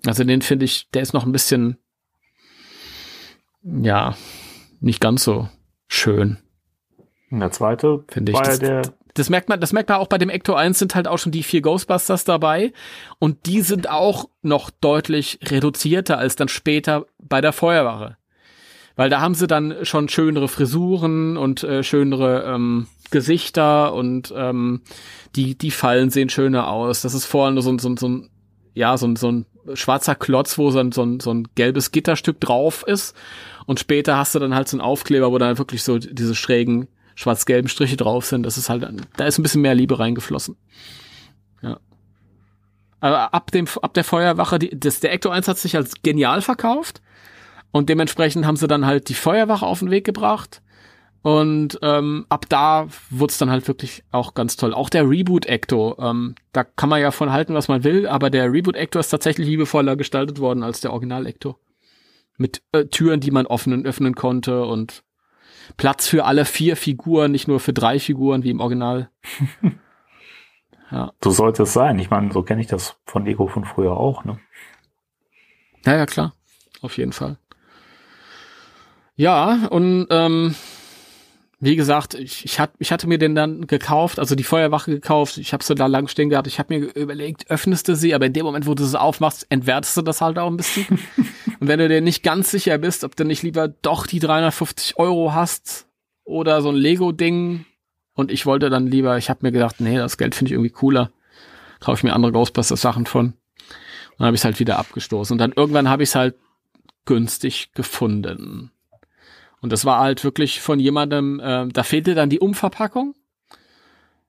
Also 0.06 0.24
den 0.24 0.42
finde 0.42 0.64
ich, 0.64 0.90
der 0.90 1.02
ist 1.02 1.14
noch 1.14 1.24
ein 1.24 1.32
bisschen, 1.32 1.78
ja, 3.82 4.16
nicht 4.80 5.00
ganz 5.00 5.24
so 5.24 5.48
schön. 5.88 6.38
Der 7.30 7.50
zweite 7.50 8.04
finde 8.08 8.32
ich. 8.32 8.38
Das, 8.38 8.58
der 8.58 8.82
das 9.18 9.30
merkt 9.30 9.48
man, 9.48 9.60
das 9.60 9.72
merkt 9.72 9.88
man 9.88 9.98
auch 9.98 10.06
bei 10.06 10.18
dem 10.18 10.30
Ecto 10.30 10.54
1 10.54 10.78
sind 10.78 10.94
halt 10.94 11.08
auch 11.08 11.18
schon 11.18 11.32
die 11.32 11.42
vier 11.42 11.60
Ghostbusters 11.60 12.24
dabei 12.24 12.72
und 13.18 13.46
die 13.46 13.62
sind 13.62 13.90
auch 13.90 14.28
noch 14.42 14.70
deutlich 14.70 15.40
reduzierter 15.42 16.18
als 16.18 16.36
dann 16.36 16.48
später 16.48 17.06
bei 17.18 17.40
der 17.40 17.52
Feuerwache. 17.52 18.16
Weil 18.96 19.10
da 19.10 19.20
haben 19.20 19.34
sie 19.34 19.46
dann 19.46 19.74
schon 19.82 20.08
schönere 20.08 20.48
Frisuren 20.48 21.36
und 21.36 21.62
äh, 21.62 21.82
schönere 21.82 22.44
ähm, 22.44 22.88
Gesichter 23.10 23.94
und 23.94 24.32
ähm, 24.36 24.82
die, 25.36 25.56
die 25.56 25.70
Fallen 25.70 26.10
sehen 26.10 26.28
schöner 26.28 26.68
aus. 26.68 27.02
Das 27.02 27.14
ist 27.14 27.24
vorne 27.24 27.62
so, 27.62 27.76
so, 27.78 27.96
so 27.96 28.08
ein, 28.08 28.30
ja, 28.74 28.96
so, 28.96 29.14
so 29.16 29.30
ein 29.30 29.46
schwarzer 29.74 30.14
Klotz, 30.14 30.58
wo 30.58 30.70
so 30.70 30.80
ein, 30.80 30.92
so, 30.92 31.02
ein, 31.02 31.20
so 31.20 31.32
ein 31.32 31.48
gelbes 31.54 31.92
Gitterstück 31.92 32.40
drauf 32.40 32.84
ist. 32.86 33.14
Und 33.68 33.78
später 33.78 34.16
hast 34.16 34.34
du 34.34 34.38
dann 34.38 34.54
halt 34.54 34.66
so 34.66 34.78
einen 34.78 34.80
Aufkleber, 34.80 35.30
wo 35.30 35.36
dann 35.36 35.58
wirklich 35.58 35.82
so 35.82 35.98
diese 35.98 36.34
schrägen 36.34 36.88
schwarz-gelben 37.16 37.68
Striche 37.68 37.98
drauf 37.98 38.24
sind. 38.24 38.42
Das 38.44 38.56
ist 38.56 38.70
halt, 38.70 38.88
da 39.18 39.26
ist 39.26 39.38
ein 39.38 39.42
bisschen 39.42 39.60
mehr 39.60 39.74
Liebe 39.74 39.98
reingeflossen. 39.98 40.56
Ja. 41.60 41.78
Aber 43.00 43.34
ab 43.34 43.50
dem, 43.50 43.66
ab 43.82 43.92
der 43.92 44.04
Feuerwache, 44.04 44.58
die, 44.58 44.70
das, 44.70 45.00
der 45.00 45.12
Ecto 45.12 45.28
1 45.28 45.48
hat 45.48 45.58
sich 45.58 45.76
als 45.76 46.00
genial 46.02 46.40
verkauft. 46.40 47.02
Und 47.70 47.90
dementsprechend 47.90 48.46
haben 48.46 48.56
sie 48.56 48.68
dann 48.68 48.86
halt 48.86 49.10
die 49.10 49.14
Feuerwache 49.14 49.66
auf 49.66 49.80
den 49.80 49.90
Weg 49.90 50.06
gebracht. 50.06 50.62
Und 51.20 51.78
ähm, 51.82 52.24
ab 52.30 52.46
da 52.48 52.88
wurde 53.10 53.34
dann 53.38 53.50
halt 53.50 53.68
wirklich 53.68 54.02
auch 54.12 54.32
ganz 54.32 54.56
toll. 54.56 54.72
Auch 54.72 54.88
der 54.88 55.06
Reboot 55.06 55.44
Ecto, 55.44 55.94
ähm, 56.00 56.36
da 56.54 56.64
kann 56.64 56.88
man 56.88 57.02
ja 57.02 57.10
von 57.10 57.32
halten, 57.32 57.52
was 57.52 57.68
man 57.68 57.84
will, 57.84 58.06
aber 58.06 58.30
der 58.30 58.50
Reboot 58.50 58.76
Ecto 58.76 58.98
ist 58.98 59.10
tatsächlich 59.10 59.46
liebevoller 59.46 59.94
gestaltet 59.94 60.38
worden 60.38 60.62
als 60.62 60.80
der 60.80 60.90
Original 60.90 61.26
Ecto. 61.26 61.58
Mit 62.38 62.62
äh, 62.72 62.86
Türen, 62.86 63.20
die 63.20 63.30
man 63.30 63.46
offen 63.46 63.84
öffnen 63.84 64.14
konnte 64.14 64.64
und 64.64 65.04
Platz 65.76 66.08
für 66.08 66.24
alle 66.24 66.44
vier 66.44 66.76
Figuren, 66.76 67.32
nicht 67.32 67.48
nur 67.48 67.60
für 67.60 67.72
drei 67.72 67.98
Figuren 67.98 68.42
wie 68.42 68.50
im 68.50 68.60
Original. 68.60 69.10
ja. 70.90 71.12
So 71.22 71.30
sollte 71.30 71.64
es 71.64 71.72
sein. 71.72 71.98
Ich 71.98 72.10
meine, 72.10 72.32
so 72.32 72.42
kenne 72.42 72.60
ich 72.60 72.66
das 72.66 72.96
von 73.04 73.26
Lego 73.26 73.46
von 73.48 73.64
früher 73.64 73.96
auch, 73.96 74.24
ne? 74.24 74.38
Ja, 75.84 75.96
ja, 75.96 76.06
klar. 76.06 76.34
Auf 76.80 76.96
jeden 76.96 77.12
Fall. 77.12 77.38
Ja, 79.16 79.66
und 79.70 80.06
ähm, 80.10 80.54
wie 81.60 81.74
gesagt, 81.74 82.14
ich, 82.14 82.44
ich, 82.44 82.60
hat, 82.60 82.70
ich 82.78 82.92
hatte 82.92 83.08
mir 83.08 83.18
den 83.18 83.34
dann 83.34 83.66
gekauft, 83.66 84.20
also 84.20 84.36
die 84.36 84.44
Feuerwache 84.44 84.92
gekauft. 84.92 85.38
Ich 85.38 85.52
habe 85.52 85.64
sie 85.64 85.74
da 85.74 85.86
lang 85.86 86.06
stehen 86.06 86.30
gehabt. 86.30 86.46
Ich 86.46 86.60
habe 86.60 86.78
mir 86.78 86.94
überlegt, 86.94 87.50
öffnest 87.50 87.88
du 87.88 87.96
sie, 87.96 88.14
aber 88.14 88.26
in 88.26 88.32
dem 88.32 88.46
Moment, 88.46 88.66
wo 88.66 88.74
du 88.74 88.84
sie 88.84 89.00
aufmachst, 89.00 89.46
entwertest 89.50 89.96
du 89.96 90.02
das 90.02 90.20
halt 90.20 90.38
auch 90.38 90.46
ein 90.46 90.56
bisschen. 90.56 90.86
Und 91.60 91.68
wenn 91.68 91.78
du 91.78 91.88
dir 91.88 92.00
nicht 92.00 92.22
ganz 92.22 92.50
sicher 92.50 92.78
bist, 92.78 93.04
ob 93.04 93.16
du 93.16 93.24
nicht 93.24 93.42
lieber 93.42 93.68
doch 93.68 94.06
die 94.06 94.20
350 94.20 94.98
Euro 94.98 95.32
hast 95.32 95.86
oder 96.24 96.62
so 96.62 96.68
ein 96.68 96.76
Lego-Ding. 96.76 97.64
Und 98.14 98.30
ich 98.30 98.46
wollte 98.46 98.70
dann 98.70 98.86
lieber, 98.86 99.16
ich 99.18 99.30
habe 99.30 99.40
mir 99.42 99.52
gedacht, 99.52 99.80
nee, 99.80 99.96
das 99.96 100.18
Geld 100.18 100.34
finde 100.34 100.50
ich 100.50 100.52
irgendwie 100.52 100.70
cooler. 100.70 101.10
Kaufe 101.80 101.98
ich 101.98 102.04
mir 102.04 102.12
andere 102.12 102.32
Ghostbusters-Sachen 102.32 103.06
von. 103.06 103.26
Und 103.26 103.34
dann 104.18 104.26
habe 104.26 104.34
ich 104.34 104.40
es 104.40 104.44
halt 104.44 104.60
wieder 104.60 104.78
abgestoßen. 104.78 105.34
Und 105.34 105.38
dann 105.38 105.52
irgendwann 105.52 105.88
habe 105.88 106.02
ich 106.02 106.10
es 106.10 106.14
halt 106.14 106.36
günstig 107.04 107.70
gefunden. 107.74 108.70
Und 109.60 109.72
das 109.72 109.84
war 109.84 110.00
halt 110.00 110.22
wirklich 110.24 110.60
von 110.60 110.78
jemandem, 110.78 111.40
äh, 111.40 111.66
da 111.68 111.82
fehlte 111.82 112.14
dann 112.14 112.30
die 112.30 112.40
Umverpackung. 112.40 113.14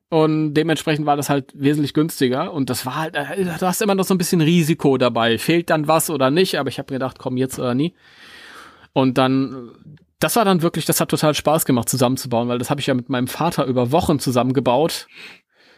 Und 0.09 0.55
dementsprechend 0.55 1.05
war 1.05 1.17
das 1.17 1.29
halt 1.29 1.51
wesentlich 1.53 1.93
günstiger. 1.93 2.51
Und 2.51 2.69
das 2.71 2.85
war 2.85 2.95
halt, 2.95 3.15
äh, 3.15 3.45
du 3.45 3.61
hast 3.61 3.81
immer 3.81 3.95
noch 3.95 4.05
so 4.05 4.13
ein 4.15 4.17
bisschen 4.17 4.41
Risiko 4.41 4.97
dabei. 4.97 5.37
Fehlt 5.37 5.69
dann 5.69 5.87
was 5.87 6.09
oder 6.09 6.31
nicht? 6.31 6.57
Aber 6.57 6.69
ich 6.69 6.79
habe 6.79 6.91
gedacht, 6.91 7.19
komm 7.19 7.37
jetzt 7.37 7.59
oder 7.59 7.75
nie. 7.75 7.93
Und 8.91 9.19
dann, 9.19 9.71
das 10.19 10.35
war 10.35 10.45
dann 10.45 10.63
wirklich, 10.63 10.85
das 10.85 10.99
hat 10.99 11.09
total 11.09 11.35
Spaß 11.35 11.65
gemacht 11.65 11.89
zusammenzubauen, 11.89 12.47
weil 12.49 12.57
das 12.57 12.71
habe 12.71 12.81
ich 12.81 12.87
ja 12.87 12.95
mit 12.95 13.09
meinem 13.09 13.27
Vater 13.27 13.65
über 13.65 13.91
Wochen 13.91 14.19
zusammengebaut. 14.19 15.07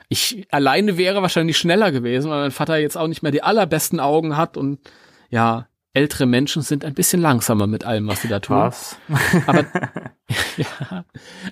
Ich 0.08 0.48
alleine 0.50 0.98
wäre 0.98 1.22
wahrscheinlich 1.22 1.58
schneller 1.58 1.92
gewesen, 1.92 2.32
weil 2.32 2.42
mein 2.42 2.52
Vater 2.52 2.78
jetzt 2.78 2.98
auch 2.98 3.08
nicht 3.08 3.24
mehr 3.24 3.32
die 3.32 3.44
allerbesten 3.44 4.00
Augen 4.00 4.38
hat 4.38 4.56
und 4.56 4.80
ja, 5.30 5.68
ältere 5.94 6.26
Menschen 6.26 6.62
sind 6.62 6.86
ein 6.86 6.94
bisschen 6.94 7.22
langsamer 7.22 7.68
mit 7.68 7.84
allem, 7.84 8.08
was 8.08 8.22
sie 8.22 8.28
da 8.28 8.40
tun. 8.40 8.58
Was? 8.58 8.98
Aber, 9.48 9.66
ja, 10.58 11.06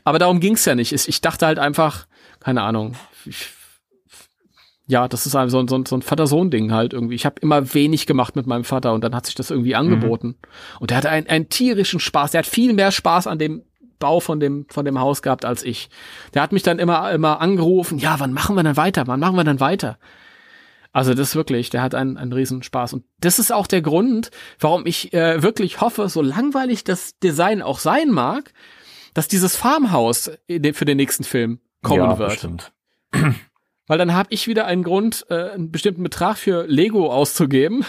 aber 0.03 0.19
darum 0.19 0.39
ging's 0.39 0.65
ja 0.65 0.75
nicht. 0.75 0.93
Ich 0.93 1.21
dachte 1.21 1.45
halt 1.45 1.59
einfach, 1.59 2.07
keine 2.39 2.61
Ahnung, 2.61 2.95
ich, 3.25 3.49
ja, 4.87 5.07
das 5.07 5.25
ist 5.25 5.33
so, 5.33 5.67
so, 5.67 5.83
so 5.85 5.95
ein 5.95 6.01
Vater-Sohn-Ding 6.01 6.71
halt 6.71 6.93
irgendwie. 6.93 7.15
Ich 7.15 7.25
habe 7.25 7.35
immer 7.41 7.73
wenig 7.73 8.07
gemacht 8.07 8.35
mit 8.35 8.47
meinem 8.47 8.63
Vater 8.63 8.93
und 8.93 9.03
dann 9.03 9.13
hat 9.13 9.25
sich 9.25 9.35
das 9.35 9.51
irgendwie 9.51 9.75
angeboten. 9.75 10.27
Mhm. 10.27 10.79
Und 10.79 10.89
der 10.89 10.97
hatte 10.97 11.09
einen, 11.09 11.27
einen 11.27 11.49
tierischen 11.49 11.99
Spaß. 11.99 12.31
Der 12.31 12.39
hat 12.39 12.47
viel 12.47 12.73
mehr 12.73 12.91
Spaß 12.91 13.27
an 13.27 13.37
dem 13.37 13.63
Bau 13.99 14.19
von 14.19 14.39
dem, 14.39 14.65
von 14.69 14.85
dem 14.85 14.99
Haus 14.99 15.21
gehabt 15.21 15.45
als 15.45 15.63
ich. 15.63 15.89
Der 16.33 16.41
hat 16.41 16.53
mich 16.53 16.63
dann 16.63 16.79
immer, 16.79 17.11
immer 17.11 17.41
angerufen, 17.41 17.99
ja, 17.99 18.19
wann 18.19 18.33
machen 18.33 18.55
wir 18.55 18.63
denn 18.63 18.77
weiter? 18.77 19.05
Wann 19.05 19.19
machen 19.19 19.35
wir 19.35 19.43
denn 19.43 19.59
weiter? 19.59 19.99
Also 20.91 21.13
das 21.13 21.35
wirklich, 21.35 21.69
der 21.69 21.81
hat 21.81 21.93
einen, 21.93 22.17
einen 22.17 22.33
riesen 22.33 22.63
Spaß. 22.63 22.93
Und 22.93 23.03
das 23.19 23.37
ist 23.37 23.51
auch 23.51 23.67
der 23.67 23.81
Grund, 23.81 24.31
warum 24.59 24.85
ich 24.85 25.13
äh, 25.13 25.43
wirklich 25.43 25.81
hoffe, 25.81 26.09
so 26.09 26.21
langweilig 26.21 26.83
das 26.83 27.19
Design 27.19 27.61
auch 27.61 27.79
sein 27.79 28.09
mag, 28.09 28.53
dass 29.13 29.27
dieses 29.27 29.55
Farmhaus 29.55 30.31
für 30.47 30.85
den 30.85 30.97
nächsten 30.97 31.23
Film 31.23 31.59
kommen 31.83 32.01
ja, 32.01 32.17
wird. 32.17 32.29
Bestimmt. 32.31 32.71
Weil 33.87 33.97
dann 33.97 34.13
habe 34.13 34.29
ich 34.31 34.47
wieder 34.47 34.65
einen 34.65 34.83
Grund, 34.83 35.25
äh, 35.29 35.51
einen 35.51 35.71
bestimmten 35.71 36.03
Betrag 36.03 36.37
für 36.37 36.65
Lego 36.67 37.11
auszugeben 37.11 37.85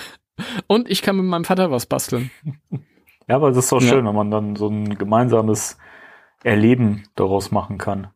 und 0.66 0.90
ich 0.90 1.02
kann 1.02 1.16
mit 1.16 1.26
meinem 1.26 1.44
Vater 1.44 1.70
was 1.70 1.86
basteln. 1.86 2.30
Ja, 3.28 3.36
aber 3.36 3.50
es 3.50 3.56
ist 3.56 3.70
doch 3.70 3.80
ja. 3.80 3.90
schön, 3.90 4.04
wenn 4.06 4.14
man 4.16 4.32
dann 4.32 4.56
so 4.56 4.66
ein 4.66 4.98
gemeinsames 4.98 5.78
Erleben 6.42 7.04
daraus 7.14 7.52
machen 7.52 7.78
kann. 7.78 8.08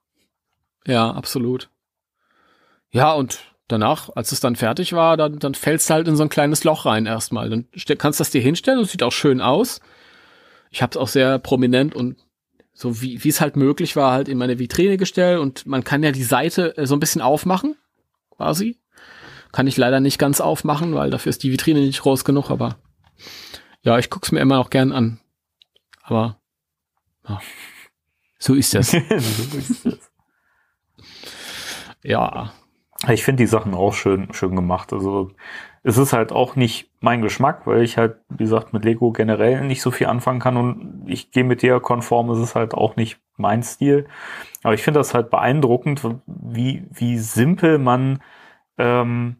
Ja, 0.88 1.12
absolut. 1.12 1.70
Ja, 2.90 3.12
und 3.12 3.53
danach, 3.68 4.10
als 4.14 4.32
es 4.32 4.40
dann 4.40 4.56
fertig 4.56 4.92
war, 4.92 5.16
dann, 5.16 5.38
dann 5.38 5.54
fällst 5.54 5.88
du 5.88 5.94
halt 5.94 6.08
in 6.08 6.16
so 6.16 6.22
ein 6.22 6.28
kleines 6.28 6.64
Loch 6.64 6.86
rein 6.86 7.06
erstmal. 7.06 7.48
Dann 7.50 7.66
kannst 7.98 8.20
du 8.20 8.22
das 8.22 8.30
dir 8.30 8.40
hinstellen 8.40 8.78
und 8.78 8.88
sieht 8.88 9.02
auch 9.02 9.12
schön 9.12 9.40
aus. 9.40 9.80
Ich 10.70 10.82
habe 10.82 10.90
es 10.90 10.96
auch 10.96 11.08
sehr 11.08 11.38
prominent 11.38 11.94
und 11.94 12.16
so 12.72 13.00
wie 13.00 13.22
wie 13.22 13.28
es 13.28 13.40
halt 13.40 13.56
möglich 13.56 13.94
war, 13.94 14.12
halt 14.12 14.28
in 14.28 14.36
meine 14.36 14.58
Vitrine 14.58 14.96
gestellt 14.96 15.38
und 15.38 15.64
man 15.64 15.84
kann 15.84 16.02
ja 16.02 16.10
die 16.10 16.24
Seite 16.24 16.76
äh, 16.76 16.86
so 16.86 16.96
ein 16.96 17.00
bisschen 17.00 17.22
aufmachen, 17.22 17.76
quasi. 18.30 18.80
Kann 19.52 19.68
ich 19.68 19.76
leider 19.76 20.00
nicht 20.00 20.18
ganz 20.18 20.40
aufmachen, 20.40 20.94
weil 20.96 21.10
dafür 21.10 21.30
ist 21.30 21.44
die 21.44 21.52
Vitrine 21.52 21.80
nicht 21.80 22.02
groß 22.02 22.24
genug, 22.24 22.50
aber 22.50 22.78
ja, 23.82 23.98
ich 23.98 24.10
guck's 24.10 24.32
mir 24.32 24.40
immer 24.40 24.56
noch 24.56 24.70
gern 24.70 24.90
an. 24.90 25.20
Aber 26.02 26.40
ja, 27.28 27.40
so 28.40 28.54
ist 28.54 28.74
das. 28.74 28.90
so 28.90 28.96
ist 28.96 29.86
das. 29.86 30.10
ja, 32.02 32.52
ich 33.08 33.24
finde 33.24 33.42
die 33.42 33.48
Sachen 33.48 33.74
auch 33.74 33.92
schön, 33.92 34.32
schön 34.32 34.56
gemacht. 34.56 34.92
Also 34.92 35.30
es 35.82 35.98
ist 35.98 36.12
halt 36.12 36.32
auch 36.32 36.56
nicht 36.56 36.90
mein 37.00 37.20
Geschmack, 37.20 37.66
weil 37.66 37.82
ich 37.82 37.98
halt, 37.98 38.16
wie 38.30 38.44
gesagt, 38.44 38.72
mit 38.72 38.84
Lego 38.84 39.12
generell 39.12 39.60
nicht 39.62 39.82
so 39.82 39.90
viel 39.90 40.06
anfangen 40.06 40.40
kann 40.40 40.56
und 40.56 41.04
ich 41.06 41.30
gehe 41.30 41.44
mit 41.44 41.62
dir 41.62 41.80
konform, 41.80 42.30
es 42.30 42.38
ist 42.38 42.54
halt 42.54 42.72
auch 42.72 42.96
nicht 42.96 43.20
mein 43.36 43.62
Stil. 43.62 44.06
Aber 44.62 44.72
ich 44.74 44.82
finde 44.82 45.00
das 45.00 45.12
halt 45.12 45.28
beeindruckend, 45.28 46.02
wie, 46.26 46.86
wie 46.90 47.18
simpel 47.18 47.78
man 47.78 48.22
ähm, 48.78 49.36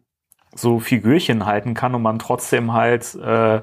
so 0.53 0.79
Figürchen 0.79 1.45
halten 1.45 1.73
kann 1.73 1.95
und 1.95 2.03
man 2.03 2.19
trotzdem 2.19 2.73
halt 2.73 3.15
äh, 3.15 3.61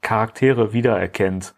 Charaktere 0.00 0.72
wiedererkennt. 0.72 1.54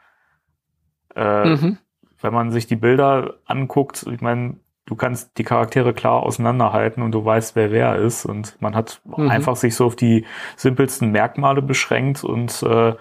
Äh, 1.15 1.49
mhm. 1.49 1.79
Wenn 2.21 2.35
man 2.35 2.51
sich 2.51 2.67
die 2.67 2.77
Bilder 2.77 3.37
anguckt, 3.47 4.07
ich 4.11 4.21
meine, 4.21 4.57
du 4.87 4.95
kannst 4.95 5.37
die 5.37 5.45
Charaktere 5.45 5.93
klar 5.93 6.23
auseinanderhalten 6.23 7.03
und 7.03 7.13
du 7.13 7.25
weißt, 7.25 7.57
wer 7.57 7.71
wer 7.71 7.97
ist. 7.97 8.25
Und 8.25 8.57
man 8.61 8.75
hat 8.75 9.01
mhm. 9.05 9.29
einfach 9.29 9.57
sich 9.57 9.75
so 9.75 9.85
auf 9.85 9.97
die 9.97 10.25
simpelsten 10.57 11.11
Merkmale 11.11 11.61
beschränkt 11.61 12.25
und 12.25 12.63
äh, 12.63 12.95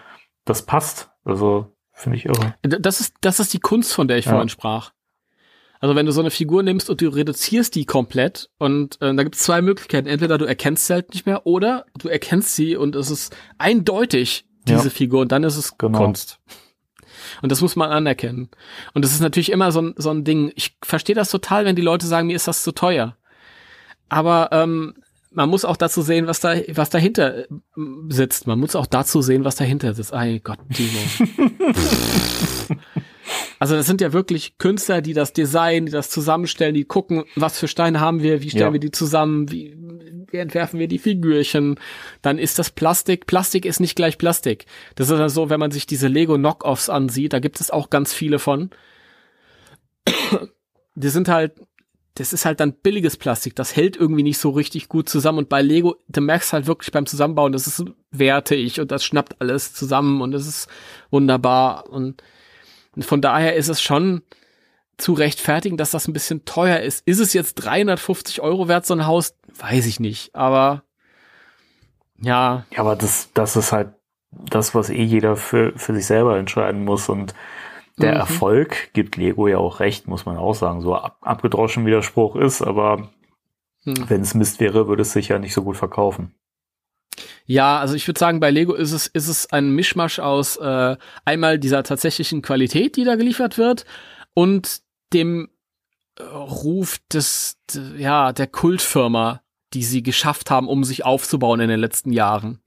das 0.43 0.63
passt. 0.63 1.11
Also 1.23 1.71
finde 1.93 2.17
ich 2.17 2.25
irre. 2.25 2.55
Das 2.61 2.99
ist, 2.99 3.15
das 3.21 3.39
ist 3.39 3.53
die 3.53 3.59
Kunst, 3.59 3.93
von 3.93 4.07
der 4.07 4.17
ich 4.17 4.25
ja. 4.25 4.31
vorhin 4.31 4.49
sprach. 4.49 4.91
Also 5.79 5.95
wenn 5.95 6.05
du 6.05 6.11
so 6.11 6.21
eine 6.21 6.31
Figur 6.31 6.63
nimmst 6.63 6.89
und 6.89 7.01
du 7.01 7.09
reduzierst 7.09 7.75
die 7.75 7.85
komplett 7.85 8.49
und 8.57 8.99
äh, 9.01 9.13
da 9.13 9.23
gibt 9.23 9.35
es 9.35 9.43
zwei 9.43 9.61
Möglichkeiten. 9.61 10.07
Entweder 10.07 10.37
du 10.37 10.45
erkennst 10.45 10.87
sie 10.87 10.93
halt 10.93 11.13
nicht 11.13 11.25
mehr 11.25 11.45
oder 11.45 11.85
du 11.99 12.07
erkennst 12.07 12.55
sie 12.55 12.75
und 12.75 12.95
es 12.95 13.11
ist 13.11 13.35
eindeutig 13.57 14.47
diese 14.67 14.85
ja. 14.85 14.89
Figur 14.89 15.21
und 15.21 15.31
dann 15.31 15.43
ist 15.43 15.57
es 15.57 15.77
genau. 15.77 15.99
Kunst. 15.99 16.39
Und 17.41 17.51
das 17.51 17.61
muss 17.61 17.75
man 17.75 17.91
anerkennen. 17.91 18.49
Und 18.93 19.05
das 19.05 19.11
ist 19.11 19.21
natürlich 19.21 19.51
immer 19.51 19.71
so 19.71 19.81
ein, 19.81 19.93
so 19.97 20.11
ein 20.11 20.23
Ding. 20.23 20.51
Ich 20.55 20.77
verstehe 20.83 21.15
das 21.15 21.29
total, 21.29 21.65
wenn 21.65 21.75
die 21.75 21.81
Leute 21.81 22.07
sagen, 22.07 22.27
mir 22.27 22.35
ist 22.35 22.47
das 22.47 22.63
zu 22.63 22.71
teuer. 22.71 23.15
Aber 24.09 24.49
ähm, 24.51 24.95
man 25.31 25.49
muss 25.49 25.65
auch 25.65 25.77
dazu 25.77 26.01
sehen, 26.01 26.27
was 26.27 26.39
da, 26.39 26.55
was 26.69 26.89
dahinter 26.89 27.39
äh, 27.39 27.45
sitzt. 28.09 28.47
Man 28.47 28.59
muss 28.59 28.75
auch 28.75 28.85
dazu 28.85 29.21
sehen, 29.21 29.43
was 29.43 29.55
dahinter 29.55 29.93
sitzt. 29.93 30.13
Ei 30.13 30.39
Gott, 30.43 30.59
Timo. 30.73 30.99
also 33.65 33.77
das 33.77 33.87
sind 33.87 33.99
ja 33.99 34.13
wirklich 34.13 34.59
Künstler, 34.59 35.01
die 35.01 35.13
das 35.13 35.33
Design, 35.33 35.87
die 35.87 35.91
das 35.91 36.11
zusammenstellen, 36.11 36.75
die 36.75 36.83
gucken, 36.83 37.23
was 37.35 37.57
für 37.57 37.67
Steine 37.67 37.99
haben 37.99 38.21
wir, 38.21 38.43
wie 38.43 38.51
stellen 38.51 38.67
ja. 38.67 38.73
wir 38.73 38.79
die 38.79 38.91
zusammen, 38.91 39.51
wie, 39.51 39.75
wie 40.29 40.37
entwerfen 40.37 40.79
wir 40.79 40.87
die 40.87 40.99
Figürchen, 40.99 41.79
dann 42.21 42.37
ist 42.37 42.59
das 42.59 42.69
Plastik. 42.69 43.25
Plastik 43.25 43.65
ist 43.65 43.79
nicht 43.79 43.95
gleich 43.95 44.19
Plastik. 44.19 44.67
Das 44.93 45.09
ist 45.09 45.19
also 45.19 45.45
so, 45.45 45.49
wenn 45.49 45.59
man 45.59 45.71
sich 45.71 45.87
diese 45.87 46.07
Lego 46.07 46.35
Knockoffs 46.35 46.89
ansieht, 46.89 47.33
da 47.33 47.39
gibt 47.39 47.59
es 47.59 47.71
auch 47.71 47.89
ganz 47.89 48.13
viele 48.13 48.37
von. 48.37 48.69
Die 50.93 51.09
sind 51.09 51.27
halt, 51.27 51.53
das 52.13 52.33
ist 52.33 52.45
halt 52.45 52.59
dann 52.59 52.73
billiges 52.73 53.17
Plastik. 53.17 53.55
Das 53.55 53.75
hält 53.75 53.97
irgendwie 53.97 54.21
nicht 54.21 54.37
so 54.37 54.51
richtig 54.51 54.89
gut 54.89 55.09
zusammen. 55.09 55.39
Und 55.39 55.49
bei 55.49 55.63
Lego, 55.63 55.95
du 56.07 56.21
merkst 56.21 56.53
halt 56.53 56.67
wirklich 56.67 56.91
beim 56.91 57.07
Zusammenbauen, 57.07 57.51
das 57.51 57.65
ist 57.65 57.83
wertig 58.11 58.79
und 58.79 58.91
das 58.91 59.03
schnappt 59.03 59.41
alles 59.41 59.73
zusammen 59.73 60.21
und 60.21 60.33
das 60.33 60.45
ist 60.45 60.67
wunderbar. 61.09 61.89
Und 61.89 62.21
von 63.03 63.21
daher 63.21 63.55
ist 63.55 63.67
es 63.67 63.81
schon, 63.81 64.21
zu 64.97 65.13
rechtfertigen, 65.13 65.77
dass 65.77 65.91
das 65.91 66.07
ein 66.07 66.13
bisschen 66.13 66.45
teuer 66.45 66.79
ist. 66.79 67.05
Ist 67.05 67.19
es 67.19 67.33
jetzt 67.33 67.55
350 67.55 68.41
Euro 68.41 68.67
wert, 68.67 68.85
so 68.85 68.93
ein 68.93 69.05
Haus? 69.05 69.35
Weiß 69.59 69.85
ich 69.85 69.99
nicht, 69.99 70.33
aber 70.35 70.83
ja. 72.17 72.65
Ja, 72.71 72.79
aber 72.79 72.95
das, 72.95 73.29
das 73.33 73.55
ist 73.55 73.71
halt 73.71 73.89
das, 74.31 74.75
was 74.75 74.89
eh 74.89 75.03
jeder 75.03 75.35
für, 75.35 75.73
für 75.77 75.93
sich 75.93 76.05
selber 76.05 76.37
entscheiden 76.37 76.83
muss 76.85 77.09
und 77.09 77.33
der 77.97 78.13
mhm. 78.13 78.19
Erfolg 78.19 78.93
gibt 78.93 79.15
Lego 79.15 79.47
ja 79.47 79.57
auch 79.57 79.79
recht, 79.79 80.07
muss 80.07 80.25
man 80.25 80.37
auch 80.37 80.53
sagen. 80.53 80.81
So 80.81 80.95
ab, 80.95 81.17
abgedroschen 81.21 81.85
Widerspruch 81.85 82.35
ist, 82.35 82.61
aber 82.61 83.09
mhm. 83.85 84.09
wenn 84.09 84.21
es 84.21 84.33
Mist 84.33 84.59
wäre, 84.59 84.87
würde 84.87 85.03
es 85.03 85.13
sich 85.13 85.29
ja 85.29 85.39
nicht 85.39 85.53
so 85.53 85.63
gut 85.63 85.77
verkaufen. 85.77 86.35
Ja, 87.45 87.79
also 87.79 87.93
ich 87.93 88.07
würde 88.07 88.19
sagen, 88.19 88.39
bei 88.39 88.49
Lego 88.49 88.73
ist 88.73 88.91
es, 88.91 89.07
ist 89.07 89.27
es 89.27 89.51
ein 89.51 89.71
Mischmasch 89.71 90.19
aus 90.19 90.57
äh, 90.57 90.97
einmal 91.25 91.59
dieser 91.59 91.83
tatsächlichen 91.83 92.41
Qualität, 92.41 92.95
die 92.95 93.03
da 93.03 93.15
geliefert 93.15 93.57
wird, 93.57 93.85
und 94.33 94.81
dem 95.13 95.49
äh, 96.17 96.23
Ruf 96.23 96.97
des, 97.11 97.57
ja, 97.97 98.33
der 98.33 98.47
Kultfirma, 98.47 99.41
die 99.73 99.83
sie 99.83 100.01
geschafft 100.01 100.49
haben, 100.49 100.67
um 100.67 100.83
sich 100.83 101.05
aufzubauen 101.05 101.59
in 101.59 101.69
den 101.69 101.79
letzten 101.79 102.11
Jahren. 102.11 102.61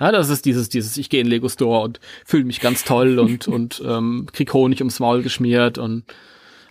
Ja, 0.00 0.10
das 0.10 0.28
ist 0.28 0.44
dieses, 0.44 0.68
dieses, 0.68 0.96
ich 0.96 1.10
gehe 1.10 1.20
in 1.20 1.28
Lego 1.28 1.48
Store 1.48 1.84
und 1.84 2.00
fühle 2.24 2.44
mich 2.44 2.60
ganz 2.60 2.84
toll 2.84 3.18
und, 3.20 3.46
und 3.46 3.82
ähm, 3.86 4.26
krieg 4.32 4.52
Honig 4.52 4.80
ums 4.80 4.98
Maul 4.98 5.22
geschmiert 5.22 5.78
und 5.78 6.04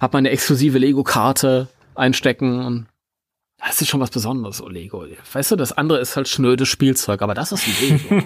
hab 0.02 0.12
meine 0.12 0.32
exklusive 0.32 0.80
Lego-Karte 0.80 1.70
einstecken 1.96 2.60
und 2.66 2.88
das 3.66 3.82
ist 3.82 3.90
schon 3.90 4.00
was 4.00 4.10
Besonderes, 4.10 4.58
so 4.58 4.68
Lego. 4.68 5.06
Weißt 5.32 5.52
du, 5.52 5.56
das 5.56 5.72
andere 5.72 6.00
ist 6.00 6.16
halt 6.16 6.28
schnödes 6.28 6.68
Spielzeug, 6.68 7.22
aber 7.22 7.34
das 7.34 7.52
ist 7.52 7.82
Lego. 7.82 8.24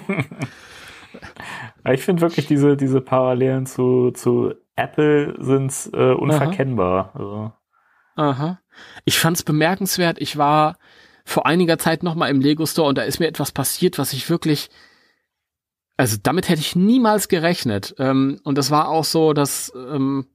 ich 1.92 2.02
finde 2.02 2.22
wirklich 2.22 2.46
diese, 2.46 2.76
diese 2.76 3.00
Parallelen 3.00 3.66
zu, 3.66 4.10
zu 4.10 4.54
Apple 4.76 5.36
sind 5.38 5.72
äh, 5.92 6.12
unverkennbar. 6.12 7.10
Aha. 7.14 7.18
Also. 7.18 7.52
Aha. 8.16 8.60
Ich 9.04 9.18
fand's 9.18 9.42
bemerkenswert. 9.42 10.20
Ich 10.20 10.36
war 10.38 10.76
vor 11.24 11.46
einiger 11.46 11.78
Zeit 11.78 12.02
noch 12.02 12.14
mal 12.14 12.30
im 12.30 12.40
Lego 12.40 12.66
Store 12.66 12.88
und 12.88 12.98
da 12.98 13.02
ist 13.02 13.20
mir 13.20 13.26
etwas 13.26 13.52
passiert, 13.52 13.98
was 13.98 14.12
ich 14.12 14.30
wirklich, 14.30 14.70
also 15.96 16.16
damit 16.22 16.48
hätte 16.48 16.60
ich 16.60 16.74
niemals 16.74 17.28
gerechnet. 17.28 17.94
Ähm, 17.98 18.40
und 18.44 18.58
das 18.58 18.70
war 18.70 18.88
auch 18.88 19.04
so, 19.04 19.34
dass 19.34 19.72
ähm, 19.76 20.26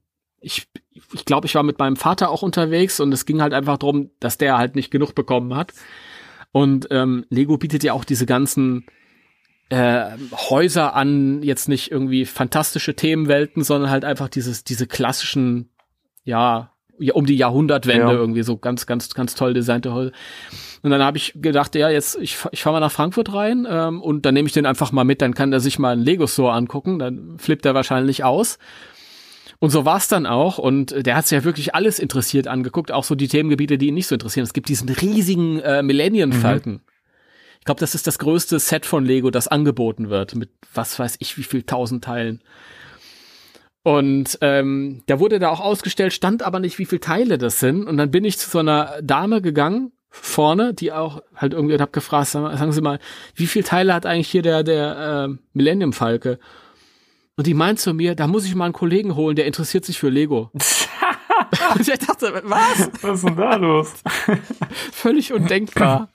ich, 0.43 0.67
ich 1.13 1.25
glaube, 1.25 1.47
ich 1.47 1.55
war 1.55 1.63
mit 1.63 1.79
meinem 1.79 1.95
Vater 1.95 2.29
auch 2.29 2.41
unterwegs 2.41 2.99
und 2.99 3.11
es 3.13 3.25
ging 3.25 3.41
halt 3.41 3.53
einfach 3.53 3.77
darum, 3.77 4.11
dass 4.19 4.37
der 4.37 4.57
halt 4.57 4.75
nicht 4.75 4.91
genug 4.91 5.15
bekommen 5.15 5.55
hat. 5.55 5.73
Und 6.51 6.87
ähm, 6.91 7.25
Lego 7.29 7.57
bietet 7.57 7.83
ja 7.83 7.93
auch 7.93 8.03
diese 8.03 8.25
ganzen 8.25 8.85
äh, 9.69 10.11
Häuser 10.49 10.95
an, 10.95 11.41
jetzt 11.41 11.67
nicht 11.67 11.91
irgendwie 11.91 12.25
fantastische 12.25 12.95
Themenwelten, 12.95 13.63
sondern 13.63 13.89
halt 13.89 14.05
einfach 14.05 14.29
dieses, 14.29 14.63
diese 14.63 14.85
klassischen, 14.85 15.71
ja, 16.23 16.69
um 17.13 17.25
die 17.25 17.35
Jahrhundertwende 17.35 18.13
ja. 18.13 18.13
irgendwie 18.13 18.43
so 18.43 18.57
ganz, 18.57 18.85
ganz, 18.85 19.13
ganz 19.15 19.33
toll 19.33 19.53
designte 19.53 19.93
Häuser. 19.93 20.11
Und 20.83 20.91
dann 20.91 21.01
habe 21.01 21.17
ich 21.17 21.33
gedacht, 21.35 21.73
ja, 21.75 21.89
jetzt 21.89 22.17
ich, 22.21 22.37
ich 22.51 22.61
fahre 22.61 22.75
mal 22.75 22.79
nach 22.81 22.91
Frankfurt 22.91 23.33
rein 23.33 23.65
ähm, 23.67 24.01
und 24.01 24.25
dann 24.25 24.35
nehme 24.35 24.47
ich 24.47 24.53
den 24.53 24.65
einfach 24.65 24.91
mal 24.91 25.05
mit, 25.05 25.21
dann 25.21 25.33
kann 25.33 25.51
er 25.51 25.59
sich 25.59 25.79
mal 25.79 25.93
einen 25.93 26.03
Lego 26.03 26.27
Store 26.27 26.53
angucken, 26.53 26.99
dann 26.99 27.39
flippt 27.39 27.65
er 27.65 27.73
wahrscheinlich 27.73 28.23
aus. 28.23 28.59
Und 29.63 29.69
so 29.69 29.85
war 29.85 29.95
es 29.95 30.09
dann 30.09 30.25
auch. 30.25 30.57
Und 30.57 30.93
der 31.05 31.15
hat 31.15 31.25
sich 31.25 31.37
ja 31.37 31.45
wirklich 31.45 31.73
alles 31.73 31.97
interessiert 31.97 32.49
angeguckt, 32.49 32.91
auch 32.91 33.05
so 33.05 33.15
die 33.15 33.29
Themengebiete, 33.29 33.77
die 33.77 33.87
ihn 33.87 33.93
nicht 33.93 34.07
so 34.07 34.15
interessieren. 34.15 34.43
Es 34.43 34.51
gibt 34.51 34.67
diesen 34.67 34.89
riesigen 34.89 35.61
äh, 35.61 35.81
Millennium 35.81 36.33
Falcon. 36.33 36.73
Mhm. 36.73 36.81
Ich 37.59 37.63
glaube, 37.63 37.79
das 37.79 37.95
ist 37.95 38.05
das 38.05 38.19
größte 38.19 38.59
Set 38.59 38.85
von 38.85 39.05
Lego, 39.05 39.31
das 39.31 39.47
angeboten 39.47 40.09
wird, 40.09 40.35
mit 40.35 40.49
was 40.73 40.99
weiß 40.99 41.15
ich, 41.19 41.37
wie 41.37 41.43
viel 41.43 41.63
tausend 41.63 42.03
Teilen. 42.03 42.41
Und 43.83 44.37
ähm, 44.41 45.01
da 45.05 45.21
wurde 45.21 45.39
da 45.39 45.47
auch 45.47 45.61
ausgestellt, 45.61 46.11
stand 46.11 46.43
aber 46.43 46.59
nicht, 46.59 46.77
wie 46.77 46.85
viele 46.85 46.99
Teile 46.99 47.37
das 47.37 47.61
sind. 47.61 47.87
Und 47.87 47.95
dann 47.95 48.11
bin 48.11 48.25
ich 48.25 48.37
zu 48.39 48.49
so 48.49 48.59
einer 48.59 49.01
Dame 49.01 49.41
gegangen, 49.41 49.93
vorne, 50.09 50.73
die 50.73 50.91
auch 50.91 51.21
halt 51.37 51.53
irgendwie, 51.53 51.75
und 51.75 51.81
hab 51.81 51.93
gefragt, 51.93 52.27
sagen 52.27 52.73
Sie 52.73 52.81
mal, 52.81 52.99
wie 53.33 53.47
viele 53.47 53.63
Teile 53.63 53.93
hat 53.93 54.05
eigentlich 54.05 54.29
hier 54.29 54.41
der, 54.41 54.63
der 54.63 55.29
äh, 55.29 55.37
Millennium 55.53 55.93
Falke? 55.93 56.37
Und 57.35 57.47
die 57.47 57.53
meint 57.53 57.79
zu 57.79 57.93
mir, 57.93 58.15
da 58.15 58.27
muss 58.27 58.45
ich 58.45 58.53
mal 58.53 58.65
einen 58.65 58.73
Kollegen 58.73 59.15
holen, 59.15 59.35
der 59.35 59.45
interessiert 59.45 59.85
sich 59.85 59.99
für 59.99 60.09
Lego. 60.09 60.51
und 60.53 61.87
ich 61.87 61.99
dachte, 61.99 62.41
was? 62.45 62.91
Was 63.01 63.15
ist 63.15 63.27
denn 63.27 63.35
da 63.35 63.55
los? 63.55 63.93
Völlig 64.91 65.33
undenkbar. 65.33 66.09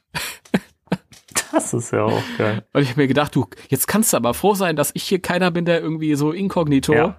Das 1.52 1.74
ist 1.74 1.92
ja 1.92 2.04
auch 2.04 2.22
geil. 2.36 2.64
Und 2.72 2.82
ich 2.82 2.90
habe 2.90 3.00
mir 3.00 3.08
gedacht, 3.08 3.34
du, 3.34 3.46
jetzt 3.68 3.88
kannst 3.88 4.12
du 4.12 4.16
aber 4.16 4.34
froh 4.34 4.54
sein, 4.54 4.76
dass 4.76 4.90
ich 4.94 5.02
hier 5.02 5.20
keiner 5.20 5.50
bin, 5.50 5.64
der 5.64 5.80
irgendwie 5.80 6.14
so 6.14 6.30
inkognito. 6.30 6.92
Ja. 6.92 7.16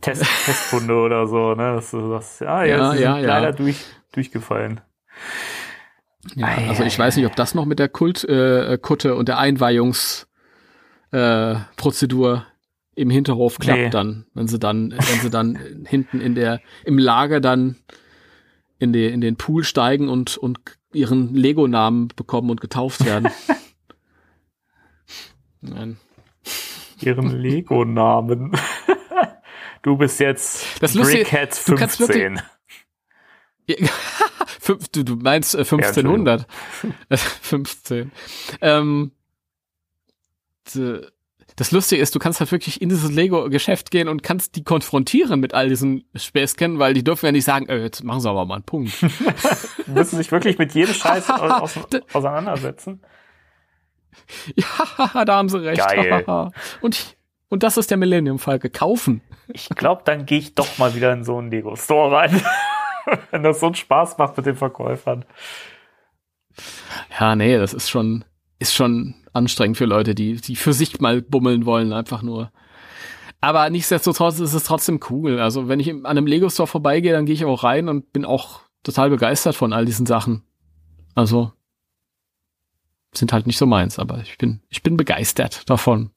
Test, 0.00 0.24
Testfunde 0.44 0.94
oder 1.04 1.26
so, 1.26 1.54
ne? 1.54 1.74
Dass 1.74 1.90
du 1.90 2.08
sagst, 2.08 2.40
ja, 2.40 2.64
ja, 2.64 2.94
ja, 2.94 3.18
ja, 3.18 3.26
leider 3.26 3.52
durch, 3.52 3.84
durchgefallen. 4.12 4.80
Ja, 6.34 6.48
also 6.68 6.82
ich 6.82 6.98
weiß 6.98 7.16
nicht, 7.16 7.26
ob 7.26 7.36
das 7.36 7.54
noch 7.54 7.66
mit 7.66 7.78
der 7.78 7.88
Kultkutte 7.88 9.08
äh, 9.08 9.12
und 9.12 9.28
der 9.28 9.38
Einweihungsprozedur 9.38 10.26
äh, 11.12 12.40
im 12.96 13.10
Hinterhof 13.10 13.58
klappt 13.58 13.78
nee. 13.78 13.90
dann, 13.90 14.24
wenn 14.34 14.48
sie 14.48 14.58
dann, 14.58 14.90
wenn 14.90 15.20
sie 15.20 15.30
dann 15.30 15.84
hinten 15.86 16.20
in 16.20 16.34
der, 16.34 16.60
im 16.84 16.98
Lager 16.98 17.40
dann 17.40 17.76
in, 18.78 18.92
die, 18.92 19.06
in 19.06 19.20
den 19.20 19.36
Pool 19.36 19.64
steigen 19.64 20.08
und, 20.08 20.36
und 20.38 20.58
ihren 20.92 21.34
Lego-Namen 21.34 22.08
bekommen 22.16 22.50
und 22.50 22.60
getauft 22.60 23.04
werden. 23.04 23.28
Nein. 25.60 25.98
Ihren 27.00 27.38
Lego-Namen. 27.38 28.52
du 29.82 29.98
bist 29.98 30.18
jetzt 30.18 30.66
das 30.80 30.94
Brickhead 30.94 31.54
15. 31.54 32.40
du, 34.92 35.04
du 35.04 35.16
meinst 35.16 35.54
äh, 35.54 35.58
1500. 35.58 36.46
Ja, 37.10 37.16
15. 37.16 38.12
Ähm, 38.62 39.10
das 41.56 41.72
Lustige 41.72 42.02
ist, 42.02 42.14
du 42.14 42.18
kannst 42.18 42.38
halt 42.40 42.52
wirklich 42.52 42.82
in 42.82 42.90
dieses 42.90 43.10
Lego-Geschäft 43.10 43.90
gehen 43.90 44.08
und 44.08 44.22
kannst 44.22 44.56
die 44.56 44.64
konfrontieren 44.64 45.40
mit 45.40 45.54
all 45.54 45.70
diesen 45.70 46.04
Späßchen, 46.14 46.78
weil 46.78 46.92
die 46.92 47.02
dürfen 47.02 47.26
ja 47.26 47.32
nicht 47.32 47.46
sagen, 47.46 47.66
äh, 47.68 47.82
jetzt 47.82 48.04
machen 48.04 48.20
sie 48.20 48.28
aber 48.28 48.44
mal 48.44 48.56
einen 48.56 48.64
Punkt. 48.64 48.92
müssen 49.86 50.18
sich 50.18 50.30
wirklich 50.30 50.58
mit 50.58 50.74
jedem 50.74 50.94
Scheiß 50.94 51.30
aus, 51.30 51.78
auseinandersetzen. 52.12 53.02
Ja, 54.54 55.24
da 55.24 55.36
haben 55.36 55.48
sie 55.48 55.64
recht. 55.64 55.80
Geil. 55.80 56.50
und, 56.82 57.16
und 57.48 57.62
das 57.62 57.78
ist 57.78 57.90
der 57.90 57.96
Millennium 57.96 58.38
Falke. 58.38 58.68
Kaufen. 58.68 59.22
Ich 59.48 59.70
glaube, 59.70 60.02
dann 60.04 60.26
gehe 60.26 60.38
ich 60.38 60.54
doch 60.54 60.76
mal 60.76 60.94
wieder 60.94 61.12
in 61.12 61.24
so 61.24 61.38
einen 61.38 61.50
Lego-Store 61.50 62.14
rein. 62.14 62.42
Wenn 63.30 63.42
das 63.42 63.60
so 63.60 63.66
einen 63.66 63.76
Spaß 63.76 64.18
macht 64.18 64.36
mit 64.36 64.44
den 64.44 64.56
Verkäufern. 64.56 65.24
Ja, 67.18 67.34
nee, 67.34 67.56
das 67.56 67.72
ist 67.72 67.88
schon, 67.88 68.24
ist 68.58 68.74
schon 68.74 69.14
anstrengend 69.36 69.76
für 69.76 69.84
Leute, 69.84 70.14
die, 70.14 70.36
die 70.36 70.56
für 70.56 70.72
sich 70.72 71.00
mal 71.00 71.22
bummeln 71.22 71.66
wollen, 71.66 71.92
einfach 71.92 72.22
nur. 72.22 72.50
Aber 73.40 73.68
nichtsdestotrotz 73.70 74.40
ist 74.40 74.54
es 74.54 74.64
trotzdem 74.64 75.00
cool. 75.10 75.38
Also 75.38 75.68
wenn 75.68 75.78
ich 75.78 75.90
an 75.90 76.06
einem 76.06 76.26
Lego-Store 76.26 76.66
vorbeigehe, 76.66 77.12
dann 77.12 77.26
gehe 77.26 77.34
ich 77.34 77.44
auch 77.44 77.62
rein 77.62 77.88
und 77.88 78.12
bin 78.12 78.24
auch 78.24 78.60
total 78.82 79.10
begeistert 79.10 79.54
von 79.54 79.72
all 79.72 79.84
diesen 79.84 80.06
Sachen. 80.06 80.42
Also 81.14 81.52
sind 83.14 83.32
halt 83.32 83.46
nicht 83.46 83.58
so 83.58 83.66
meins, 83.66 83.98
aber 83.98 84.20
ich 84.20 84.36
bin, 84.38 84.62
ich 84.68 84.82
bin 84.82 84.96
begeistert 84.96 85.68
davon. 85.70 86.10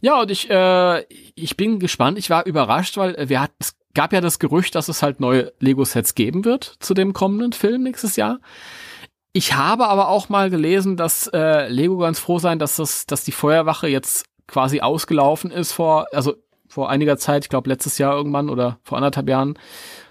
Ja, 0.00 0.20
und 0.20 0.30
ich, 0.30 0.50
äh, 0.50 1.04
ich 1.34 1.56
bin 1.56 1.78
gespannt. 1.78 2.18
Ich 2.18 2.30
war 2.30 2.46
überrascht, 2.46 2.96
weil 2.96 3.28
wir 3.28 3.40
hatten, 3.40 3.54
es 3.60 3.76
gab 3.94 4.12
ja 4.12 4.20
das 4.20 4.38
Gerücht, 4.38 4.74
dass 4.74 4.88
es 4.88 5.02
halt 5.02 5.20
neue 5.20 5.52
Lego-Sets 5.60 6.14
geben 6.14 6.44
wird 6.44 6.76
zu 6.80 6.94
dem 6.94 7.12
kommenden 7.12 7.52
Film 7.52 7.82
nächstes 7.82 8.16
Jahr. 8.16 8.40
Ich 9.32 9.54
habe 9.54 9.88
aber 9.88 10.08
auch 10.08 10.28
mal 10.28 10.50
gelesen, 10.50 10.96
dass 10.96 11.26
äh, 11.28 11.68
Lego 11.68 11.96
ganz 11.98 12.18
froh 12.18 12.38
sein, 12.38 12.58
dass 12.58 12.76
das, 12.76 13.06
dass 13.06 13.24
die 13.24 13.32
Feuerwache 13.32 13.88
jetzt 13.88 14.26
quasi 14.46 14.80
ausgelaufen 14.80 15.50
ist 15.50 15.72
vor, 15.72 16.06
also 16.12 16.34
vor 16.68 16.90
einiger 16.90 17.16
Zeit, 17.16 17.44
ich 17.44 17.48
glaube 17.48 17.70
letztes 17.70 17.98
Jahr 17.98 18.14
irgendwann 18.14 18.50
oder 18.50 18.78
vor 18.82 18.98
anderthalb 18.98 19.28
Jahren, 19.28 19.58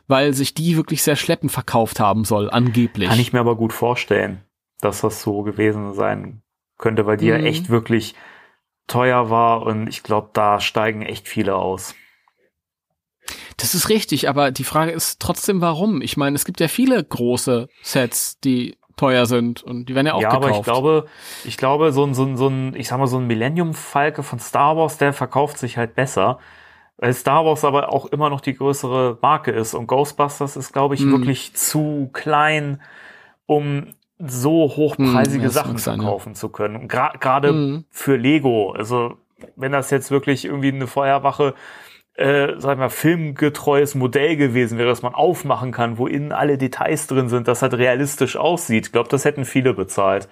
weil 0.07 0.33
sich 0.33 0.53
die 0.53 0.75
wirklich 0.75 1.03
sehr 1.03 1.15
schleppend 1.15 1.51
verkauft 1.51 1.99
haben 1.99 2.25
soll, 2.25 2.49
angeblich. 2.49 3.09
Kann 3.09 3.19
ich 3.19 3.33
mir 3.33 3.39
aber 3.39 3.55
gut 3.55 3.73
vorstellen, 3.73 4.43
dass 4.79 5.01
das 5.01 5.21
so 5.21 5.43
gewesen 5.43 5.93
sein 5.93 6.41
könnte, 6.77 7.05
weil 7.05 7.17
die 7.17 7.25
mhm. 7.25 7.31
ja 7.31 7.37
echt 7.37 7.69
wirklich 7.69 8.15
teuer 8.87 9.29
war 9.29 9.61
und 9.61 9.87
ich 9.87 10.01
glaube, 10.01 10.31
da 10.33 10.59
steigen 10.59 11.03
echt 11.03 11.27
viele 11.27 11.55
aus. 11.55 11.95
Das 13.57 13.75
ist 13.75 13.89
richtig, 13.89 14.27
aber 14.27 14.49
die 14.49 14.63
Frage 14.63 14.91
ist 14.91 15.19
trotzdem, 15.19 15.61
warum? 15.61 16.01
Ich 16.01 16.17
meine, 16.17 16.35
es 16.35 16.45
gibt 16.45 16.59
ja 16.59 16.67
viele 16.67 17.03
große 17.03 17.67
Sets, 17.83 18.39
die 18.39 18.75
teuer 19.01 19.25
sind 19.25 19.63
und 19.63 19.85
die 19.89 19.95
werden 19.95 20.05
ja 20.05 20.13
auch 20.13 20.21
ja, 20.21 20.29
gekauft. 20.29 20.45
Ja, 20.45 20.51
aber 20.51 20.59
ich 20.59 20.63
glaube, 20.63 21.05
ich 21.43 21.57
glaube, 21.57 21.91
so 21.91 22.03
ein, 22.03 22.13
so 22.13 22.23
ein, 22.23 22.37
so 22.37 22.47
ein, 22.47 22.75
ich 22.75 22.87
sag 22.87 22.99
mal, 22.99 23.07
so 23.07 23.17
ein 23.17 23.25
Millennium-Falke 23.25 24.21
von 24.21 24.37
Star 24.37 24.77
Wars, 24.77 24.99
der 24.99 25.11
verkauft 25.11 25.57
sich 25.57 25.75
halt 25.75 25.95
besser. 25.95 26.37
Weil 26.97 27.13
Star 27.15 27.43
Wars 27.43 27.65
aber 27.65 27.91
auch 27.91 28.05
immer 28.05 28.29
noch 28.29 28.41
die 28.41 28.53
größere 28.53 29.17
Marke 29.23 29.49
ist 29.49 29.73
und 29.73 29.87
Ghostbusters 29.87 30.55
ist, 30.55 30.71
glaube 30.71 30.93
ich, 30.93 31.01
mhm. 31.01 31.13
wirklich 31.13 31.55
zu 31.55 32.11
klein, 32.13 32.79
um 33.47 33.95
so 34.19 34.71
hochpreisige 34.75 35.45
mhm, 35.45 35.51
Sachen 35.51 35.77
verkaufen 35.79 36.33
ja. 36.33 36.35
zu 36.35 36.49
können. 36.49 36.87
Gerade 36.87 37.53
mhm. 37.53 37.85
für 37.89 38.17
Lego. 38.17 38.73
Also, 38.73 39.15
wenn 39.55 39.71
das 39.71 39.89
jetzt 39.89 40.11
wirklich 40.11 40.45
irgendwie 40.45 40.67
eine 40.67 40.85
Feuerwache 40.85 41.55
äh, 42.21 42.59
sag 42.59 42.77
mal, 42.77 42.89
filmgetreues 42.89 43.95
Modell 43.95 44.35
gewesen 44.35 44.77
wäre, 44.77 44.89
das 44.89 45.01
man 45.01 45.15
aufmachen 45.15 45.71
kann, 45.71 45.97
wo 45.97 46.07
innen 46.07 46.31
alle 46.31 46.57
Details 46.57 47.07
drin 47.07 47.29
sind, 47.29 47.47
das 47.47 47.61
halt 47.61 47.73
realistisch 47.73 48.37
aussieht. 48.37 48.87
Ich 48.87 48.91
glaube, 48.91 49.09
das 49.09 49.25
hätten 49.25 49.45
viele 49.45 49.73
bezahlt. 49.73 50.29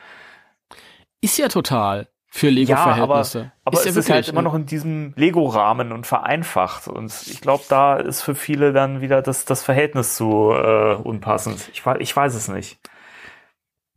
Ist 1.22 1.38
ja 1.38 1.48
total 1.48 2.08
für 2.30 2.50
Lego-Verhältnisse. 2.50 3.40
Ja, 3.40 3.46
aber, 3.64 3.78
aber 3.78 3.78
ist 3.80 3.88
es 3.88 3.96
ja 3.96 4.00
ist 4.00 4.10
halt 4.10 4.28
immer 4.30 4.42
noch 4.44 4.54
in 4.54 4.66
diesem 4.66 5.14
Lego-Rahmen 5.16 5.92
und 5.92 6.06
vereinfacht. 6.06 6.88
Und 6.88 7.12
ich 7.28 7.42
glaube, 7.42 7.64
da 7.68 7.98
ist 7.98 8.22
für 8.22 8.36
viele 8.36 8.72
dann 8.72 9.02
wieder 9.02 9.22
das, 9.22 9.46
das 9.46 9.64
Verhältnis 9.64 10.16
zu 10.16 10.52
äh, 10.52 10.94
unpassend. 10.96 11.70
Ich, 11.74 11.84
ich 12.00 12.16
weiß 12.16 12.36
es 12.36 12.48
nicht. 12.48 12.80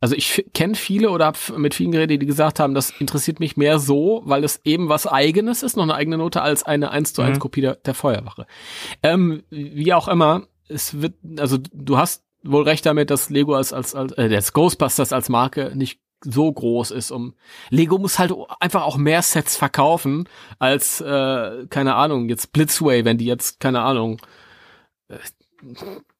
Also 0.03 0.17
ich 0.17 0.43
kenne 0.53 0.75
viele 0.75 1.11
oder 1.11 1.27
hab 1.27 1.57
mit 1.57 1.73
vielen 1.73 1.93
geredet, 1.93 2.21
die 2.21 2.25
gesagt 2.25 2.59
haben, 2.59 2.73
das 2.73 2.89
interessiert 2.89 3.39
mich 3.39 3.55
mehr 3.55 3.79
so, 3.79 4.21
weil 4.25 4.43
es 4.43 4.59
eben 4.65 4.89
was 4.89 5.07
eigenes 5.07 5.63
ist, 5.63 5.77
noch 5.77 5.83
eine 5.83 5.95
eigene 5.95 6.17
Note 6.17 6.41
als 6.41 6.63
eine 6.63 6.91
1 6.91 7.13
zu 7.13 7.21
1 7.21 7.37
mhm. 7.37 7.39
Kopie 7.39 7.61
der, 7.61 7.75
der 7.75 7.93
Feuerwache. 7.93 8.45
Ähm, 9.01 9.43
wie 9.49 9.93
auch 9.93 10.09
immer, 10.09 10.45
es 10.67 11.01
wird, 11.01 11.13
also 11.39 11.57
du 11.71 11.97
hast 11.97 12.25
wohl 12.43 12.63
recht 12.63 12.85
damit, 12.85 13.11
dass 13.11 13.29
Lego 13.29 13.55
als, 13.55 13.71
als, 13.71 13.95
als 13.95 14.11
äh, 14.17 14.27
das 14.27 14.51
Ghostbusters 14.51 15.13
als 15.13 15.29
Marke 15.29 15.71
nicht 15.73 16.01
so 16.19 16.51
groß 16.51 16.91
ist, 16.91 17.09
um 17.11 17.33
Lego 17.69 17.97
muss 17.97 18.19
halt 18.19 18.33
einfach 18.59 18.81
auch 18.83 18.97
mehr 18.97 19.21
Sets 19.21 19.55
verkaufen 19.55 20.27
als, 20.59 20.99
äh, 20.99 21.65
keine 21.69 21.95
Ahnung, 21.95 22.27
jetzt 22.27 22.51
Blitzway, 22.51 23.05
wenn 23.05 23.17
die 23.17 23.25
jetzt, 23.25 23.61
keine 23.61 23.79
Ahnung, 23.79 24.19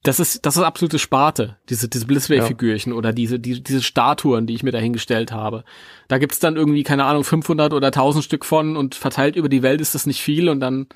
das 0.03 0.19
ist, 0.19 0.45
das 0.45 0.57
ist 0.57 0.63
absolute 0.63 0.99
Sparte, 0.99 1.57
diese, 1.69 1.87
diese 1.87 2.05
Blitzway-Figürchen 2.05 2.91
ja. 2.91 2.97
oder 2.97 3.13
diese, 3.13 3.39
die, 3.39 3.63
diese 3.63 3.81
Statuen, 3.81 4.47
die 4.47 4.53
ich 4.53 4.63
mir 4.63 4.71
dahingestellt 4.71 5.31
habe. 5.31 5.63
Da 6.07 6.17
gibt's 6.17 6.39
dann 6.39 6.55
irgendwie, 6.55 6.83
keine 6.83 7.05
Ahnung, 7.05 7.23
500 7.23 7.73
oder 7.73 7.87
1000 7.87 8.23
Stück 8.23 8.45
von 8.45 8.75
und 8.75 8.95
verteilt 8.95 9.35
über 9.35 9.49
die 9.49 9.63
Welt 9.63 9.81
ist 9.81 9.95
das 9.95 10.05
nicht 10.05 10.21
viel 10.21 10.49
und 10.49 10.59
dann, 10.59 10.87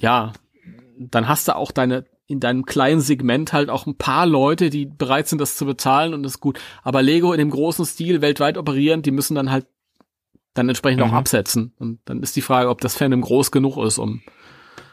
ja, 0.00 0.32
dann 0.98 1.28
hast 1.28 1.48
du 1.48 1.56
auch 1.56 1.72
deine, 1.72 2.04
in 2.26 2.40
deinem 2.40 2.64
kleinen 2.64 3.00
Segment 3.00 3.52
halt 3.52 3.70
auch 3.70 3.86
ein 3.86 3.96
paar 3.96 4.26
Leute, 4.26 4.70
die 4.70 4.86
bereit 4.86 5.28
sind, 5.28 5.40
das 5.40 5.56
zu 5.56 5.66
bezahlen 5.66 6.14
und 6.14 6.22
das 6.22 6.32
ist 6.32 6.40
gut. 6.40 6.58
Aber 6.82 7.02
Lego 7.02 7.32
in 7.32 7.38
dem 7.38 7.50
großen 7.50 7.84
Stil 7.84 8.22
weltweit 8.22 8.56
operieren, 8.56 9.02
die 9.02 9.10
müssen 9.10 9.34
dann 9.34 9.50
halt 9.50 9.66
dann 10.54 10.68
entsprechend 10.68 11.04
mhm. 11.04 11.10
auch 11.10 11.14
absetzen. 11.14 11.74
Und 11.78 12.00
dann 12.06 12.22
ist 12.22 12.34
die 12.36 12.40
Frage, 12.40 12.68
ob 12.70 12.80
das 12.80 12.96
Fandom 12.96 13.20
groß 13.20 13.50
genug 13.50 13.76
ist, 13.78 13.98
um 13.98 14.22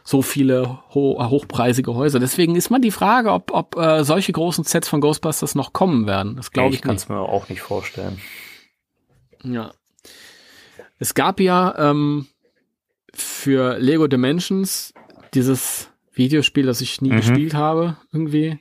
so 0.07 0.21
viele 0.21 0.79
ho 0.93 1.17
hochpreisige 1.29 1.93
Häuser. 1.93 2.19
Deswegen 2.19 2.55
ist 2.55 2.69
mal 2.69 2.79
die 2.79 2.91
Frage, 2.91 3.34
ob, 3.34 3.51
ob 3.51 3.75
äh, 3.75 4.05
solche 4.05 4.31
großen 4.31 4.63
Sets 4.63 4.88
von 4.88 5.01
Ghostbusters 5.01 5.53
noch 5.53 5.73
kommen 5.73 6.07
werden. 6.07 6.38
Das 6.38 6.51
glaube 6.51 6.69
ich, 6.69 6.75
ich 6.75 6.81
kann 6.81 6.95
es 6.95 7.09
mir 7.09 7.19
auch 7.19 7.49
nicht 7.49 7.59
vorstellen. 7.59 8.17
Ja. 9.43 9.73
Es 10.97 11.13
gab 11.13 11.41
ja 11.41 11.75
ähm, 11.77 12.27
für 13.13 13.79
Lego 13.79 14.07
Dimensions 14.07 14.93
dieses 15.34 15.89
Videospiel, 16.13 16.65
das 16.65 16.79
ich 16.79 17.01
nie 17.01 17.11
mhm. 17.11 17.17
gespielt 17.17 17.53
habe, 17.53 17.97
irgendwie. 18.13 18.59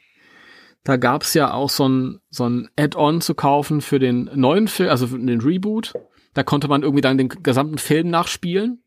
Da 0.82 0.96
gab 0.96 1.22
es 1.22 1.32
ja 1.34 1.54
auch 1.54 1.70
so 1.70 1.88
ein, 1.88 2.18
so 2.28 2.48
ein 2.48 2.68
Add-on 2.76 3.20
zu 3.20 3.36
kaufen 3.36 3.82
für 3.82 4.00
den 4.00 4.28
neuen 4.34 4.66
Film, 4.66 4.90
also 4.90 5.06
für 5.06 5.18
den 5.20 5.40
Reboot. 5.40 5.94
Da 6.34 6.42
konnte 6.42 6.66
man 6.66 6.82
irgendwie 6.82 7.02
dann 7.02 7.18
den 7.18 7.28
gesamten 7.28 7.78
Film 7.78 8.10
nachspielen. 8.10 8.82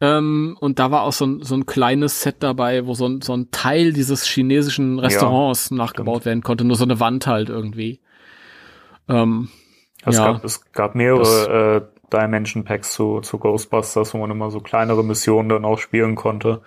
Ähm, 0.00 0.56
und 0.60 0.78
da 0.78 0.90
war 0.90 1.02
auch 1.02 1.12
so 1.12 1.26
ein, 1.26 1.42
so 1.42 1.56
ein 1.56 1.66
kleines 1.66 2.22
Set 2.22 2.36
dabei, 2.40 2.86
wo 2.86 2.94
so 2.94 3.06
ein, 3.06 3.20
so 3.20 3.36
ein 3.36 3.50
Teil 3.50 3.92
dieses 3.92 4.24
chinesischen 4.24 4.98
Restaurants 5.00 5.70
ja, 5.70 5.76
nachgebaut 5.76 6.22
stimmt. 6.22 6.26
werden 6.26 6.42
konnte, 6.42 6.64
nur 6.64 6.76
so 6.76 6.84
eine 6.84 7.00
Wand 7.00 7.26
halt 7.26 7.48
irgendwie. 7.48 8.00
Ähm, 9.08 9.48
es, 10.04 10.16
ja, 10.16 10.32
gab, 10.32 10.44
es 10.44 10.70
gab 10.72 10.94
mehrere 10.94 11.90
äh, 11.92 12.16
Dimension 12.16 12.64
Packs 12.64 12.94
zu, 12.94 13.20
zu 13.20 13.38
Ghostbusters, 13.38 14.14
wo 14.14 14.18
man 14.18 14.30
immer 14.30 14.50
so 14.50 14.60
kleinere 14.60 15.02
Missionen 15.02 15.48
dann 15.48 15.64
auch 15.64 15.78
spielen 15.78 16.14
konnte. 16.14 16.62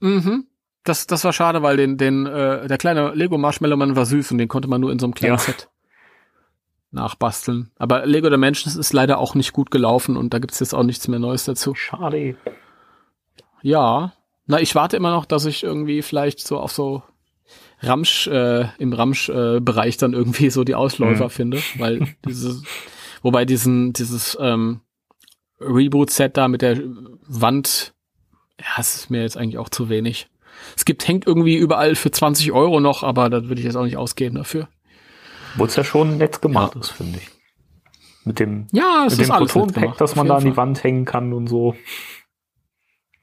Mhm. 0.00 0.46
Das, 0.82 1.06
das 1.06 1.22
war 1.24 1.32
schade, 1.32 1.62
weil 1.62 1.76
den, 1.76 1.98
den, 1.98 2.26
äh, 2.26 2.66
der 2.66 2.78
kleine 2.78 3.14
Lego 3.14 3.38
Marshmallow 3.38 3.76
Mann 3.76 3.94
war 3.94 4.06
süß 4.06 4.32
und 4.32 4.38
den 4.38 4.48
konnte 4.48 4.68
man 4.68 4.80
nur 4.80 4.90
in 4.90 4.98
so 4.98 5.06
einem 5.06 5.14
kleinen 5.14 5.34
ja. 5.34 5.38
Set 5.38 5.68
nachbasteln. 6.90 7.70
Aber 7.76 8.06
Lego 8.06 8.30
Dimensions 8.30 8.76
ist 8.76 8.92
leider 8.92 9.18
auch 9.18 9.34
nicht 9.34 9.52
gut 9.52 9.70
gelaufen 9.70 10.16
und 10.16 10.32
da 10.32 10.38
gibt's 10.38 10.60
jetzt 10.60 10.74
auch 10.74 10.82
nichts 10.82 11.08
mehr 11.08 11.18
Neues 11.18 11.44
dazu. 11.44 11.74
Schade. 11.74 12.36
Ja. 13.62 14.12
Na, 14.46 14.60
ich 14.60 14.74
warte 14.74 14.96
immer 14.96 15.10
noch, 15.10 15.26
dass 15.26 15.44
ich 15.44 15.62
irgendwie 15.62 16.00
vielleicht 16.02 16.40
so 16.40 16.58
auf 16.58 16.72
so 16.72 17.02
Ramsch, 17.80 18.26
äh, 18.26 18.66
im 18.78 18.92
Ramsch-Bereich 18.92 19.94
äh, 19.94 19.98
dann 19.98 20.12
irgendwie 20.14 20.50
so 20.50 20.64
die 20.64 20.74
Ausläufer 20.74 21.24
hm. 21.24 21.30
finde, 21.30 21.62
weil 21.76 22.14
dieses, 22.26 22.62
wobei 23.22 23.44
diesen, 23.44 23.92
dieses 23.92 24.36
ähm, 24.40 24.80
Reboot-Set 25.60 26.36
da 26.36 26.48
mit 26.48 26.62
der 26.62 26.80
Wand, 27.26 27.94
ja, 28.58 28.66
es 28.78 28.96
ist 28.96 29.10
mir 29.10 29.22
jetzt 29.22 29.36
eigentlich 29.36 29.58
auch 29.58 29.68
zu 29.68 29.88
wenig. 29.88 30.28
Es 30.76 30.84
gibt, 30.84 31.06
hängt 31.06 31.26
irgendwie 31.26 31.56
überall 31.56 31.94
für 31.94 32.10
20 32.10 32.50
Euro 32.52 32.80
noch, 32.80 33.02
aber 33.04 33.30
da 33.30 33.44
würde 33.44 33.60
ich 33.60 33.64
jetzt 33.64 33.76
auch 33.76 33.84
nicht 33.84 33.96
ausgeben 33.96 34.36
dafür. 34.36 34.68
Wo 35.56 35.64
es 35.64 35.76
ja 35.76 35.84
schon 35.84 36.18
nett 36.18 36.42
gemacht 36.42 36.74
ja. 36.74 36.80
ist, 36.80 36.90
finde 36.90 37.18
ich. 37.18 37.30
Mit 38.24 38.40
dem, 38.40 38.66
ja, 38.72 39.06
mit 39.08 39.18
dem 39.18 39.28
Protonpack, 39.28 39.96
das 39.96 40.14
man 40.14 40.26
da 40.26 40.36
an 40.36 40.44
die 40.44 40.56
Wand 40.56 40.84
hängen 40.84 41.04
kann 41.04 41.32
und 41.32 41.46
so. 41.46 41.74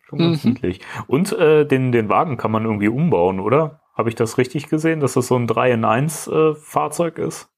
Schon 0.07 0.19
ganz 0.19 0.43
mhm. 0.43 0.51
niedlich. 0.51 0.81
Und 1.07 1.31
äh, 1.33 1.65
den, 1.65 1.91
den 1.91 2.09
Wagen 2.09 2.37
kann 2.37 2.51
man 2.51 2.65
irgendwie 2.65 2.87
umbauen, 2.87 3.39
oder? 3.39 3.81
Habe 3.95 4.09
ich 4.09 4.15
das 4.15 4.37
richtig 4.37 4.67
gesehen, 4.67 4.99
dass 4.99 5.13
das 5.13 5.27
so 5.27 5.35
ein 5.35 5.47
3 5.47 5.71
in 5.71 5.85
1 5.85 6.27
äh, 6.27 6.55
Fahrzeug 6.55 7.17
ist? 7.17 7.49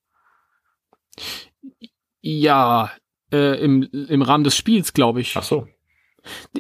Ja, 2.21 2.91
äh, 3.31 3.59
im, 3.63 3.83
im 3.83 4.21
Rahmen 4.21 4.43
des 4.43 4.55
Spiels, 4.55 4.93
glaube 4.93 5.21
ich. 5.21 5.35
Ach 5.35 5.43
so. 5.43 5.67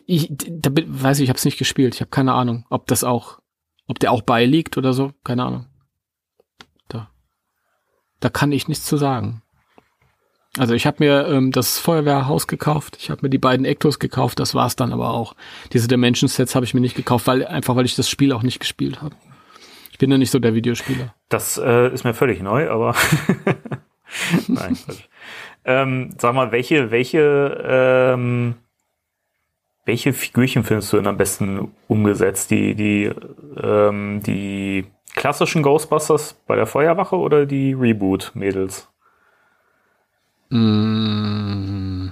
Ich 0.05 0.29
da, 0.31 0.71
weiß 0.73 1.19
ich, 1.19 1.25
ich 1.25 1.29
habe 1.29 1.37
es 1.37 1.45
nicht 1.45 1.57
gespielt. 1.57 1.95
Ich 1.95 2.01
habe 2.01 2.09
keine 2.09 2.33
Ahnung, 2.33 2.65
ob 2.69 2.87
das 2.87 3.03
auch, 3.03 3.39
ob 3.87 3.99
der 3.99 4.11
auch 4.11 4.21
beiliegt 4.21 4.77
oder 4.77 4.93
so. 4.93 5.11
Keine 5.23 5.43
Ahnung. 5.43 5.65
Da 8.19 8.29
kann 8.29 8.51
ich 8.51 8.67
nichts 8.67 8.85
zu 8.85 8.97
sagen. 8.97 9.41
Also 10.57 10.73
ich 10.73 10.87
habe 10.87 10.97
mir 10.99 11.27
ähm, 11.27 11.51
das 11.51 11.77
Feuerwehrhaus 11.77 12.47
gekauft, 12.47 12.97
ich 12.99 13.09
habe 13.11 13.21
mir 13.23 13.29
die 13.29 13.37
beiden 13.37 13.65
Ectos 13.65 13.99
gekauft, 13.99 14.39
das 14.39 14.55
war's 14.55 14.75
dann 14.75 14.91
aber 14.91 15.11
auch. 15.11 15.35
Diese 15.73 15.87
Dimension 15.87 16.27
Sets 16.27 16.55
habe 16.55 16.65
ich 16.65 16.73
mir 16.73 16.81
nicht 16.81 16.95
gekauft, 16.95 17.27
weil 17.27 17.45
einfach 17.45 17.75
weil 17.75 17.85
ich 17.85 17.95
das 17.95 18.09
Spiel 18.09 18.33
auch 18.33 18.41
nicht 18.41 18.59
gespielt 18.59 19.01
habe. 19.01 19.15
Ich 19.91 19.99
bin 19.99 20.11
ja 20.11 20.17
nicht 20.17 20.31
so 20.31 20.39
der 20.39 20.53
Videospieler. 20.53 21.13
Das 21.29 21.57
äh, 21.57 21.93
ist 21.93 22.03
mir 22.03 22.13
völlig 22.13 22.41
neu, 22.41 22.69
aber 22.69 22.95
nein. 24.47 24.77
ähm, 25.65 26.09
sag 26.17 26.33
mal, 26.33 26.51
welche 26.51 26.91
welche 26.91 27.63
ähm, 27.63 28.55
welche 29.85 30.13
Figürchen 30.13 30.63
findest 30.63 30.91
du 30.91 30.97
denn 30.97 31.07
am 31.07 31.17
besten 31.17 31.71
umgesetzt? 31.87 32.51
Die 32.51 32.75
die 32.75 33.11
ähm, 33.61 34.21
die 34.23 34.85
klassischen 35.17 35.63
Ghostbusters 35.63 36.35
bei 36.47 36.55
der 36.55 36.67
Feuerwache 36.67 37.17
oder 37.17 37.45
die 37.45 37.73
Reboot-Mädels? 37.73 38.87
Mm. 40.49 42.09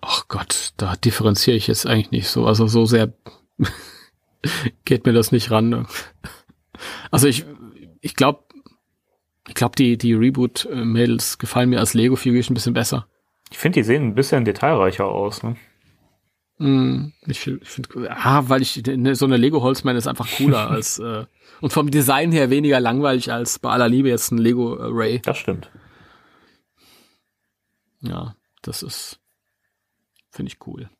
Ach 0.00 0.26
Gott, 0.26 0.72
da 0.78 0.96
differenziere 0.96 1.56
ich 1.56 1.68
jetzt 1.68 1.86
eigentlich 1.86 2.10
nicht 2.10 2.28
so. 2.28 2.46
Also 2.46 2.66
so 2.66 2.86
sehr 2.86 3.12
geht 4.84 5.06
mir 5.06 5.12
das 5.12 5.30
nicht 5.30 5.50
ran. 5.50 5.86
Also 7.10 7.28
ich, 7.28 7.44
ich 8.00 8.16
glaube, 8.16 8.42
ich 9.46 9.54
glaube, 9.54 9.76
die, 9.76 9.96
die 9.96 10.14
Reboot-Mädels 10.14 11.38
gefallen 11.38 11.70
mir 11.70 11.80
als 11.80 11.94
Lego-Figürchen 11.94 12.52
ein 12.52 12.54
bisschen 12.54 12.74
besser. 12.74 13.06
Ich 13.50 13.58
finde, 13.58 13.80
die 13.80 13.84
sehen 13.84 14.04
ein 14.04 14.14
bisschen 14.14 14.44
detailreicher 14.44 15.06
aus, 15.06 15.42
ne? 15.42 15.56
Mm, 16.58 17.12
ich 17.26 17.38
finde, 17.38 17.64
find, 17.64 17.88
ah, 18.08 18.48
weil 18.48 18.62
ich 18.62 18.84
ne, 18.84 19.14
so 19.14 19.24
eine 19.24 19.36
Lego 19.36 19.62
Holzman 19.62 19.96
ist 19.96 20.08
einfach 20.08 20.28
cooler 20.36 20.70
als 20.70 20.98
äh, 20.98 21.24
und 21.60 21.72
vom 21.72 21.90
Design 21.90 22.32
her 22.32 22.50
weniger 22.50 22.80
langweilig 22.80 23.32
als 23.32 23.60
bei 23.60 23.70
aller 23.70 23.88
Liebe 23.88 24.08
jetzt 24.08 24.32
ein 24.32 24.38
Lego 24.38 24.74
Ray. 24.74 25.20
Das 25.22 25.38
stimmt. 25.38 25.70
Ja, 28.00 28.34
das 28.62 28.82
ist 28.82 29.20
finde 30.30 30.52
ich 30.52 30.66
cool. 30.66 30.90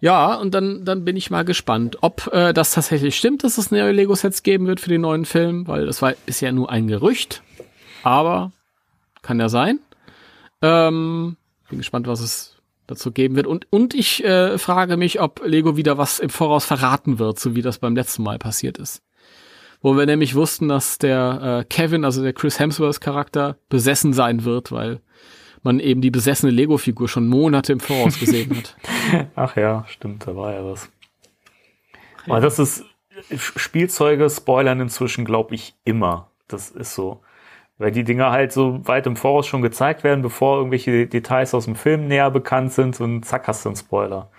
Ja, 0.00 0.34
und 0.34 0.54
dann 0.54 0.84
dann 0.84 1.04
bin 1.04 1.16
ich 1.16 1.30
mal 1.30 1.44
gespannt, 1.44 1.98
ob 2.00 2.26
äh, 2.32 2.52
das 2.52 2.72
tatsächlich 2.72 3.16
stimmt, 3.16 3.44
dass 3.44 3.58
es 3.58 3.70
neue 3.70 3.92
Lego 3.92 4.16
Sets 4.16 4.42
geben 4.42 4.66
wird 4.66 4.80
für 4.80 4.88
den 4.88 5.02
neuen 5.02 5.24
Film, 5.24 5.68
weil 5.68 5.86
das 5.86 6.02
war 6.02 6.14
ist 6.26 6.40
ja 6.40 6.50
nur 6.50 6.70
ein 6.70 6.88
Gerücht, 6.88 7.42
aber 8.02 8.50
kann 9.22 9.38
ja 9.38 9.48
sein. 9.48 9.78
Ähm, 10.62 11.36
bin 11.68 11.78
gespannt, 11.78 12.08
was 12.08 12.20
es 12.20 12.59
dazu 12.90 13.12
geben 13.12 13.36
wird. 13.36 13.46
Und, 13.46 13.66
und 13.70 13.94
ich 13.94 14.24
äh, 14.24 14.58
frage 14.58 14.96
mich, 14.96 15.20
ob 15.20 15.42
Lego 15.44 15.76
wieder 15.76 15.96
was 15.98 16.18
im 16.18 16.30
Voraus 16.30 16.64
verraten 16.64 17.18
wird, 17.18 17.38
so 17.38 17.54
wie 17.54 17.62
das 17.62 17.78
beim 17.78 17.94
letzten 17.94 18.22
Mal 18.22 18.38
passiert 18.38 18.78
ist. 18.78 19.02
Wo 19.80 19.96
wir 19.96 20.04
nämlich 20.04 20.34
wussten, 20.34 20.68
dass 20.68 20.98
der 20.98 21.60
äh, 21.60 21.64
Kevin, 21.64 22.04
also 22.04 22.22
der 22.22 22.32
Chris 22.32 22.58
Hemsworth 22.58 23.00
Charakter, 23.00 23.56
besessen 23.68 24.12
sein 24.12 24.44
wird, 24.44 24.72
weil 24.72 25.00
man 25.62 25.80
eben 25.80 26.00
die 26.00 26.10
besessene 26.10 26.52
Lego-Figur 26.52 27.08
schon 27.08 27.28
Monate 27.28 27.72
im 27.72 27.80
Voraus 27.80 28.18
gesehen 28.18 28.56
hat. 28.56 28.76
Ach 29.34 29.56
ja, 29.56 29.84
stimmt, 29.88 30.26
da 30.26 30.36
war 30.36 30.52
ja 30.52 30.64
was. 30.64 30.90
Ja. 32.26 32.34
Aber 32.34 32.40
das 32.40 32.58
ist, 32.58 32.84
Spielzeuge 33.36 34.28
spoilern 34.28 34.80
inzwischen, 34.80 35.24
glaube 35.24 35.54
ich, 35.54 35.74
immer. 35.84 36.30
Das 36.48 36.70
ist 36.70 36.94
so. 36.94 37.22
Weil 37.80 37.92
die 37.92 38.04
Dinger 38.04 38.30
halt 38.30 38.52
so 38.52 38.86
weit 38.86 39.06
im 39.06 39.16
Voraus 39.16 39.46
schon 39.46 39.62
gezeigt 39.62 40.04
werden, 40.04 40.20
bevor 40.20 40.58
irgendwelche 40.58 41.06
Details 41.06 41.54
aus 41.54 41.64
dem 41.64 41.76
Film 41.76 42.08
näher 42.08 42.30
bekannt 42.30 42.74
sind 42.74 43.00
und 43.00 43.24
zack 43.24 43.48
hast 43.48 43.64
du 43.64 43.70
einen 43.70 43.76
Spoiler. 43.76 44.30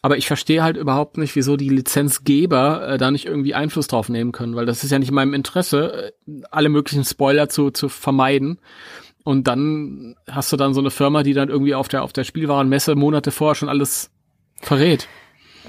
Aber 0.00 0.16
ich 0.16 0.26
verstehe 0.26 0.62
halt 0.62 0.78
überhaupt 0.78 1.18
nicht, 1.18 1.36
wieso 1.36 1.58
die 1.58 1.68
Lizenzgeber 1.68 2.88
äh, 2.88 2.96
da 2.96 3.10
nicht 3.10 3.26
irgendwie 3.26 3.54
Einfluss 3.54 3.86
drauf 3.86 4.08
nehmen 4.08 4.32
können, 4.32 4.56
weil 4.56 4.64
das 4.64 4.82
ist 4.82 4.90
ja 4.90 4.98
nicht 4.98 5.10
in 5.10 5.14
meinem 5.14 5.34
Interesse, 5.34 6.12
äh, 6.26 6.40
alle 6.50 6.70
möglichen 6.70 7.04
Spoiler 7.04 7.50
zu, 7.50 7.70
zu 7.70 7.90
vermeiden. 7.90 8.58
Und 9.24 9.46
dann 9.46 10.16
hast 10.26 10.50
du 10.50 10.56
dann 10.56 10.72
so 10.72 10.80
eine 10.80 10.90
Firma, 10.90 11.22
die 11.24 11.34
dann 11.34 11.50
irgendwie 11.50 11.74
auf 11.74 11.88
der, 11.88 12.02
auf 12.02 12.14
der 12.14 12.24
Spielwarenmesse 12.24 12.94
Monate 12.94 13.30
vorher 13.30 13.56
schon 13.56 13.68
alles 13.68 14.10
verrät. 14.62 15.06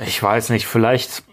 Ich 0.06 0.24
weiß 0.24 0.52
nicht, 0.52 0.66
vielleicht 0.66 1.24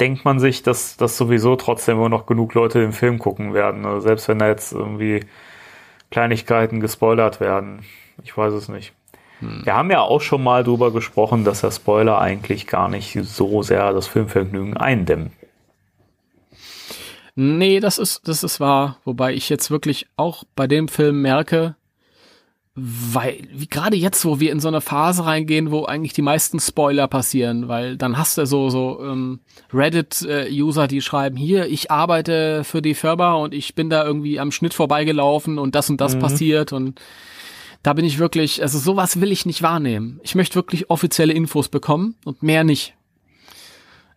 denkt 0.00 0.24
man 0.24 0.38
sich, 0.38 0.62
dass, 0.62 0.96
dass 0.96 1.16
sowieso 1.16 1.56
trotzdem 1.56 1.96
immer 1.96 2.08
noch 2.08 2.26
genug 2.26 2.54
Leute 2.54 2.80
den 2.80 2.92
Film 2.92 3.18
gucken 3.18 3.54
werden. 3.54 3.84
Also 3.84 4.00
selbst 4.00 4.28
wenn 4.28 4.38
da 4.38 4.48
jetzt 4.48 4.72
irgendwie 4.72 5.20
Kleinigkeiten 6.10 6.80
gespoilert 6.80 7.40
werden. 7.40 7.84
Ich 8.22 8.36
weiß 8.36 8.52
es 8.54 8.68
nicht. 8.68 8.92
Hm. 9.40 9.62
Wir 9.64 9.74
haben 9.74 9.90
ja 9.90 10.00
auch 10.00 10.20
schon 10.20 10.42
mal 10.42 10.64
drüber 10.64 10.92
gesprochen, 10.92 11.44
dass 11.44 11.60
der 11.60 11.70
Spoiler 11.70 12.18
eigentlich 12.18 12.66
gar 12.66 12.88
nicht 12.88 13.18
so 13.22 13.62
sehr 13.62 13.92
das 13.92 14.06
Filmvergnügen 14.06 14.76
eindämmen. 14.76 15.32
Nee, 17.36 17.80
das 17.80 17.98
ist, 17.98 18.28
das 18.28 18.44
ist 18.44 18.60
wahr. 18.60 18.98
Wobei 19.04 19.34
ich 19.34 19.48
jetzt 19.48 19.70
wirklich 19.70 20.06
auch 20.16 20.44
bei 20.54 20.68
dem 20.68 20.86
Film 20.86 21.20
merke, 21.20 21.74
weil, 22.76 23.46
wie 23.52 23.68
gerade 23.68 23.96
jetzt, 23.96 24.24
wo 24.24 24.40
wir 24.40 24.50
in 24.50 24.58
so 24.58 24.66
eine 24.66 24.80
Phase 24.80 25.24
reingehen, 25.24 25.70
wo 25.70 25.84
eigentlich 25.84 26.12
die 26.12 26.22
meisten 26.22 26.58
Spoiler 26.58 27.06
passieren, 27.06 27.68
weil 27.68 27.96
dann 27.96 28.18
hast 28.18 28.36
du 28.36 28.46
so, 28.46 28.68
so 28.68 29.00
ähm, 29.00 29.40
Reddit-User, 29.72 30.88
die 30.88 31.00
schreiben, 31.00 31.36
hier, 31.36 31.66
ich 31.66 31.92
arbeite 31.92 32.64
für 32.64 32.82
die 32.82 32.94
Firma 32.94 33.34
und 33.34 33.54
ich 33.54 33.76
bin 33.76 33.90
da 33.90 34.04
irgendwie 34.04 34.40
am 34.40 34.50
Schnitt 34.50 34.74
vorbeigelaufen 34.74 35.58
und 35.58 35.76
das 35.76 35.88
und 35.88 36.00
das 36.00 36.16
mhm. 36.16 36.20
passiert 36.20 36.72
und 36.72 37.00
da 37.84 37.92
bin 37.92 38.04
ich 38.04 38.18
wirklich, 38.18 38.60
also 38.60 38.78
sowas 38.78 39.20
will 39.20 39.30
ich 39.30 39.46
nicht 39.46 39.62
wahrnehmen. 39.62 40.18
Ich 40.24 40.34
möchte 40.34 40.56
wirklich 40.56 40.90
offizielle 40.90 41.34
Infos 41.34 41.68
bekommen 41.68 42.16
und 42.24 42.42
mehr 42.42 42.64
nicht. 42.64 42.94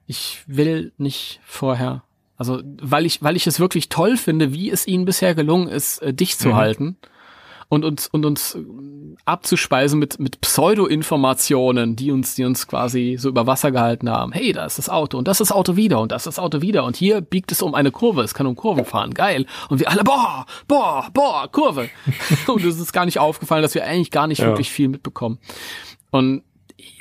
Ich 0.07 0.41
will 0.47 0.93
nicht 0.97 1.41
vorher. 1.45 2.03
Also, 2.37 2.61
weil 2.81 3.05
ich, 3.05 3.21
weil 3.21 3.35
ich 3.35 3.45
es 3.45 3.59
wirklich 3.59 3.89
toll 3.89 4.15
finde, 4.15 4.53
wie 4.53 4.71
es 4.71 4.87
ihnen 4.87 5.05
bisher 5.05 5.35
gelungen 5.35 5.67
ist, 5.67 6.01
äh, 6.01 6.13
dich 6.13 6.37
zu 6.37 6.49
mhm. 6.49 6.55
halten 6.55 6.97
und 7.69 7.83
uns 7.83 8.07
und 8.07 8.25
uns 8.25 8.57
abzuspeisen 9.25 9.99
mit 9.99 10.19
mit 10.19 10.39
Pseudo-Informationen, 10.41 11.95
die 11.95 12.11
uns 12.11 12.35
die 12.35 12.45
uns 12.45 12.67
quasi 12.67 13.17
so 13.19 13.29
über 13.29 13.45
Wasser 13.45 13.71
gehalten 13.71 14.09
haben. 14.09 14.31
Hey, 14.31 14.53
da 14.53 14.65
ist 14.65 14.77
das 14.77 14.89
Auto 14.89 15.17
und 15.17 15.27
das 15.27 15.41
ist 15.41 15.49
das 15.49 15.55
Auto 15.55 15.75
wieder 15.75 15.99
und 15.99 16.11
das 16.11 16.21
ist 16.21 16.37
das 16.37 16.39
Auto 16.39 16.61
wieder 16.61 16.85
und 16.85 16.95
hier 16.95 17.21
biegt 17.21 17.51
es 17.51 17.61
um 17.61 17.73
eine 17.73 17.91
Kurve, 17.91 18.21
es 18.21 18.33
kann 18.33 18.47
um 18.47 18.55
Kurven 18.55 18.85
fahren, 18.85 19.13
geil. 19.13 19.45
Und 19.69 19.79
wir 19.79 19.89
alle 19.89 20.03
boah, 20.03 20.45
boah, 20.67 21.09
boah, 21.13 21.47
Kurve. 21.51 21.89
und 22.47 22.63
es 22.63 22.79
ist 22.79 22.93
gar 22.93 23.05
nicht 23.05 23.19
aufgefallen, 23.19 23.61
dass 23.61 23.75
wir 23.75 23.83
eigentlich 23.83 24.11
gar 24.11 24.27
nicht 24.27 24.39
ja. 24.39 24.47
wirklich 24.47 24.69
viel 24.69 24.87
mitbekommen. 24.87 25.39
Und 26.09 26.43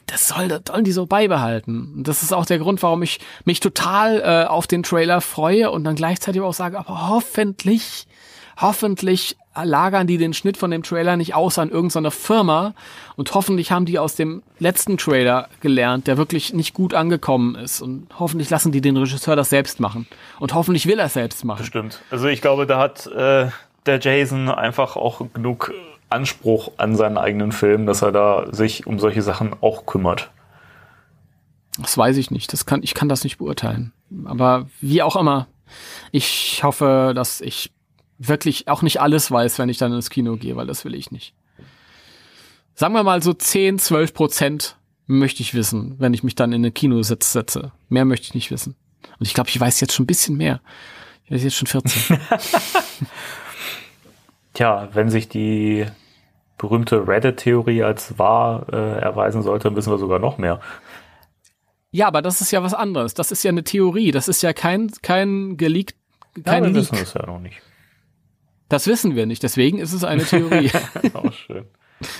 das 0.06 0.28
soll, 0.28 0.48
das 0.48 0.62
sollen 0.68 0.84
die 0.84 0.92
so 0.92 1.06
beibehalten. 1.06 1.94
Und 1.96 2.08
das 2.08 2.22
ist 2.22 2.32
auch 2.32 2.46
der 2.46 2.58
Grund, 2.58 2.82
warum 2.82 3.02
ich 3.02 3.20
mich 3.44 3.60
total 3.60 4.20
äh, 4.20 4.48
auf 4.48 4.66
den 4.66 4.82
Trailer 4.82 5.20
freue 5.20 5.70
und 5.70 5.84
dann 5.84 5.96
gleichzeitig 5.96 6.40
auch 6.42 6.54
sage, 6.54 6.78
aber 6.78 7.08
hoffentlich, 7.08 8.06
hoffentlich 8.56 9.36
lagern 9.64 10.06
die 10.06 10.18
den 10.18 10.34
Schnitt 10.34 10.56
von 10.56 10.70
dem 10.70 10.82
Trailer 10.82 11.16
nicht 11.16 11.34
aus 11.34 11.58
an 11.58 11.70
irgendeiner 11.70 12.10
Firma 12.10 12.74
und 13.16 13.34
hoffentlich 13.34 13.72
haben 13.72 13.86
die 13.86 13.98
aus 13.98 14.14
dem 14.14 14.42
letzten 14.58 14.98
Trailer 14.98 15.48
gelernt, 15.60 16.06
der 16.06 16.16
wirklich 16.16 16.52
nicht 16.52 16.74
gut 16.74 16.94
angekommen 16.94 17.54
ist 17.54 17.80
und 17.80 18.06
hoffentlich 18.18 18.50
lassen 18.50 18.72
die 18.72 18.80
den 18.80 18.96
Regisseur 18.96 19.36
das 19.36 19.50
selbst 19.50 19.80
machen 19.80 20.06
und 20.40 20.54
hoffentlich 20.54 20.86
will 20.86 20.98
er 20.98 21.06
es 21.06 21.14
selbst 21.14 21.44
machen. 21.44 21.60
Bestimmt. 21.60 22.00
Also 22.10 22.28
ich 22.28 22.40
glaube, 22.40 22.66
da 22.66 22.78
hat 22.78 23.06
äh, 23.06 23.48
der 23.86 24.00
Jason 24.00 24.48
einfach 24.48 24.96
auch 24.96 25.22
genug 25.32 25.72
Anspruch 26.08 26.72
an 26.76 26.96
seinen 26.96 27.18
eigenen 27.18 27.52
Film, 27.52 27.86
dass 27.86 28.02
er 28.02 28.12
da 28.12 28.46
sich 28.52 28.86
um 28.86 28.98
solche 28.98 29.22
Sachen 29.22 29.54
auch 29.60 29.86
kümmert. 29.86 30.30
Das 31.78 31.98
weiß 31.98 32.16
ich 32.16 32.30
nicht. 32.30 32.52
Das 32.52 32.66
kann, 32.66 32.82
ich 32.82 32.94
kann 32.94 33.08
das 33.08 33.24
nicht 33.24 33.38
beurteilen. 33.38 33.92
Aber 34.24 34.66
wie 34.80 35.02
auch 35.02 35.16
immer, 35.16 35.46
ich 36.12 36.62
hoffe, 36.62 37.12
dass 37.14 37.40
ich 37.40 37.72
wirklich 38.18 38.68
auch 38.68 38.82
nicht 38.82 39.00
alles 39.00 39.30
weiß, 39.30 39.58
wenn 39.58 39.68
ich 39.68 39.78
dann 39.78 39.92
ins 39.92 40.10
Kino 40.10 40.36
gehe, 40.36 40.56
weil 40.56 40.66
das 40.66 40.84
will 40.84 40.94
ich 40.94 41.10
nicht. 41.10 41.34
Sagen 42.74 42.94
wir 42.94 43.02
mal 43.02 43.22
so 43.22 43.32
10, 43.32 43.78
12 43.78 44.14
Prozent 44.14 44.76
möchte 45.06 45.42
ich 45.42 45.54
wissen, 45.54 45.96
wenn 45.98 46.14
ich 46.14 46.22
mich 46.22 46.34
dann 46.34 46.52
in 46.52 46.60
eine 46.60 46.72
Kinositz 46.72 47.32
setze. 47.32 47.72
Mehr 47.88 48.04
möchte 48.04 48.26
ich 48.26 48.34
nicht 48.34 48.50
wissen. 48.50 48.76
Und 49.18 49.26
ich 49.26 49.34
glaube, 49.34 49.48
ich 49.50 49.58
weiß 49.58 49.80
jetzt 49.80 49.94
schon 49.94 50.04
ein 50.04 50.08
bisschen 50.08 50.36
mehr. 50.36 50.60
Ich 51.24 51.30
weiß 51.30 51.44
jetzt 51.44 51.56
schon 51.56 51.66
14. 51.68 52.18
Tja, 54.52 54.88
wenn 54.92 55.10
sich 55.10 55.28
die 55.28 55.86
berühmte 56.58 57.06
Reddit-Theorie 57.06 57.82
als 57.82 58.18
wahr 58.18 58.66
äh, 58.72 59.00
erweisen 59.00 59.42
sollte, 59.42 59.64
dann 59.64 59.76
wissen 59.76 59.92
wir 59.92 59.98
sogar 59.98 60.18
noch 60.18 60.38
mehr. 60.38 60.60
Ja, 61.90 62.08
aber 62.08 62.22
das 62.22 62.40
ist 62.40 62.50
ja 62.50 62.62
was 62.62 62.74
anderes. 62.74 63.14
Das 63.14 63.30
ist 63.30 63.42
ja 63.42 63.50
eine 63.50 63.64
Theorie. 63.64 64.10
Das 64.10 64.28
ist 64.28 64.42
ja 64.42 64.52
kein, 64.52 64.90
kein 65.02 65.56
geleakt, 65.56 65.94
kein 66.44 66.64
ja, 66.64 66.68
wir 66.68 66.74
Leak. 66.74 66.92
wissen 66.92 67.02
es 67.02 67.14
ja 67.14 67.26
noch 67.26 67.40
nicht. 67.40 67.60
Das 68.68 68.86
wissen 68.86 69.14
wir 69.14 69.26
nicht, 69.26 69.42
deswegen 69.42 69.78
ist 69.78 69.92
es 69.92 70.04
eine 70.04 70.24
Theorie. 70.24 70.70
Auch 71.14 71.32
schön. 71.32 71.66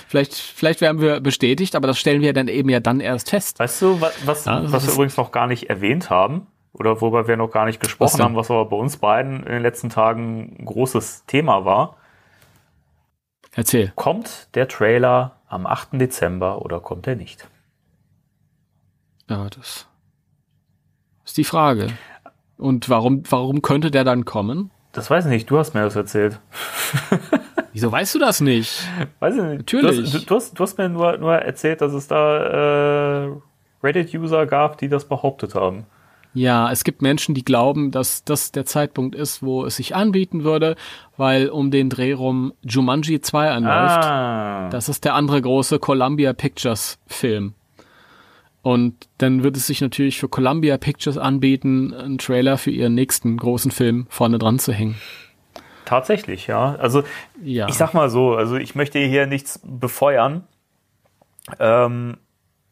Vielleicht, 0.07 0.33
vielleicht 0.33 0.81
werden 0.81 1.01
wir 1.01 1.19
bestätigt, 1.19 1.75
aber 1.75 1.87
das 1.87 1.99
stellen 1.99 2.21
wir 2.21 2.33
dann 2.33 2.47
eben 2.47 2.69
ja 2.69 2.79
dann 2.79 2.99
erst 2.99 3.29
fest. 3.29 3.59
Weißt 3.59 3.81
du, 3.81 4.01
was, 4.01 4.25
was, 4.25 4.45
ja, 4.45 4.71
was 4.71 4.87
wir 4.87 4.93
übrigens 4.93 5.17
noch 5.17 5.31
gar 5.31 5.47
nicht 5.47 5.69
erwähnt 5.69 6.09
haben, 6.09 6.47
oder 6.79 7.01
worüber 7.01 7.27
wir 7.27 7.37
noch 7.37 7.49
gar 7.49 7.65
nicht 7.65 7.79
gesprochen 7.79 8.13
was 8.13 8.19
haben, 8.19 8.35
was 8.35 8.51
aber 8.51 8.65
bei 8.65 8.77
uns 8.77 8.97
beiden 8.97 9.39
in 9.39 9.51
den 9.51 9.61
letzten 9.61 9.89
Tagen 9.89 10.55
ein 10.59 10.65
großes 10.65 11.25
Thema 11.25 11.65
war? 11.65 11.97
Erzähl. 13.51 13.91
Kommt 13.95 14.49
der 14.55 14.67
Trailer 14.67 15.39
am 15.47 15.65
8. 15.65 15.93
Dezember 15.93 16.61
oder 16.61 16.79
kommt 16.79 17.07
er 17.07 17.15
nicht? 17.15 17.47
Ja, 19.29 19.49
das 19.49 19.87
ist 21.25 21.37
die 21.37 21.43
Frage. 21.43 21.89
Und 22.57 22.89
warum, 22.89 23.23
warum 23.29 23.61
könnte 23.61 23.91
der 23.91 24.03
dann 24.03 24.25
kommen? 24.25 24.71
Das 24.91 25.09
weiß 25.09 25.25
ich 25.25 25.31
nicht, 25.31 25.49
du 25.49 25.57
hast 25.57 25.73
mir 25.73 25.81
das 25.81 25.95
erzählt. 25.95 26.39
Wieso 27.73 27.91
weißt 27.91 28.15
du 28.15 28.19
das 28.19 28.41
nicht? 28.41 28.87
Weiß 29.19 29.35
ich 29.35 29.43
nicht. 29.43 29.57
Natürlich. 29.57 30.11
Du 30.11 30.17
hast, 30.17 30.29
du, 30.29 30.35
hast, 30.35 30.53
du 30.59 30.63
hast 30.63 30.77
mir 30.77 30.89
nur, 30.89 31.17
nur 31.17 31.35
erzählt, 31.35 31.81
dass 31.81 31.93
es 31.93 32.07
da 32.07 33.25
äh, 33.25 33.31
Reddit-User 33.83 34.45
gab, 34.47 34.77
die 34.79 34.89
das 34.89 35.05
behauptet 35.05 35.53
haben. 35.53 35.85
Ja, 36.33 36.71
es 36.71 36.83
gibt 36.83 37.01
Menschen, 37.01 37.33
die 37.33 37.43
glauben, 37.43 37.91
dass 37.91 38.23
das 38.23 38.51
der 38.51 38.65
Zeitpunkt 38.65 39.15
ist, 39.15 39.41
wo 39.41 39.65
es 39.65 39.77
sich 39.77 39.95
anbieten 39.95 40.43
würde, 40.43 40.75
weil 41.17 41.49
um 41.49 41.71
den 41.71 41.89
Dreh 41.89 42.13
rum 42.13 42.53
Jumanji 42.61 43.21
2 43.21 43.49
anläuft. 43.49 44.05
Ah. 44.05 44.69
Das 44.69 44.87
ist 44.87 45.03
der 45.03 45.15
andere 45.15 45.41
große 45.41 45.79
Columbia 45.79 46.33
Pictures 46.33 46.99
Film. 47.07 47.53
Und 48.67 49.07
dann 49.17 49.43
wird 49.43 49.55
es 49.55 49.65
sich 49.65 49.79
natürlich 49.79 50.19
für 50.19 50.27
Columbia 50.27 50.77
Pictures 50.77 51.17
anbieten, 51.17 51.93
einen 51.93 52.17
Trailer 52.17 52.57
für 52.57 52.69
ihren 52.69 52.95
nächsten 52.95 53.37
großen 53.37 53.71
Film 53.71 54.07
vorne 54.09 54.39
dran 54.39 54.59
zu 54.59 54.73
hängen. 54.73 54.99
Tatsächlich, 55.85 56.47
ja. 56.47 56.75
Also 56.75 57.03
ja. 57.41 57.69
ich 57.69 57.75
sag 57.75 57.93
mal 57.93 58.09
so, 58.09 58.35
also 58.35 58.57
ich 58.57 58.75
möchte 58.75 58.99
hier 58.99 59.25
nichts 59.25 59.61
befeuern. 59.63 60.43
Ähm, 61.61 62.17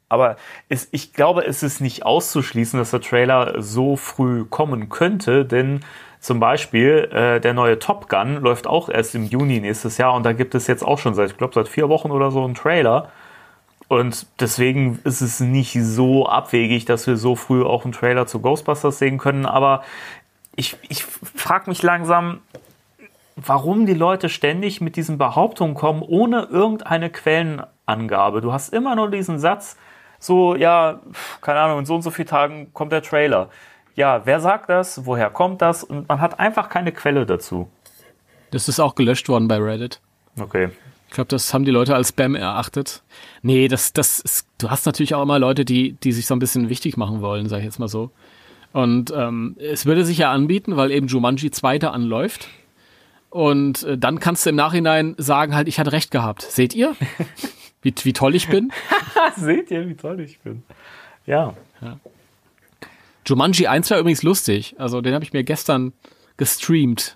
aber 0.10 0.36
es, 0.68 0.90
ich 0.92 1.14
glaube, 1.14 1.46
es 1.46 1.64
ist 1.64 1.80
nicht 1.80 2.06
auszuschließen, 2.06 2.78
dass 2.78 2.92
der 2.92 3.00
Trailer 3.00 3.62
so 3.62 3.96
früh 3.96 4.44
kommen 4.44 4.90
könnte, 4.90 5.46
denn 5.46 5.80
zum 6.20 6.42
Beispiel 6.42 7.10
äh, 7.14 7.40
der 7.40 7.54
neue 7.54 7.80
Top 7.80 8.10
Gun 8.10 8.42
läuft 8.42 8.68
auch 8.68 8.90
erst 8.90 9.16
im 9.16 9.24
Juni 9.24 9.62
nächstes 9.62 9.98
Jahr 9.98 10.14
und 10.14 10.26
da 10.26 10.34
gibt 10.34 10.56
es 10.56 10.68
jetzt 10.68 10.84
auch 10.84 11.00
schon 11.00 11.16
seit, 11.16 11.32
ich 11.32 11.38
glaube, 11.38 11.54
seit 11.54 11.70
vier 11.70 11.88
Wochen 11.88 12.12
oder 12.12 12.32
so 12.32 12.44
einen 12.44 12.54
Trailer. 12.54 13.14
Und 13.88 14.26
deswegen 14.40 15.00
ist 15.04 15.22
es 15.22 15.40
nicht 15.40 15.78
so 15.80 16.28
abwegig, 16.28 16.86
dass 16.86 17.06
wir 17.06 17.18
so 17.18 17.36
früh 17.36 17.64
auch 17.64 17.84
einen 17.84 17.94
Trailer 17.94 18.26
zu 18.26 18.40
Ghostbusters 18.40 18.98
sehen 18.98 19.18
können. 19.18 19.46
Aber 19.46 19.84
ich, 20.56 20.78
ich 20.90 21.04
frage 21.04 21.70
mich 21.70 21.84
langsam, 21.84 22.40
warum 23.36 23.86
die 23.86 23.94
Leute 23.94 24.30
ständig 24.30 24.82
mit 24.82 24.96
diesen 24.96 25.18
Behauptungen 25.18 25.76
kommen, 25.76 26.02
ohne 26.02 26.44
irgendeine 26.44 27.10
Quellenangabe. 27.10 28.42
Du 28.42 28.54
hast 28.54 28.74
immer 28.74 28.96
nur 28.96 29.12
diesen 29.12 29.40
Satz, 29.40 29.78
so, 30.20 30.56
ja, 30.56 31.02
keine 31.42 31.60
Ahnung, 31.60 31.80
in 31.80 31.86
so 31.86 31.96
und 31.96 32.02
so 32.02 32.10
vielen 32.10 32.28
Tagen 32.28 32.74
kommt 32.74 32.92
der 32.92 33.04
Trailer. 33.04 33.50
Ja, 33.96 34.26
wer 34.26 34.40
sagt 34.40 34.70
das? 34.70 35.06
Woher 35.06 35.30
kommt 35.30 35.62
das? 35.62 35.84
Und 35.84 36.10
man 36.10 36.22
hat 36.22 36.40
einfach 36.40 36.70
keine 36.70 36.92
Quelle 36.92 37.26
dazu. 37.26 37.70
Das 38.52 38.68
ist 38.68 38.80
auch 38.80 38.96
gelöscht 38.96 39.30
worden 39.30 39.48
bei 39.48 39.58
Reddit. 39.58 40.02
Okay. 40.40 40.70
Ich 41.16 41.18
glaube, 41.18 41.30
das 41.30 41.54
haben 41.54 41.64
die 41.64 41.72
Leute 41.72 41.96
als 41.96 42.10
Spam 42.10 42.36
erachtet. 42.36 43.02
Nee, 43.42 43.70
das, 43.70 43.94
das 43.94 44.20
ist, 44.20 44.50
du 44.58 44.70
hast 44.70 44.86
natürlich 44.86 45.16
auch 45.16 45.24
immer 45.24 45.40
Leute, 45.40 45.64
die, 45.64 45.94
die 45.94 46.12
sich 46.12 46.28
so 46.28 46.36
ein 46.36 46.40
bisschen 46.40 46.68
wichtig 46.68 46.98
machen 46.98 47.22
wollen, 47.22 47.48
sag 47.48 47.60
ich 47.60 47.64
jetzt 47.64 47.80
mal 47.80 47.88
so. 47.88 48.12
Und 48.74 49.14
ähm, 49.16 49.56
es 49.58 49.86
würde 49.86 50.04
sich 50.04 50.18
ja 50.18 50.34
anbieten, 50.34 50.76
weil 50.76 50.92
eben 50.92 51.08
Jumanji 51.08 51.52
zweiter 51.52 51.94
anläuft. 51.94 52.50
Und 53.30 53.84
äh, 53.84 53.98
dann 53.98 54.20
kannst 54.20 54.46
du 54.46 54.50
im 54.50 54.58
Nachhinein 54.58 55.16
sagen, 55.18 55.56
halt, 55.56 55.70
ich 55.70 55.80
hatte 55.80 55.94
recht 55.94 56.12
gehabt. 56.12 56.42
Seht 56.42 56.76
ihr? 56.76 56.98
Wie, 57.82 57.94
wie 58.04 58.12
toll 58.12 58.36
ich 58.36 58.50
bin? 58.50 58.74
Seht 59.38 59.72
ihr, 59.72 59.88
wie 59.88 59.96
toll 59.96 60.20
ich 60.20 60.40
bin? 60.40 60.64
Ja. 61.26 61.54
ja. 61.82 61.98
Jumanji 63.26 63.68
1 63.68 63.90
war 63.90 64.00
übrigens 64.00 64.22
lustig. 64.22 64.76
Also 64.80 65.00
den 65.00 65.14
habe 65.14 65.24
ich 65.24 65.32
mir 65.32 65.46
gestern 65.46 65.94
gestreamt. 66.36 67.16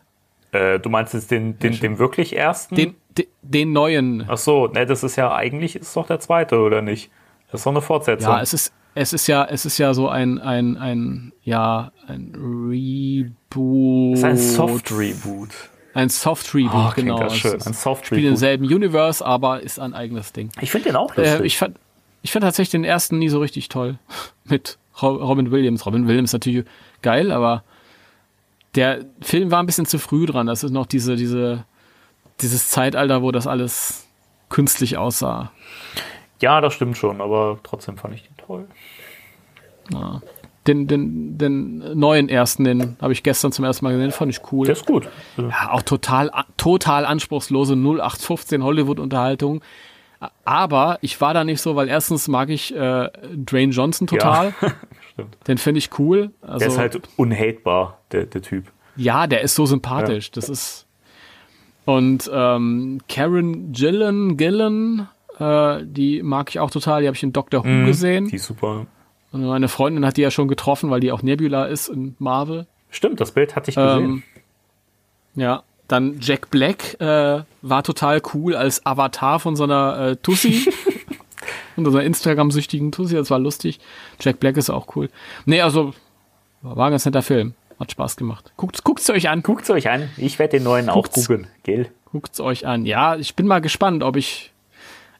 Äh, 0.52 0.80
du 0.80 0.90
meinst 0.90 1.14
jetzt 1.14 1.32
den, 1.32 1.60
den, 1.60 1.80
den 1.80 2.00
wirklich 2.00 2.36
ersten? 2.36 2.76
Den, 2.76 2.96
den, 3.18 3.26
den 3.42 3.72
neuen. 3.72 4.26
Ach 4.28 4.38
so, 4.38 4.68
ne, 4.68 4.86
das 4.86 5.04
ist 5.04 5.16
ja 5.16 5.34
eigentlich 5.34 5.76
ist 5.76 5.96
doch 5.96 6.08
der 6.08 6.20
zweite, 6.20 6.60
oder 6.60 6.82
nicht? 6.82 7.12
Das 7.52 7.62
ist 7.62 7.66
doch 7.66 7.72
eine 7.72 7.82
Fortsetzung. 7.82 8.32
Ja, 8.32 8.42
es 8.42 8.54
ist, 8.54 8.74
es 8.96 9.14
ist 9.14 9.28
ja, 9.28 9.46
es 9.46 9.66
ist 9.66 9.78
ja 9.78 9.94
so 9.94 10.10
ein, 10.10 10.40
ein, 10.40 10.78
ein, 10.78 11.34
ja, 11.44 11.92
ein 12.08 12.34
Reboot. 12.36 14.14
Es 14.14 14.20
ist 14.20 14.26
ein 14.26 14.38
Soft 14.38 14.92
Reboot. 14.92 15.50
Ein 15.94 16.10
Soft 16.10 16.54
Reboot, 16.54 16.72
oh, 16.74 16.92
genau. 16.96 17.20
Das 17.20 17.38
schön. 17.38 17.54
Ein 17.54 17.74
Soft 17.74 18.06
Reboot. 18.06 18.06
Spielt 18.06 18.26
im 18.26 18.36
selben 18.36 18.66
Universe, 18.66 19.26
aber 19.26 19.62
ist 19.62 19.80
ein 19.80 19.94
eigenes 19.94 20.34
Ding. 20.34 20.52
Ich 20.62 20.72
finde 20.72 20.90
den 20.90 20.96
auch 20.96 21.16
lustig. 21.16 21.42
Äh, 21.42 21.46
ich 21.46 21.58
fand, 21.58 21.78
ich 22.22 22.32
fand 22.32 22.44
tatsächlich 22.44 22.72
den 22.72 22.84
ersten 22.84 23.20
nie 23.20 23.30
so 23.30 23.40
richtig 23.40 23.70
toll. 23.70 23.98
Mit 24.46 24.78
Robin 25.02 25.52
Williams. 25.52 25.86
Robin 25.86 26.08
Williams 26.08 26.34
natürlich 26.34 26.66
geil, 27.02 27.32
aber 27.32 27.64
der 28.76 29.06
Film 29.22 29.52
war 29.52 29.62
ein 29.62 29.66
bisschen 29.66 29.86
zu 29.86 30.00
früh 30.00 30.26
dran. 30.26 30.48
Das 30.48 30.64
ist 30.64 30.72
noch 30.72 30.86
diese, 30.86 31.16
diese, 31.16 31.66
dieses 32.42 32.70
Zeitalter, 32.70 33.22
wo 33.22 33.32
das 33.32 33.48
alles 33.48 34.08
künstlich 34.50 34.98
aussah. 34.98 35.52
Ja, 36.42 36.62
das 36.62 36.74
stimmt 36.74 36.98
schon, 36.98 37.22
aber 37.22 37.60
trotzdem 37.64 37.98
fand 37.98 38.16
ich 38.16 38.24
den 38.24 38.38
toll. 38.38 38.68
Ja. 39.92 40.22
Den, 40.68 40.88
den, 40.88 41.38
den 41.38 41.98
neuen 42.00 42.30
ersten, 42.30 42.64
den 42.64 42.98
habe 43.02 43.14
ich 43.14 43.24
gestern 43.24 43.52
zum 43.52 43.66
ersten 43.66 43.86
Mal 43.86 43.92
gesehen, 43.92 44.12
fand 44.12 44.32
ich 44.32 44.52
cool. 44.52 44.66
Der 44.66 44.76
ist 44.76 44.86
gut. 44.86 45.08
Ja, 45.38 45.72
auch 45.72 45.82
total, 45.82 46.30
total 46.58 47.06
anspruchslose 47.06 47.74
0815 47.74 48.64
Hollywood-Unterhaltung. 48.64 49.62
Aber 50.44 51.00
ich 51.02 51.20
war 51.22 51.34
da 51.34 51.44
nicht 51.44 51.62
so, 51.62 51.76
weil 51.76 51.88
erstens 51.88 52.28
mag 52.28 52.50
ich 52.50 52.76
äh, 52.76 53.10
Dwayne 53.34 53.72
Johnson 53.72 54.06
total. 54.06 54.54
Ja, 54.62 54.72
stimmt. 55.22 55.38
Den 55.48 55.58
finde 55.58 55.78
ich 55.80 55.98
cool. 56.00 56.32
Also, 56.42 56.60
Der 56.60 56.68
ist 56.68 56.78
halt 56.78 57.02
unhatebar, 57.18 58.00
der, 58.12 58.26
der 58.26 58.42
Typ. 58.42 58.66
ja, 58.96 59.28
der 59.28 59.42
ist 59.42 59.56
so 59.56 59.66
sympathisch. 59.66 60.32
Das 60.32 60.50
ist. 60.50 60.86
Und 61.86 62.30
ähm, 62.34 63.00
Karen 63.10 63.72
Gillan, 63.72 64.38
Gillan, 64.38 65.08
äh, 65.40 65.80
die 65.84 66.22
mag 66.22 66.50
ich 66.50 66.60
auch 66.60 66.70
total. 66.70 67.02
Die 67.02 67.08
habe 67.08 67.16
ich 67.16 67.24
in 67.24 67.34
Doctor 67.34 67.64
Who 67.64 67.86
gesehen. 67.86 68.28
Die 68.28 68.36
ist 68.36 68.46
super. 68.46 68.86
Und 69.32 69.46
meine 69.46 69.68
Freundin 69.68 70.06
hat 70.06 70.18
die 70.18 70.22
ja 70.22 70.32
schon 70.32 70.48
getroffen, 70.48 70.90
weil 70.90 71.00
die 71.00 71.12
auch 71.12 71.22
Nebula 71.24 71.66
ist 71.66 71.88
in 71.88 72.16
Marvel. 72.20 72.68
Stimmt, 72.90 73.20
das 73.22 73.32
Bild 73.32 73.56
hatte 73.56 73.70
ich 73.72 73.76
gesehen. 73.76 74.04
Ähm, 74.04 74.24
ja, 75.36 75.64
dann 75.88 76.18
Jack 76.20 76.50
Black 76.52 77.00
äh, 77.00 77.42
war 77.62 77.84
total 77.84 78.22
cool 78.34 78.56
als 78.56 78.86
Avatar 78.86 79.40
von 79.40 79.56
so 79.56 79.64
einer 79.64 80.00
äh, 80.00 80.16
Tussi. 80.18 80.72
von 81.84 81.92
so 81.92 81.98
einer 81.98 82.06
Instagram-süchtigen 82.08 82.92
Tussi, 82.92 83.16
das 83.16 83.30
war 83.32 83.40
lustig. 83.40 83.80
Jack 84.20 84.40
Black 84.40 84.58
ist 84.58 84.70
auch 84.70 84.96
cool. 84.96 85.10
Nee, 85.46 85.62
also 85.62 85.94
war 86.62 86.88
ein 86.88 86.92
ganz 86.92 87.06
netter 87.06 87.22
Film. 87.22 87.54
Hat 87.80 87.92
Spaß 87.92 88.18
gemacht. 88.18 88.52
Guckt, 88.58 88.84
guckt's 88.84 89.10
euch 89.10 89.30
an. 89.30 89.42
Guckt's 89.42 89.70
euch 89.70 89.90
an. 89.90 90.10
Ich 90.18 90.38
werde 90.40 90.58
den 90.58 90.64
neuen 90.64 90.88
Guckt's. 90.88 91.18
auch 91.18 91.22
googeln. 91.28 91.48
Gell? 91.64 91.90
Guckt's 92.12 92.40
euch 92.42 92.68
an. 92.68 92.86
Ja, 92.86 93.16
ich 93.16 93.36
bin 93.36 93.48
mal 93.48 93.62
gespannt, 93.62 94.04
ob 94.04 94.18
ich 94.18 94.52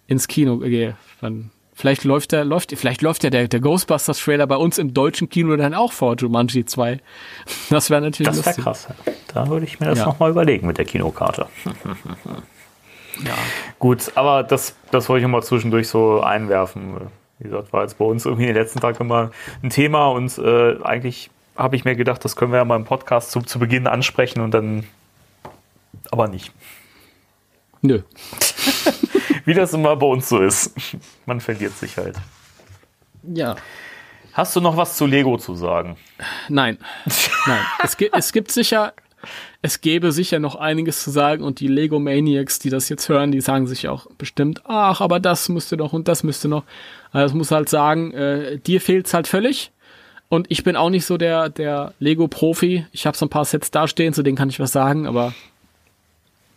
ins 0.08 0.28
Kino 0.28 0.58
gehe. 0.58 0.98
Dann, 1.22 1.52
vielleicht 1.74 2.04
läuft 2.04 2.34
der, 2.34 2.44
läuft, 2.44 2.72
vielleicht 2.76 3.02
läuft 3.02 3.24
ja 3.24 3.30
der, 3.30 3.48
der 3.48 3.62
Ghostbusters 3.62 4.20
Trailer 4.20 4.46
bei 4.48 4.58
uns 4.58 4.78
im 4.78 4.94
deutschen 4.94 5.30
Kino 5.30 5.56
dann 5.56 5.74
auch 5.74 5.94
vor 5.94 6.16
Jumanji 6.18 6.66
2. 6.66 7.00
Das 7.70 7.90
wäre 7.90 8.02
natürlich 8.02 8.28
Das 8.36 8.38
wäre 8.46 8.48
lustig. 8.48 8.64
krass. 8.66 8.88
Da 9.34 9.48
würde 9.48 9.66
ich 9.66 9.80
mir 9.80 9.86
das 9.86 10.00
Ja. 10.00 10.06
nochmal 10.08 10.32
überlegen 10.32 10.68
mit 10.68 10.78
der 10.78 10.86
Kinokarte. 10.86 11.48
Ja. 13.26 13.36
Gut, 13.80 14.12
aber 14.16 14.44
das, 14.44 14.76
das 14.92 15.10
wollte 15.10 15.26
ich 15.26 15.32
mal 15.32 15.44
zwischendurch 15.44 15.88
so 15.88 16.22
einwerfen. 16.22 17.10
Wie 17.40 17.46
gesagt, 17.46 17.72
war 17.74 17.84
jetzt 17.84 17.98
bei 17.98 18.06
uns 18.06 18.26
irgendwie 18.26 18.44
in 18.44 18.54
den 18.54 18.62
letzten 18.62 18.80
Tagen 18.80 18.98
immer 19.00 19.32
ein 19.64 19.70
Thema 19.70 20.08
und 20.08 20.38
äh, 20.38 20.82
eigentlich 20.84 21.30
habe 21.56 21.76
ich 21.76 21.86
mir 21.86 21.96
gedacht, 21.96 22.24
das 22.24 22.36
können 22.36 22.52
wir 22.52 22.58
ja 22.58 22.66
mal 22.66 22.76
im 22.76 22.86
Podcast 22.86 23.32
zu, 23.32 23.42
zu 23.42 23.60
Beginn 23.60 23.88
ansprechen 23.88 24.42
und 24.42 24.52
dann 24.52 24.86
aber 26.12 26.28
nicht. 26.28 26.54
Nö. 27.82 28.02
Wie 29.46 29.54
das 29.54 29.74
immer 29.74 29.96
bei 29.96 30.06
uns 30.06 30.30
so 30.30 30.40
ist. 30.40 30.74
Man 31.26 31.40
verliert 31.42 31.74
sich 31.74 31.98
halt. 31.98 32.16
Ja. 33.24 33.56
Hast 34.34 34.56
du 34.56 34.62
noch 34.62 34.78
was 34.78 34.96
zu 34.96 35.06
Lego 35.06 35.38
zu 35.38 35.56
sagen? 35.56 35.98
Nein. 36.50 36.78
Nein. 37.48 37.66
Es, 37.84 37.98
gibt, 37.98 38.16
es 38.16 38.32
gibt 38.32 38.52
sicher, 38.52 38.94
es 39.62 39.82
gäbe 39.82 40.12
sicher 40.12 40.40
noch 40.40 40.56
einiges 40.56 41.04
zu 41.04 41.12
sagen 41.12 41.44
und 41.44 41.60
die 41.60 41.68
Lego 41.68 42.00
Maniacs, 42.00 42.60
die 42.60 42.70
das 42.70 42.90
jetzt 42.90 43.10
hören, 43.10 43.32
die 43.32 43.42
sagen 43.42 43.68
sich 43.68 43.88
auch 43.88 44.08
bestimmt, 44.18 44.62
ach, 44.66 45.02
aber 45.02 45.20
das 45.20 45.50
müsste 45.50 45.78
noch 45.78 45.94
und 45.94 46.08
das 46.08 46.24
müsste 46.24 46.48
noch. 46.48 46.64
Also 47.12 47.34
ich 47.34 47.38
muss 47.38 47.52
halt 47.52 47.70
sagen, 47.70 48.12
äh, 48.14 48.58
dir 48.58 48.82
fehlt's 48.82 49.14
halt 49.14 49.28
völlig. 49.28 49.72
Und 50.30 50.46
ich 50.50 50.64
bin 50.64 50.76
auch 50.76 50.92
nicht 50.92 51.06
so 51.06 51.18
der, 51.18 51.50
der 51.50 51.94
Lego-Profi. 52.00 52.86
Ich 52.92 53.08
habe 53.08 53.18
so 53.18 53.26
ein 53.26 53.30
paar 53.30 53.46
Sets 53.46 53.72
dastehen, 53.72 54.14
zu 54.14 54.22
denen 54.22 54.38
kann 54.38 54.50
ich 54.50 54.60
was 54.60 54.72
sagen, 54.72 55.08
aber 55.08 55.34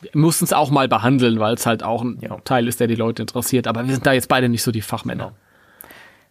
wir 0.02 0.10
mussten 0.14 0.44
es 0.44 0.52
auch 0.52 0.70
mal 0.70 0.88
behandeln, 0.88 1.40
weil 1.40 1.54
es 1.54 1.64
halt 1.64 1.82
auch 1.82 2.02
ein 2.02 2.18
Ja. 2.20 2.36
Teil 2.44 2.68
ist, 2.68 2.80
der 2.80 2.86
die 2.86 2.96
Leute 2.96 3.22
interessiert. 3.22 3.66
Aber 3.66 3.86
wir 3.86 3.94
sind 3.94 4.06
da 4.06 4.12
jetzt 4.12 4.28
beide 4.28 4.48
nicht 4.48 4.62
so 4.62 4.72
die 4.72 4.82
Fachmänner. 4.82 5.32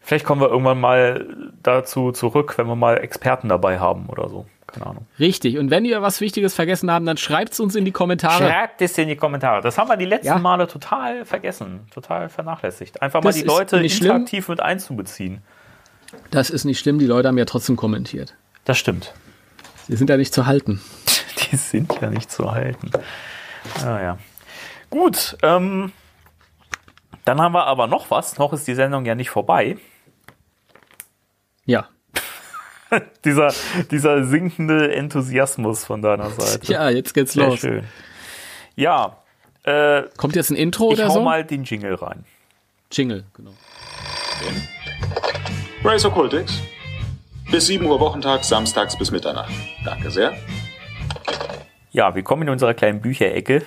Vielleicht 0.02 0.26
kommen 0.26 0.42
wir 0.42 0.50
irgendwann 0.50 0.80
mal 0.80 1.26
dazu 1.64 2.12
zurück, 2.12 2.58
wenn 2.58 2.68
wir 2.68 2.76
mal 2.76 2.98
Experten 2.98 3.50
dabei 3.50 3.80
haben 3.80 4.08
oder 4.08 4.30
so. 4.30 4.46
Keine 4.74 4.86
Ahnung. 4.88 5.06
Richtig. 5.20 5.58
Und 5.58 5.70
wenn 5.70 5.84
ihr 5.86 6.02
was 6.02 6.22
Wichtiges 6.22 6.54
vergessen 6.54 6.90
haben, 6.92 7.06
dann 7.06 7.18
schreibt's 7.18 7.60
uns 7.60 7.76
in 7.76 7.84
die 7.86 7.92
Kommentare. 7.92 8.48
Schreibt 8.48 8.82
es 8.82 8.98
in 8.98 9.08
die 9.10 9.16
Kommentare. 9.18 9.62
Das 9.62 9.78
haben 9.78 9.90
wir 9.90 9.98
die 9.98 10.06
letzten 10.06 10.28
Ja. 10.28 10.40
Male 10.40 10.68
total 10.68 11.26
vergessen, 11.26 11.82
total 11.94 12.30
vernachlässigt. 12.30 13.02
Einfach 13.02 13.22
mal 13.22 13.30
Das 13.30 13.36
die 13.36 13.42
ist 13.42 13.48
Leute 13.48 13.80
nicht 13.82 13.98
schlimm. 13.98 14.12
interaktiv 14.12 14.48
mit 14.50 14.62
einzubeziehen. 14.62 15.42
Das 16.30 16.50
ist 16.50 16.66
nicht 16.66 16.80
schlimm, 16.80 17.00
die 17.00 17.06
Leute 17.06 17.28
haben 17.28 17.38
ja 17.38 17.46
trotzdem 17.46 17.76
kommentiert. 17.76 18.36
Das 18.66 18.78
stimmt. 18.78 19.14
Sie 19.88 19.96
sind 19.96 20.10
ja 20.10 20.18
nicht 20.18 20.34
zu 20.34 20.46
halten. 20.46 20.82
Die 21.52 21.56
sind 21.58 21.94
ja 22.02 22.10
nicht 22.10 22.32
zu 22.32 22.52
halten. 22.52 22.92
Ah, 23.84 24.00
ja. 24.02 24.18
Gut, 24.90 25.38
ähm, 25.42 25.92
dann 27.26 27.42
haben 27.42 27.54
wir 27.54 27.66
aber 27.66 27.88
noch 27.88 28.10
was. 28.12 28.38
Noch 28.38 28.54
ist 28.54 28.68
die 28.68 28.76
Sendung 28.76 29.06
ja 29.06 29.16
nicht 29.16 29.30
vorbei. 29.30 29.78
Ja. 31.66 31.88
Dieser, 33.26 33.54
dieser 33.90 34.26
sinkende 34.26 34.94
Enthusiasmus 34.94 35.86
von 35.86 36.02
deiner 36.02 36.30
Seite. 36.32 36.72
Ja, 36.74 36.90
jetzt 36.90 37.14
geht's 37.14 37.34
Sehr 37.34 37.48
los. 37.48 37.60
schön. 37.60 37.84
Ja, 38.76 39.18
äh, 39.64 40.04
Kommt 40.18 40.36
jetzt 40.36 40.50
ein 40.50 40.58
Intro 40.58 40.92
ich 40.92 41.00
oder 41.00 41.08
hau 41.08 41.14
so? 41.14 41.22
mal 41.22 41.44
den 41.46 41.64
Jingle 41.64 41.96
rein. 41.96 42.26
Jingle, 42.92 43.24
genau. 43.34 43.52
Race 45.84 46.04
Occultix. 46.04 46.60
Bis 47.50 47.68
7 47.68 47.86
Uhr 47.86 48.00
Wochentag, 48.00 48.44
samstags 48.44 48.98
bis 48.98 49.12
Mitternacht. 49.12 49.52
Danke 49.86 50.10
sehr. 50.12 50.34
Ja, 51.92 52.16
wir 52.16 52.24
kommen 52.24 52.44
in 52.44 52.50
unserer 52.50 52.74
kleinen 52.74 53.02
Bücherecke. 53.02 53.64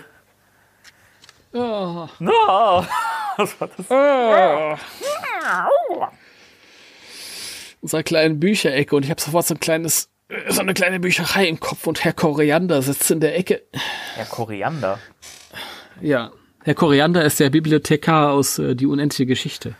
Oh, 1.52 2.08
Ah, 2.48 2.84
was 3.36 3.60
war 3.60 3.68
das? 3.76 3.86
Unserer 7.84 8.02
kleinen 8.02 8.40
Bücherecke 8.40 8.96
und 8.96 9.04
ich 9.04 9.10
habe 9.10 9.20
sofort 9.20 9.46
so 9.46 9.52
ein 9.54 9.60
kleines, 9.60 10.08
so 10.48 10.62
eine 10.62 10.72
kleine 10.72 11.00
Bücherei 11.00 11.46
im 11.46 11.60
Kopf 11.60 11.86
und 11.86 12.02
Herr 12.02 12.14
Koriander 12.14 12.80
sitzt 12.80 13.10
in 13.10 13.20
der 13.20 13.36
Ecke. 13.38 13.60
Ja, 14.16 14.24
Koriander. 14.24 14.98
Ja. 16.00 16.32
Herr 16.64 16.74
Koriander 16.74 17.22
ist 17.26 17.40
der 17.40 17.50
Bibliothekar 17.50 18.32
aus 18.32 18.58
äh, 18.58 18.74
Die 18.74 18.86
unendliche 18.86 19.26
Geschichte. 19.26 19.74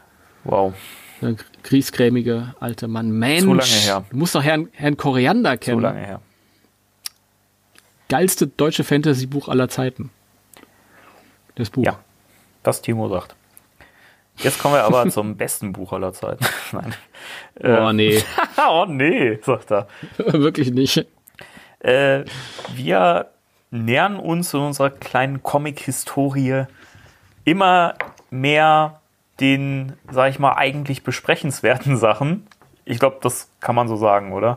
Wow, 0.44 0.74
Der 1.22 1.35
griesgrämige 1.62 2.55
alte 2.60 2.89
Mann. 2.89 3.10
Mensch. 3.10 3.43
lange 3.44 3.62
her. 3.62 4.05
Du 4.10 4.18
musst 4.18 4.35
doch 4.35 4.43
Herrn, 4.43 4.68
Herrn 4.72 4.98
Koriander 4.98 5.52
so 5.52 5.56
kennen. 5.60 5.81
lange 5.81 6.01
her. 6.05 6.20
Geilste 8.10 8.47
deutsche 8.48 8.85
Fantasy-Buch 8.85 9.48
aller 9.48 9.70
Zeiten. 9.70 10.10
Das 11.55 11.70
Buch. 11.70 11.85
Ja, 11.86 11.98
das 12.62 12.82
Timo 12.82 13.09
sagt. 13.09 13.35
Jetzt 14.39 14.59
kommen 14.59 14.74
wir 14.74 14.85
aber 14.85 15.09
zum 15.11 15.36
besten 15.36 15.73
Buch 15.73 15.93
aller 15.93 16.12
Zeiten. 16.12 16.44
Nein. 16.73 16.94
Oh, 17.62 17.93
nee. 17.93 18.23
oh 18.69 18.86
nee, 18.89 19.39
sagt 19.43 19.70
er. 19.70 19.86
Wirklich 20.16 20.73
nicht. 20.73 21.06
Äh, 21.81 22.24
wir 22.74 23.31
nähern 23.70 24.16
uns 24.16 24.55
in 24.55 24.61
unserer 24.61 24.90
kleinen 24.90 25.43
Comic-Historie 25.43 26.65
immer 27.44 27.94
mehr 28.31 29.01
den, 29.40 29.94
sag 30.11 30.31
ich 30.31 30.39
mal, 30.39 30.55
eigentlich 30.55 31.02
besprechenswerten 31.02 31.97
Sachen. 31.97 32.47
Ich 32.85 32.98
glaube, 32.98 33.19
das 33.20 33.51
kann 33.61 33.74
man 33.74 33.89
so 33.89 33.97
sagen, 33.97 34.32
oder? 34.32 34.56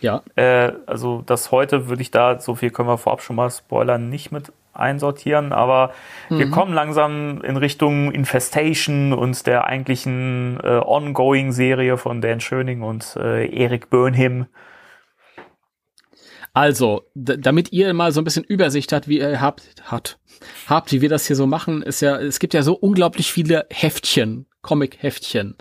Ja. 0.00 0.22
Äh, 0.36 0.72
also 0.86 1.22
das 1.24 1.50
heute 1.50 1.88
würde 1.88 2.02
ich 2.02 2.10
da, 2.10 2.38
so 2.38 2.54
viel 2.54 2.70
können 2.70 2.88
wir 2.88 2.98
vorab 2.98 3.22
schon 3.22 3.36
mal 3.36 3.50
spoilern, 3.50 4.08
nicht 4.08 4.32
mit 4.32 4.52
einsortieren, 4.78 5.52
aber 5.52 5.92
wir 6.28 6.50
kommen 6.50 6.72
langsam 6.74 7.40
in 7.42 7.56
Richtung 7.56 8.12
Infestation 8.12 9.12
und 9.12 9.46
der 9.46 9.66
eigentlichen 9.66 10.58
äh, 10.62 10.80
Ongoing-Serie 10.84 11.96
von 11.96 12.20
Dan 12.20 12.40
Schöning 12.40 12.82
und 12.82 13.16
äh, 13.16 13.46
Erik 13.48 13.90
Burnham. 13.90 14.46
Also, 16.58 17.04
damit 17.14 17.72
ihr 17.72 17.94
mal 17.94 18.10
so 18.10 18.20
ein 18.20 18.24
bisschen 18.24 18.42
Übersicht 18.42 18.92
habt, 18.92 19.06
wie 19.06 19.18
ihr 19.18 19.40
habt, 19.40 19.62
hat, 19.84 20.18
habt, 20.66 20.90
wie 20.92 21.00
wir 21.00 21.08
das 21.08 21.26
hier 21.26 21.36
so 21.36 21.46
machen, 21.46 21.82
ist 21.82 22.00
ja, 22.00 22.18
es 22.18 22.40
gibt 22.40 22.52
ja 22.52 22.62
so 22.62 22.74
unglaublich 22.74 23.32
viele 23.32 23.66
Heftchen, 23.70 24.46
Comic-Heftchen. 24.62 25.56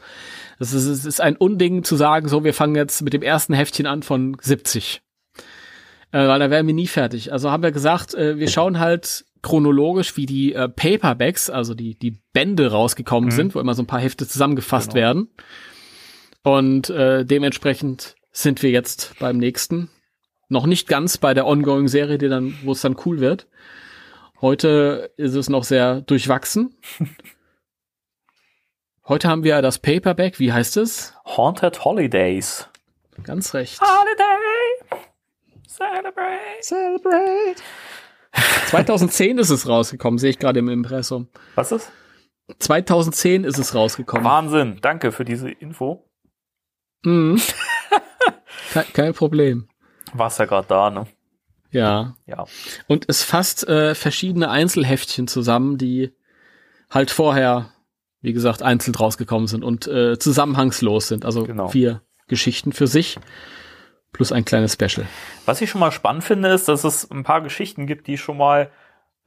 Es 0.59 0.73
ist, 0.73 0.85
es 0.85 1.05
ist 1.05 1.21
ein 1.21 1.35
Unding 1.35 1.83
zu 1.83 1.95
sagen, 1.95 2.27
so, 2.27 2.43
wir 2.43 2.53
fangen 2.53 2.75
jetzt 2.75 3.01
mit 3.01 3.13
dem 3.13 3.21
ersten 3.21 3.53
Heftchen 3.53 3.85
an 3.85 4.01
von 4.01 4.37
70. 4.41 5.01
Äh, 6.11 6.27
weil 6.27 6.39
da 6.39 6.49
wären 6.49 6.67
wir 6.67 6.73
nie 6.73 6.87
fertig. 6.87 7.31
Also 7.33 7.51
haben 7.51 7.63
wir 7.63 7.71
gesagt, 7.71 8.13
äh, 8.13 8.37
wir 8.37 8.47
schauen 8.47 8.79
halt 8.79 9.25
chronologisch, 9.41 10.17
wie 10.17 10.25
die 10.25 10.53
äh, 10.53 10.67
Paperbacks, 10.69 11.49
also 11.49 11.73
die, 11.73 11.95
die 11.95 12.17
Bände 12.33 12.71
rausgekommen 12.71 13.31
sind, 13.31 13.55
wo 13.55 13.59
immer 13.59 13.73
so 13.73 13.83
ein 13.83 13.87
paar 13.87 13.99
Hefte 13.99 14.27
zusammengefasst 14.27 14.89
Genau. 14.93 15.01
werden. 15.01 15.29
Und 16.43 16.89
äh, 16.89 17.25
dementsprechend 17.25 18.15
sind 18.31 18.63
wir 18.63 18.69
jetzt 18.69 19.15
beim 19.19 19.37
nächsten. 19.37 19.89
Noch 20.49 20.65
nicht 20.65 20.87
ganz 20.87 21.17
bei 21.17 21.33
der 21.33 21.45
Ongoing-Serie, 21.45 22.17
die 22.17 22.29
dann, 22.29 22.57
wo 22.63 22.71
es 22.71 22.81
dann 22.81 22.95
cool 23.05 23.19
wird. 23.19 23.47
Heute 24.39 25.11
ist 25.17 25.33
es 25.35 25.49
noch 25.49 25.63
sehr 25.65 26.01
durchwachsen. 26.01 26.75
Heute 29.07 29.27
haben 29.29 29.43
wir 29.43 29.61
das 29.61 29.79
Paperback, 29.79 30.39
wie 30.39 30.51
heißt 30.53 30.77
es? 30.77 31.13
Haunted 31.25 31.83
Holidays. 31.85 32.67
Ganz 33.23 33.53
recht. 33.53 33.79
Holiday! 33.81 35.03
Celebrate! 35.77 36.61
Celebrate. 36.61 37.61
2010 38.67 39.37
ist 39.37 39.49
es 39.49 39.67
rausgekommen, 39.67 40.17
sehe 40.17 40.31
ich 40.31 40.39
gerade 40.39 40.59
im 40.59 40.69
Impressum. 40.69 41.27
Was 41.55 41.71
ist? 41.71 41.91
2010 42.59 43.43
ist 43.43 43.57
es 43.57 43.75
rausgekommen. 43.75 44.25
Wahnsinn. 44.25 44.77
Danke 44.81 45.11
für 45.11 45.25
diese 45.25 45.49
Info. 45.49 46.09
Mhm. 47.03 47.39
Kein, 48.73 48.85
kein 48.93 49.13
Problem. 49.13 49.69
Warst 50.13 50.39
ja 50.39 50.45
gerade 50.45 50.67
da, 50.67 50.89
ne? 50.89 51.05
Ja. 51.71 52.15
Ja. 52.25 52.45
Und 52.87 53.05
es 53.07 53.23
fasst 53.23 53.67
äh, 53.67 53.95
verschiedene 53.95 54.49
Einzelheftchen 54.49 55.27
zusammen, 55.27 55.77
die 55.77 56.13
halt 56.89 57.11
vorher, 57.11 57.71
wie 58.21 58.33
gesagt, 58.33 58.61
einzeln 58.63 58.95
rausgekommen 58.95 59.47
sind 59.47 59.63
und 59.63 59.87
äh, 59.87 60.17
zusammenhangslos 60.19 61.07
sind. 61.07 61.23
Also 61.23 61.43
Genau. 61.43 61.67
vier 61.69 62.01
Geschichten 62.27 62.71
für 62.73 62.87
sich 62.87 63.19
plus 64.13 64.31
ein 64.31 64.45
kleines 64.45 64.73
Special. 64.73 65.05
Was 65.45 65.61
ich 65.61 65.69
schon 65.69 65.79
mal 65.79 65.91
spannend 65.91 66.23
finde, 66.23 66.49
ist, 66.49 66.67
dass 66.67 66.83
es 66.83 67.09
ein 67.11 67.23
paar 67.23 67.41
Geschichten 67.41 67.85
gibt, 67.87 68.07
die 68.07 68.17
schon 68.17 68.37
mal, 68.37 68.71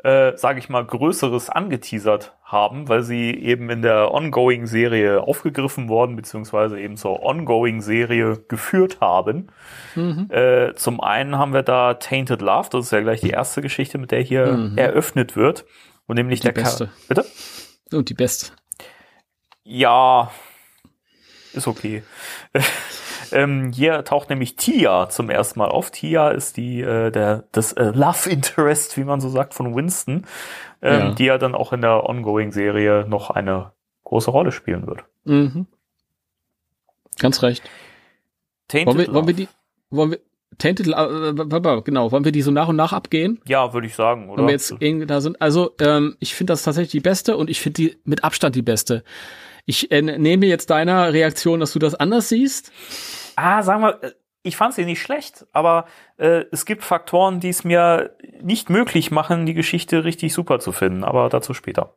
äh, 0.02 0.36
sage 0.36 0.59
ich 0.59 0.69
mal, 0.69 0.85
Größeres 0.85 1.51
angeteasert 1.51 2.35
haben, 2.43 2.89
weil 2.89 3.02
sie 3.02 3.31
eben 3.32 3.70
in 3.70 3.82
der 3.82 4.12
Ongoing-Serie 4.12 5.20
aufgegriffen 5.23 5.89
worden, 5.89 6.16
beziehungsweise 6.16 6.81
eben 6.81 6.97
zur 6.97 7.23
Ongoing-Serie 7.23 8.43
geführt 8.48 9.01
haben. 9.01 9.48
Mhm. 9.94 10.28
Äh, 10.31 10.74
zum 10.74 11.01
einen 11.01 11.39
haben 11.39 11.52
wir 11.52 11.62
da 11.62 11.94
Tainted 11.94 12.40
Love, 12.43 12.69
das 12.73 12.86
ist 12.86 12.93
ja 12.93 13.01
gleich 13.01 13.20
die 13.20 13.31
erste 13.31 13.62
Geschichte, 13.62 13.98
mit 13.98 14.11
der 14.11 14.23
hier 14.23 14.47
Mhm. 14.47 14.78
eröffnet 14.78 15.36
wird. 15.36 15.65
Und 16.07 16.16
nämlich 16.16 16.40
Die 16.40 16.48
der 16.48 16.52
beste. 16.52 16.90
Bitte? 17.07 17.24
Und 17.93 18.09
die 18.09 18.15
beste. 18.15 18.47
Ja, 19.62 20.32
ist 21.52 21.69
okay. 21.69 22.02
ähm, 23.32 23.73
hier 23.73 24.05
taucht 24.05 24.31
nämlich 24.31 24.57
Tia 24.57 25.09
zum 25.09 25.31
ersten 25.31 25.59
Mal 25.59 25.69
auf. 25.69 25.90
Tia 25.90 26.31
ist 26.31 26.57
die 26.57 26.81
äh, 26.81 27.11
der 27.11 27.44
das 27.52 27.73
äh, 27.73 27.93
Love 27.94 28.28
Interest, 28.31 28.97
wie 28.97 29.05
man 29.05 29.20
so 29.20 29.28
sagt, 29.28 29.55
von 29.55 29.74
Winston, 29.74 30.27
ähm, 30.82 31.01
Ja. 31.01 31.11
die 31.12 31.24
ja 31.24 31.39
dann 31.39 31.55
auch 31.55 31.73
in 31.73 31.81
der 31.82 32.09
Ongoing-Serie 32.09 33.07
noch 33.09 33.31
eine 33.31 33.73
große 34.05 34.31
Rolle 34.31 34.52
spielen 34.52 34.86
wird. 34.86 35.05
Mhm. 35.24 35.66
Ganz 37.19 37.43
recht. 37.43 37.62
Tainted 38.69 38.86
Wollen 38.86 38.98
wir, 38.98 39.07
Love. 39.07 39.15
wollen 39.16 39.27
wir 39.27 39.35
die, 39.35 39.48
wollen 39.90 40.11
wir, 40.12 40.19
Tainted, 40.59 40.86
äh, 40.89 41.31
äh, 41.31 41.82
genau, 41.82 42.12
wollen 42.12 42.24
wir 42.24 42.32
die 42.32 42.43
so 42.43 42.51
nach 42.51 42.69
und 42.69 42.77
nach 42.77 42.93
abgehen? 42.93 43.40
ja, 43.47 43.73
würde 43.73 43.86
ich 43.86 43.94
sagen, 43.94 44.28
oder? 44.28 44.39
Wenn 44.43 44.47
wir 44.48 44.52
jetzt 44.52 44.74
irgendwie 44.78 45.07
da 45.07 45.20
sind. 45.20 45.40
Also, 45.40 45.73
ähm, 45.81 46.16
ich 46.20 46.35
finde 46.35 46.52
das 46.52 46.62
tatsächlich 46.62 46.90
die 46.93 47.01
beste 47.01 47.36
und 47.36 47.51
ich 47.51 47.61
finde 47.61 47.82
die 47.82 47.97
mit 48.05 48.24
Abstand 48.24 48.55
die 48.57 48.62
beste. 48.62 49.05
Ich 49.71 49.93
äh, 49.93 50.03
nehme 50.03 50.47
jetzt 50.47 50.71
deiner 50.71 51.13
Reaktion, 51.13 51.61
dass 51.61 51.73
du 51.73 51.79
das 51.79 51.95
anders 51.95 52.29
siehst. 52.29 52.73
ah, 53.37 53.63
sagen 53.63 53.83
wir, 53.83 54.03
äh, 54.03 54.11
ich 54.43 54.57
fand 54.57 54.75
sie 54.75 54.85
nicht 54.85 55.01
schlecht, 55.01 55.47
aber 55.53 55.87
äh, 56.17 56.45
es 56.51 56.65
gibt 56.65 56.83
Faktoren, 56.83 57.39
die 57.39 57.51
es 57.51 57.63
mir 57.63 58.17
nicht 58.41 58.69
möglich 58.69 59.13
machen, 59.13 59.47
die 59.47 59.55
Geschichte 59.55 60.03
richtig 60.03 60.35
super 60.35 60.59
zu 60.59 60.73
finden. 60.73 61.05
Aber 61.05 61.29
dazu 61.29 61.55
später. 61.55 61.95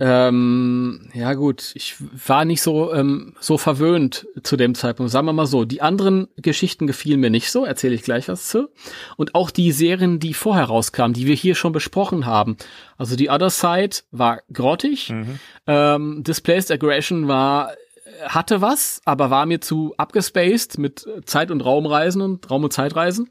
Ähm, 0.00 1.10
ja 1.12 1.34
gut, 1.34 1.72
ich 1.74 1.96
war 2.26 2.44
nicht 2.46 2.62
so 2.62 2.92
ähm, 2.94 3.34
so 3.38 3.58
verwöhnt 3.58 4.26
zu 4.42 4.56
dem 4.56 4.74
Zeitpunkt. 4.74 5.12
Sagen 5.12 5.26
wir 5.26 5.34
mal 5.34 5.46
so, 5.46 5.64
die 5.66 5.82
anderen 5.82 6.26
Geschichten 6.36 6.86
gefielen 6.86 7.20
mir 7.20 7.28
nicht 7.30 7.50
so, 7.50 7.64
erzähle 7.66 7.94
ich 7.94 8.02
gleich 8.02 8.26
was 8.28 8.48
zu. 8.48 8.68
Und 9.16 9.34
auch 9.34 9.50
die 9.50 9.72
Serien, 9.72 10.18
die 10.18 10.32
vorher 10.32 10.64
rauskamen, 10.64 11.12
die 11.12 11.26
wir 11.26 11.34
hier 11.34 11.54
schon 11.54 11.72
besprochen 11.72 12.24
haben. 12.24 12.56
Also 12.96 13.14
die 13.14 13.28
Other 13.28 13.50
Side 13.50 13.98
war 14.10 14.40
grottig, 14.52 15.10
Mhm. 15.10 15.38
ähm, 15.66 16.24
Displaced 16.24 16.70
Aggression 16.72 17.28
war 17.28 17.72
hatte 18.26 18.60
was, 18.60 19.00
aber 19.04 19.30
war 19.30 19.46
mir 19.46 19.60
zu 19.60 19.94
abgespaced 19.96 20.78
mit 20.78 21.06
Zeit- 21.24 21.50
und 21.50 21.62
Raumreisen 21.64 22.20
und 22.22 22.50
Raum- 22.50 22.64
und 22.64 22.72
Zeitreisen. 22.72 23.30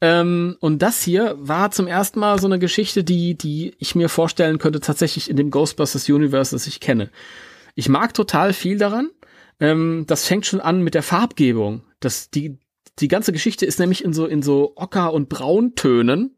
Ähm, 0.00 0.56
und 0.60 0.82
das 0.82 1.02
hier 1.02 1.36
war 1.38 1.70
zum 1.70 1.86
ersten 1.86 2.20
Mal 2.20 2.38
so 2.38 2.46
eine 2.46 2.58
Geschichte, 2.58 3.02
die, 3.02 3.36
die 3.36 3.74
ich 3.78 3.94
mir 3.94 4.08
vorstellen 4.08 4.58
könnte, 4.58 4.80
tatsächlich 4.80 5.30
in 5.30 5.36
dem 5.36 5.50
Ghostbusters 5.50 6.08
Universe, 6.08 6.54
das 6.54 6.66
ich 6.66 6.80
kenne. 6.80 7.10
Ich 7.74 7.88
mag 7.88 8.14
total 8.14 8.52
viel 8.52 8.78
daran. 8.78 9.10
Ähm, 9.60 10.04
das 10.06 10.26
fängt 10.26 10.46
schon 10.46 10.60
an 10.60 10.82
mit 10.82 10.94
der 10.94 11.02
Farbgebung. 11.02 11.82
Das, 12.00 12.30
die, 12.30 12.58
die 12.98 13.08
ganze 13.08 13.32
Geschichte 13.32 13.64
ist 13.64 13.78
nämlich 13.78 14.04
in 14.04 14.12
so, 14.12 14.26
in 14.26 14.42
so 14.42 14.72
Ocker- 14.76 15.12
und 15.12 15.28
Brauntönen. 15.28 16.36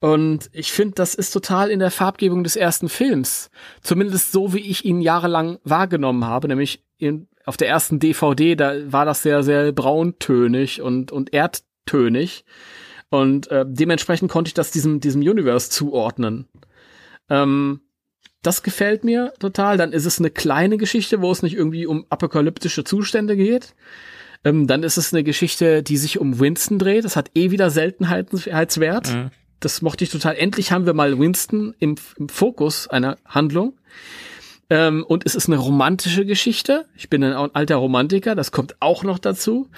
Und 0.00 0.48
ich 0.52 0.70
finde, 0.70 0.94
das 0.94 1.16
ist 1.16 1.32
total 1.32 1.70
in 1.70 1.80
der 1.80 1.90
Farbgebung 1.90 2.44
des 2.44 2.54
ersten 2.54 2.88
Films. 2.88 3.50
Zumindest 3.82 4.30
so, 4.30 4.54
wie 4.54 4.60
ich 4.60 4.84
ihn 4.84 5.00
jahrelang 5.00 5.58
wahrgenommen 5.64 6.24
habe, 6.24 6.46
nämlich 6.46 6.84
in, 6.98 7.26
auf 7.44 7.56
der 7.56 7.68
ersten 7.68 7.98
DVD, 7.98 8.54
da 8.54 8.92
war 8.92 9.04
das 9.04 9.22
sehr, 9.22 9.42
sehr 9.42 9.72
brauntönig 9.72 10.82
und, 10.82 11.10
und 11.10 11.32
erdtönig. 11.88 12.44
Und 13.10 13.50
äh, 13.50 13.64
dementsprechend 13.66 14.30
konnte 14.30 14.48
ich 14.48 14.54
das 14.54 14.70
diesem, 14.70 15.00
diesem 15.00 15.22
Universe 15.22 15.70
zuordnen. 15.70 16.46
Ähm, 17.30 17.80
das 18.42 18.62
gefällt 18.62 19.02
mir 19.02 19.32
total. 19.40 19.78
Dann 19.78 19.92
ist 19.92 20.04
es 20.04 20.18
eine 20.18 20.30
kleine 20.30 20.76
Geschichte, 20.76 21.22
wo 21.22 21.30
es 21.30 21.42
nicht 21.42 21.54
irgendwie 21.54 21.86
um 21.86 22.04
apokalyptische 22.10 22.84
Zustände 22.84 23.36
geht. 23.36 23.74
Ähm, 24.44 24.66
dann 24.66 24.82
ist 24.82 24.98
es 24.98 25.12
eine 25.12 25.24
Geschichte, 25.24 25.82
die 25.82 25.96
sich 25.96 26.18
um 26.18 26.38
Winston 26.38 26.78
dreht. 26.78 27.04
Das 27.04 27.16
hat 27.16 27.30
eh 27.34 27.50
wieder 27.50 27.70
Seltenheitswert. 27.70 29.12
Mhm. 29.12 29.30
Das 29.58 29.82
mochte 29.82 30.04
ich 30.04 30.10
total. 30.10 30.36
Endlich 30.36 30.70
haben 30.70 30.86
wir 30.86 30.94
mal 30.94 31.18
Winston 31.18 31.74
im, 31.78 31.96
im 32.16 32.28
Fokus 32.28 32.88
einer 32.88 33.16
Handlung. 33.24 33.74
Ähm, 34.70 35.02
und 35.02 35.24
es 35.24 35.34
ist 35.34 35.48
eine 35.48 35.56
romantische 35.56 36.26
Geschichte. 36.26 36.84
Ich 36.94 37.08
bin 37.08 37.24
ein 37.24 37.32
alter 37.32 37.76
Romantiker, 37.76 38.34
das 38.34 38.52
kommt 38.52 38.76
auch 38.80 39.02
noch 39.02 39.18
dazu. 39.18 39.68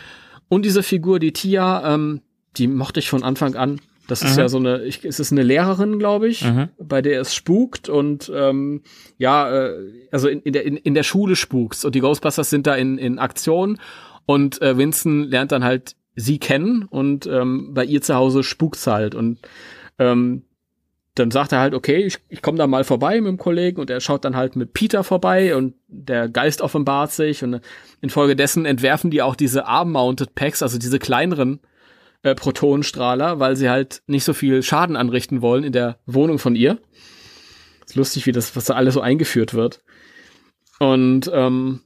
Und 0.51 0.67
diese 0.67 0.83
Figur, 0.83 1.19
die 1.19 1.33
Tia, 1.33 1.95
ähm, 1.95 2.21
die 2.59 2.67
mochte 2.67 3.01
ich 3.01 3.09
von 3.09 3.23
Anfang 3.23 3.55
an. 3.55 3.81
Das 4.09 4.23
ist 4.23 4.35
Mhm. 4.35 4.39
ja 4.41 4.49
so 4.49 4.59
eine, 4.59 4.83
ich, 4.85 5.05
es 5.05 5.21
ist 5.21 5.31
eine 5.31 5.45
Lehrerin, 5.45 5.99
glaube 6.01 6.29
ich, 6.29 6.45
Mhm. 6.45 6.69
bei 6.79 7.01
der 7.01 7.21
es 7.21 7.33
spukt 7.35 7.89
und 7.89 8.31
ähm, 8.35 8.83
ja, 9.19 9.69
äh, 9.69 9.75
also 10.11 10.29
in, 10.29 10.41
in, 10.43 10.53
der, 10.53 10.65
in, 10.67 10.77
in 10.77 10.95
der 10.95 11.05
Schule 11.05 11.37
spukt's 11.37 11.85
und 11.85 11.95
die 11.95 12.01
Ghostbusters 12.01 12.51
sind 12.51 12.67
da 12.67 12.75
in, 12.75 12.99
in 12.99 13.19
Aktion 13.21 13.79
und 14.27 14.61
äh, 14.61 14.77
Winston 14.77 15.23
lernt 15.25 15.53
dann 15.53 15.63
halt 15.65 15.95
sie 16.17 16.39
kennen 16.39 16.83
und 16.91 17.27
ähm, 17.29 17.73
bei 17.73 17.85
ihr 17.85 18.03
zu 18.03 18.15
Hause 18.17 18.43
spukt's 18.43 18.85
halt 18.89 19.15
und 19.15 19.39
ähm, 20.01 20.43
dann 21.21 21.31
sagt 21.31 21.53
er 21.53 21.61
halt, 21.61 21.75
okay, 21.75 22.05
ich, 22.05 22.19
ich 22.29 22.43
komme 22.43 22.59
da 22.59 22.67
mal 22.67 22.85
vorbei 22.85 23.21
mit 23.21 23.29
dem 23.29 23.39
Kollegen 23.39 23.81
und 23.81 23.91
er 23.91 24.01
schaut 24.01 24.25
dann 24.25 24.37
halt 24.37 24.57
mit 24.57 24.73
Peter 24.73 25.05
vorbei 25.05 25.55
und 25.55 25.75
der 25.87 26.29
Geist 26.29 26.63
offenbart 26.63 27.13
sich 27.13 27.45
und 27.45 27.61
infolgedessen 28.01 28.67
entwerfen 28.67 29.11
die 29.11 29.23
auch 29.23 29.37
diese 29.37 29.67
Arm-Mounted 29.67 30.35
Packs, 30.35 30.63
also 30.63 30.79
diese 30.79 30.99
kleineren 30.99 31.61
äh, 32.23 32.35
Protonenstrahler, 32.35 33.39
weil 33.39 33.57
sie 33.57 33.71
halt 33.71 34.03
nicht 34.07 34.25
so 34.25 34.33
viel 34.33 34.63
Schaden 34.63 34.97
anrichten 34.97 35.43
wollen 35.43 35.65
in 35.65 35.73
der 35.73 35.99
Wohnung 36.07 36.39
von 36.39 36.57
ihr. 36.57 36.79
Ist 37.87 37.97
lustig, 37.97 38.27
wie 38.27 38.33
das, 38.33 38.57
was 38.57 38.65
da 38.65 38.75
alles 38.75 38.95
so 38.95 39.01
eingeführt 39.01 39.55
wird. 39.55 39.83
Und 40.79 41.31
ähm, 41.33 41.81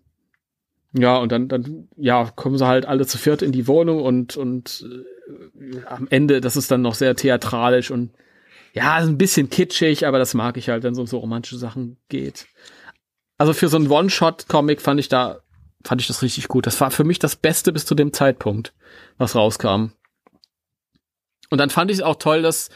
ja, 0.93 1.17
und 1.17 1.33
dann, 1.33 1.49
dann, 1.49 1.89
ja, 1.97 2.31
kommen 2.37 2.57
sie 2.57 2.67
halt 2.67 2.87
alle 2.87 3.07
zu 3.07 3.19
viert 3.19 3.43
in 3.43 3.53
die 3.53 3.67
Wohnung 3.67 4.01
und, 4.01 4.37
und 4.37 4.87
äh, 4.89 5.85
am 5.87 6.07
Ende, 6.09 6.41
das 6.41 6.57
ist 6.57 6.71
dann 6.71 6.83
noch 6.83 6.95
sehr 6.95 7.17
theatralisch 7.17 7.91
und 7.91 8.13
ja, 8.75 8.95
ein 8.95 9.17
bisschen 9.17 9.49
kitschig, 9.51 10.07
aber 10.07 10.19
das 10.19 10.35
mag 10.35 10.57
ich 10.57 10.69
halt, 10.69 10.83
wenn 10.83 10.93
es 10.93 10.99
um 10.99 11.07
so 11.07 11.19
romantische 11.19 11.59
Sachen 11.59 11.97
geht. 12.09 12.47
Also 13.39 13.53
für 13.53 13.69
so 13.69 13.77
einen 13.77 13.91
One-Shot-Comic 13.91 14.81
fand 14.81 14.99
ich 14.99 15.09
da, 15.09 15.39
fand 15.85 16.01
ich 16.01 16.09
das 16.09 16.23
richtig 16.23 16.49
gut. 16.49 16.67
Das 16.67 16.81
war 16.81 16.91
für 16.91 17.05
mich 17.05 17.19
das 17.21 17.37
Beste 17.37 17.73
bis 17.73 17.87
zu 17.87 17.95
dem 17.95 18.13
Zeitpunkt, 18.13 18.75
was 19.17 19.37
rauskam. 19.37 19.93
Und 21.51 21.59
dann 21.59 21.71
fand 21.71 21.91
ich 21.91 21.99
es 21.99 22.03
auch 22.03 22.17
toll, 22.17 22.43
dass 22.43 22.69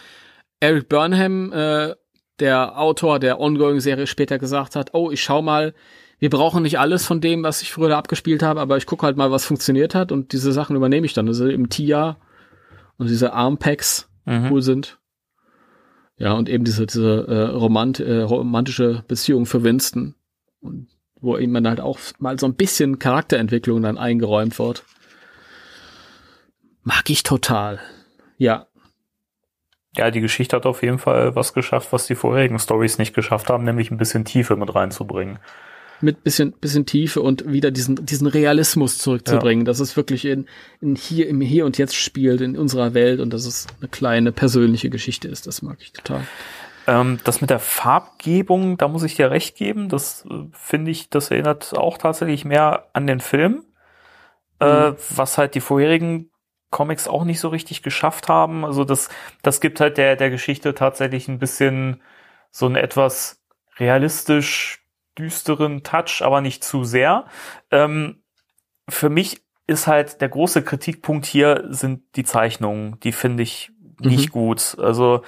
Eric 0.61 0.89
Burnham, 0.89 1.53
äh, 1.53 1.95
der 2.39 2.79
Autor 2.79 3.19
der 3.19 3.41
Ongoing-Serie, 3.41 4.07
später 4.07 4.39
gesagt 4.39 4.77
hat, 4.77 4.95
oh, 4.95 5.11
ich 5.11 5.23
schau 5.23 5.43
mal, 5.43 5.75
wir 6.21 6.31
brauchen 6.31 6.63
nicht 6.63 6.79
alles 6.79 7.05
von 7.05 7.21
dem, 7.21 7.43
was 7.43 7.63
ich 7.63 7.73
früher 7.73 7.89
da 7.89 7.99
abgespielt 7.99 8.45
habe, 8.45 8.61
aber 8.61 8.77
ich 8.77 8.87
gucke 8.87 9.05
halt 9.05 9.17
mal, 9.17 9.33
was 9.33 9.45
funktioniert 9.45 9.97
hat 9.97 10.13
und 10.13 10.33
diese 10.33 10.53
Sachen 10.53 10.77
übernehme 10.77 11.07
ich 11.07 11.15
dann. 11.15 11.27
Also 11.27 11.49
eben 11.49 11.69
Tia 11.69 12.17
und 12.99 13.09
diese 13.09 13.33
Armpacks 13.33 14.09
Mhm. 14.29 14.53
cool 14.53 14.63
sind. 14.63 14.99
Ja, 16.19 16.33
und 16.33 16.49
eben 16.49 16.65
diese, 16.65 16.87
diese 16.87 17.27
äh, 17.29 17.43
romant, 17.57 18.01
äh, 18.01 18.23
romantische 18.23 19.05
Beziehung 19.07 19.47
für 19.47 19.63
Winston. 19.63 20.15
Und 20.61 20.89
wo 21.21 21.37
ihm 21.37 21.55
dann 21.55 21.67
halt 21.69 21.81
auch 21.81 21.99
mal 22.19 22.39
so 22.39 22.47
ein 22.47 22.55
bisschen 22.55 22.99
Charakterentwicklung 22.99 23.83
dann 23.83 23.99
eingeräumt 23.99 24.59
wird. 24.59 24.85
Mag 26.83 27.09
ich 27.11 27.23
total. 27.23 27.81
Ja, 28.37 28.67
Ja, 29.97 30.11
die 30.11 30.21
Geschichte 30.21 30.55
hat 30.55 30.67
auf 30.67 30.83
jeden 30.83 30.99
Fall 30.99 31.35
was 31.35 31.55
geschafft, 31.55 31.93
was 31.93 32.07
die 32.07 32.15
vorherigen 32.15 32.59
Stories 32.59 32.99
nicht 32.99 33.15
geschafft 33.15 33.51
haben, 33.51 33.65
nämlich 33.65 33.91
ein 33.91 33.97
bisschen 33.97 34.25
Tiefe 34.25 34.55
mit 34.57 34.75
reinzubringen. 34.75 35.39
Mit 36.01 36.23
bisschen, 36.23 36.53
bisschen 36.53 36.87
Tiefe 36.87 37.21
und 37.21 37.51
wieder 37.51 37.71
diesen, 37.71 38.07
diesen 38.07 38.27
Realismus 38.27 38.99
zurückzubringen, 38.99 39.65
dass 39.65 39.81
es 39.81 39.97
wirklich 39.97 40.25
in, 40.25 40.47
in 40.81 40.95
hier, 40.95 41.29
im 41.29 41.41
Hier 41.41 41.67
und 41.67 41.79
Jetzt 41.79 41.97
spielt, 41.97 42.41
in 42.41 42.57
unserer 42.57 42.95
Welt 42.95 43.21
und 43.21 43.33
dass 43.33 43.47
es 43.47 43.67
eine 43.81 43.89
kleine 43.89 44.33
persönliche 44.33 44.91
Geschichte 44.91 45.29
ist. 45.29 45.47
Das 45.47 45.63
mag 45.63 45.79
ich 45.81 45.93
total. 45.93 46.23
Ähm, 46.87 47.19
das 47.25 47.41
mit 47.41 47.51
der 47.51 47.59
Farbgebung, 47.59 48.79
da 48.79 48.89
muss 48.89 49.03
ich 49.03 49.17
dir 49.17 49.31
recht 49.31 49.57
geben. 49.57 49.89
Das 49.89 50.25
äh, 50.31 50.47
finde 50.53 50.91
ich, 50.91 51.11
das 51.11 51.31
erinnert 51.31 51.77
auch 51.77 51.99
tatsächlich 51.99 52.45
mehr 52.45 52.89
an 52.93 53.07
den 53.07 53.21
Film, 53.21 53.65
äh, 54.61 54.93
was 55.11 55.37
halt 55.37 55.55
die 55.55 55.61
vorherigen 55.61 56.31
Comics 56.71 57.09
auch 57.09 57.25
nicht 57.25 57.41
so 57.41 57.49
richtig 57.49 57.83
geschafft 57.83 58.29
haben. 58.29 58.65
Also 58.65 58.85
das, 58.85 59.09
das 59.43 59.61
gibt 59.61 59.81
halt 59.81 59.99
der, 59.99 60.17
der 60.17 60.31
Geschichte 60.31 60.75
tatsächlich 60.75 61.29
ein 61.29 61.39
bisschen 61.39 62.01
so 62.51 62.67
einen 62.67 62.77
etwas 62.77 63.43
realistisch 63.79 64.78
düsteren 65.19 65.83
Touch, 65.83 66.23
aber 66.23 66.41
nicht 66.41 66.63
zu 66.65 66.85
sehr. 66.85 67.27
Ähm, 67.71 68.23
für 68.89 69.11
mich 69.11 69.43
ist 69.67 69.87
halt 69.87 70.21
der 70.21 70.29
große 70.31 70.63
Kritikpunkt 70.63 71.27
hier 71.27 71.67
sind 71.69 72.03
die 72.17 72.25
Zeichnungen. 72.25 72.99
Die 73.01 73.13
finde 73.13 73.43
ich 73.43 73.71
nicht 74.01 74.29
Mhm. 74.29 74.33
gut. 74.33 74.77
Also 74.79 75.23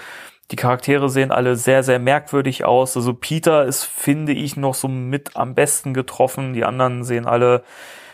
die 0.50 0.56
Charaktere 0.56 1.08
sehen 1.10 1.30
alle 1.30 1.56
sehr, 1.56 1.82
sehr 1.82 1.98
merkwürdig 1.98 2.64
aus. 2.64 2.96
Also 2.96 3.14
Peter 3.14 3.64
ist, 3.64 3.84
finde 3.84 4.32
ich, 4.32 4.56
noch 4.56 4.74
so 4.74 4.88
mit 4.88 5.36
am 5.36 5.54
besten 5.54 5.92
getroffen. 5.94 6.54
Die 6.54 6.64
anderen 6.64 7.04
sehen 7.04 7.26
alle, 7.26 7.62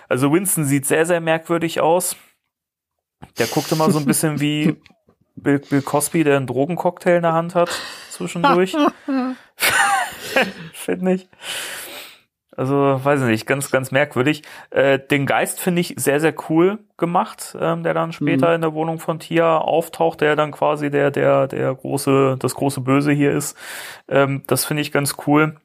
also 0.09 0.33
Winston 0.33 0.65
sieht 0.65 0.87
sehr, 0.87 1.07
sehr 1.07 1.21
merkwürdig 1.21 1.81
aus. 1.81 2.17
Der 3.39 3.47
guckt 3.47 3.71
immer 3.73 3.91
so 3.91 3.99
ein 3.99 4.05
bisschen 4.05 4.41
wie 4.41 4.77
Bill, 5.37 5.61
Bill 5.61 5.83
Cosby, 5.83 6.25
der 6.25 6.37
einen 6.37 6.47
Drogencocktail 6.47 7.17
in 7.17 7.23
der 7.23 7.33
Hand 7.35 7.55
hat 7.55 7.71
zwischendurch. 8.11 8.75
finde 10.87 11.13
ich. 11.13 11.29
Also, 12.57 12.99
weiß 13.05 13.21
ich 13.21 13.27
nicht, 13.27 13.47
ganz, 13.47 13.71
ganz 13.71 13.91
merkwürdig. 13.91 14.43
Äh, 14.71 14.99
den 14.99 15.27
Geist 15.27 15.61
finde 15.61 15.83
ich 15.83 15.93
sehr, 15.99 16.21
sehr 16.21 16.35
cool 16.49 16.79
gemacht, 16.97 17.55
ähm, 17.61 17.83
der 17.83 17.93
dann 17.93 18.15
später 18.15 18.49
Mhm. 18.49 18.55
in 18.55 18.61
der 18.63 18.73
Wohnung 18.73 18.99
von 18.99 19.19
Tia 19.19 19.59
auftaucht, 19.59 20.23
der 20.23 20.37
dann 20.37 20.53
quasi 20.53 20.91
der, 20.91 21.11
der, 21.11 21.49
der 21.49 21.75
große, 21.75 22.37
das 22.39 22.55
große 22.55 22.81
Böse 22.81 23.13
hier 23.13 23.33
ist. 23.33 23.59
Ähm, 24.09 24.43
das 24.47 24.65
finde 24.65 24.81
ich 24.81 24.91
ganz 24.91 25.17
cool. 25.27 25.57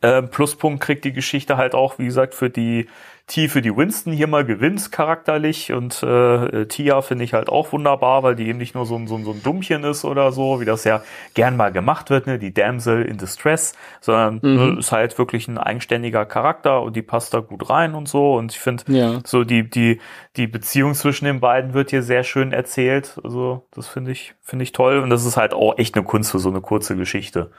Ähm, 0.00 0.30
Pluspunkt 0.30 0.82
kriegt 0.82 1.04
die 1.04 1.12
Geschichte 1.12 1.58
halt 1.58 1.74
auch, 1.74 1.98
wie 1.98 2.06
gesagt, 2.06 2.34
für 2.34 2.48
die 2.48 2.88
Tiefe, 3.28 3.60
die 3.60 3.76
Winston 3.76 4.12
hier 4.12 4.28
mal 4.28 4.44
gewinnt 4.44 4.92
charakterlich 4.92 5.72
und 5.72 6.00
äh, 6.04 6.66
Tia 6.66 7.02
finde 7.02 7.24
ich 7.24 7.34
halt 7.34 7.48
auch 7.48 7.72
wunderbar, 7.72 8.22
weil 8.22 8.36
die 8.36 8.46
eben 8.46 8.58
nicht 8.58 8.76
nur 8.76 8.86
so 8.86 8.94
ein, 8.94 9.08
so, 9.08 9.16
ein, 9.16 9.24
so 9.24 9.32
ein 9.32 9.42
Dummchen 9.42 9.82
ist 9.82 10.04
oder 10.04 10.30
so, 10.30 10.60
wie 10.60 10.64
das 10.64 10.84
ja 10.84 11.02
gern 11.34 11.56
mal 11.56 11.72
gemacht 11.72 12.08
wird, 12.08 12.28
ne, 12.28 12.38
die 12.38 12.54
Damsel 12.54 13.02
in 13.02 13.18
Distress, 13.18 13.72
sondern 14.00 14.34
Mhm. 14.42 14.74
ne, 14.74 14.78
ist 14.78 14.92
halt 14.92 15.18
wirklich 15.18 15.48
ein 15.48 15.58
eigenständiger 15.58 16.24
Charakter 16.24 16.82
und 16.82 16.94
die 16.94 17.02
passt 17.02 17.34
da 17.34 17.40
gut 17.40 17.68
rein 17.68 17.94
und 17.96 18.08
so 18.08 18.36
und 18.36 18.52
ich 18.52 18.60
finde 18.60 18.84
Ja. 18.92 19.20
so 19.24 19.42
die 19.42 19.68
die 19.68 20.00
die 20.36 20.46
Beziehung 20.46 20.94
zwischen 20.94 21.24
den 21.24 21.40
beiden 21.40 21.74
wird 21.74 21.90
hier 21.90 22.04
sehr 22.04 22.22
schön 22.22 22.52
erzählt, 22.52 23.18
also 23.24 23.66
das 23.72 23.88
finde 23.88 24.12
ich 24.12 24.36
finde 24.40 24.62
ich 24.62 24.70
toll 24.70 24.98
und 25.00 25.10
das 25.10 25.26
ist 25.26 25.36
halt 25.36 25.52
auch 25.52 25.78
echt 25.78 25.96
eine 25.96 26.04
Kunst 26.04 26.30
für 26.30 26.38
so 26.38 26.48
eine 26.48 26.60
kurze 26.60 26.94
Geschichte. 26.94 27.50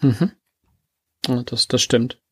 Mhm. 0.00 0.32
Ja, 1.26 1.42
das, 1.42 1.68
das 1.68 1.82
stimmt. 1.82 2.22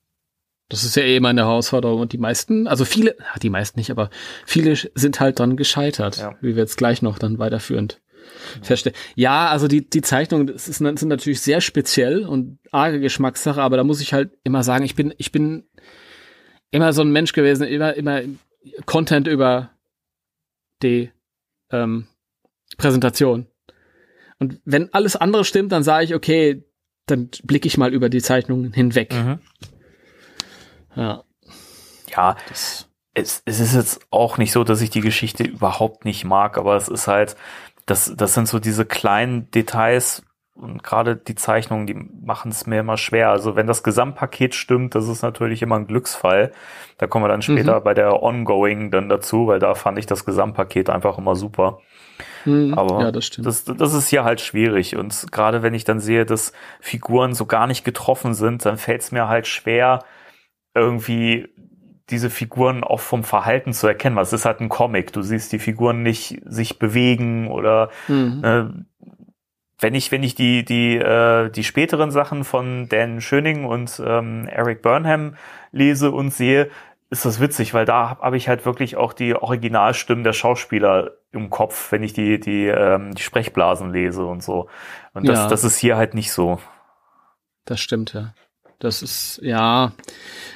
Das 0.69 0.85
ist 0.85 0.97
ja 0.97 1.03
eh 1.03 1.17
immer 1.17 1.29
eine 1.29 1.43
Herausforderung. 1.43 2.01
Und 2.01 2.13
die 2.13 2.19
meisten, 2.19 2.67
also 2.67 2.85
viele, 2.85 3.17
ach, 3.33 3.39
die 3.39 3.51
meisten 3.51 3.79
nicht, 3.79 3.91
aber 3.91 4.11
viele 4.45 4.75
sind 4.95 5.21
halt 5.21 5.39
dran 5.39 5.57
gescheitert, 5.57 6.17
Ja. 6.19 6.35
wie 6.41 6.57
wir 6.57 6.63
jetzt 6.63 6.77
gleich 6.77 7.03
noch 7.03 7.19
dann 7.19 7.39
weiterführend 7.39 8.01
feststellen. 8.63 8.97
Ja, 9.15 9.49
also 9.49 9.69
die, 9.69 9.89
die 9.89 10.03
Zeichnungen 10.03 10.49
das 10.49 10.67
ist, 10.69 10.79
sind 10.79 11.09
natürlich 11.09 11.41
sehr 11.41 11.61
speziell 11.61 12.25
und 12.27 12.59
arge 12.73 12.99
Geschmackssache, 13.01 13.63
aber 13.63 13.77
da 13.77 13.85
muss 13.85 14.01
ich 14.01 14.13
halt 14.13 14.33
immer 14.43 14.65
sagen, 14.65 14.85
ich 14.85 14.97
bin, 14.97 15.15
ich 15.19 15.31
bin 15.31 15.65
immer 16.73 16.93
so 16.93 17.03
ein 17.03 17.13
Mensch 17.13 17.33
gewesen, 17.33 17.67
immer, 17.67 17.95
immer 17.95 18.23
Content 18.85 19.29
über 19.29 19.71
die 20.83 21.11
ähm, 21.71 22.09
Präsentation. 22.77 23.47
Und 24.39 24.61
wenn 24.65 24.93
alles 24.93 25.17
andere 25.17 25.45
stimmt, 25.45 25.73
dann 25.73 25.85
sage 25.85 26.05
ich, 26.05 26.15
okay, 26.15 26.65
dann 27.07 27.31
blicke 27.45 27.69
ich 27.69 27.79
mal 27.79 27.95
über 27.95 28.09
die 28.09 28.21
Zeichnungen 28.21 28.73
hinweg. 28.73 29.15
Mhm. 29.15 29.39
Ja, 30.97 31.25
Ja, 32.09 32.37
das, 32.47 32.89
es, 33.15 33.43
es 33.45 33.61
ist 33.61 33.75
jetzt 33.75 34.07
auch 34.11 34.39
nicht 34.39 34.53
so, 34.53 34.65
dass 34.65 34.81
ich 34.81 34.91
die 34.91 35.01
Geschichte 35.01 35.45
überhaupt 35.45 36.05
nicht 36.05 36.25
mag, 36.25 36.59
aber 36.59 36.77
es 36.77 36.89
ist 36.89 37.09
halt, 37.09 37.37
das, 37.87 38.13
das 38.17 38.35
sind 38.35 38.49
so 38.49 38.59
diese 38.59 38.85
kleinen 38.85 39.51
Details 39.51 40.23
und 40.55 40.83
gerade 40.83 41.17
die 41.17 41.35
Zeichnungen, 41.35 41.87
die 41.87 41.95
machen 41.95 42.51
es 42.51 42.67
mir 42.67 42.81
immer 42.81 42.97
schwer. 42.97 43.31
Also 43.31 43.57
wenn 43.57 43.67
das 43.67 43.83
Gesamtpaket 43.83 44.55
stimmt, 44.55 44.95
das 44.95 45.09
ist 45.09 45.23
natürlich 45.23 45.63
immer 45.63 45.77
ein 45.77 45.87
Glücksfall. 45.87 46.53
Da 46.99 47.07
kommen 47.07 47.25
wir 47.25 47.29
dann 47.29 47.43
später 47.43 47.81
bei 47.83 47.93
der 47.95 48.23
Ongoing 48.23 48.91
dann 48.91 49.09
dazu, 49.11 49.49
weil 49.49 49.59
da 49.59 49.75
fand 49.75 49.99
ich 49.99 50.07
das 50.07 50.25
Gesamtpaket 50.25 50.89
einfach 50.91 51.19
immer 51.19 51.37
super. 51.37 51.83
hm, 52.45 52.75
Aber 52.75 53.01
ja, 53.01 53.13
das. 53.13 53.31
Das, 53.41 53.65
das 53.65 53.95
ist 53.95 54.09
hier 54.09 54.25
halt 54.25 54.41
schwierig. 54.41 54.97
Und 54.97 55.31
gerade 55.33 55.63
wenn 55.63 55.75
ich 55.75 55.85
dann 55.85 56.01
sehe, 56.01 56.27
dass 56.27 56.53
Figuren 56.81 57.35
so 57.35 57.47
gar 57.47 57.67
nicht 57.67 57.85
getroffen 57.85 58.35
sind, 58.35 58.65
dann 58.65 58.79
fällt 58.79 59.03
es 59.03 59.13
mir 59.13 59.29
halt 59.29 59.47
schwer, 59.47 60.05
irgendwie 60.77 61.49
diese 62.11 62.31
Figuren 62.31 62.85
auch 62.85 63.01
vom 63.01 63.25
Verhalten 63.25 63.73
zu 63.73 63.87
erkennen. 63.89 64.15
Weil 64.17 64.23
es 64.23 64.33
ist 64.33 64.45
halt 64.45 64.61
ein 64.61 64.69
Comic. 64.69 65.13
Du 65.13 65.23
siehst 65.23 65.51
die 65.53 65.59
Figuren 65.59 66.03
nicht 66.05 66.41
sich 66.45 66.79
bewegen 66.79 67.49
oder 67.49 67.91
Mhm. 68.07 68.45
äh, 68.45 68.65
wenn 69.79 69.95
ich, 69.95 70.11
wenn 70.11 70.23
ich 70.23 70.35
die, 70.35 70.65
die, 70.65 70.97
äh, 70.97 71.51
die 71.51 71.65
späteren 71.65 72.11
Sachen 72.11 72.45
von 72.45 72.89
Dan 72.89 73.21
Schöning 73.21 73.65
und 73.67 74.01
ähm, 74.05 74.49
Eric 74.49 74.81
Burnham 74.81 75.37
lese 75.71 76.13
und 76.13 76.33
sehe, 76.33 76.71
ist 77.11 77.25
das 77.27 77.41
witzig, 77.41 77.75
weil 77.75 77.85
da 77.85 78.09
habe 78.09 78.23
hab 78.23 78.35
ich 78.35 78.49
halt 78.49 78.65
wirklich 78.65 78.97
auch 78.97 79.13
die 79.13 79.35
Originalstimmen 79.35 80.25
der 80.25 80.33
Schauspieler 80.33 81.11
im 81.31 81.51
Kopf, 81.51 81.93
wenn 81.93 82.03
ich 82.03 82.15
die, 82.15 82.41
die, 82.41 82.67
ähm, 82.67 83.15
die 83.15 83.23
Sprechblasen 83.23 83.91
lese 83.93 84.25
und 84.25 84.43
so. 84.43 84.69
Und 85.13 85.29
das, 85.29 85.41
Ja. 85.41 85.49
das 85.49 85.63
ist 85.63 85.77
hier 85.77 85.97
halt 85.99 86.15
nicht 86.15 86.33
so. 86.33 86.59
Das 87.67 87.79
stimmt, 87.81 88.13
ja. 88.15 88.33
Das 88.79 89.03
ist, 89.03 89.41
ja. 89.43 89.93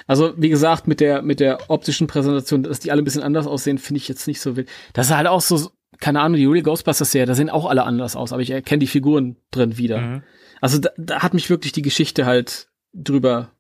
Also, 0.07 0.35
wie 0.37 0.51
gesagt, 0.51 0.87
mit 0.87 1.01
der, 1.01 1.23
mit 1.23 1.41
der 1.41 1.71
optischen 1.71 2.07
Präsentation, 2.07 2.63
dass 2.63 2.81
die 2.81 2.91
alle 2.93 3.01
ein 3.03 3.05
bisschen 3.05 3.23
anders 3.23 3.47
aussehen, 3.47 3.79
finde 3.79 3.99
ich 3.99 4.09
jetzt 4.09 4.27
nicht 4.27 4.41
so 4.41 4.57
wild. 4.57 4.69
Das 4.93 5.07
ist 5.09 5.17
halt 5.17 5.27
auch 5.27 5.41
so, 5.41 5.71
keine 6.01 6.21
Ahnung, 6.21 6.37
die 6.37 6.47
Real 6.47 6.63
Ghostbusters 6.63 7.11
Serie, 7.13 7.27
da 7.27 7.35
sehen 7.35 7.49
auch 7.51 7.67
alle 7.67 7.85
anders 7.85 8.17
aus, 8.17 8.33
aber 8.33 8.43
ich 8.43 8.51
erkenne 8.51 8.81
die 8.81 8.87
Figuren 8.87 9.37
drin 9.51 9.79
wieder. 9.79 9.99
Mhm. 10.01 10.23
Also, 10.61 10.79
da, 10.79 10.91
da 10.99 11.23
hat 11.23 11.33
mich 11.35 11.49
wirklich 11.49 11.73
die 11.73 11.83
Geschichte 11.83 12.27
halt 12.27 12.69
drüber, 12.93 13.51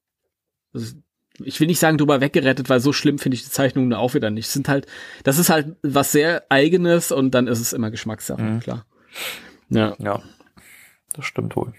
also, 0.75 0.95
ich 1.43 1.59
will 1.59 1.69
nicht 1.69 1.79
sagen 1.79 1.97
drüber 1.97 2.21
weggerettet, 2.21 2.69
weil 2.69 2.81
so 2.81 2.93
schlimm 2.93 3.19
finde 3.19 3.37
ich 3.37 3.45
die 3.45 3.51
Zeichnungen 3.51 3.95
auch 3.95 4.13
wieder 4.13 4.29
nicht. 4.29 4.49
Sind 4.49 4.69
halt, 4.69 4.87
das 5.25 5.39
ist 5.39 5.49
halt 5.49 5.75
was 5.83 6.13
sehr 6.13 6.45
eigenes 6.51 7.13
und 7.13 7.31
dann 7.31 7.47
ist 7.47 7.61
es 7.61 7.73
immer 7.73 7.91
Geschmackssache, 7.91 8.43
Mhm. 8.43 8.61
klar. 8.61 8.85
Ja, 9.71 9.95
Ja, 9.99 10.23
das 11.15 11.25
stimmt 11.25 11.57
wohl. 11.57 11.73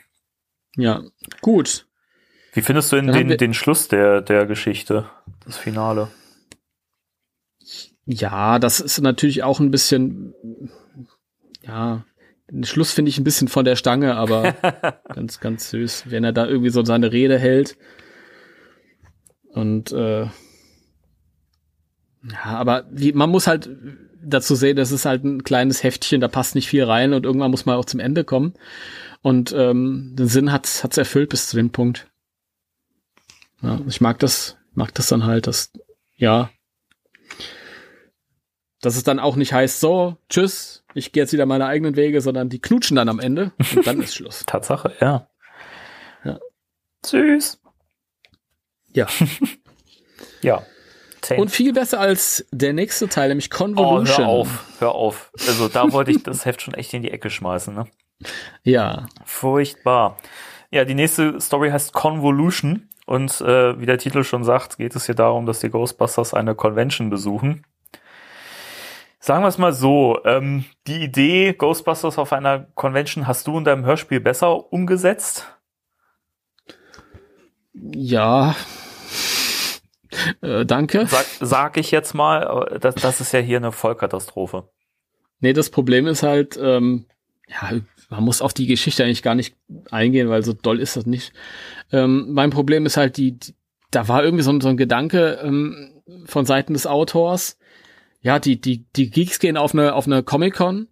ja. 0.78 1.04
Gut. 1.42 1.86
Wie 2.54 2.62
findest 2.62 2.92
du 2.92 2.98
denn 2.98 3.08
den, 3.08 3.38
den 3.38 3.54
Schluss 3.54 3.88
der, 3.88 4.22
der 4.22 4.46
Geschichte, 4.46 5.10
das 5.46 5.58
Finale? 5.58 6.10
Ja, 8.06 8.60
das 8.60 8.80
ist 8.80 9.00
natürlich 9.00 9.44
auch 9.44 9.60
ein 9.60 9.72
bisschen, 9.72 10.34
ja, 11.62 12.04
den 12.50 12.66
Schluss 12.66 12.92
finde 12.92 13.10
ich 13.10 13.18
ein 13.18 13.24
bisschen 13.24 13.48
von 13.48 13.64
der 13.64 13.78
Stange, 13.78 14.16
aber 14.16 14.56
ganz, 15.16 15.40
ganz 15.40 15.70
süß, 15.70 16.06
wenn 16.08 16.26
er 16.26 16.34
da 16.34 16.46
irgendwie 16.46 16.72
so 16.72 16.84
seine 16.84 17.14
Rede 17.14 17.40
hält. 17.40 17.78
Und 19.54 19.94
äh, 19.94 20.24
ja, 20.24 20.32
aber 22.44 22.86
wie, 22.92 23.14
man 23.14 23.30
muss 23.30 23.48
halt 23.48 23.70
dazu 24.22 24.56
sehen, 24.56 24.76
das 24.76 24.92
ist 24.92 25.06
halt 25.06 25.24
ein 25.24 25.44
kleines 25.44 25.84
Heftchen, 25.84 26.22
da 26.22 26.28
passt 26.28 26.56
nicht 26.56 26.68
viel 26.68 26.84
rein 26.84 27.14
und 27.14 27.26
irgendwann 27.26 27.52
muss 27.52 27.66
man 27.66 27.78
auch 27.78 27.86
zum 27.86 28.02
Ende 28.02 28.26
kommen. 28.26 28.54
Und 29.22 29.54
ähm, 29.58 30.16
den 30.18 30.28
Sinn 30.28 30.52
hat's 30.52 30.84
hat's 30.84 30.98
erfüllt 30.98 31.30
bis 31.30 31.48
zu 31.48 31.56
dem 31.56 31.70
Punkt. 31.70 32.11
Ja, 33.62 33.80
ich 33.88 34.02
mag 34.02 34.20
das, 34.20 34.58
mag 34.74 34.94
das 34.94 35.08
dann 35.08 35.26
halt, 35.26 35.48
dass 35.48 35.72
ja, 36.16 36.50
dass 38.82 38.96
es 38.96 39.04
dann 39.04 39.20
auch 39.20 39.36
nicht 39.36 39.54
heißt, 39.54 39.80
so, 39.80 40.18
tschüss, 40.30 40.84
ich 40.94 41.12
gehe 41.12 41.24
jetzt 41.24 41.34
wieder 41.34 41.46
meine 41.46 41.68
eigenen 41.68 41.96
Wege, 41.96 42.20
sondern 42.22 42.50
die 42.50 42.60
knutschen 42.60 42.96
dann 42.96 43.10
am 43.10 43.20
Ende 43.20 43.52
und 43.76 43.86
dann 43.86 44.02
ist 44.02 44.16
Schluss. 44.16 44.44
Tatsache, 44.48 44.94
ja. 45.00 45.30
Ja. 46.24 46.40
Süß. 47.06 47.62
Ja. 48.94 49.08
Ja. 50.44 50.64
Zehn. 51.22 51.40
Und 51.40 51.50
viel 51.50 51.72
besser 51.72 52.00
als 52.00 52.48
der 52.52 52.74
nächste 52.74 53.08
Teil, 53.08 53.30
nämlich 53.30 53.50
oh, 53.54 53.58
Convolution. 53.58 54.18
hör 54.18 54.28
auf, 54.28 54.66
hör 54.80 54.96
auf. 54.96 55.32
Also 55.48 55.68
da 55.68 55.92
wollte 55.92 56.10
ich 56.10 56.24
das 56.24 56.46
Heft 56.46 56.64
schon 56.64 56.74
echt 56.74 56.96
in 56.96 57.04
die 57.04 57.12
Ecke 57.12 57.30
schmeißen, 57.30 57.76
ne? 57.76 57.86
Ja. 58.64 59.06
Furchtbar. 59.24 60.18
Ja, 60.72 60.84
die 60.84 60.96
nächste 60.96 61.40
Story 61.40 61.70
heißt 61.70 61.94
Convolution 61.94 62.90
und 63.06 63.42
äh, 63.42 63.80
wie 63.80 63.86
der 63.86 63.98
Titel 63.98 64.24
schon 64.24 64.44
sagt, 64.44 64.78
geht 64.78 64.96
es 64.96 65.06
hier 65.06 65.16
darum, 65.16 65.46
dass 65.46 65.60
die 65.60 65.70
Ghostbusters 65.70 66.34
eine 66.34 66.56
Convention 66.56 67.10
besuchen. 67.10 67.66
Sagen 69.20 69.44
wir 69.44 69.50
es 69.50 69.58
mal 69.58 69.74
so, 69.74 70.20
ähm, 70.26 70.66
die 70.88 71.04
Idee 71.04 71.54
Ghostbusters 71.54 72.18
auf 72.18 72.34
einer 72.34 72.68
Convention 72.74 73.28
hast 73.28 73.46
du 73.46 73.58
in 73.58 73.64
deinem 73.64 73.86
Hörspiel 73.86 74.20
besser 74.20 74.72
umgesetzt? 74.72 75.48
Ja. 77.74 78.56
Äh, 80.42 80.66
danke. 80.66 81.08
Sag, 81.08 81.26
sag 81.40 81.78
ich 81.78 81.90
jetzt 81.90 82.14
mal, 82.14 82.78
das, 82.82 82.96
das 82.96 83.22
ist 83.22 83.32
ja 83.32 83.40
hier 83.40 83.58
eine 83.58 83.72
Vollkatastrophe. 83.72 84.70
Nee, 85.40 85.54
das 85.54 85.70
Problem 85.70 86.06
ist 86.06 86.22
halt, 86.22 86.60
ähm, 86.62 87.06
ja, 87.48 87.72
man 88.12 88.24
muss 88.24 88.42
auf 88.42 88.54
die 88.54 88.68
Geschichte 88.68 89.04
eigentlich 89.04 89.24
gar 89.24 89.36
nicht 89.36 89.56
eingehen, 89.90 90.30
weil 90.30 90.44
so 90.44 90.54
doll 90.54 90.80
ist 90.80 90.96
das 90.98 91.06
nicht. 91.08 91.34
Ähm, 91.92 92.28
mein 92.34 92.50
Problem 92.52 92.86
ist 92.86 92.98
halt 92.98 93.18
die, 93.18 93.40
die 93.40 93.56
da 93.90 94.08
war 94.08 94.24
irgendwie 94.24 94.44
so, 94.44 94.52
ein- 94.52 94.62
so 94.62 94.70
ein 94.70 94.78
Gedanke 94.78 95.40
ähm, 95.44 96.02
von 96.26 96.46
Seiten 96.46 96.74
des 96.74 96.88
Autors. 96.88 97.58
Ja, 98.22 98.40
die, 98.40 98.62
die, 98.62 98.86
die 98.96 99.10
Geeks 99.10 99.40
gehen 99.40 99.58
auf 99.58 99.74
eine, 99.74 99.96
auf 99.96 100.06
eine 100.06 100.24
Comic-Con 100.24 100.88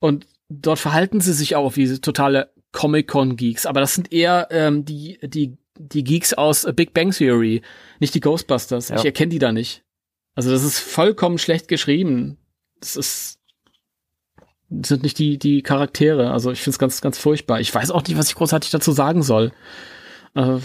und 0.00 0.26
dort 0.48 0.78
verhalten 0.78 1.20
sie 1.20 1.32
sich 1.32 1.56
auch 1.56 1.76
wie 1.76 1.98
totale 2.00 2.50
Comic-Con-Geeks. 2.72 3.64
Aber 3.66 3.80
das 3.80 3.94
sind 3.94 4.12
eher 4.12 4.48
ähm, 4.50 4.84
die, 4.84 5.18
die, 5.22 5.56
die 5.78 6.04
Geeks 6.04 6.34
aus 6.34 6.66
Big 6.74 6.92
Bang 6.92 7.10
Theory, 7.12 7.62
nicht 8.00 8.14
die 8.14 8.20
Ghostbusters. 8.20 8.88
Ja. 8.90 8.96
Ich 8.96 9.04
erkenne 9.04 9.30
die 9.30 9.38
da 9.38 9.52
nicht. 9.52 9.84
Also 10.34 10.50
das 10.50 10.62
ist 10.64 10.78
vollkommen 10.78 11.38
schlecht 11.38 11.68
geschrieben. 11.68 12.36
Das 12.80 12.96
ist 12.96 13.35
sind 14.70 15.02
nicht 15.02 15.18
die 15.18 15.38
die 15.38 15.62
Charaktere. 15.62 16.30
Also 16.32 16.50
ich 16.50 16.60
finde 16.60 16.74
es 16.74 16.78
ganz 16.78 17.00
ganz 17.00 17.18
furchtbar. 17.18 17.60
Ich 17.60 17.74
weiß 17.74 17.90
auch 17.90 18.02
nicht, 18.06 18.18
was 18.18 18.28
ich 18.28 18.34
großartig 18.34 18.70
dazu 18.70 18.92
sagen 18.92 19.22
soll. 19.22 19.52
Äh, 20.34 20.58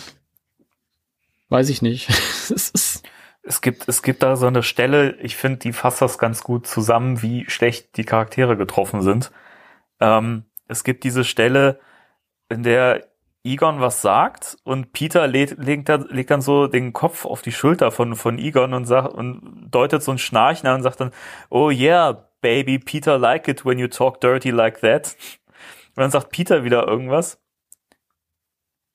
weiß 1.49 1.69
ich 1.69 1.81
nicht. 1.81 2.09
es 2.49 2.69
ist 2.69 3.03
es 3.43 3.61
gibt, 3.61 3.87
es 3.87 4.03
gibt 4.03 4.23
da 4.23 4.35
so 4.35 4.47
eine 4.47 4.63
Stelle, 4.63 5.15
ich 5.19 5.35
finde, 5.35 5.59
die 5.59 5.73
fasst 5.73 6.01
das 6.01 6.17
ganz 6.17 6.43
gut 6.43 6.67
zusammen, 6.67 7.21
wie 7.21 7.49
schlecht 7.49 7.97
die 7.97 8.03
Charaktere 8.03 8.55
getroffen 8.55 9.01
sind. 9.01 9.31
Ähm, 9.99 10.45
es 10.67 10.83
gibt 10.83 11.03
diese 11.03 11.23
Stelle, 11.23 11.79
in 12.49 12.63
der 12.63 13.07
Egon 13.43 13.81
was 13.81 14.01
sagt 14.01 14.57
und 14.63 14.93
Peter 14.93 15.25
legt, 15.25 15.57
legt, 15.57 15.89
legt 16.11 16.29
dann 16.29 16.41
so 16.41 16.67
den 16.67 16.93
Kopf 16.93 17.25
auf 17.25 17.41
die 17.41 17.51
Schulter 17.51 17.91
von, 17.91 18.15
von 18.15 18.37
Egon 18.37 18.73
und 18.73 18.85
sagt 18.85 19.13
und 19.13 19.69
deutet 19.71 20.03
so 20.03 20.11
ein 20.11 20.19
Schnarchen 20.19 20.69
an 20.69 20.75
und 20.75 20.83
sagt 20.83 20.99
dann, 20.99 21.11
oh 21.49 21.71
yeah, 21.71 22.29
baby, 22.41 22.79
Peter 22.79 23.17
like 23.17 23.47
it 23.47 23.65
when 23.65 23.79
you 23.79 23.87
talk 23.87 24.19
dirty 24.21 24.49
like 24.49 24.81
that. 24.81 25.15
Und 25.95 25.97
dann 25.97 26.11
sagt 26.11 26.31
Peter 26.31 26.63
wieder 26.63 26.87
irgendwas. 26.87 27.41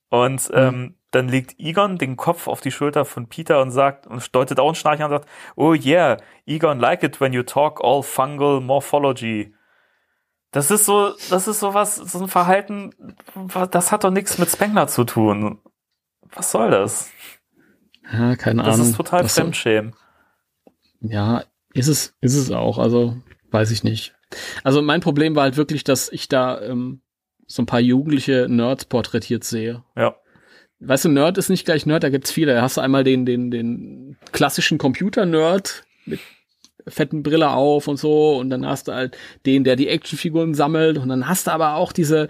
Und 0.09 0.49
mhm. 0.49 0.55
ähm, 0.55 0.95
dann 1.11 1.29
legt 1.29 1.59
Egon 1.59 1.97
den 1.97 2.17
Kopf 2.17 2.47
auf 2.47 2.61
die 2.61 2.71
Schulter 2.71 3.05
von 3.05 3.27
Peter 3.27 3.61
und 3.61 3.71
sagt 3.71 4.07
und 4.07 4.35
deutet 4.35 4.59
auch 4.59 4.69
ein 4.69 4.75
Schnarchen 4.75 5.05
an 5.05 5.11
und 5.11 5.21
sagt, 5.21 5.29
oh 5.55 5.73
yeah, 5.73 6.17
Egon 6.45 6.79
like 6.79 7.03
it 7.03 7.21
when 7.21 7.33
you 7.33 7.43
talk 7.43 7.81
all 7.83 8.03
fungal 8.03 8.61
morphology. 8.61 9.53
Das 10.51 10.71
ist 10.71 10.85
so, 10.85 11.13
das 11.29 11.47
ist 11.47 11.59
so 11.59 11.73
was, 11.73 11.95
so 11.95 12.19
ein 12.19 12.27
Verhalten, 12.27 12.91
das 13.71 13.91
hat 13.91 14.03
doch 14.03 14.11
nichts 14.11 14.37
mit 14.37 14.49
Spengler 14.49 14.87
zu 14.87 15.03
tun. 15.03 15.59
Was 16.33 16.51
soll 16.51 16.71
das? 16.71 17.09
Ja, 18.11 18.35
keine 18.35 18.63
Ahnung. 18.63 18.77
Das 18.77 18.87
ist 18.87 18.95
total 18.95 19.27
Fremdschämen. 19.27 19.93
Ja, 21.01 21.43
ist 21.73 21.87
es, 21.87 22.15
ist 22.21 22.35
es 22.35 22.51
auch. 22.51 22.77
Also, 22.79 23.17
weiß 23.51 23.71
ich 23.71 23.83
nicht. 23.83 24.13
Also 24.63 24.81
mein 24.81 25.01
Problem 25.01 25.35
war 25.35 25.43
halt 25.43 25.57
wirklich, 25.57 25.83
dass 25.83 26.11
ich 26.11 26.27
da 26.27 26.61
ähm, 26.61 27.01
so 27.45 27.61
ein 27.61 27.65
paar 27.65 27.79
jugendliche 27.79 28.47
Nerds 28.49 28.85
porträtiert 28.85 29.43
sehe. 29.43 29.83
Ja. 29.95 30.15
Weißt 30.79 31.05
du, 31.05 31.09
Nerd 31.09 31.37
ist 31.37 31.49
nicht 31.49 31.65
gleich 31.65 31.85
Nerd, 31.85 32.03
da 32.03 32.09
gibt's 32.09 32.31
viele. 32.31 32.53
Da 32.53 32.61
hast 32.61 32.77
du 32.77 32.81
einmal 32.81 33.03
den, 33.03 33.25
den, 33.25 33.49
den 33.49 34.17
klassischen 34.31 34.77
Computer-Nerd 34.77 35.83
mit 36.05 36.19
fetten 36.87 37.23
Brille 37.23 37.49
auf 37.49 37.87
und 37.87 37.97
so 37.97 38.37
und 38.37 38.49
dann 38.49 38.65
hast 38.65 38.87
du 38.87 38.93
halt 38.93 39.17
den, 39.45 39.63
der 39.63 39.75
die 39.75 39.89
Actionfiguren 39.89 40.53
sammelt 40.53 40.97
und 40.97 41.09
dann 41.09 41.27
hast 41.27 41.47
du 41.47 41.51
aber 41.51 41.75
auch 41.75 41.91
diese 41.91 42.29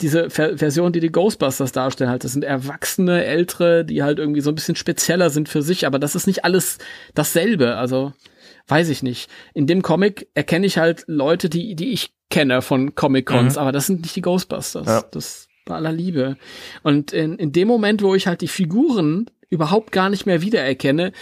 diese 0.00 0.28
Ver 0.28 0.58
Version, 0.58 0.92
die 0.92 1.00
die 1.00 1.12
Ghostbusters 1.12 1.70
darstellen, 1.70 2.10
halt, 2.10 2.24
das 2.24 2.32
sind 2.32 2.44
erwachsene, 2.44 3.24
ältere, 3.24 3.84
die 3.84 4.02
halt 4.02 4.18
irgendwie 4.18 4.40
so 4.40 4.50
ein 4.50 4.54
bisschen 4.54 4.74
spezieller 4.74 5.30
sind 5.30 5.48
für 5.48 5.62
sich, 5.62 5.86
aber 5.86 5.98
das 5.98 6.16
ist 6.16 6.26
nicht 6.26 6.44
alles 6.44 6.78
dasselbe, 7.14 7.76
also 7.76 8.12
weiß 8.68 8.88
ich 8.88 9.02
nicht. 9.02 9.30
In 9.52 9.66
dem 9.66 9.82
Comic 9.82 10.28
erkenne 10.34 10.66
ich 10.66 10.78
halt 10.78 11.04
Leute, 11.06 11.48
die 11.48 11.74
die 11.74 11.92
ich 11.92 12.14
kenne 12.30 12.62
von 12.62 12.94
Comic-Cons, 12.94 13.54
mhm. 13.54 13.60
aber 13.60 13.72
das 13.72 13.86
sind 13.86 14.02
nicht 14.02 14.16
die 14.16 14.22
Ghostbusters. 14.22 14.86
Ja. 14.86 15.04
Das 15.10 15.48
bei 15.64 15.74
aller 15.74 15.92
Liebe. 15.92 16.36
Und 16.82 17.12
in, 17.12 17.38
in 17.38 17.52
dem 17.52 17.68
Moment, 17.68 18.02
wo 18.02 18.14
ich 18.14 18.26
halt 18.26 18.40
die 18.40 18.48
Figuren 18.48 19.30
überhaupt 19.48 19.92
gar 19.92 20.10
nicht 20.10 20.26
mehr 20.26 20.42
wiedererkenne, 20.42 21.12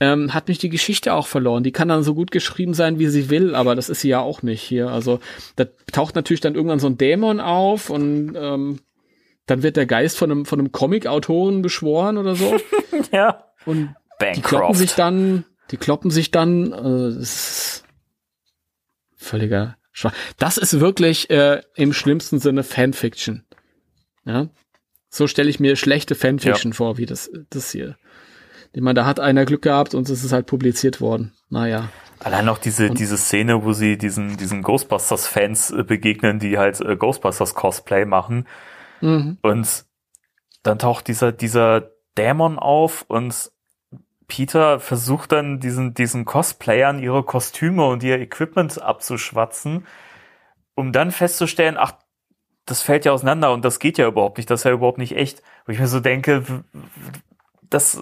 ähm, 0.00 0.32
hat 0.32 0.48
mich 0.48 0.58
die 0.58 0.70
Geschichte 0.70 1.12
auch 1.12 1.26
verloren. 1.26 1.62
Die 1.62 1.72
kann 1.72 1.88
dann 1.88 2.02
so 2.02 2.14
gut 2.14 2.30
geschrieben 2.30 2.72
sein, 2.72 2.98
wie 2.98 3.08
sie 3.08 3.28
will, 3.28 3.54
aber 3.54 3.74
das 3.74 3.90
ist 3.90 4.00
sie 4.00 4.08
ja 4.08 4.20
auch 4.20 4.42
nicht 4.42 4.62
hier. 4.62 4.88
Also 4.88 5.20
da 5.56 5.66
taucht 5.92 6.14
natürlich 6.14 6.40
dann 6.40 6.54
irgendwann 6.54 6.78
so 6.78 6.86
ein 6.86 6.96
Dämon 6.96 7.40
auf 7.40 7.90
und 7.90 8.34
ähm, 8.34 8.80
dann 9.46 9.62
wird 9.62 9.76
der 9.76 9.86
Geist 9.86 10.16
von 10.16 10.30
einem, 10.30 10.46
von 10.46 10.58
einem 10.58 10.72
Comic-Autoren 10.72 11.60
beschworen 11.60 12.16
oder 12.16 12.34
so. 12.34 12.56
ja. 13.12 13.44
Und 13.66 13.94
Bancroft. 14.18 14.36
die 14.36 14.40
kloppen 14.40 14.74
sich 14.74 14.94
dann, 14.94 15.44
die 15.70 15.76
kloppen 15.76 16.10
sich 16.10 16.30
dann, 16.30 16.72
äh, 16.72 17.14
das 17.14 17.18
ist 17.18 17.84
völliger 19.16 19.76
Schwach. 19.92 20.14
Das 20.38 20.56
ist 20.56 20.80
wirklich 20.80 21.30
äh, 21.30 21.62
im 21.74 21.92
schlimmsten 21.92 22.38
Sinne 22.38 22.62
Fanfiction. 22.62 23.44
Ja. 24.24 24.48
So 25.08 25.26
stelle 25.26 25.50
ich 25.50 25.60
mir 25.60 25.76
schlechte 25.76 26.14
Fanfiction 26.14 26.72
ja. 26.72 26.76
vor, 26.76 26.98
wie 26.98 27.06
das, 27.06 27.30
das 27.50 27.70
hier. 27.70 27.96
Ich 28.72 28.80
meine, 28.80 28.94
da 28.94 29.04
hat 29.06 29.18
einer 29.18 29.44
Glück 29.44 29.62
gehabt 29.62 29.94
und 29.94 30.08
es 30.08 30.24
ist 30.24 30.32
halt 30.32 30.46
publiziert 30.46 31.00
worden. 31.00 31.32
Naja. 31.48 31.90
Allein 32.20 32.44
noch 32.44 32.58
diese, 32.58 32.90
und 32.90 32.98
diese 32.98 33.16
Szene, 33.16 33.64
wo 33.64 33.72
sie 33.72 33.98
diesen, 33.98 34.36
diesen 34.36 34.62
Ghostbusters-Fans 34.62 35.72
äh, 35.72 35.82
begegnen, 35.82 36.38
die 36.38 36.58
halt 36.58 36.80
äh, 36.80 36.96
Ghostbusters-Cosplay 36.96 38.04
machen. 38.04 38.46
Mhm. 39.00 39.38
Und 39.42 39.84
dann 40.62 40.78
taucht 40.78 41.08
dieser, 41.08 41.32
dieser 41.32 41.90
Dämon 42.16 42.58
auf 42.58 43.04
und 43.08 43.50
Peter 44.30 44.80
versucht 44.80 45.32
dann 45.32 45.60
diesen, 45.60 45.92
diesen 45.92 46.24
Cosplayern 46.24 47.00
ihre 47.00 47.24
Kostüme 47.24 47.84
und 47.86 48.02
ihr 48.02 48.18
Equipment 48.18 48.80
abzuschwatzen, 48.80 49.86
um 50.74 50.92
dann 50.92 51.10
festzustellen, 51.10 51.76
ach, 51.76 51.92
das 52.64 52.80
fällt 52.80 53.04
ja 53.04 53.12
auseinander 53.12 53.52
und 53.52 53.64
das 53.64 53.80
geht 53.80 53.98
ja 53.98 54.06
überhaupt 54.06 54.38
nicht, 54.38 54.48
das 54.48 54.60
ist 54.60 54.64
ja 54.64 54.70
überhaupt 54.70 54.98
nicht 54.98 55.16
echt. 55.16 55.42
Wo 55.66 55.72
ich 55.72 55.80
mir 55.80 55.88
so 55.88 55.98
denke, 55.98 56.64
das, 57.68 58.00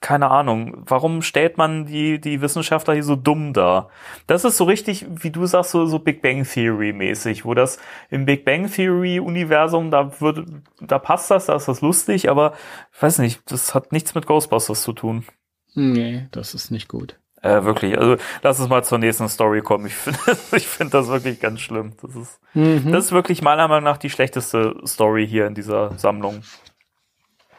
keine 0.00 0.30
Ahnung, 0.30 0.84
warum 0.86 1.22
stellt 1.22 1.58
man 1.58 1.86
die, 1.86 2.20
die 2.20 2.40
Wissenschaftler 2.40 2.94
hier 2.94 3.02
so 3.02 3.16
dumm 3.16 3.52
dar? 3.52 3.90
Das 4.28 4.44
ist 4.44 4.56
so 4.56 4.64
richtig, 4.64 5.06
wie 5.10 5.30
du 5.30 5.46
sagst, 5.46 5.72
so, 5.72 5.86
so 5.86 5.98
Big 5.98 6.22
Bang 6.22 6.44
Theory 6.44 6.92
mäßig, 6.92 7.44
wo 7.44 7.54
das 7.54 7.80
im 8.08 8.24
Big 8.24 8.44
Bang 8.44 8.70
Theory 8.70 9.18
Universum, 9.18 9.90
da 9.90 10.20
wird, 10.20 10.46
da 10.80 11.00
passt 11.00 11.30
das, 11.30 11.46
da 11.46 11.56
ist 11.56 11.66
das 11.66 11.80
lustig, 11.80 12.30
aber 12.30 12.54
ich 12.92 13.02
weiß 13.02 13.18
nicht, 13.18 13.42
das 13.50 13.74
hat 13.74 13.90
nichts 13.90 14.14
mit 14.14 14.26
Ghostbusters 14.26 14.82
zu 14.82 14.92
tun. 14.92 15.26
Nee, 15.74 16.26
das 16.32 16.54
ist 16.54 16.70
nicht 16.70 16.88
gut. 16.88 17.18
Äh, 17.42 17.64
wirklich, 17.64 17.96
also 17.96 18.16
lass 18.42 18.60
uns 18.60 18.68
mal 18.68 18.84
zur 18.84 18.98
nächsten 18.98 19.28
Story 19.28 19.62
kommen. 19.62 19.86
Ich 19.86 19.94
finde 19.94 20.18
ich 20.52 20.66
finde 20.66 20.92
das 20.92 21.08
wirklich 21.08 21.40
ganz 21.40 21.60
schlimm. 21.60 21.94
Das 22.02 22.14
ist, 22.14 22.40
mhm. 22.54 22.92
das 22.92 23.06
ist 23.06 23.12
wirklich 23.12 23.40
meiner 23.40 23.66
Meinung 23.68 23.84
nach 23.84 23.96
die 23.96 24.10
schlechteste 24.10 24.76
Story 24.84 25.26
hier 25.26 25.46
in 25.46 25.54
dieser 25.54 25.96
Sammlung. 25.98 26.42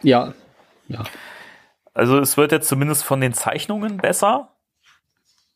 Ja, 0.04 0.34
ja. 0.88 1.04
Also 1.94 2.20
es 2.20 2.38
wird 2.38 2.52
jetzt 2.52 2.68
zumindest 2.68 3.04
von 3.04 3.22
den 3.22 3.34
Zeichnungen 3.34 3.98
besser. 3.98 4.56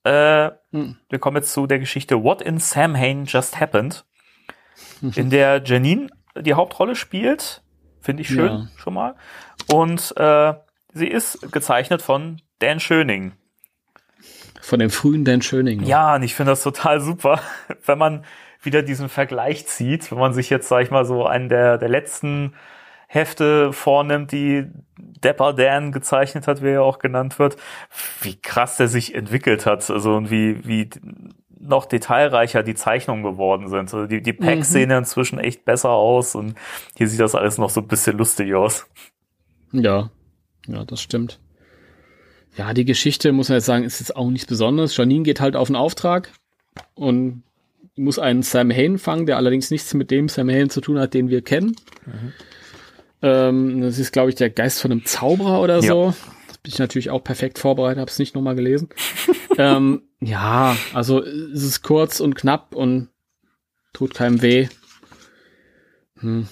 Äh, 0.03 0.51
mhm. 0.71 0.97
Wir 1.09 1.19
kommen 1.19 1.37
jetzt 1.37 1.53
zu 1.53 1.67
der 1.67 1.79
Geschichte 1.79 2.23
What 2.23 2.41
in 2.41 2.59
Sam 2.59 2.95
Hain 2.95 3.25
Just 3.25 3.59
Happened, 3.59 4.05
mhm. 5.01 5.13
in 5.15 5.29
der 5.29 5.63
Janine 5.63 6.07
die 6.35 6.53
Hauptrolle 6.53 6.95
spielt. 6.95 7.63
Finde 8.01 8.21
ich 8.21 8.27
schön 8.27 8.51
ja. 8.51 8.67
schon 8.75 8.93
mal. 8.93 9.15
Und 9.71 10.13
äh, 10.17 10.53
sie 10.95 11.07
ist 11.07 11.51
gezeichnet 11.51 12.01
von 12.01 12.41
Dan 12.59 12.79
Schöning. 12.79 13.33
Von 14.61 14.79
dem 14.79 14.89
frühen 14.89 15.23
Dan 15.23 15.43
Schöning. 15.43 15.81
Ne? 15.81 15.87
Ja, 15.87 16.15
und 16.15 16.23
ich 16.23 16.33
finde 16.33 16.53
das 16.53 16.63
total 16.63 16.99
super, 17.01 17.39
wenn 17.85 17.99
man 17.99 18.25
wieder 18.61 18.81
diesen 18.81 19.09
Vergleich 19.09 19.67
zieht, 19.67 20.09
wenn 20.09 20.17
man 20.17 20.33
sich 20.33 20.49
jetzt, 20.49 20.67
sag 20.67 20.81
ich 20.81 20.89
mal, 20.89 21.05
so 21.05 21.27
einen 21.27 21.49
der, 21.49 21.77
der 21.77 21.89
letzten 21.89 22.55
Hefte 23.07 23.71
vornimmt, 23.71 24.31
die 24.31 24.65
Depper 24.97 25.53
Dan 25.53 25.91
gezeichnet 25.91 26.47
hat, 26.47 26.63
wie 26.63 26.69
er 26.69 26.81
auch 26.81 26.97
genannt 26.97 27.37
wird, 27.37 27.57
wie 28.21 28.35
krass 28.41 28.77
der 28.77 28.87
sich 28.87 29.13
entwickelt 29.13 29.67
hat, 29.67 29.87
also 29.91 30.15
und 30.15 30.31
wie, 30.31 30.65
wie 30.65 30.89
noch 31.59 31.85
detailreicher 31.85 32.63
die 32.63 32.75
Zeichnungen 32.75 33.23
geworden 33.23 33.69
sind. 33.69 33.93
Also 33.93 34.07
die, 34.07 34.21
die 34.21 34.33
Packs 34.33 34.69
mhm. 34.69 34.73
sehen 34.73 34.91
inzwischen 34.91 35.39
echt 35.39 35.65
besser 35.65 35.91
aus 35.91 36.33
und 36.33 36.55
hier 36.97 37.07
sieht 37.07 37.19
das 37.19 37.35
alles 37.35 37.57
noch 37.57 37.69
so 37.69 37.81
ein 37.81 37.87
bisschen 37.87 38.17
lustig 38.17 38.55
aus. 38.55 38.87
Ja, 39.71 40.09
ja, 40.67 40.83
das 40.85 41.01
stimmt. 41.01 41.39
Ja, 42.57 42.73
die 42.73 42.85
Geschichte, 42.85 43.31
muss 43.31 43.49
man 43.49 43.57
jetzt 43.57 43.65
sagen, 43.65 43.83
ist 43.83 43.99
jetzt 43.99 44.15
auch 44.15 44.29
nichts 44.29 44.47
Besonderes. 44.47 44.95
Janine 44.95 45.23
geht 45.23 45.41
halt 45.41 45.55
auf 45.55 45.69
einen 45.69 45.75
Auftrag 45.75 46.31
und 46.93 47.43
muss 47.97 48.19
einen 48.19 48.43
Sam 48.43 48.71
Hain 48.71 48.97
fangen, 48.97 49.25
der 49.25 49.37
allerdings 49.37 49.71
nichts 49.71 49.93
mit 49.93 50.11
dem 50.11 50.29
Sam 50.29 50.49
Hain 50.49 50.69
zu 50.69 50.81
tun 50.81 50.99
hat, 50.99 51.13
den 51.13 51.29
wir 51.29 51.41
kennen. 51.41 51.75
Mhm. 52.05 52.33
Ähm, 53.21 53.81
das 53.81 53.99
ist, 53.99 54.11
glaube 54.11 54.29
ich, 54.29 54.35
der 54.35 54.49
Geist 54.49 54.81
von 54.81 54.91
einem 54.91 55.05
Zauberer 55.05 55.61
oder 55.61 55.75
ja. 55.75 55.81
so. 55.81 56.13
Das 56.47 56.57
bin 56.59 56.71
ich 56.71 56.79
natürlich 56.79 57.09
auch 57.09 57.23
perfekt 57.23 57.59
vorbereitet, 57.59 57.99
habe 57.99 58.11
es 58.11 58.19
nicht 58.19 58.35
nochmal 58.35 58.55
gelesen. 58.55 58.89
ähm, 59.57 60.03
ja, 60.19 60.77
also 60.93 61.23
es 61.23 61.63
ist 61.63 61.81
kurz 61.81 62.19
und 62.19 62.35
knapp 62.35 62.75
und 62.75 63.09
tut 63.93 64.13
keinem 64.13 64.41
weh. 64.41 64.67
Hm. 66.19 66.47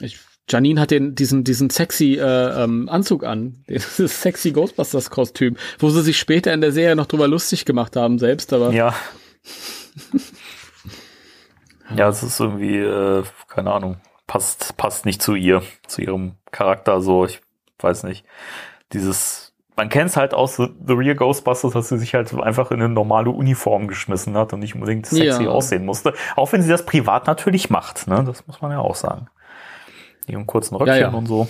Ich 0.00 0.18
Janine 0.52 0.80
hat 0.80 0.90
den, 0.90 1.14
diesen, 1.14 1.44
diesen 1.44 1.70
sexy 1.70 2.18
äh, 2.20 2.64
ähm, 2.64 2.88
Anzug 2.88 3.24
an, 3.24 3.64
dieses 3.68 4.20
sexy 4.20 4.52
Ghostbusters-Kostüm, 4.52 5.56
wo 5.78 5.88
sie 5.90 6.02
sich 6.02 6.18
später 6.18 6.52
in 6.52 6.60
der 6.60 6.72
Serie 6.72 6.94
noch 6.94 7.06
drüber 7.06 7.26
lustig 7.26 7.64
gemacht 7.64 7.96
haben 7.96 8.18
selbst, 8.18 8.52
aber. 8.52 8.72
Ja. 8.72 8.94
ja, 11.96 12.08
es 12.08 12.22
ist 12.22 12.38
irgendwie, 12.38 12.76
äh, 12.76 13.24
keine 13.48 13.72
Ahnung, 13.72 13.96
passt, 14.26 14.76
passt 14.76 15.06
nicht 15.06 15.22
zu 15.22 15.34
ihr, 15.34 15.62
zu 15.86 16.02
ihrem 16.02 16.36
Charakter 16.50 17.00
so, 17.00 17.24
ich 17.24 17.40
weiß 17.78 18.04
nicht. 18.04 18.24
Dieses, 18.92 19.52
man 19.76 19.88
kennt 19.88 20.10
es 20.10 20.16
halt 20.16 20.34
aus 20.34 20.56
The, 20.56 20.92
Real 20.92 21.14
Ghostbusters, 21.14 21.72
dass 21.72 21.88
sie 21.88 21.98
sich 21.98 22.14
halt 22.14 22.32
einfach 22.34 22.70
in 22.70 22.80
eine 22.80 22.92
normale 22.92 23.30
Uniform 23.30 23.88
geschmissen 23.88 24.36
hat 24.36 24.52
und 24.52 24.60
nicht 24.60 24.74
unbedingt 24.74 25.06
sexy 25.06 25.44
ja. 25.44 25.50
aussehen 25.50 25.84
musste. 25.84 26.14
Auch 26.36 26.52
wenn 26.52 26.62
sie 26.62 26.68
das 26.68 26.84
privat 26.86 27.26
natürlich 27.26 27.70
macht, 27.70 28.06
ne? 28.06 28.22
Das 28.24 28.46
muss 28.46 28.60
man 28.60 28.70
ja 28.70 28.78
auch 28.78 28.94
sagen. 28.94 29.28
Ihren 30.26 30.46
kurzen 30.46 30.76
Röckchen 30.76 30.94
ja, 30.96 31.00
ja. 31.02 31.08
und 31.10 31.26
so. 31.26 31.48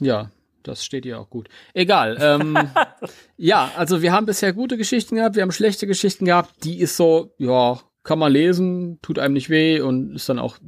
Ja, 0.00 0.30
das 0.62 0.84
steht 0.84 1.06
ihr 1.06 1.18
auch 1.18 1.30
gut. 1.30 1.48
Egal. 1.74 2.18
Ähm, 2.20 2.56
ja, 3.36 3.70
also 3.76 4.02
wir 4.02 4.12
haben 4.12 4.26
bisher 4.26 4.52
gute 4.52 4.76
Geschichten 4.76 5.16
gehabt, 5.16 5.36
wir 5.36 5.42
haben 5.42 5.52
schlechte 5.52 5.86
Geschichten 5.86 6.24
gehabt. 6.24 6.64
Die 6.64 6.80
ist 6.80 6.96
so, 6.96 7.34
ja, 7.38 7.78
kann 8.02 8.18
man 8.18 8.32
lesen, 8.32 8.98
tut 9.02 9.18
einem 9.18 9.34
nicht 9.34 9.50
weh 9.50 9.80
und 9.80 10.14
ist 10.14 10.28
dann 10.28 10.38
auch, 10.38 10.58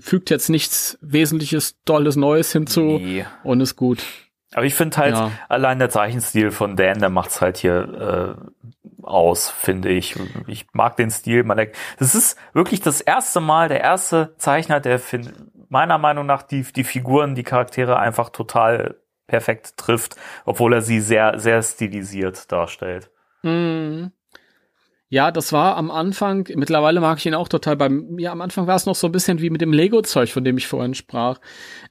fügt 0.00 0.30
jetzt 0.30 0.48
nichts 0.50 0.98
Wesentliches, 1.00 1.76
Tolles, 1.84 2.16
Neues 2.16 2.52
hinzu 2.52 2.98
Nee. 2.98 3.24
und 3.44 3.60
ist 3.60 3.76
gut. 3.76 4.02
Aber 4.54 4.66
ich 4.66 4.74
finde 4.74 4.96
halt, 4.98 5.14
Ja. 5.14 5.30
allein 5.48 5.78
der 5.78 5.88
Zeichenstil 5.88 6.50
von 6.50 6.76
Dan, 6.76 6.98
der 6.98 7.08
macht's 7.08 7.40
halt 7.40 7.56
hier 7.56 8.36
äh, 8.38 9.02
aus, 9.02 9.48
finde 9.48 9.88
ich. 9.88 10.16
Ich 10.46 10.66
mag 10.74 10.96
den 10.96 11.10
Stil. 11.10 11.42
Man, 11.44 11.68
das 11.98 12.14
ist 12.14 12.36
wirklich 12.52 12.80
das 12.80 13.00
erste 13.00 13.40
Mal, 13.40 13.68
der 13.68 13.80
erste 13.80 14.34
Zeichner, 14.36 14.78
der 14.80 14.98
find, 14.98 15.32
meiner 15.72 15.96
Meinung 15.98 16.26
nach 16.26 16.42
die, 16.42 16.62
die 16.62 16.84
Figuren, 16.84 17.34
die 17.34 17.42
Charaktere 17.42 17.98
einfach 17.98 18.28
total 18.28 18.96
perfekt 19.26 19.76
trifft, 19.78 20.16
obwohl 20.44 20.74
er 20.74 20.82
sie 20.82 21.00
sehr, 21.00 21.38
sehr 21.38 21.62
stilisiert 21.62 22.52
darstellt. 22.52 23.10
Mhm. 23.42 24.12
Ja, 25.08 25.30
das 25.30 25.52
war 25.52 25.76
am 25.76 25.90
Anfang, 25.90 26.48
mittlerweile 26.54 27.00
mag 27.00 27.18
ich 27.18 27.26
ihn 27.26 27.34
auch 27.34 27.48
total. 27.48 27.76
Beim, 27.76 28.18
ja, 28.18 28.32
am 28.32 28.40
Anfang 28.40 28.66
war 28.66 28.76
es 28.76 28.86
noch 28.86 28.94
so 28.94 29.08
ein 29.08 29.12
bisschen 29.12 29.40
wie 29.40 29.50
mit 29.50 29.60
dem 29.60 29.72
Lego-Zeug, 29.72 30.30
von 30.32 30.44
dem 30.44 30.56
ich 30.56 30.66
vorhin 30.66 30.94
sprach. 30.94 31.38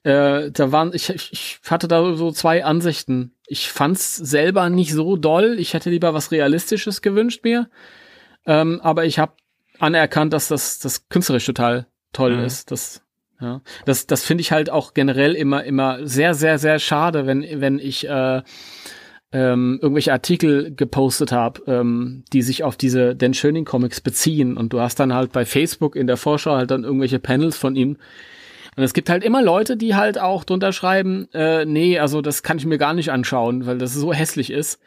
Äh, 0.03 0.51
da 0.51 0.71
waren, 0.71 0.91
ich, 0.93 1.09
ich, 1.09 1.31
ich 1.31 1.59
hatte 1.69 1.87
da 1.87 2.13
so 2.15 2.31
zwei 2.31 2.63
Ansichten. 2.65 3.35
Ich 3.47 3.71
fand's 3.71 4.15
selber 4.15 4.69
nicht 4.69 4.93
so 4.93 5.17
doll. 5.17 5.57
Ich 5.59 5.73
hätte 5.73 5.91
lieber 5.91 6.13
was 6.15 6.31
Realistisches 6.31 7.01
gewünscht 7.01 7.43
mir. 7.43 7.69
Ähm, 8.47 8.79
aber 8.81 9.05
ich 9.05 9.19
habe 9.19 9.33
anerkannt, 9.79 10.33
dass 10.33 10.47
das, 10.47 10.79
das 10.79 11.07
künstlerisch 11.09 11.45
total 11.45 11.87
toll 12.13 12.37
Mhm. 12.37 12.43
ist. 12.45 12.71
Das, 12.71 13.03
ja, 13.41 13.61
das, 13.85 14.07
das 14.07 14.23
finde 14.23 14.41
ich 14.41 14.51
halt 14.51 14.69
auch 14.69 14.93
generell 14.93 15.33
immer, 15.33 15.63
immer 15.63 16.05
sehr, 16.07 16.33
sehr, 16.35 16.59
sehr 16.59 16.79
schade, 16.79 17.25
wenn, 17.25 17.45
wenn 17.59 17.79
ich 17.79 18.07
äh, 18.07 18.41
ähm, 19.33 19.79
irgendwelche 19.81 20.11
Artikel 20.11 20.75
gepostet 20.75 21.31
habe, 21.31 21.61
ähm, 21.67 22.23
die 22.33 22.41
sich 22.41 22.63
auf 22.63 22.75
diese 22.75 23.15
Dan 23.15 23.33
Schöning 23.33 23.65
Comics 23.65 24.01
beziehen. 24.01 24.57
Und 24.57 24.73
du 24.73 24.81
hast 24.81 24.99
dann 24.99 25.13
halt 25.13 25.31
bei 25.31 25.45
Facebook 25.45 25.95
in 25.95 26.07
der 26.07 26.17
Vorschau 26.17 26.55
halt 26.55 26.71
dann 26.71 26.83
irgendwelche 26.83 27.19
Panels 27.19 27.57
von 27.57 27.75
ihm. 27.75 27.97
Und 28.75 28.83
es 28.83 28.93
gibt 28.93 29.09
halt 29.09 29.23
immer 29.23 29.41
Leute, 29.41 29.75
die 29.75 29.95
halt 29.95 30.19
auch 30.19 30.43
drunter 30.43 30.71
schreiben, 30.71 31.27
äh, 31.33 31.65
nee, 31.65 31.99
also 31.99 32.21
das 32.21 32.43
kann 32.43 32.57
ich 32.57 32.65
mir 32.65 32.77
gar 32.77 32.93
nicht 32.93 33.11
anschauen, 33.11 33.65
weil 33.65 33.77
das 33.77 33.93
so 33.93 34.13
hässlich 34.13 34.49
ist. 34.49 34.79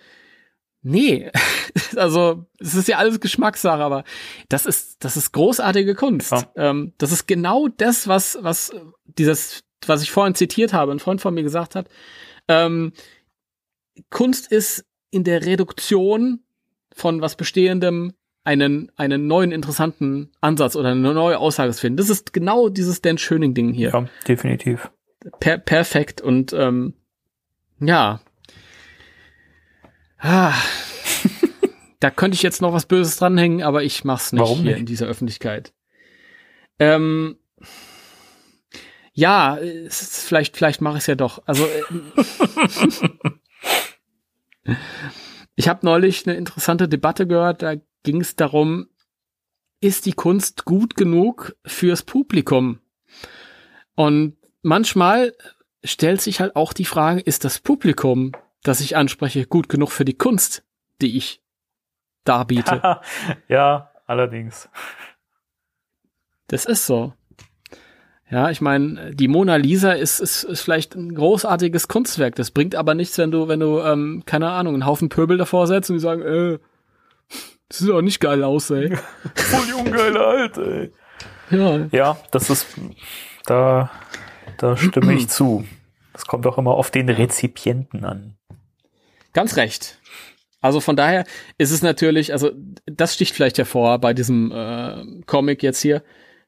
Nee, 0.87 1.31
also 1.97 2.45
es 2.61 2.75
ist 2.75 2.89
ja 2.89 2.99
alles 2.99 3.19
Geschmackssache, 3.19 3.83
aber 3.83 4.05
das 4.51 4.67
ist 4.67 5.03
das 5.03 5.17
ist 5.17 5.33
großartige 5.33 5.95
Kunst. 5.95 6.31
Ja. 6.31 6.47
Ähm, 6.57 6.93
das 6.99 7.11
ist 7.11 7.27
genau 7.27 7.69
das, 7.69 8.07
was 8.07 8.39
was 8.43 8.71
dieses, 9.05 9.65
was 9.87 10.03
ich 10.03 10.11
vorhin 10.11 10.35
zitiert 10.35 10.75
habe, 10.75 10.93
ein 10.93 11.01
Freund 11.01 11.23
von 11.23 11.33
mir 11.35 11.43
gesagt 11.43 11.75
hat. 11.75 11.89
Ähm, 12.49 12.93
Kunst 14.11 14.53
ist 14.53 14.85
in 15.11 15.25
der 15.25 15.47
Reduktion 15.47 16.41
von 16.95 17.23
was 17.23 17.37
Bestehendem 17.37 18.13
einen, 18.45 18.93
einen 18.97 19.27
neuen 19.27 19.53
interessanten 19.53 20.31
Ansatz 20.43 20.77
oder 20.77 20.91
eine 20.91 21.15
neue 21.15 21.39
Aussage 21.39 21.73
zu 21.73 21.81
finden. 21.81 21.97
Das 21.97 22.11
ist 22.11 22.35
genau 22.35 22.69
dieses 22.69 23.01
Dan 23.01 23.17
Schöning-Ding 23.17 23.73
hier. 23.73 23.91
Ja, 23.91 24.09
definitiv. 24.29 24.91
Per 25.41 25.57
perfekt 25.57 26.21
und 26.21 26.53
ähm, 26.53 26.93
ja. 27.81 28.21
Ah. 30.25 30.55
da 32.01 32.11
könnte 32.11 32.35
ich 32.35 32.43
jetzt 32.43 32.63
noch 32.63 32.73
was 32.73 32.87
Böses 32.87 33.17
dranhängen, 33.19 33.63
aber 33.63 33.83
ich 33.83 34.05
mach's 34.05 34.33
nicht 34.33 34.41
Warum 34.41 34.63
hier 34.63 34.71
nicht? 34.71 34.81
in 34.81 34.87
dieser 34.87 35.05
Öffentlichkeit. 35.07 35.75
Ähm, 36.79 37.37
ja, 39.13 39.59
vielleicht, 39.91 40.57
vielleicht 40.57 40.81
mache 40.81 40.97
ich 40.97 41.03
es 41.03 41.07
ja 41.09 41.15
doch. 41.15 41.43
Also 41.45 41.67
äh, 41.67 41.83
ich 45.57 45.69
habe 45.69 45.85
neulich 45.85 46.27
eine 46.27 46.37
interessante 46.37 46.89
Debatte 46.89 47.27
gehört, 47.27 47.61
da 47.61 47.75
ging 48.03 48.23
es 48.23 48.35
darum, 48.35 48.89
ist 49.81 50.07
die 50.07 50.15
Kunst 50.15 50.65
gut 50.65 50.97
genug 50.97 51.55
fürs 51.67 52.03
Publikum? 52.03 52.81
Und 53.95 54.39
manchmal 54.63 55.35
stellt 55.85 56.23
sich 56.23 56.41
halt 56.41 56.57
auch 56.57 56.73
die 56.73 56.87
Frage, 56.87 57.21
ist 57.21 57.45
das 57.45 57.59
Publikum, 57.59 58.33
das 58.65 58.81
ich 58.81 58.97
anspreche, 58.97 59.47
gut 59.47 59.69
genug 59.69 59.93
für 59.93 60.05
die 60.05 60.19
Kunst, 60.19 60.65
die 61.01 61.17
ich 61.17 61.41
darbiete? 62.25 63.01
ja, 63.49 63.91
allerdings. 64.07 64.69
Das 66.49 66.65
ist 66.65 66.87
so. 66.87 67.13
Ja, 68.31 68.51
ich 68.51 68.61
meine, 68.61 69.15
die 69.15 69.29
Mona 69.29 69.57
Lisa 69.57 69.93
ist, 69.93 70.19
ist, 70.19 70.45
ist 70.45 70.63
vielleicht 70.63 70.97
ein 70.97 71.15
großartiges 71.15 71.89
Kunstwerk. 71.89 72.35
Das 72.35 72.51
bringt 72.51 72.75
aber 72.75 72.95
nichts, 72.95 73.17
wenn 73.19 73.31
du, 73.31 73.49
wenn 73.49 73.61
du, 73.61 73.81
ähm, 73.81 74.23
keine 74.27 74.51
Ahnung, 74.51 74.75
einen 74.75 74.87
Haufen 74.87 75.09
Pöbel 75.09 75.37
davor 75.37 75.67
setzt 75.67 75.91
und 75.91 75.97
die 75.97 76.01
sagen, 76.01 76.23
äh, 76.23 76.59
das 77.69 77.79
sieht 77.79 77.91
auch 77.91 78.01
nicht 78.01 78.21
geil 78.21 78.43
aus, 78.43 78.71
ey. 78.71 78.97
Voll 79.35 79.67
die 79.67 79.73
ungeile 79.75 80.27
Alte, 80.27 80.91
ey. 81.51 81.57
Ja, 81.57 81.87
Ja, 81.93 82.17
das 82.31 82.49
ist, 82.49 82.67
da, 83.45 83.91
da 84.57 84.77
stimme 84.77 85.15
ich 85.15 85.29
zu. 85.29 85.65
Das 86.15 86.27
kommt 86.27 86.47
auch 86.47 86.59
immer 86.59 86.73
auf 86.73 86.91
den 86.91 87.09
Rezipienten 87.11 88.05
an. 88.05 88.37
Ganz 89.35 89.57
recht. 89.57 89.99
Also 90.61 90.81
von 90.81 90.97
daher 90.97 91.27
ist 91.59 91.73
es 91.73 91.83
natürlich, 91.83 92.33
also 92.33 92.51
das 92.87 93.13
sticht 93.13 93.35
vielleicht 93.35 93.59
hervor 93.59 93.99
bei 93.99 94.15
diesem 94.15 94.51
äh, 94.51 95.23
Comic 95.27 95.63
jetzt 95.63 95.83
hier, 95.83 96.03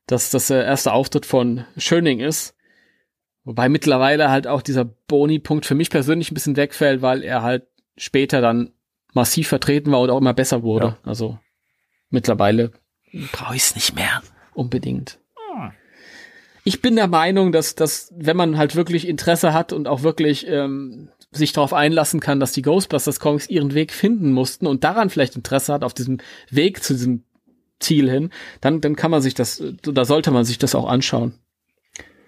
dass 0.06 0.30
das 0.30 0.46
der 0.46 0.64
erste 0.64 0.92
Auftritt 0.92 1.26
von 1.26 1.66
Schöning 1.76 2.20
ist. 2.20 2.56
Wobei 3.44 3.68
mittlerweile 3.68 4.30
halt 4.30 4.46
auch 4.46 4.62
dieser 4.62 4.84
Boni-Punkt 4.84 5.66
für 5.66 5.74
mich 5.74 5.90
persönlich 5.90 6.30
ein 6.30 6.34
bisschen 6.34 6.56
wegfällt, 6.56 7.02
weil 7.02 7.22
er 7.22 7.42
halt 7.42 7.66
später 7.98 8.40
dann 8.40 8.72
massiv 9.12 9.48
vertreten 9.48 9.92
war 9.92 10.00
und 10.00 10.10
auch 10.10 10.18
immer 10.18 10.34
besser 10.34 10.62
wurde. 10.62 10.86
Ja. 10.86 10.98
Also 11.02 11.38
mittlerweile 12.08 12.72
brauche 13.32 13.56
ich 13.56 13.62
es 13.62 13.74
nicht 13.74 13.94
mehr 13.94 14.22
unbedingt. 14.54 15.18
Ich 16.64 16.82
bin 16.82 16.96
der 16.96 17.06
Meinung, 17.06 17.52
dass, 17.52 17.76
dass 17.76 18.12
wenn 18.16 18.36
man 18.36 18.58
halt 18.58 18.74
wirklich 18.74 19.06
Interesse 19.06 19.52
hat 19.52 19.72
und 19.72 19.86
auch 19.86 20.02
wirklich 20.02 20.48
ähm, 20.48 21.10
sich 21.36 21.52
darauf 21.52 21.72
einlassen 21.72 22.20
kann, 22.20 22.40
dass 22.40 22.52
die 22.52 22.62
Ghostbusters 22.62 23.20
Comics 23.20 23.48
ihren 23.48 23.74
Weg 23.74 23.92
finden 23.92 24.32
mussten 24.32 24.66
und 24.66 24.82
daran 24.84 25.10
vielleicht 25.10 25.36
Interesse 25.36 25.72
hat 25.72 25.84
auf 25.84 25.94
diesem 25.94 26.18
Weg 26.50 26.82
zu 26.82 26.94
diesem 26.94 27.24
Ziel 27.78 28.10
hin, 28.10 28.30
dann, 28.60 28.80
dann 28.80 28.96
kann 28.96 29.10
man 29.10 29.20
sich 29.22 29.34
das, 29.34 29.62
da 29.82 30.04
sollte 30.04 30.30
man 30.30 30.44
sich 30.44 30.58
das 30.58 30.74
auch 30.74 30.88
anschauen, 30.88 31.34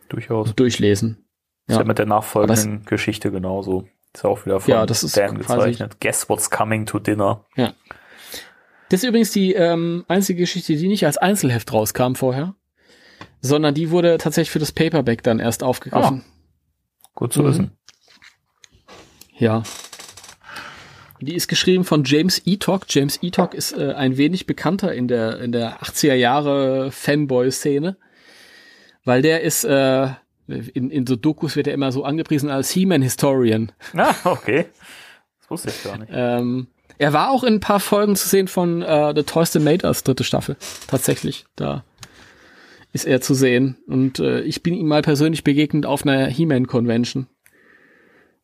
Durchaus. 0.09 0.55
durchlesen. 0.55 1.25
Ist 1.67 1.75
ja 1.75 1.81
Ja. 1.81 1.87
mit 1.87 1.99
der 1.99 2.07
nachfolgenden 2.07 2.85
Geschichte 2.85 3.31
genauso. 3.31 3.87
Ist 4.15 4.25
auch 4.25 4.45
wieder 4.47 4.61
von 4.61 4.71
Ja, 4.73 4.87
das 4.87 5.03
ist 5.05 5.17
Dan 5.17 5.37
gezeichnet. 5.39 6.01
Guess 6.01 6.29
what's 6.29 6.51
coming 6.51 6.87
to 6.87 6.99
dinner. 6.99 7.45
Ja. 7.57 7.75
Das 8.91 9.03
ist 9.03 9.09
übrigens 9.09 9.33
die 9.33 9.53
ähm, 9.53 10.05
einzige 10.09 10.41
Geschichte, 10.41 10.75
die 10.77 10.89
nicht 10.89 11.05
als 11.05 11.19
Einzelheft 11.19 11.73
rauskam 11.75 12.15
vorher, 12.15 12.55
sondern 13.43 13.75
die 13.75 13.91
wurde 13.91 14.17
tatsächlich 14.17 14.51
für 14.51 14.59
das 14.61 14.73
Paperback 14.73 15.23
dann 15.23 15.39
erst 15.41 15.63
aufgegriffen. 15.63 16.25
Gut 17.15 17.33
zu 17.35 17.43
Mhm. 17.43 17.47
wissen. 17.47 17.78
Ja. 19.39 19.63
Die 21.21 21.35
ist 21.35 21.49
geschrieben 21.49 21.85
von 21.85 22.05
James 22.05 22.47
Eatock. 22.47 22.85
James 22.89 23.23
Eatock 23.23 23.55
ist 23.55 23.73
äh, 23.73 23.93
ein 23.95 24.17
wenig 24.17 24.47
bekannter 24.47 24.93
in 24.95 25.09
der 25.09 25.41
in 25.41 25.53
der 25.53 25.81
80er 25.81 26.15
Jahre 26.15 26.93
Fanboy-Szene, 26.93 27.97
weil 29.05 29.23
der 29.23 29.43
ist 29.43 29.65
äh, 29.65 30.09
in, 30.47 30.91
in 30.91 31.07
so 31.07 31.17
Dokus 31.17 31.57
wird 31.57 31.67
er 31.67 31.75
immer 31.75 31.93
so 31.93 32.05
angepriesen 32.05 32.51
als 32.51 32.71
He-Man 32.71 33.03
Historian. 33.03 33.73
Ah, 33.95 34.15
okay. 34.25 34.67
Das 35.41 35.51
wusste 35.51 35.71
ich 35.71 35.83
gar 35.83 35.99
nicht. 35.99 36.11
Ähm, 36.13 36.69
er 36.99 37.13
war 37.13 37.31
auch 37.31 37.45
in 37.45 37.55
ein 37.55 37.61
paar 37.61 37.81
Folgen 37.81 38.17
zu 38.17 38.29
sehen 38.29 38.49
von 38.49 38.83
äh, 38.83 39.13
The 39.15 39.23
Toys 39.23 39.51
That 39.53 39.63
Made 39.63 39.87
Us, 39.87 40.05
dritte 40.05 40.25
Staffel. 40.25 40.57
Tatsächlich, 40.87 41.47
da 41.57 41.85
ist 42.93 43.07
er 43.07 43.21
zu 43.21 43.35
sehen. 43.35 43.77
Und 43.87 44.19
äh, 44.19 44.41
ich 44.41 44.63
bin 44.63 44.75
ihm 44.75 44.89
mal 44.89 45.03
persönlich 45.03 45.45
begegnet 45.45 45.87
auf 45.87 46.05
einer 46.05 46.27
He-Man-Convention. 46.27 47.27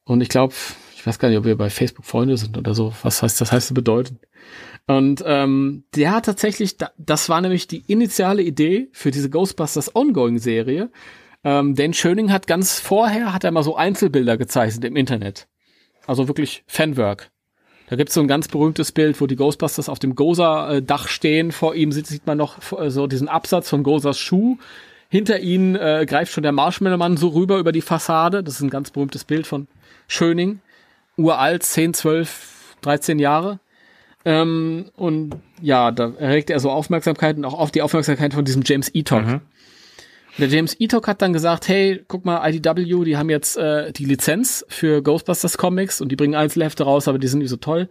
Und 0.05 0.21
ich 0.21 0.29
glaube, 0.29 0.55
ich 1.05 1.06
weiß 1.06 1.18
gar 1.18 1.28
nicht, 1.28 1.36
ob 1.36 1.44
wir 1.44 1.59
bei 1.59 1.68
Facebook 1.68 2.06
Freunde 2.06 2.39
sind 2.39 2.56
oder 2.56 2.74
so. 2.74 2.94
Was 3.02 3.22
heißt 3.22 3.39
das 3.39 3.52
heißt 3.52 3.74
bedeuten? 3.74 4.20
Und 4.86 5.22
ähm, 5.26 5.85
der 5.94 6.12
hat 6.12 6.24
tatsächlich, 6.24 6.78
da- 6.78 6.93
das 6.97 7.28
war 7.28 7.43
nämlich 7.43 7.68
die 7.68 7.85
initiale 7.93 8.40
Idee 8.40 8.89
für 8.93 9.10
diese 9.10 9.28
Ghostbusters 9.28 9.94
Ongoing-Serie. 9.94 10.90
Ähm, 11.44 11.74
denn 11.74 11.93
Schöning 11.93 12.32
hat 12.32 12.47
ganz 12.47 12.81
vorher, 12.81 13.35
hat 13.35 13.44
er 13.44 13.51
mal 13.51 13.62
so 13.62 13.76
Einzelbilder 13.76 14.39
gezeichnet 14.39 14.82
im 14.85 14.97
Internet. 14.97 15.47
Also 16.06 16.26
wirklich 16.26 16.64
Fanwork. 16.66 17.31
Da 17.90 17.97
gibt's 17.97 18.14
so 18.14 18.22
ein 18.22 18.28
ganz 18.28 18.48
berühmtes 18.48 18.90
Bild, 18.90 19.20
wo 19.20 19.26
die 19.26 19.36
Ghostbusters 19.36 19.90
auf 19.90 19.98
dem 19.98 20.14
Goza-Dach 20.14 21.09
stehen. 21.09 21.52
Vor 21.52 21.74
ihm 21.74 21.93
sieht, 21.93 22.06
sieht 22.06 22.26
man 22.26 22.39
noch 22.39 22.81
äh, 22.81 22.90
so 22.90 23.06
diesen 23.06 23.28
Absatz 23.28 23.68
von 23.68 23.82
Gozas 23.82 24.18
Schuh. 24.18 24.56
Hinter 25.10 25.40
ihnen 25.40 25.76
äh, 25.76 26.06
greift 26.09 26.32
schon 26.32 26.44
der 26.44 26.52
Marshmallow-Mann 26.52 27.18
so 27.18 27.28
rüber 27.28 27.59
über 27.59 27.72
die 27.72 27.82
Fassade. 27.82 28.43
Das 28.43 28.55
ist 28.55 28.62
ein 28.62 28.70
ganz 28.70 28.90
berühmtes 28.90 29.24
Bild 29.24 29.47
von 29.47 29.68
Schöning. 30.09 30.60
Uralt, 31.16 31.62
10, 31.62 31.95
12, 31.95 32.77
13 32.82 33.19
Jahre. 33.19 33.61
Ähm, 34.24 34.86
und 34.97 35.36
ja, 35.61 35.91
da 35.91 36.12
erregt 36.19 36.51
er 36.51 36.61
so 36.61 36.70
Aufmerksamkeit 36.70 37.36
und 37.36 37.45
auch 37.45 37.55
auf 37.55 37.70
die 37.70 37.82
Aufmerksamkeit 37.82 38.32
von 38.35 38.45
diesem 38.45 38.62
James 38.65 38.95
Eaton. 38.95 39.27
Mhm. 39.27 39.41
Der 40.39 40.49
James 40.49 40.74
Etok 40.81 41.07
hat 41.07 41.23
dann 41.23 41.32
gesagt, 41.32 41.69
hey, 41.69 42.05
guck 42.09 42.24
mal, 42.24 42.49
IDW, 42.49 43.05
die 43.05 43.16
haben 43.16 43.31
jetzt 43.31 43.57
äh, 43.57 43.93
die 43.93 44.05
Lizenz 44.05 44.65
für 44.69 45.01
Ghostbusters 45.01 45.59
Comics 45.59 46.01
und 46.01 46.11
die 46.11 46.16
bringen 46.16 46.35
Einzelhefte 46.35 46.82
raus, 46.82 47.07
aber 47.07 47.19
die 47.19 47.28
sind 47.28 47.39
nicht 47.39 47.51
so 47.51 47.57
toll. 47.57 47.89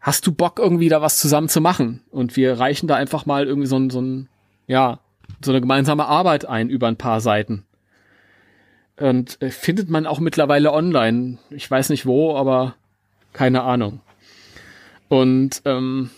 Hast 0.00 0.26
du 0.26 0.32
Bock, 0.32 0.60
irgendwie 0.60 0.88
da 0.88 1.02
was 1.02 1.18
zusammen 1.18 1.48
zu 1.48 1.60
machen? 1.60 2.02
Und 2.10 2.36
wir 2.36 2.60
reichen 2.60 2.86
da 2.86 2.94
einfach 2.94 3.26
mal 3.26 3.46
irgendwie 3.46 3.66
so 3.66 3.76
ein, 3.76 3.90
so 3.90 4.00
ein, 4.00 4.28
ja, 4.68 5.00
so 5.44 5.50
eine 5.50 5.60
gemeinsame 5.60 6.06
Arbeit 6.06 6.44
ein 6.44 6.68
über 6.68 6.86
ein 6.86 6.96
paar 6.96 7.20
Seiten. 7.20 7.64
Und 8.98 9.40
äh, 9.40 9.50
findet 9.50 9.88
man 9.88 10.06
auch 10.06 10.20
mittlerweile 10.20 10.72
online. 10.72 11.38
Ich 11.50 11.70
weiß 11.70 11.88
nicht 11.88 12.06
wo, 12.06 12.36
aber 12.36 12.74
keine 13.32 13.62
Ahnung. 13.62 14.00
Und 15.08 15.62
ähm, 15.64 16.10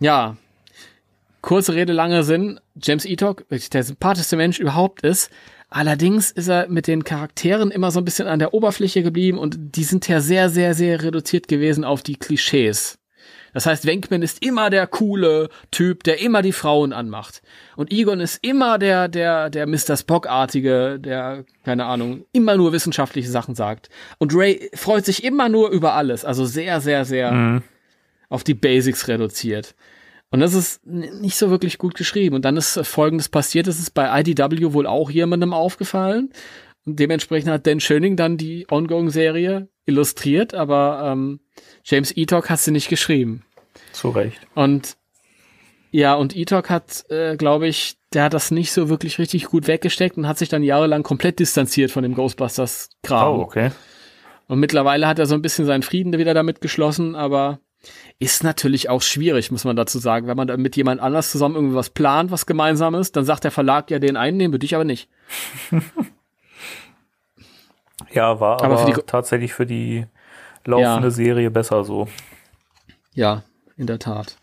ja, 0.00 0.36
kurze 1.40 1.74
Rede, 1.74 1.92
lange 1.92 2.24
Sinn. 2.24 2.60
James 2.74 3.04
Etok, 3.04 3.44
der 3.48 3.84
sympathischste 3.84 4.36
Mensch 4.36 4.58
überhaupt 4.58 5.02
ist. 5.02 5.30
Allerdings 5.70 6.30
ist 6.30 6.48
er 6.48 6.68
mit 6.68 6.86
den 6.86 7.04
Charakteren 7.04 7.70
immer 7.70 7.90
so 7.90 8.00
ein 8.00 8.04
bisschen 8.04 8.28
an 8.28 8.38
der 8.38 8.54
Oberfläche 8.54 9.02
geblieben 9.02 9.38
und 9.38 9.76
die 9.76 9.84
sind 9.84 10.06
ja 10.08 10.20
sehr, 10.20 10.48
sehr, 10.48 10.74
sehr 10.74 11.02
reduziert 11.02 11.48
gewesen 11.48 11.84
auf 11.84 12.02
die 12.02 12.16
Klischees. 12.16 12.98
Das 13.54 13.66
heißt, 13.66 13.86
Wenkman 13.86 14.20
ist 14.20 14.44
immer 14.44 14.68
der 14.68 14.86
coole 14.86 15.48
Typ, 15.70 16.02
der 16.02 16.20
immer 16.20 16.42
die 16.42 16.52
Frauen 16.52 16.92
anmacht. 16.92 17.40
Und 17.76 17.92
Egon 17.92 18.20
ist 18.20 18.44
immer 18.44 18.78
der, 18.78 19.08
der, 19.08 19.48
der 19.48 19.66
Mr. 19.66 19.96
Spock-artige, 19.96 20.98
der, 20.98 21.44
keine 21.64 21.86
Ahnung, 21.86 22.26
immer 22.32 22.56
nur 22.56 22.72
wissenschaftliche 22.72 23.30
Sachen 23.30 23.54
sagt. 23.54 23.88
Und 24.18 24.34
Ray 24.34 24.70
freut 24.74 25.06
sich 25.06 25.24
immer 25.24 25.48
nur 25.48 25.70
über 25.70 25.94
alles. 25.94 26.24
Also 26.24 26.44
sehr, 26.44 26.80
sehr, 26.80 27.04
sehr 27.04 27.32
mhm. 27.32 27.62
auf 28.28 28.44
die 28.44 28.54
Basics 28.54 29.06
reduziert. 29.08 29.74
Und 30.30 30.40
das 30.40 30.52
ist 30.52 30.84
nicht 30.84 31.36
so 31.36 31.48
wirklich 31.48 31.78
gut 31.78 31.94
geschrieben. 31.94 32.34
Und 32.34 32.44
dann 32.44 32.56
ist 32.56 32.80
Folgendes 32.84 33.28
passiert. 33.28 33.68
Es 33.68 33.78
ist 33.78 33.92
bei 33.92 34.20
IDW 34.20 34.72
wohl 34.72 34.88
auch 34.88 35.10
jemandem 35.10 35.52
aufgefallen. 35.52 36.30
Und 36.84 36.98
dementsprechend 36.98 37.50
hat 37.50 37.68
Dan 37.68 37.78
Schöning 37.78 38.16
dann 38.16 38.36
die 38.36 38.66
Ongoing-Serie 38.68 39.68
illustriert, 39.86 40.54
aber 40.54 41.10
ähm, 41.12 41.40
James 41.84 42.12
Etok 42.16 42.50
hat 42.50 42.60
sie 42.60 42.70
nicht 42.70 42.88
geschrieben. 42.88 43.44
Zu 43.92 44.10
Recht. 44.10 44.40
Und 44.54 44.96
ja, 45.90 46.14
und 46.14 46.34
Etok 46.34 46.70
hat, 46.70 47.08
äh, 47.08 47.36
glaube 47.36 47.68
ich, 47.68 47.96
der 48.12 48.24
hat 48.24 48.34
das 48.34 48.50
nicht 48.50 48.72
so 48.72 48.88
wirklich 48.88 49.18
richtig 49.18 49.44
gut 49.44 49.68
weggesteckt 49.68 50.16
und 50.16 50.26
hat 50.26 50.38
sich 50.38 50.48
dann 50.48 50.64
jahrelang 50.64 51.04
komplett 51.04 51.38
distanziert 51.38 51.90
von 51.92 52.02
dem 52.02 52.14
Ghostbusters-Kram. 52.14 53.38
Oh, 53.38 53.42
okay. 53.42 53.70
Und 54.48 54.58
mittlerweile 54.58 55.06
hat 55.06 55.18
er 55.18 55.26
so 55.26 55.34
ein 55.34 55.42
bisschen 55.42 55.66
seinen 55.66 55.82
Frieden 55.82 56.16
wieder 56.18 56.34
damit 56.34 56.60
geschlossen, 56.60 57.14
aber 57.14 57.60
ist 58.18 58.42
natürlich 58.42 58.88
auch 58.88 59.02
schwierig, 59.02 59.50
muss 59.50 59.64
man 59.64 59.76
dazu 59.76 59.98
sagen. 59.98 60.26
Wenn 60.26 60.36
man 60.36 60.48
da 60.48 60.56
mit 60.56 60.76
jemand 60.76 61.00
anders 61.00 61.30
zusammen 61.30 61.54
irgendwas 61.54 61.90
plant, 61.90 62.30
was 62.30 62.46
gemeinsam 62.46 62.94
ist, 62.94 63.16
dann 63.16 63.24
sagt 63.24 63.44
der 63.44 63.50
Verlag 63.50 63.90
ja 63.90 63.98
den 63.98 64.16
einen, 64.16 64.38
den 64.38 64.52
würde 64.52 64.64
ich 64.66 64.74
aber 64.74 64.84
nicht. 64.84 65.08
ja, 68.12 68.40
war 68.40 68.62
aber, 68.62 68.64
aber 68.64 68.78
für 68.78 68.92
die, 68.92 69.06
tatsächlich 69.06 69.52
für 69.52 69.66
die 69.66 70.06
laufende 70.64 71.08
ja. 71.08 71.10
Serie 71.10 71.50
besser 71.50 71.84
so. 71.84 72.08
Ja, 73.12 73.44
in 73.76 73.86
der 73.86 73.98
Tat. 73.98 74.36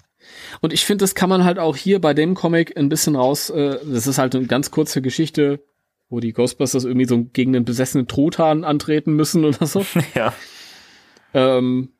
Und 0.61 0.71
ich 0.71 0.85
finde, 0.85 1.03
das 1.03 1.15
kann 1.15 1.29
man 1.29 1.43
halt 1.43 1.59
auch 1.59 1.75
hier 1.75 1.99
bei 1.99 2.13
dem 2.13 2.35
Comic 2.35 2.77
ein 2.77 2.89
bisschen 2.89 3.15
raus, 3.15 3.49
äh, 3.49 3.77
das 3.83 4.07
ist 4.07 4.17
halt 4.17 4.35
eine 4.35 4.45
ganz 4.45 4.71
kurze 4.71 5.01
Geschichte, 5.01 5.59
wo 6.09 6.19
die 6.19 6.33
Ghostbusters 6.33 6.83
irgendwie 6.83 7.07
so 7.07 7.23
gegen 7.23 7.53
den 7.53 7.65
besessenen 7.65 8.07
Truthahn 8.07 8.63
antreten 8.63 9.13
müssen 9.13 9.45
oder 9.45 9.65
so. 9.65 9.85
Ja. 10.15 10.33
Ähm, 11.33 11.93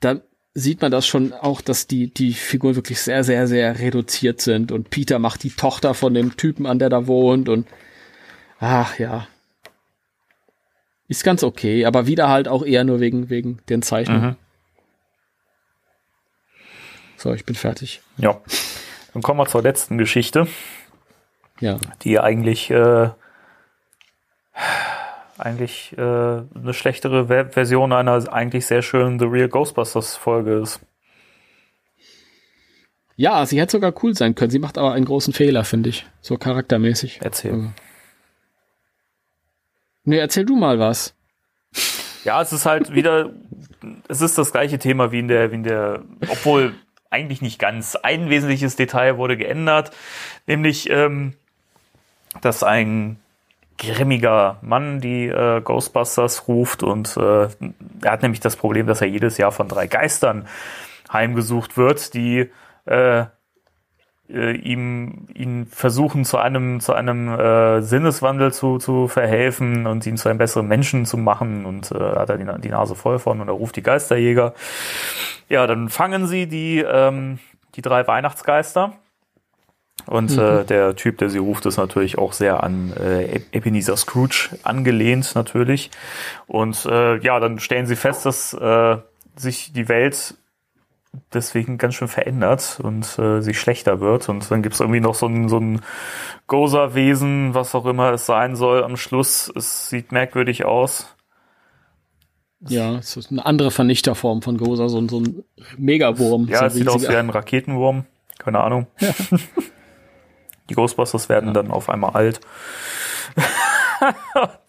dann 0.00 0.22
sieht 0.52 0.82
man 0.82 0.90
das 0.90 1.06
schon 1.06 1.32
auch, 1.32 1.60
dass 1.60 1.86
die, 1.86 2.12
die 2.12 2.34
Figuren 2.34 2.76
wirklich 2.76 3.00
sehr, 3.00 3.24
sehr, 3.24 3.46
sehr 3.46 3.78
reduziert 3.78 4.40
sind. 4.40 4.72
Und 4.72 4.90
Peter 4.90 5.18
macht 5.18 5.42
die 5.42 5.50
Tochter 5.50 5.94
von 5.94 6.12
dem 6.12 6.36
Typen 6.36 6.66
an, 6.66 6.78
der 6.78 6.90
da 6.90 7.06
wohnt. 7.06 7.48
Und 7.48 7.66
ach 8.60 8.98
ja. 8.98 9.26
Ist 11.08 11.24
ganz 11.24 11.42
okay, 11.42 11.86
aber 11.86 12.06
wieder 12.06 12.28
halt 12.28 12.48
auch 12.48 12.64
eher 12.64 12.84
nur 12.84 13.00
wegen, 13.00 13.30
wegen 13.30 13.58
den 13.68 13.82
Zeichnungen. 13.82 14.30
Mhm. 14.30 14.36
So, 17.16 17.32
ich 17.32 17.44
bin 17.44 17.56
fertig. 17.56 18.00
Ja. 18.18 18.40
Dann 19.12 19.22
kommen 19.22 19.40
wir 19.40 19.46
zur 19.46 19.62
letzten 19.62 19.98
Geschichte. 19.98 20.46
Ja. 21.60 21.78
Die 22.02 22.20
eigentlich 22.20 22.70
äh, 22.70 23.08
eigentlich 25.38 25.96
äh, 25.96 26.00
eine 26.00 26.74
schlechtere 26.74 27.28
Web 27.28 27.54
Version 27.54 27.92
einer 27.92 28.32
eigentlich 28.32 28.66
sehr 28.66 28.82
schönen 28.82 29.18
The 29.18 29.24
Real 29.24 29.48
Ghostbusters 29.48 30.16
Folge 30.16 30.58
ist. 30.58 30.80
Ja, 33.16 33.44
sie 33.46 33.60
hätte 33.60 33.72
sogar 33.72 33.92
cool 34.02 34.14
sein 34.14 34.34
können. 34.34 34.50
Sie 34.50 34.60
macht 34.60 34.78
aber 34.78 34.92
einen 34.92 35.04
großen 35.04 35.32
Fehler, 35.32 35.64
finde 35.64 35.88
ich. 35.88 36.06
So 36.20 36.36
charaktermäßig. 36.36 37.18
Erzähl. 37.22 37.52
Also. 37.52 37.70
Nee, 40.08 40.16
erzähl 40.16 40.46
du 40.46 40.56
mal 40.56 40.78
was. 40.78 41.14
Ja, 42.24 42.40
es 42.40 42.50
ist 42.54 42.64
halt 42.64 42.94
wieder, 42.94 43.28
es 44.08 44.22
ist 44.22 44.38
das 44.38 44.52
gleiche 44.52 44.78
Thema 44.78 45.12
wie 45.12 45.18
in 45.18 45.28
der, 45.28 45.50
wie 45.50 45.56
in 45.56 45.64
der, 45.64 46.00
obwohl 46.30 46.74
eigentlich 47.10 47.42
nicht 47.42 47.58
ganz. 47.58 47.94
Ein 47.94 48.30
wesentliches 48.30 48.74
Detail 48.74 49.18
wurde 49.18 49.36
geändert, 49.36 49.90
nämlich, 50.46 50.88
ähm, 50.88 51.34
dass 52.40 52.62
ein 52.62 53.18
grimmiger 53.76 54.56
Mann 54.62 55.02
die 55.02 55.26
äh, 55.26 55.60
Ghostbusters 55.60 56.48
ruft 56.48 56.82
und 56.82 57.14
äh, 57.18 57.48
er 58.02 58.10
hat 58.10 58.22
nämlich 58.22 58.40
das 58.40 58.56
Problem, 58.56 58.86
dass 58.86 59.02
er 59.02 59.08
jedes 59.08 59.36
Jahr 59.36 59.52
von 59.52 59.68
drei 59.68 59.88
Geistern 59.88 60.48
heimgesucht 61.12 61.76
wird, 61.76 62.14
die 62.14 62.50
äh, 62.86 63.26
äh, 64.28 64.52
ihm 64.52 65.26
ihn 65.34 65.66
versuchen 65.66 66.24
zu 66.24 66.38
einem 66.38 66.80
zu 66.80 66.92
einem 66.92 67.28
äh, 67.28 67.82
Sinneswandel 67.82 68.52
zu, 68.52 68.78
zu 68.78 69.08
verhelfen 69.08 69.86
und 69.86 70.06
ihn 70.06 70.16
zu 70.16 70.28
einem 70.28 70.38
besseren 70.38 70.68
Menschen 70.68 71.06
zu 71.06 71.16
machen 71.16 71.64
und 71.66 71.90
äh, 71.92 71.98
hat 71.98 72.30
er 72.30 72.38
die, 72.38 72.60
die 72.62 72.68
Nase 72.68 72.94
voll 72.94 73.18
von 73.18 73.40
und 73.40 73.48
er 73.48 73.54
ruft 73.54 73.76
die 73.76 73.82
Geisterjäger. 73.82 74.54
Ja, 75.48 75.66
dann 75.66 75.88
fangen 75.88 76.26
sie 76.26 76.46
die 76.46 76.78
ähm, 76.78 77.38
die 77.74 77.82
drei 77.82 78.06
Weihnachtsgeister 78.06 78.94
und 80.06 80.36
mhm. 80.36 80.42
äh, 80.42 80.64
der 80.64 80.96
Typ, 80.96 81.18
der 81.18 81.28
sie 81.28 81.38
ruft, 81.38 81.66
ist 81.66 81.76
natürlich 81.76 82.16
auch 82.16 82.32
sehr 82.32 82.62
an 82.62 82.92
äh, 82.98 83.40
Ebenezer 83.52 83.96
Scrooge 83.96 84.50
angelehnt 84.62 85.34
natürlich. 85.34 85.90
Und 86.46 86.86
äh, 86.86 87.18
ja, 87.18 87.38
dann 87.40 87.58
stellen 87.58 87.86
sie 87.86 87.96
fest, 87.96 88.24
dass 88.24 88.54
äh, 88.54 88.96
sich 89.36 89.72
die 89.72 89.88
Welt 89.88 90.34
deswegen 91.32 91.78
ganz 91.78 91.94
schön 91.94 92.08
verändert 92.08 92.80
und 92.82 93.18
äh, 93.18 93.40
sich 93.40 93.58
schlechter 93.58 94.00
wird. 94.00 94.28
Und 94.28 94.50
dann 94.50 94.62
gibt's 94.62 94.80
irgendwie 94.80 95.00
noch 95.00 95.14
so 95.14 95.26
ein, 95.26 95.48
so 95.48 95.58
ein 95.58 95.80
Gozer-Wesen, 96.46 97.54
was 97.54 97.74
auch 97.74 97.86
immer 97.86 98.12
es 98.12 98.26
sein 98.26 98.56
soll 98.56 98.82
am 98.84 98.96
Schluss. 98.96 99.52
Es 99.54 99.88
sieht 99.88 100.12
merkwürdig 100.12 100.64
aus. 100.64 101.14
Ja, 102.60 102.96
es 102.96 103.16
ist 103.16 103.30
eine 103.30 103.46
andere 103.46 103.70
Vernichterform 103.70 104.42
von 104.42 104.56
Gozer, 104.56 104.88
so, 104.88 105.06
so 105.08 105.20
ein 105.20 105.44
Megawurm. 105.76 106.48
Ja, 106.48 106.60
so 106.60 106.66
es 106.66 106.74
sieht 106.74 106.88
aus 106.88 107.08
wie 107.08 107.16
ein 107.16 107.30
Raketenwurm. 107.30 108.04
Keine 108.38 108.60
Ahnung. 108.60 108.86
Ja. 108.98 109.10
Die 110.68 110.74
Ghostbusters 110.74 111.28
werden 111.28 111.48
ja. 111.48 111.52
dann 111.54 111.70
auf 111.70 111.88
einmal 111.88 112.10
alt. 112.10 112.40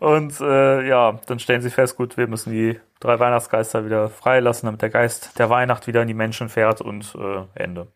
Und 0.00 0.40
äh, 0.40 0.86
ja, 0.86 1.20
dann 1.26 1.38
stellen 1.38 1.62
sie 1.62 1.70
fest, 1.70 1.96
gut, 1.96 2.16
wir 2.16 2.26
müssen 2.26 2.52
die 2.52 2.78
drei 3.00 3.18
Weihnachtsgeister 3.18 3.84
wieder 3.84 4.08
freilassen, 4.08 4.66
damit 4.66 4.82
der 4.82 4.90
Geist 4.90 5.38
der 5.38 5.50
Weihnacht 5.50 5.86
wieder 5.86 6.02
in 6.02 6.08
die 6.08 6.14
Menschen 6.14 6.48
fährt 6.48 6.80
und 6.80 7.14
äh, 7.14 7.62
Ende. 7.62 7.88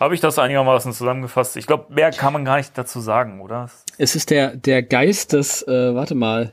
Habe 0.00 0.14
ich 0.14 0.20
das 0.20 0.38
einigermaßen 0.38 0.92
zusammengefasst? 0.92 1.56
Ich 1.56 1.66
glaube, 1.66 1.92
mehr 1.92 2.10
kann 2.10 2.32
man 2.32 2.44
gar 2.44 2.56
nicht 2.56 2.76
dazu 2.78 3.00
sagen, 3.00 3.40
oder? 3.40 3.68
Es 3.96 4.14
ist 4.14 4.30
der, 4.30 4.56
der 4.56 4.82
Geist 4.82 5.32
des, 5.32 5.66
äh, 5.66 5.94
warte 5.94 6.14
mal, 6.14 6.52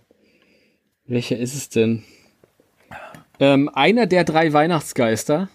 welcher 1.06 1.38
ist 1.38 1.54
es 1.54 1.70
denn? 1.70 2.04
Ähm, 3.40 3.70
einer 3.74 4.08
der 4.08 4.24
drei 4.24 4.52
Weihnachtsgeister, 4.54 5.50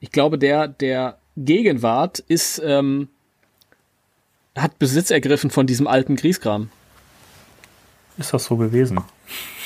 ich 0.00 0.10
glaube, 0.10 0.38
der, 0.38 0.68
der 0.68 1.18
Gegenwart 1.36 2.18
ist 2.18 2.60
ähm, 2.64 3.08
hat 4.56 4.78
Besitz 4.78 5.10
ergriffen 5.10 5.50
von 5.50 5.66
diesem 5.66 5.86
alten 5.86 6.16
Grieskram. 6.16 6.70
Ist 8.18 8.34
das 8.34 8.44
so 8.44 8.56
gewesen? 8.56 9.00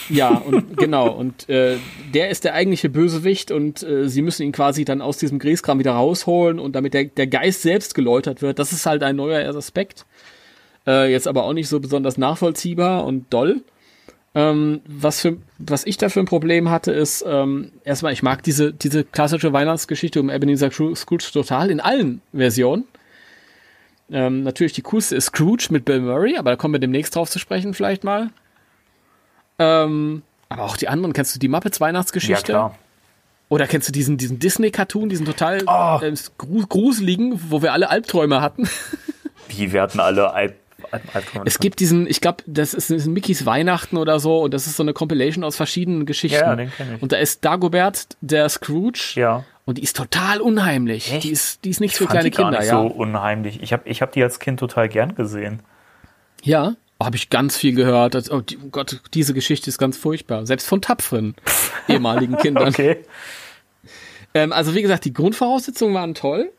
Ja, 0.09 0.31
und 0.31 0.77
genau. 0.77 1.11
Und 1.11 1.49
äh, 1.49 1.77
der 2.15 2.31
ist 2.31 2.45
der 2.45 2.55
eigentliche 2.55 2.89
Bösewicht 2.89 3.51
und 3.51 3.83
äh, 3.83 4.09
sie 4.09 4.23
müssen 4.23 4.43
ihn 4.43 4.53
quasi 4.53 4.85
dann 4.85 5.01
aus 5.03 5.19
diesem 5.19 5.39
Grieskram 5.39 5.79
wieder 5.79 5.93
rausholen 5.93 6.59
und 6.59 6.75
damit 6.75 6.95
der, 6.95 7.05
der 7.05 7.27
Geist 7.27 7.63
selbst 7.63 7.95
geläutert 7.95 8.43
wird. 8.43 8.59
Das 8.59 8.73
ist 8.73 8.87
halt 8.87 9.03
ein 9.03 9.17
neuer 9.17 9.55
Aspekt. 9.55 10.07
Äh, 10.87 11.11
jetzt 11.11 11.27
aber 11.27 11.45
auch 11.45 11.53
nicht 11.53 11.69
so 11.69 11.81
besonders 11.81 12.19
nachvollziehbar 12.19 13.05
und 13.05 13.33
doll. 13.33 13.63
Ähm, 14.35 14.83
was, 14.87 15.23
für, 15.23 15.39
was 15.59 15.87
ich 15.87 15.97
da 15.97 16.11
für 16.11 16.21
ein 16.21 16.27
Problem 16.27 16.69
hatte, 16.69 16.93
ist, 16.93 17.25
ähm, 17.27 17.73
erstmal, 17.85 18.13
ich 18.13 18.23
mag 18.23 18.43
diese, 18.43 18.73
diese 18.73 19.03
klassische 19.03 19.53
Weihnachtsgeschichte 19.53 20.21
um 20.21 20.29
Ebenezer 20.29 20.71
Scrooge 20.71 21.33
total 21.33 21.71
in 21.71 21.81
allen 21.81 22.21
Versionen. 22.35 22.85
Ähm, 24.11 24.43
natürlich 24.43 24.73
die 24.73 24.83
coolste 24.83 25.17
ist 25.17 25.27
Scrooge 25.27 25.69
mit 25.71 25.85
Bill 25.85 26.01
Murray, 26.01 26.37
aber 26.37 26.51
da 26.51 26.57
kommen 26.57 26.75
wir 26.75 26.79
demnächst 26.79 27.17
drauf 27.17 27.29
zu 27.29 27.39
sprechen 27.39 27.75
vielleicht 27.75 28.05
mal. 28.05 28.31
Ähm, 29.59 30.23
aber 30.49 30.63
auch 30.63 30.77
die 30.77 30.89
anderen, 30.89 31.13
kennst 31.13 31.35
du 31.35 31.39
die 31.39 31.49
Muppets 31.49 31.81
Weihnachtsgeschichte? 31.81 32.53
Ja, 32.53 32.59
klar. 32.59 32.79
Oder 33.49 33.67
kennst 33.67 33.89
du 33.89 33.93
diesen, 33.93 34.17
diesen 34.17 34.39
Disney-Cartoon, 34.39 35.09
diesen 35.09 35.25
total 35.25 35.63
oh. 35.67 36.01
äh, 36.03 36.15
gruseligen, 36.39 37.41
wo 37.51 37.63
wir 37.63 37.73
alle 37.73 37.91
Albträume 37.91 38.41
hatten? 38.41 38.69
Wie, 39.49 39.73
wir 39.73 39.83
hatten 39.83 40.01
alle 40.01 40.33
Al 40.33 40.55
Es 41.45 41.59
gibt 41.59 41.81
diesen, 41.81 42.07
ich 42.07 42.21
glaube, 42.21 42.43
das 42.47 42.75
ist, 42.75 42.91
ist 42.91 43.07
Mickeys 43.07 43.47
Weihnachten 43.47 43.97
oder 43.97 44.19
so 44.19 44.43
und 44.43 44.55
das 44.55 44.67
ist 44.67 44.77
so 44.77 44.83
eine 44.83 44.93
Compilation 44.93 45.45
aus 45.45 45.57
verschiedenen 45.57 46.07
Geschichten. 46.07 46.39
Ja, 46.39 46.57
den 46.57 46.73
kenn 46.73 46.97
ich. 46.97 47.03
Und 47.03 47.13
da 47.13 47.17
ist 47.17 47.45
Dagobert, 47.45 48.17
der 48.21 48.49
Scrooge. 48.49 49.13
Ja. 49.15 49.45
Und 49.67 49.79
die 49.79 49.83
ist 49.83 49.97
total 49.97 50.41
unheimlich. 50.41 51.13
Echt? 51.13 51.25
Die 51.25 51.31
ist, 51.31 51.65
die 51.65 51.71
ist 51.71 51.81
nichts 51.81 51.97
Ich 51.97 52.07
für 52.07 52.11
kleine 52.11 52.31
die 52.31 52.37
gar 52.37 52.47
Kinder, 52.47 52.61
nicht 52.61 52.69
ja. 52.69 52.81
so 52.81 52.87
unheimlich. 52.87 53.61
Ich 53.63 53.73
habe 53.73 53.87
ich 53.87 54.01
hab 54.01 54.13
die 54.13 54.23
als 54.23 54.39
Kind 54.39 54.61
total 54.61 54.89
gern 54.89 55.17
gesehen. 55.17 55.61
Ja, 56.43 56.77
habe 57.03 57.17
ich 57.17 57.31
ganz 57.31 57.57
viel 57.57 57.75
gehört. 57.75 58.15
Das, 58.15 58.31
oh, 58.31 58.41
die, 58.41 58.59
oh 58.59 58.69
Gott, 58.71 59.01
diese 59.13 59.35
Geschichte 59.35 59.69
ist 59.69 59.79
ganz 59.79 59.99
furchtbar. 59.99 60.47
Selbst 60.47 60.69
von 60.69 60.81
tapferen 60.81 61.35
ehemaligen 61.89 62.37
Kindern. 62.39 62.69
Okay. 62.69 63.05
Ähm, 64.35 64.53
also 64.53 64.75
wie 64.75 64.83
gesagt, 64.83 65.05
die 65.05 65.13
Grundvoraussetzungen 65.13 65.95
waren 65.95 66.15
toll. 66.15 66.53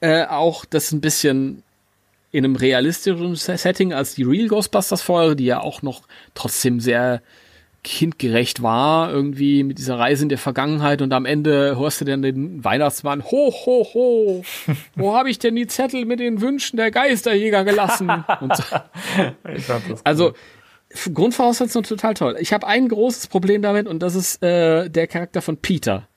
Äh, 0.00 0.24
auch 0.26 0.64
das 0.64 0.92
ein 0.92 1.00
bisschen 1.00 1.64
in 2.30 2.44
einem 2.44 2.54
realistischen 2.54 3.34
Setting 3.34 3.92
als 3.92 4.14
die 4.14 4.22
Real 4.22 4.46
Ghostbusters 4.46 5.02
Folge, 5.02 5.34
die 5.34 5.46
ja 5.46 5.60
auch 5.60 5.82
noch 5.82 6.02
trotzdem 6.34 6.78
sehr 6.78 7.22
kindgerecht 7.82 8.62
war, 8.62 9.10
irgendwie 9.10 9.62
mit 9.64 9.78
dieser 9.78 9.98
Reise 9.98 10.24
in 10.24 10.28
der 10.28 10.36
Vergangenheit 10.38 11.00
und 11.00 11.12
am 11.12 11.24
Ende 11.24 11.76
hörst 11.78 12.00
du 12.00 12.04
dann 12.04 12.20
den 12.22 12.62
Weihnachtsmann, 12.62 13.24
ho, 13.24 13.50
ho, 13.52 13.86
ho, 13.94 14.44
wo 14.96 15.14
habe 15.16 15.30
ich 15.30 15.38
denn 15.38 15.56
die 15.56 15.66
Zettel 15.66 16.04
mit 16.04 16.20
den 16.20 16.40
Wünschen 16.42 16.76
der 16.76 16.90
Geisterjäger 16.90 17.64
gelassen? 17.64 18.10
So. 19.66 19.94
Also 20.04 20.32
F- 20.90 21.10
Grundvoraussetzung 21.14 21.84
total 21.84 22.14
toll. 22.14 22.36
Ich 22.40 22.52
habe 22.52 22.66
ein 22.66 22.88
großes 22.88 23.28
Problem 23.28 23.62
damit 23.62 23.86
und 23.86 24.00
das 24.02 24.14
ist 24.14 24.42
äh, 24.42 24.88
der 24.88 25.06
Charakter 25.06 25.40
von 25.40 25.56
Peter. 25.56 26.08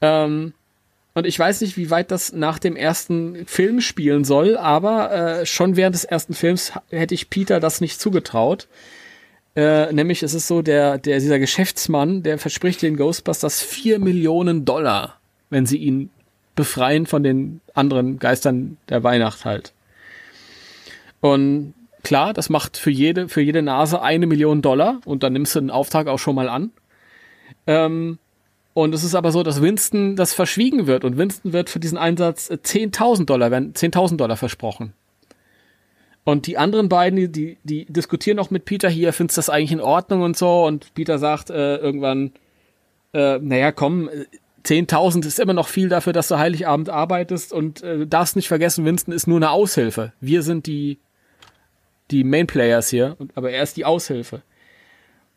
Ähm, 0.00 0.52
und 1.14 1.26
ich 1.26 1.38
weiß 1.38 1.60
nicht, 1.62 1.76
wie 1.76 1.90
weit 1.90 2.10
das 2.10 2.32
nach 2.32 2.58
dem 2.58 2.76
ersten 2.76 3.46
Film 3.46 3.80
spielen 3.80 4.24
soll, 4.24 4.56
aber 4.56 5.12
äh, 5.40 5.46
schon 5.46 5.76
während 5.76 5.94
des 5.94 6.04
ersten 6.04 6.34
Films 6.34 6.72
hätte 6.90 7.14
ich 7.14 7.30
Peter 7.30 7.58
das 7.60 7.80
nicht 7.80 8.00
zugetraut. 8.00 8.68
Äh, 9.56 9.92
nämlich 9.92 10.22
es 10.22 10.32
so, 10.32 10.62
der, 10.62 10.98
der, 10.98 11.20
dieser 11.20 11.38
Geschäftsmann, 11.38 12.22
der 12.22 12.38
verspricht 12.38 12.82
den 12.82 12.96
Ghostbusters 12.96 13.62
vier 13.62 13.98
Millionen 14.00 14.64
Dollar, 14.64 15.20
wenn 15.50 15.66
sie 15.66 15.78
ihn 15.78 16.10
befreien 16.56 17.06
von 17.06 17.22
den 17.22 17.60
anderen 17.72 18.18
Geistern 18.18 18.78
der 18.88 19.04
Weihnacht 19.04 19.44
halt. 19.44 19.72
Und 21.20 21.74
klar, 22.02 22.32
das 22.32 22.50
macht 22.50 22.76
für 22.76 22.90
jede, 22.90 23.28
für 23.28 23.40
jede 23.40 23.62
Nase 23.62 24.02
eine 24.02 24.26
Million 24.26 24.60
Dollar 24.60 25.00
und 25.04 25.22
dann 25.22 25.32
nimmst 25.32 25.54
du 25.54 25.60
den 25.60 25.70
Auftrag 25.70 26.08
auch 26.08 26.18
schon 26.18 26.34
mal 26.34 26.48
an. 26.48 26.70
Ähm, 27.66 28.18
und 28.74 28.92
es 28.92 29.04
ist 29.04 29.14
aber 29.14 29.30
so, 29.30 29.44
dass 29.44 29.62
Winston 29.62 30.16
das 30.16 30.34
verschwiegen 30.34 30.88
wird 30.88 31.04
und 31.04 31.16
Winston 31.16 31.52
wird 31.52 31.70
für 31.70 31.78
diesen 31.78 31.96
Einsatz 31.96 32.50
äh, 32.50 32.54
10.000 32.54 33.24
Dollar, 33.24 33.52
werden 33.52 33.72
10.000 33.72 34.16
Dollar 34.16 34.36
versprochen. 34.36 34.92
Und 36.24 36.46
die 36.46 36.56
anderen 36.56 36.88
beiden, 36.88 37.32
die, 37.32 37.58
die, 37.62 37.84
diskutieren 37.84 38.38
auch 38.38 38.50
mit 38.50 38.64
Peter 38.64 38.88
hier, 38.88 39.12
findest 39.12 39.36
das 39.36 39.50
eigentlich 39.50 39.72
in 39.72 39.80
Ordnung 39.80 40.22
und 40.22 40.36
so. 40.36 40.64
Und 40.64 40.94
Peter 40.94 41.18
sagt 41.18 41.50
äh, 41.50 41.76
irgendwann, 41.76 42.32
äh, 43.12 43.38
naja, 43.38 43.72
komm, 43.72 44.08
äh, 44.08 44.24
10.000 44.64 45.26
ist 45.26 45.38
immer 45.38 45.52
noch 45.52 45.68
viel 45.68 45.90
dafür, 45.90 46.14
dass 46.14 46.28
du 46.28 46.38
Heiligabend 46.38 46.88
arbeitest 46.88 47.52
und 47.52 47.82
äh, 47.82 48.06
darfst 48.06 48.36
nicht 48.36 48.48
vergessen, 48.48 48.86
Winston 48.86 49.12
ist 49.12 49.26
nur 49.26 49.36
eine 49.36 49.50
Aushilfe. 49.50 50.12
Wir 50.20 50.42
sind 50.42 50.66
die, 50.66 50.98
die 52.10 52.24
Main 52.24 52.46
Players 52.46 52.88
hier, 52.88 53.18
aber 53.34 53.50
er 53.50 53.62
ist 53.62 53.76
die 53.76 53.84
Aushilfe. 53.84 54.40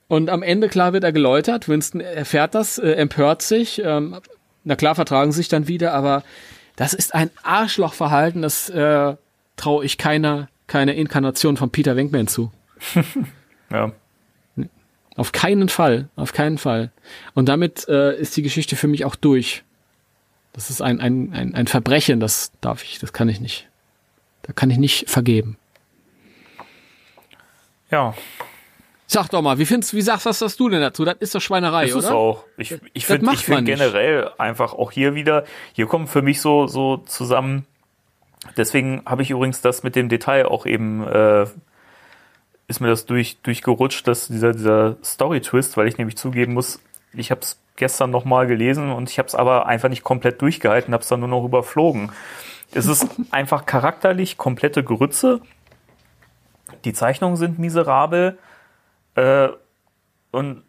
Und 0.08 0.30
am 0.30 0.42
Ende, 0.42 0.70
klar, 0.70 0.94
wird 0.94 1.04
er 1.04 1.12
geläutert. 1.12 1.68
Winston 1.68 2.00
erfährt 2.00 2.56
das, 2.56 2.78
äh, 2.78 2.92
empört 2.92 3.42
sich. 3.42 3.82
Ähm, 3.84 4.22
na 4.64 4.78
klar, 4.78 4.96
vertragen 4.96 5.34
sich 5.34 5.50
dann 5.50 5.68
wieder, 5.68 5.94
aber 5.94 6.24
das 6.78 6.94
ist 6.94 7.14
ein 7.14 7.30
Arschlochverhalten, 7.44 8.42
das 8.42 8.70
äh, 8.70 9.16
traue 9.58 9.84
ich 9.84 9.98
keiner, 9.98 10.48
keiner 10.68 10.94
Inkarnation 10.94 11.58
von 11.58 11.70
Peter 11.70 11.96
Venkman 11.96 12.28
zu. 12.28 12.52
Ja. 13.70 13.92
Auf 15.18 15.34
keinen 15.34 15.68
Fall, 15.68 16.08
auf 16.16 16.32
keinen 16.32 16.58
Fall. 16.58 16.90
Und 17.34 17.50
damit 17.50 17.86
äh, 17.90 18.18
ist 18.18 18.38
die 18.38 18.44
Geschichte 18.44 18.78
für 18.78 18.88
mich 18.88 19.04
auch 19.04 19.18
durch. 19.18 19.66
Das 20.54 20.70
ist 20.70 20.82
ein, 20.82 21.02
ein, 21.02 21.34
ein, 21.34 21.54
ein 21.54 21.68
Verbrechen, 21.68 22.22
das 22.22 22.54
darf 22.62 22.82
ich, 22.86 23.00
das 23.00 23.12
kann 23.12 23.28
ich 23.28 23.42
nicht. 23.42 23.68
Da 24.44 24.54
kann 24.54 24.70
ich 24.70 24.78
nicht 24.78 25.10
vergeben. 25.10 25.58
Ja, 27.92 28.14
Sag 29.10 29.30
doch 29.30 29.42
mal, 29.42 29.58
wie 29.58 29.66
findest 29.66 29.94
wie 29.94 30.02
sagst 30.02 30.26
was 30.26 30.40
sagst 30.40 30.60
du 30.60 30.68
denn 30.68 30.82
dazu? 30.82 31.06
Das 31.06 31.16
ist 31.20 31.34
doch 31.34 31.40
Schweinerei, 31.40 31.86
ist 31.86 31.96
oder? 31.96 32.08
es 32.08 32.12
auch. 32.12 32.44
Ich, 32.58 32.72
ich 32.92 33.08
Das 33.08 33.42
finde 33.42 33.72
ich 33.72 33.78
generell 33.78 34.30
einfach 34.38 34.74
auch 34.74 34.92
hier 34.92 35.16
wieder, 35.16 35.46
hier 35.72 35.88
kommen 35.88 36.08
für 36.08 36.22
mich 36.22 36.42
so, 36.42 36.68
so 36.68 36.98
zusammen, 36.98 37.66
deswegen 38.56 39.02
habe 39.06 39.22
ich 39.22 39.32
übrigens 39.32 39.62
das 39.62 39.84
mit 39.84 39.96
dem 39.96 40.10
Detail 40.10 40.46
auch 40.46 40.66
eben, 40.66 41.06
äh, 41.06 41.46
ist 42.68 42.80
mir 42.80 42.88
das 42.88 43.06
durch, 43.06 43.38
durchgerutscht, 43.42 44.08
dass 44.08 44.28
dieser, 44.28 44.54
dieser 44.54 44.98
Story-Twist, 45.04 45.78
weil 45.78 45.88
ich 45.88 45.98
nämlich 45.98 46.18
zugeben 46.18 46.54
muss, 46.54 46.80
ich 47.14 47.32
habe 47.32 47.42
es 47.42 47.60
gestern 47.76 48.12
nochmal 48.12 48.48
gelesen 48.48 48.92
und 48.92 49.10
ich 49.10 49.20
habe 49.20 49.28
es 49.28 49.36
aber 49.36 49.68
einfach 49.68 49.90
nicht 49.90 50.04
komplett 50.04 50.42
durchgehalten, 50.42 50.94
habe 50.94 51.04
es 51.04 51.10
dann 51.10 51.20
nur 51.20 51.30
noch 51.30 51.46
überflogen. 51.46 52.12
Es 52.74 52.88
ist 52.88 53.08
einfach 53.32 53.66
charakterlich 53.66 54.38
komplette 54.38 54.84
Grütze. 54.84 55.42
Die 56.84 56.94
Zeichnungen 56.94 57.38
sind 57.38 57.60
miserabel. 57.60 58.38
Äh, 59.16 59.50
und 60.32 60.64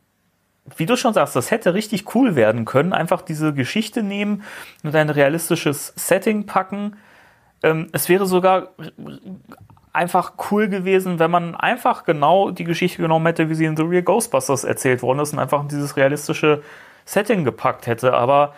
wie 0.76 0.86
du 0.86 0.96
schon 0.96 1.14
sagst, 1.14 1.34
das 1.34 1.50
hätte 1.50 1.74
richtig 1.74 2.14
cool 2.14 2.36
werden 2.36 2.64
können. 2.64 2.92
Einfach 2.92 3.22
diese 3.22 3.52
Geschichte 3.54 4.02
nehmen 4.02 4.42
und 4.82 4.94
ein 4.94 5.10
realistisches 5.10 5.92
Setting 5.96 6.46
packen. 6.46 6.96
Ähm, 7.62 7.88
es 7.92 8.08
wäre 8.08 8.26
sogar 8.26 8.68
einfach 9.92 10.32
cool 10.50 10.68
gewesen, 10.68 11.18
wenn 11.18 11.30
man 11.30 11.54
einfach 11.54 12.04
genau 12.04 12.50
die 12.50 12.64
Geschichte 12.64 13.02
genommen 13.02 13.26
hätte, 13.26 13.48
wie 13.48 13.54
sie 13.54 13.64
in 13.64 13.76
The 13.76 13.82
Real 13.82 14.02
Ghostbusters 14.02 14.64
erzählt 14.64 15.02
worden 15.02 15.20
ist 15.20 15.32
und 15.32 15.38
einfach 15.38 15.62
in 15.62 15.68
dieses 15.68 15.96
realistische 15.96 16.62
Setting 17.04 17.44
gepackt 17.44 17.86
hätte. 17.86 18.14
Aber 18.14 18.54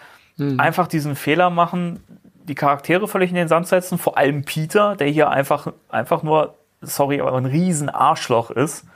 einfach 0.59 0.87
diesen 0.87 1.17
Fehler 1.17 1.51
machen, 1.51 2.03
die 2.45 2.55
Charaktere 2.55 3.07
völlig 3.09 3.31
in 3.31 3.37
den 3.37 3.49
Sand 3.49 3.69
setzen, 3.69 3.99
vor 3.99 4.19
allem 4.19 4.45
Peter, 4.45 4.97
der 4.97 5.09
hier 5.09 5.31
einfach, 5.31 5.73
einfach 5.89 6.23
nur, 6.23 6.55
sorry, 6.81 7.21
aber 7.21 7.35
ein 7.35 7.47
riesen 7.47 7.89
Arschloch 7.89 8.51
ist. 8.51 8.87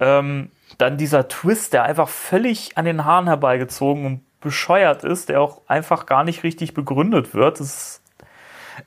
Ähm, 0.00 0.50
dann 0.78 0.96
dieser 0.96 1.28
Twist, 1.28 1.72
der 1.72 1.82
einfach 1.82 2.08
völlig 2.08 2.78
an 2.78 2.84
den 2.84 3.04
Haaren 3.04 3.26
herbeigezogen 3.26 4.06
und 4.06 4.40
bescheuert 4.40 5.04
ist, 5.04 5.28
der 5.28 5.40
auch 5.40 5.62
einfach 5.66 6.06
gar 6.06 6.24
nicht 6.24 6.42
richtig 6.42 6.72
begründet 6.72 7.34
wird. 7.34 7.60
Das 7.60 7.66
ist, 7.66 8.02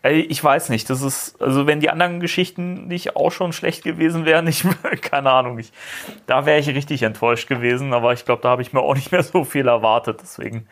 ich 0.03 0.43
weiß 0.43 0.69
nicht, 0.69 0.89
das 0.89 1.01
ist, 1.01 1.41
also 1.41 1.67
wenn 1.67 1.79
die 1.79 1.89
anderen 1.89 2.19
Geschichten 2.19 2.87
nicht 2.87 3.15
auch 3.15 3.31
schon 3.31 3.53
schlecht 3.53 3.83
gewesen 3.83 4.25
wären, 4.25 4.47
ich, 4.47 4.63
keine 5.01 5.31
Ahnung, 5.31 5.59
ich, 5.59 5.71
da 6.27 6.45
wäre 6.45 6.59
ich 6.59 6.67
richtig 6.67 7.03
enttäuscht 7.03 7.47
gewesen, 7.47 7.93
aber 7.93 8.13
ich 8.13 8.25
glaube, 8.25 8.41
da 8.41 8.49
habe 8.49 8.61
ich 8.61 8.73
mir 8.73 8.81
auch 8.81 8.95
nicht 8.95 9.11
mehr 9.11 9.23
so 9.23 9.43
viel 9.43 9.67
erwartet, 9.67 10.19
deswegen 10.21 10.67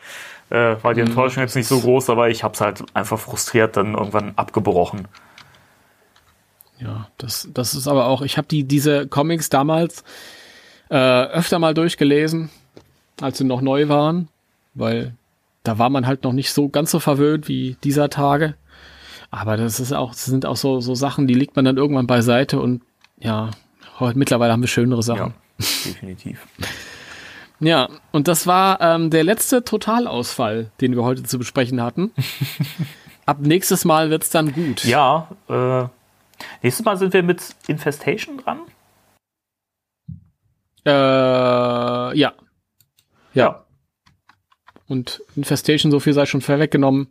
äh, 0.49 0.75
war 0.81 0.93
die 0.93 1.01
Enttäuschung 1.01 1.43
jetzt 1.43 1.55
nicht 1.55 1.67
so 1.67 1.79
groß, 1.79 2.09
aber 2.09 2.29
ich 2.29 2.43
habe 2.43 2.53
es 2.53 2.61
halt 2.61 2.83
einfach 2.93 3.19
frustriert 3.19 3.77
dann 3.77 3.93
irgendwann 3.93 4.33
abgebrochen. 4.35 5.07
Ja, 6.79 7.09
das, 7.17 7.49
das 7.53 7.75
ist 7.75 7.87
aber 7.87 8.05
auch, 8.05 8.21
ich 8.21 8.37
habe 8.37 8.47
die, 8.47 8.63
diese 8.63 9.07
Comics 9.07 9.49
damals 9.49 10.03
äh, 10.89 10.95
öfter 10.95 11.59
mal 11.59 11.73
durchgelesen, 11.73 12.49
als 13.21 13.37
sie 13.37 13.43
noch 13.43 13.61
neu 13.61 13.89
waren, 13.89 14.29
weil 14.73 15.13
da 15.63 15.77
war 15.77 15.89
man 15.89 16.07
halt 16.07 16.23
noch 16.23 16.33
nicht 16.33 16.53
so 16.53 16.69
ganz 16.69 16.91
so 16.91 16.99
verwöhnt 16.99 17.47
wie 17.47 17.75
dieser 17.83 18.09
Tage. 18.09 18.55
Aber 19.31 19.57
das 19.57 19.79
ist 19.79 19.93
auch, 19.93 20.11
das 20.11 20.25
sind 20.25 20.45
auch 20.45 20.57
so, 20.57 20.81
so 20.81 20.95
Sachen, 20.95 21.27
die 21.27 21.33
legt 21.35 21.55
man 21.55 21.65
dann 21.65 21.77
irgendwann 21.77 22.07
beiseite 22.07 22.59
und 22.59 22.81
ja, 23.17 23.51
heute 23.99 24.17
mittlerweile 24.17 24.51
haben 24.51 24.61
wir 24.61 24.67
schönere 24.67 24.99
Ja, 24.99 25.03
Sachen. 25.03 25.33
definitiv. 25.59 26.47
Ja, 27.59 27.89
und 28.11 28.27
das 28.27 28.47
war 28.47 28.79
ähm, 28.81 29.09
der 29.09 29.23
letzte 29.23 29.63
Totalausfall, 29.63 30.71
den 30.81 30.95
wir 30.95 31.03
heute 31.03 31.23
zu 31.23 31.37
besprechen 31.37 31.81
hatten. 31.81 32.11
Ab 33.25 33.39
nächstes 33.41 33.85
Mal 33.85 34.09
wird's 34.09 34.29
dann 34.29 34.53
gut. 34.53 34.83
Ja, 34.85 35.27
äh, 35.49 35.83
nächstes 36.63 36.85
Mal 36.85 36.97
sind 36.97 37.13
wir 37.13 37.21
mit 37.21 37.43
Infestation 37.67 38.37
dran. 38.37 38.61
Äh, 40.85 40.89
ja. 40.89 42.13
ja. 42.13 42.33
Ja. 43.33 43.63
Und 44.87 45.21
Infestation, 45.35 45.91
so 45.91 45.99
viel 45.99 46.13
sei 46.13 46.25
schon 46.25 46.41
vorweggenommen, 46.41 47.09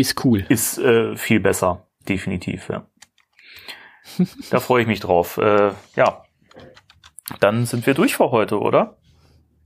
ist 0.00 0.24
cool. 0.24 0.44
Ist 0.48 0.78
äh, 0.78 1.16
viel 1.16 1.40
besser, 1.40 1.86
definitiv, 2.08 2.68
ja. 2.68 2.86
da 4.50 4.60
freue 4.60 4.82
ich 4.82 4.88
mich 4.88 5.00
drauf. 5.00 5.36
Äh, 5.38 5.72
ja. 5.96 6.24
Dann 7.38 7.64
sind 7.66 7.86
wir 7.86 7.94
durch 7.94 8.16
für 8.16 8.30
heute, 8.30 8.58
oder? 8.58 8.96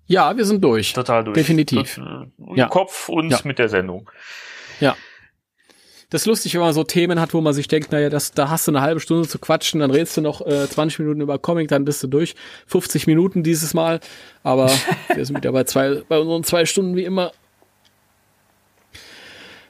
Ja, 0.07 0.37
wir 0.37 0.45
sind 0.45 0.63
durch. 0.63 0.93
Total 0.93 1.25
durch. 1.25 1.35
Definitiv. 1.35 1.97
Das, 1.97 1.99
äh, 1.99 2.59
Ja. 2.59 2.69
Kopf 2.69 3.09
und 3.09 3.31
Ja. 3.31 3.41
mit 3.45 3.59
der 3.59 3.69
Sendung. 3.71 4.11
Ja. 4.81 4.97
Das 6.11 6.23
ist 6.23 6.27
lustig, 6.27 6.53
wenn 6.55 6.61
man 6.61 6.75
so 6.75 6.85
Themen 6.85 7.19
hat, 7.19 7.33
wo 7.33 7.41
man 7.41 7.55
sich 7.55 7.67
denkt, 7.67 7.91
naja, 7.91 8.11
das, 8.11 8.33
da 8.33 8.51
hast 8.51 8.69
du 8.69 8.73
eine 8.73 8.83
halbe 8.83 9.01
Stunde 9.01 9.27
zu 9.27 9.39
quatschen, 9.39 9.81
dann 9.81 9.91
redest 9.91 10.17
du 10.17 10.21
noch 10.21 10.47
äh, 10.47 10.69
20 10.69 10.99
Minuten 11.01 11.23
über 11.23 11.39
Comic, 11.39 11.69
dann 11.69 11.85
bist 11.87 12.03
du 12.03 12.07
durch. 12.07 12.35
50 12.67 13.07
Minuten 13.07 13.43
dieses 13.43 13.73
Mal. 13.73 13.99
Aber 14.43 14.71
wir 15.15 15.25
sind 15.25 15.39
wieder 15.39 15.53
bei, 15.53 15.65
zwei, 15.65 16.03
bei 16.07 16.19
unseren 16.19 16.45
zwei 16.45 16.67
Stunden 16.67 16.95
wie 16.97 17.05
immer. 17.05 17.33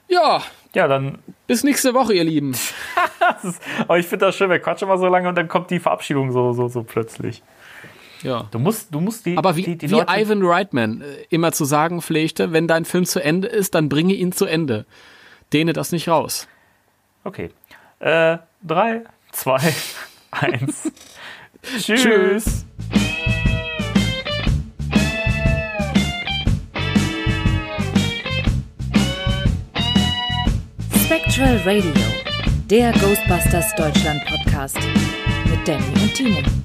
Ja, 0.08 0.42
Ja, 0.74 0.88
dann. 0.88 1.18
Bis 1.46 1.64
nächste 1.64 1.94
Woche, 1.94 2.14
ihr 2.14 2.24
Lieben. 2.24 2.52
ist, 3.42 3.60
aber 3.82 3.98
ich 3.98 4.06
finde 4.06 4.26
das 4.26 4.36
schön, 4.36 4.50
wir 4.50 4.58
quatschen 4.58 4.88
immer 4.88 4.98
so 4.98 5.06
lange 5.06 5.28
und 5.28 5.34
dann 5.36 5.48
kommt 5.48 5.70
die 5.70 5.78
Verabschiedung 5.78 6.32
so, 6.32 6.52
so, 6.52 6.68
so 6.68 6.82
plötzlich. 6.82 7.42
Ja. 8.22 8.48
Du 8.50 8.58
musst, 8.58 8.92
du 8.92 9.00
musst 9.00 9.26
die. 9.26 9.36
Aber 9.36 9.54
wie, 9.54 9.62
die, 9.62 9.76
die 9.76 9.90
wie 9.90 10.00
Ivan 10.00 10.42
Reitman 10.42 11.02
äh, 11.02 11.04
immer 11.28 11.52
zu 11.52 11.66
sagen 11.66 12.00
pflegte, 12.00 12.52
wenn 12.52 12.66
dein 12.66 12.86
Film 12.86 13.04
zu 13.04 13.22
Ende 13.22 13.48
ist, 13.48 13.74
dann 13.74 13.88
bringe 13.88 14.14
ihn 14.14 14.32
zu 14.32 14.46
Ende. 14.46 14.86
Dehne 15.52 15.74
das 15.74 15.92
nicht 15.92 16.08
raus. 16.08 16.48
Okay. 17.22 17.50
Äh, 18.00 18.38
drei, 18.62 19.04
zwei, 19.30 19.60
eins. 20.30 20.90
Tschüss. 21.78 22.02
Tschüss. 22.02 22.66
Spectral 31.34 31.56
Radio, 31.64 31.92
der 32.70 32.92
Ghostbusters 32.92 33.74
Deutschland 33.74 34.24
Podcast 34.24 34.78
mit 35.50 35.66
Danny 35.66 35.84
und 36.00 36.14
Timo. 36.14 36.63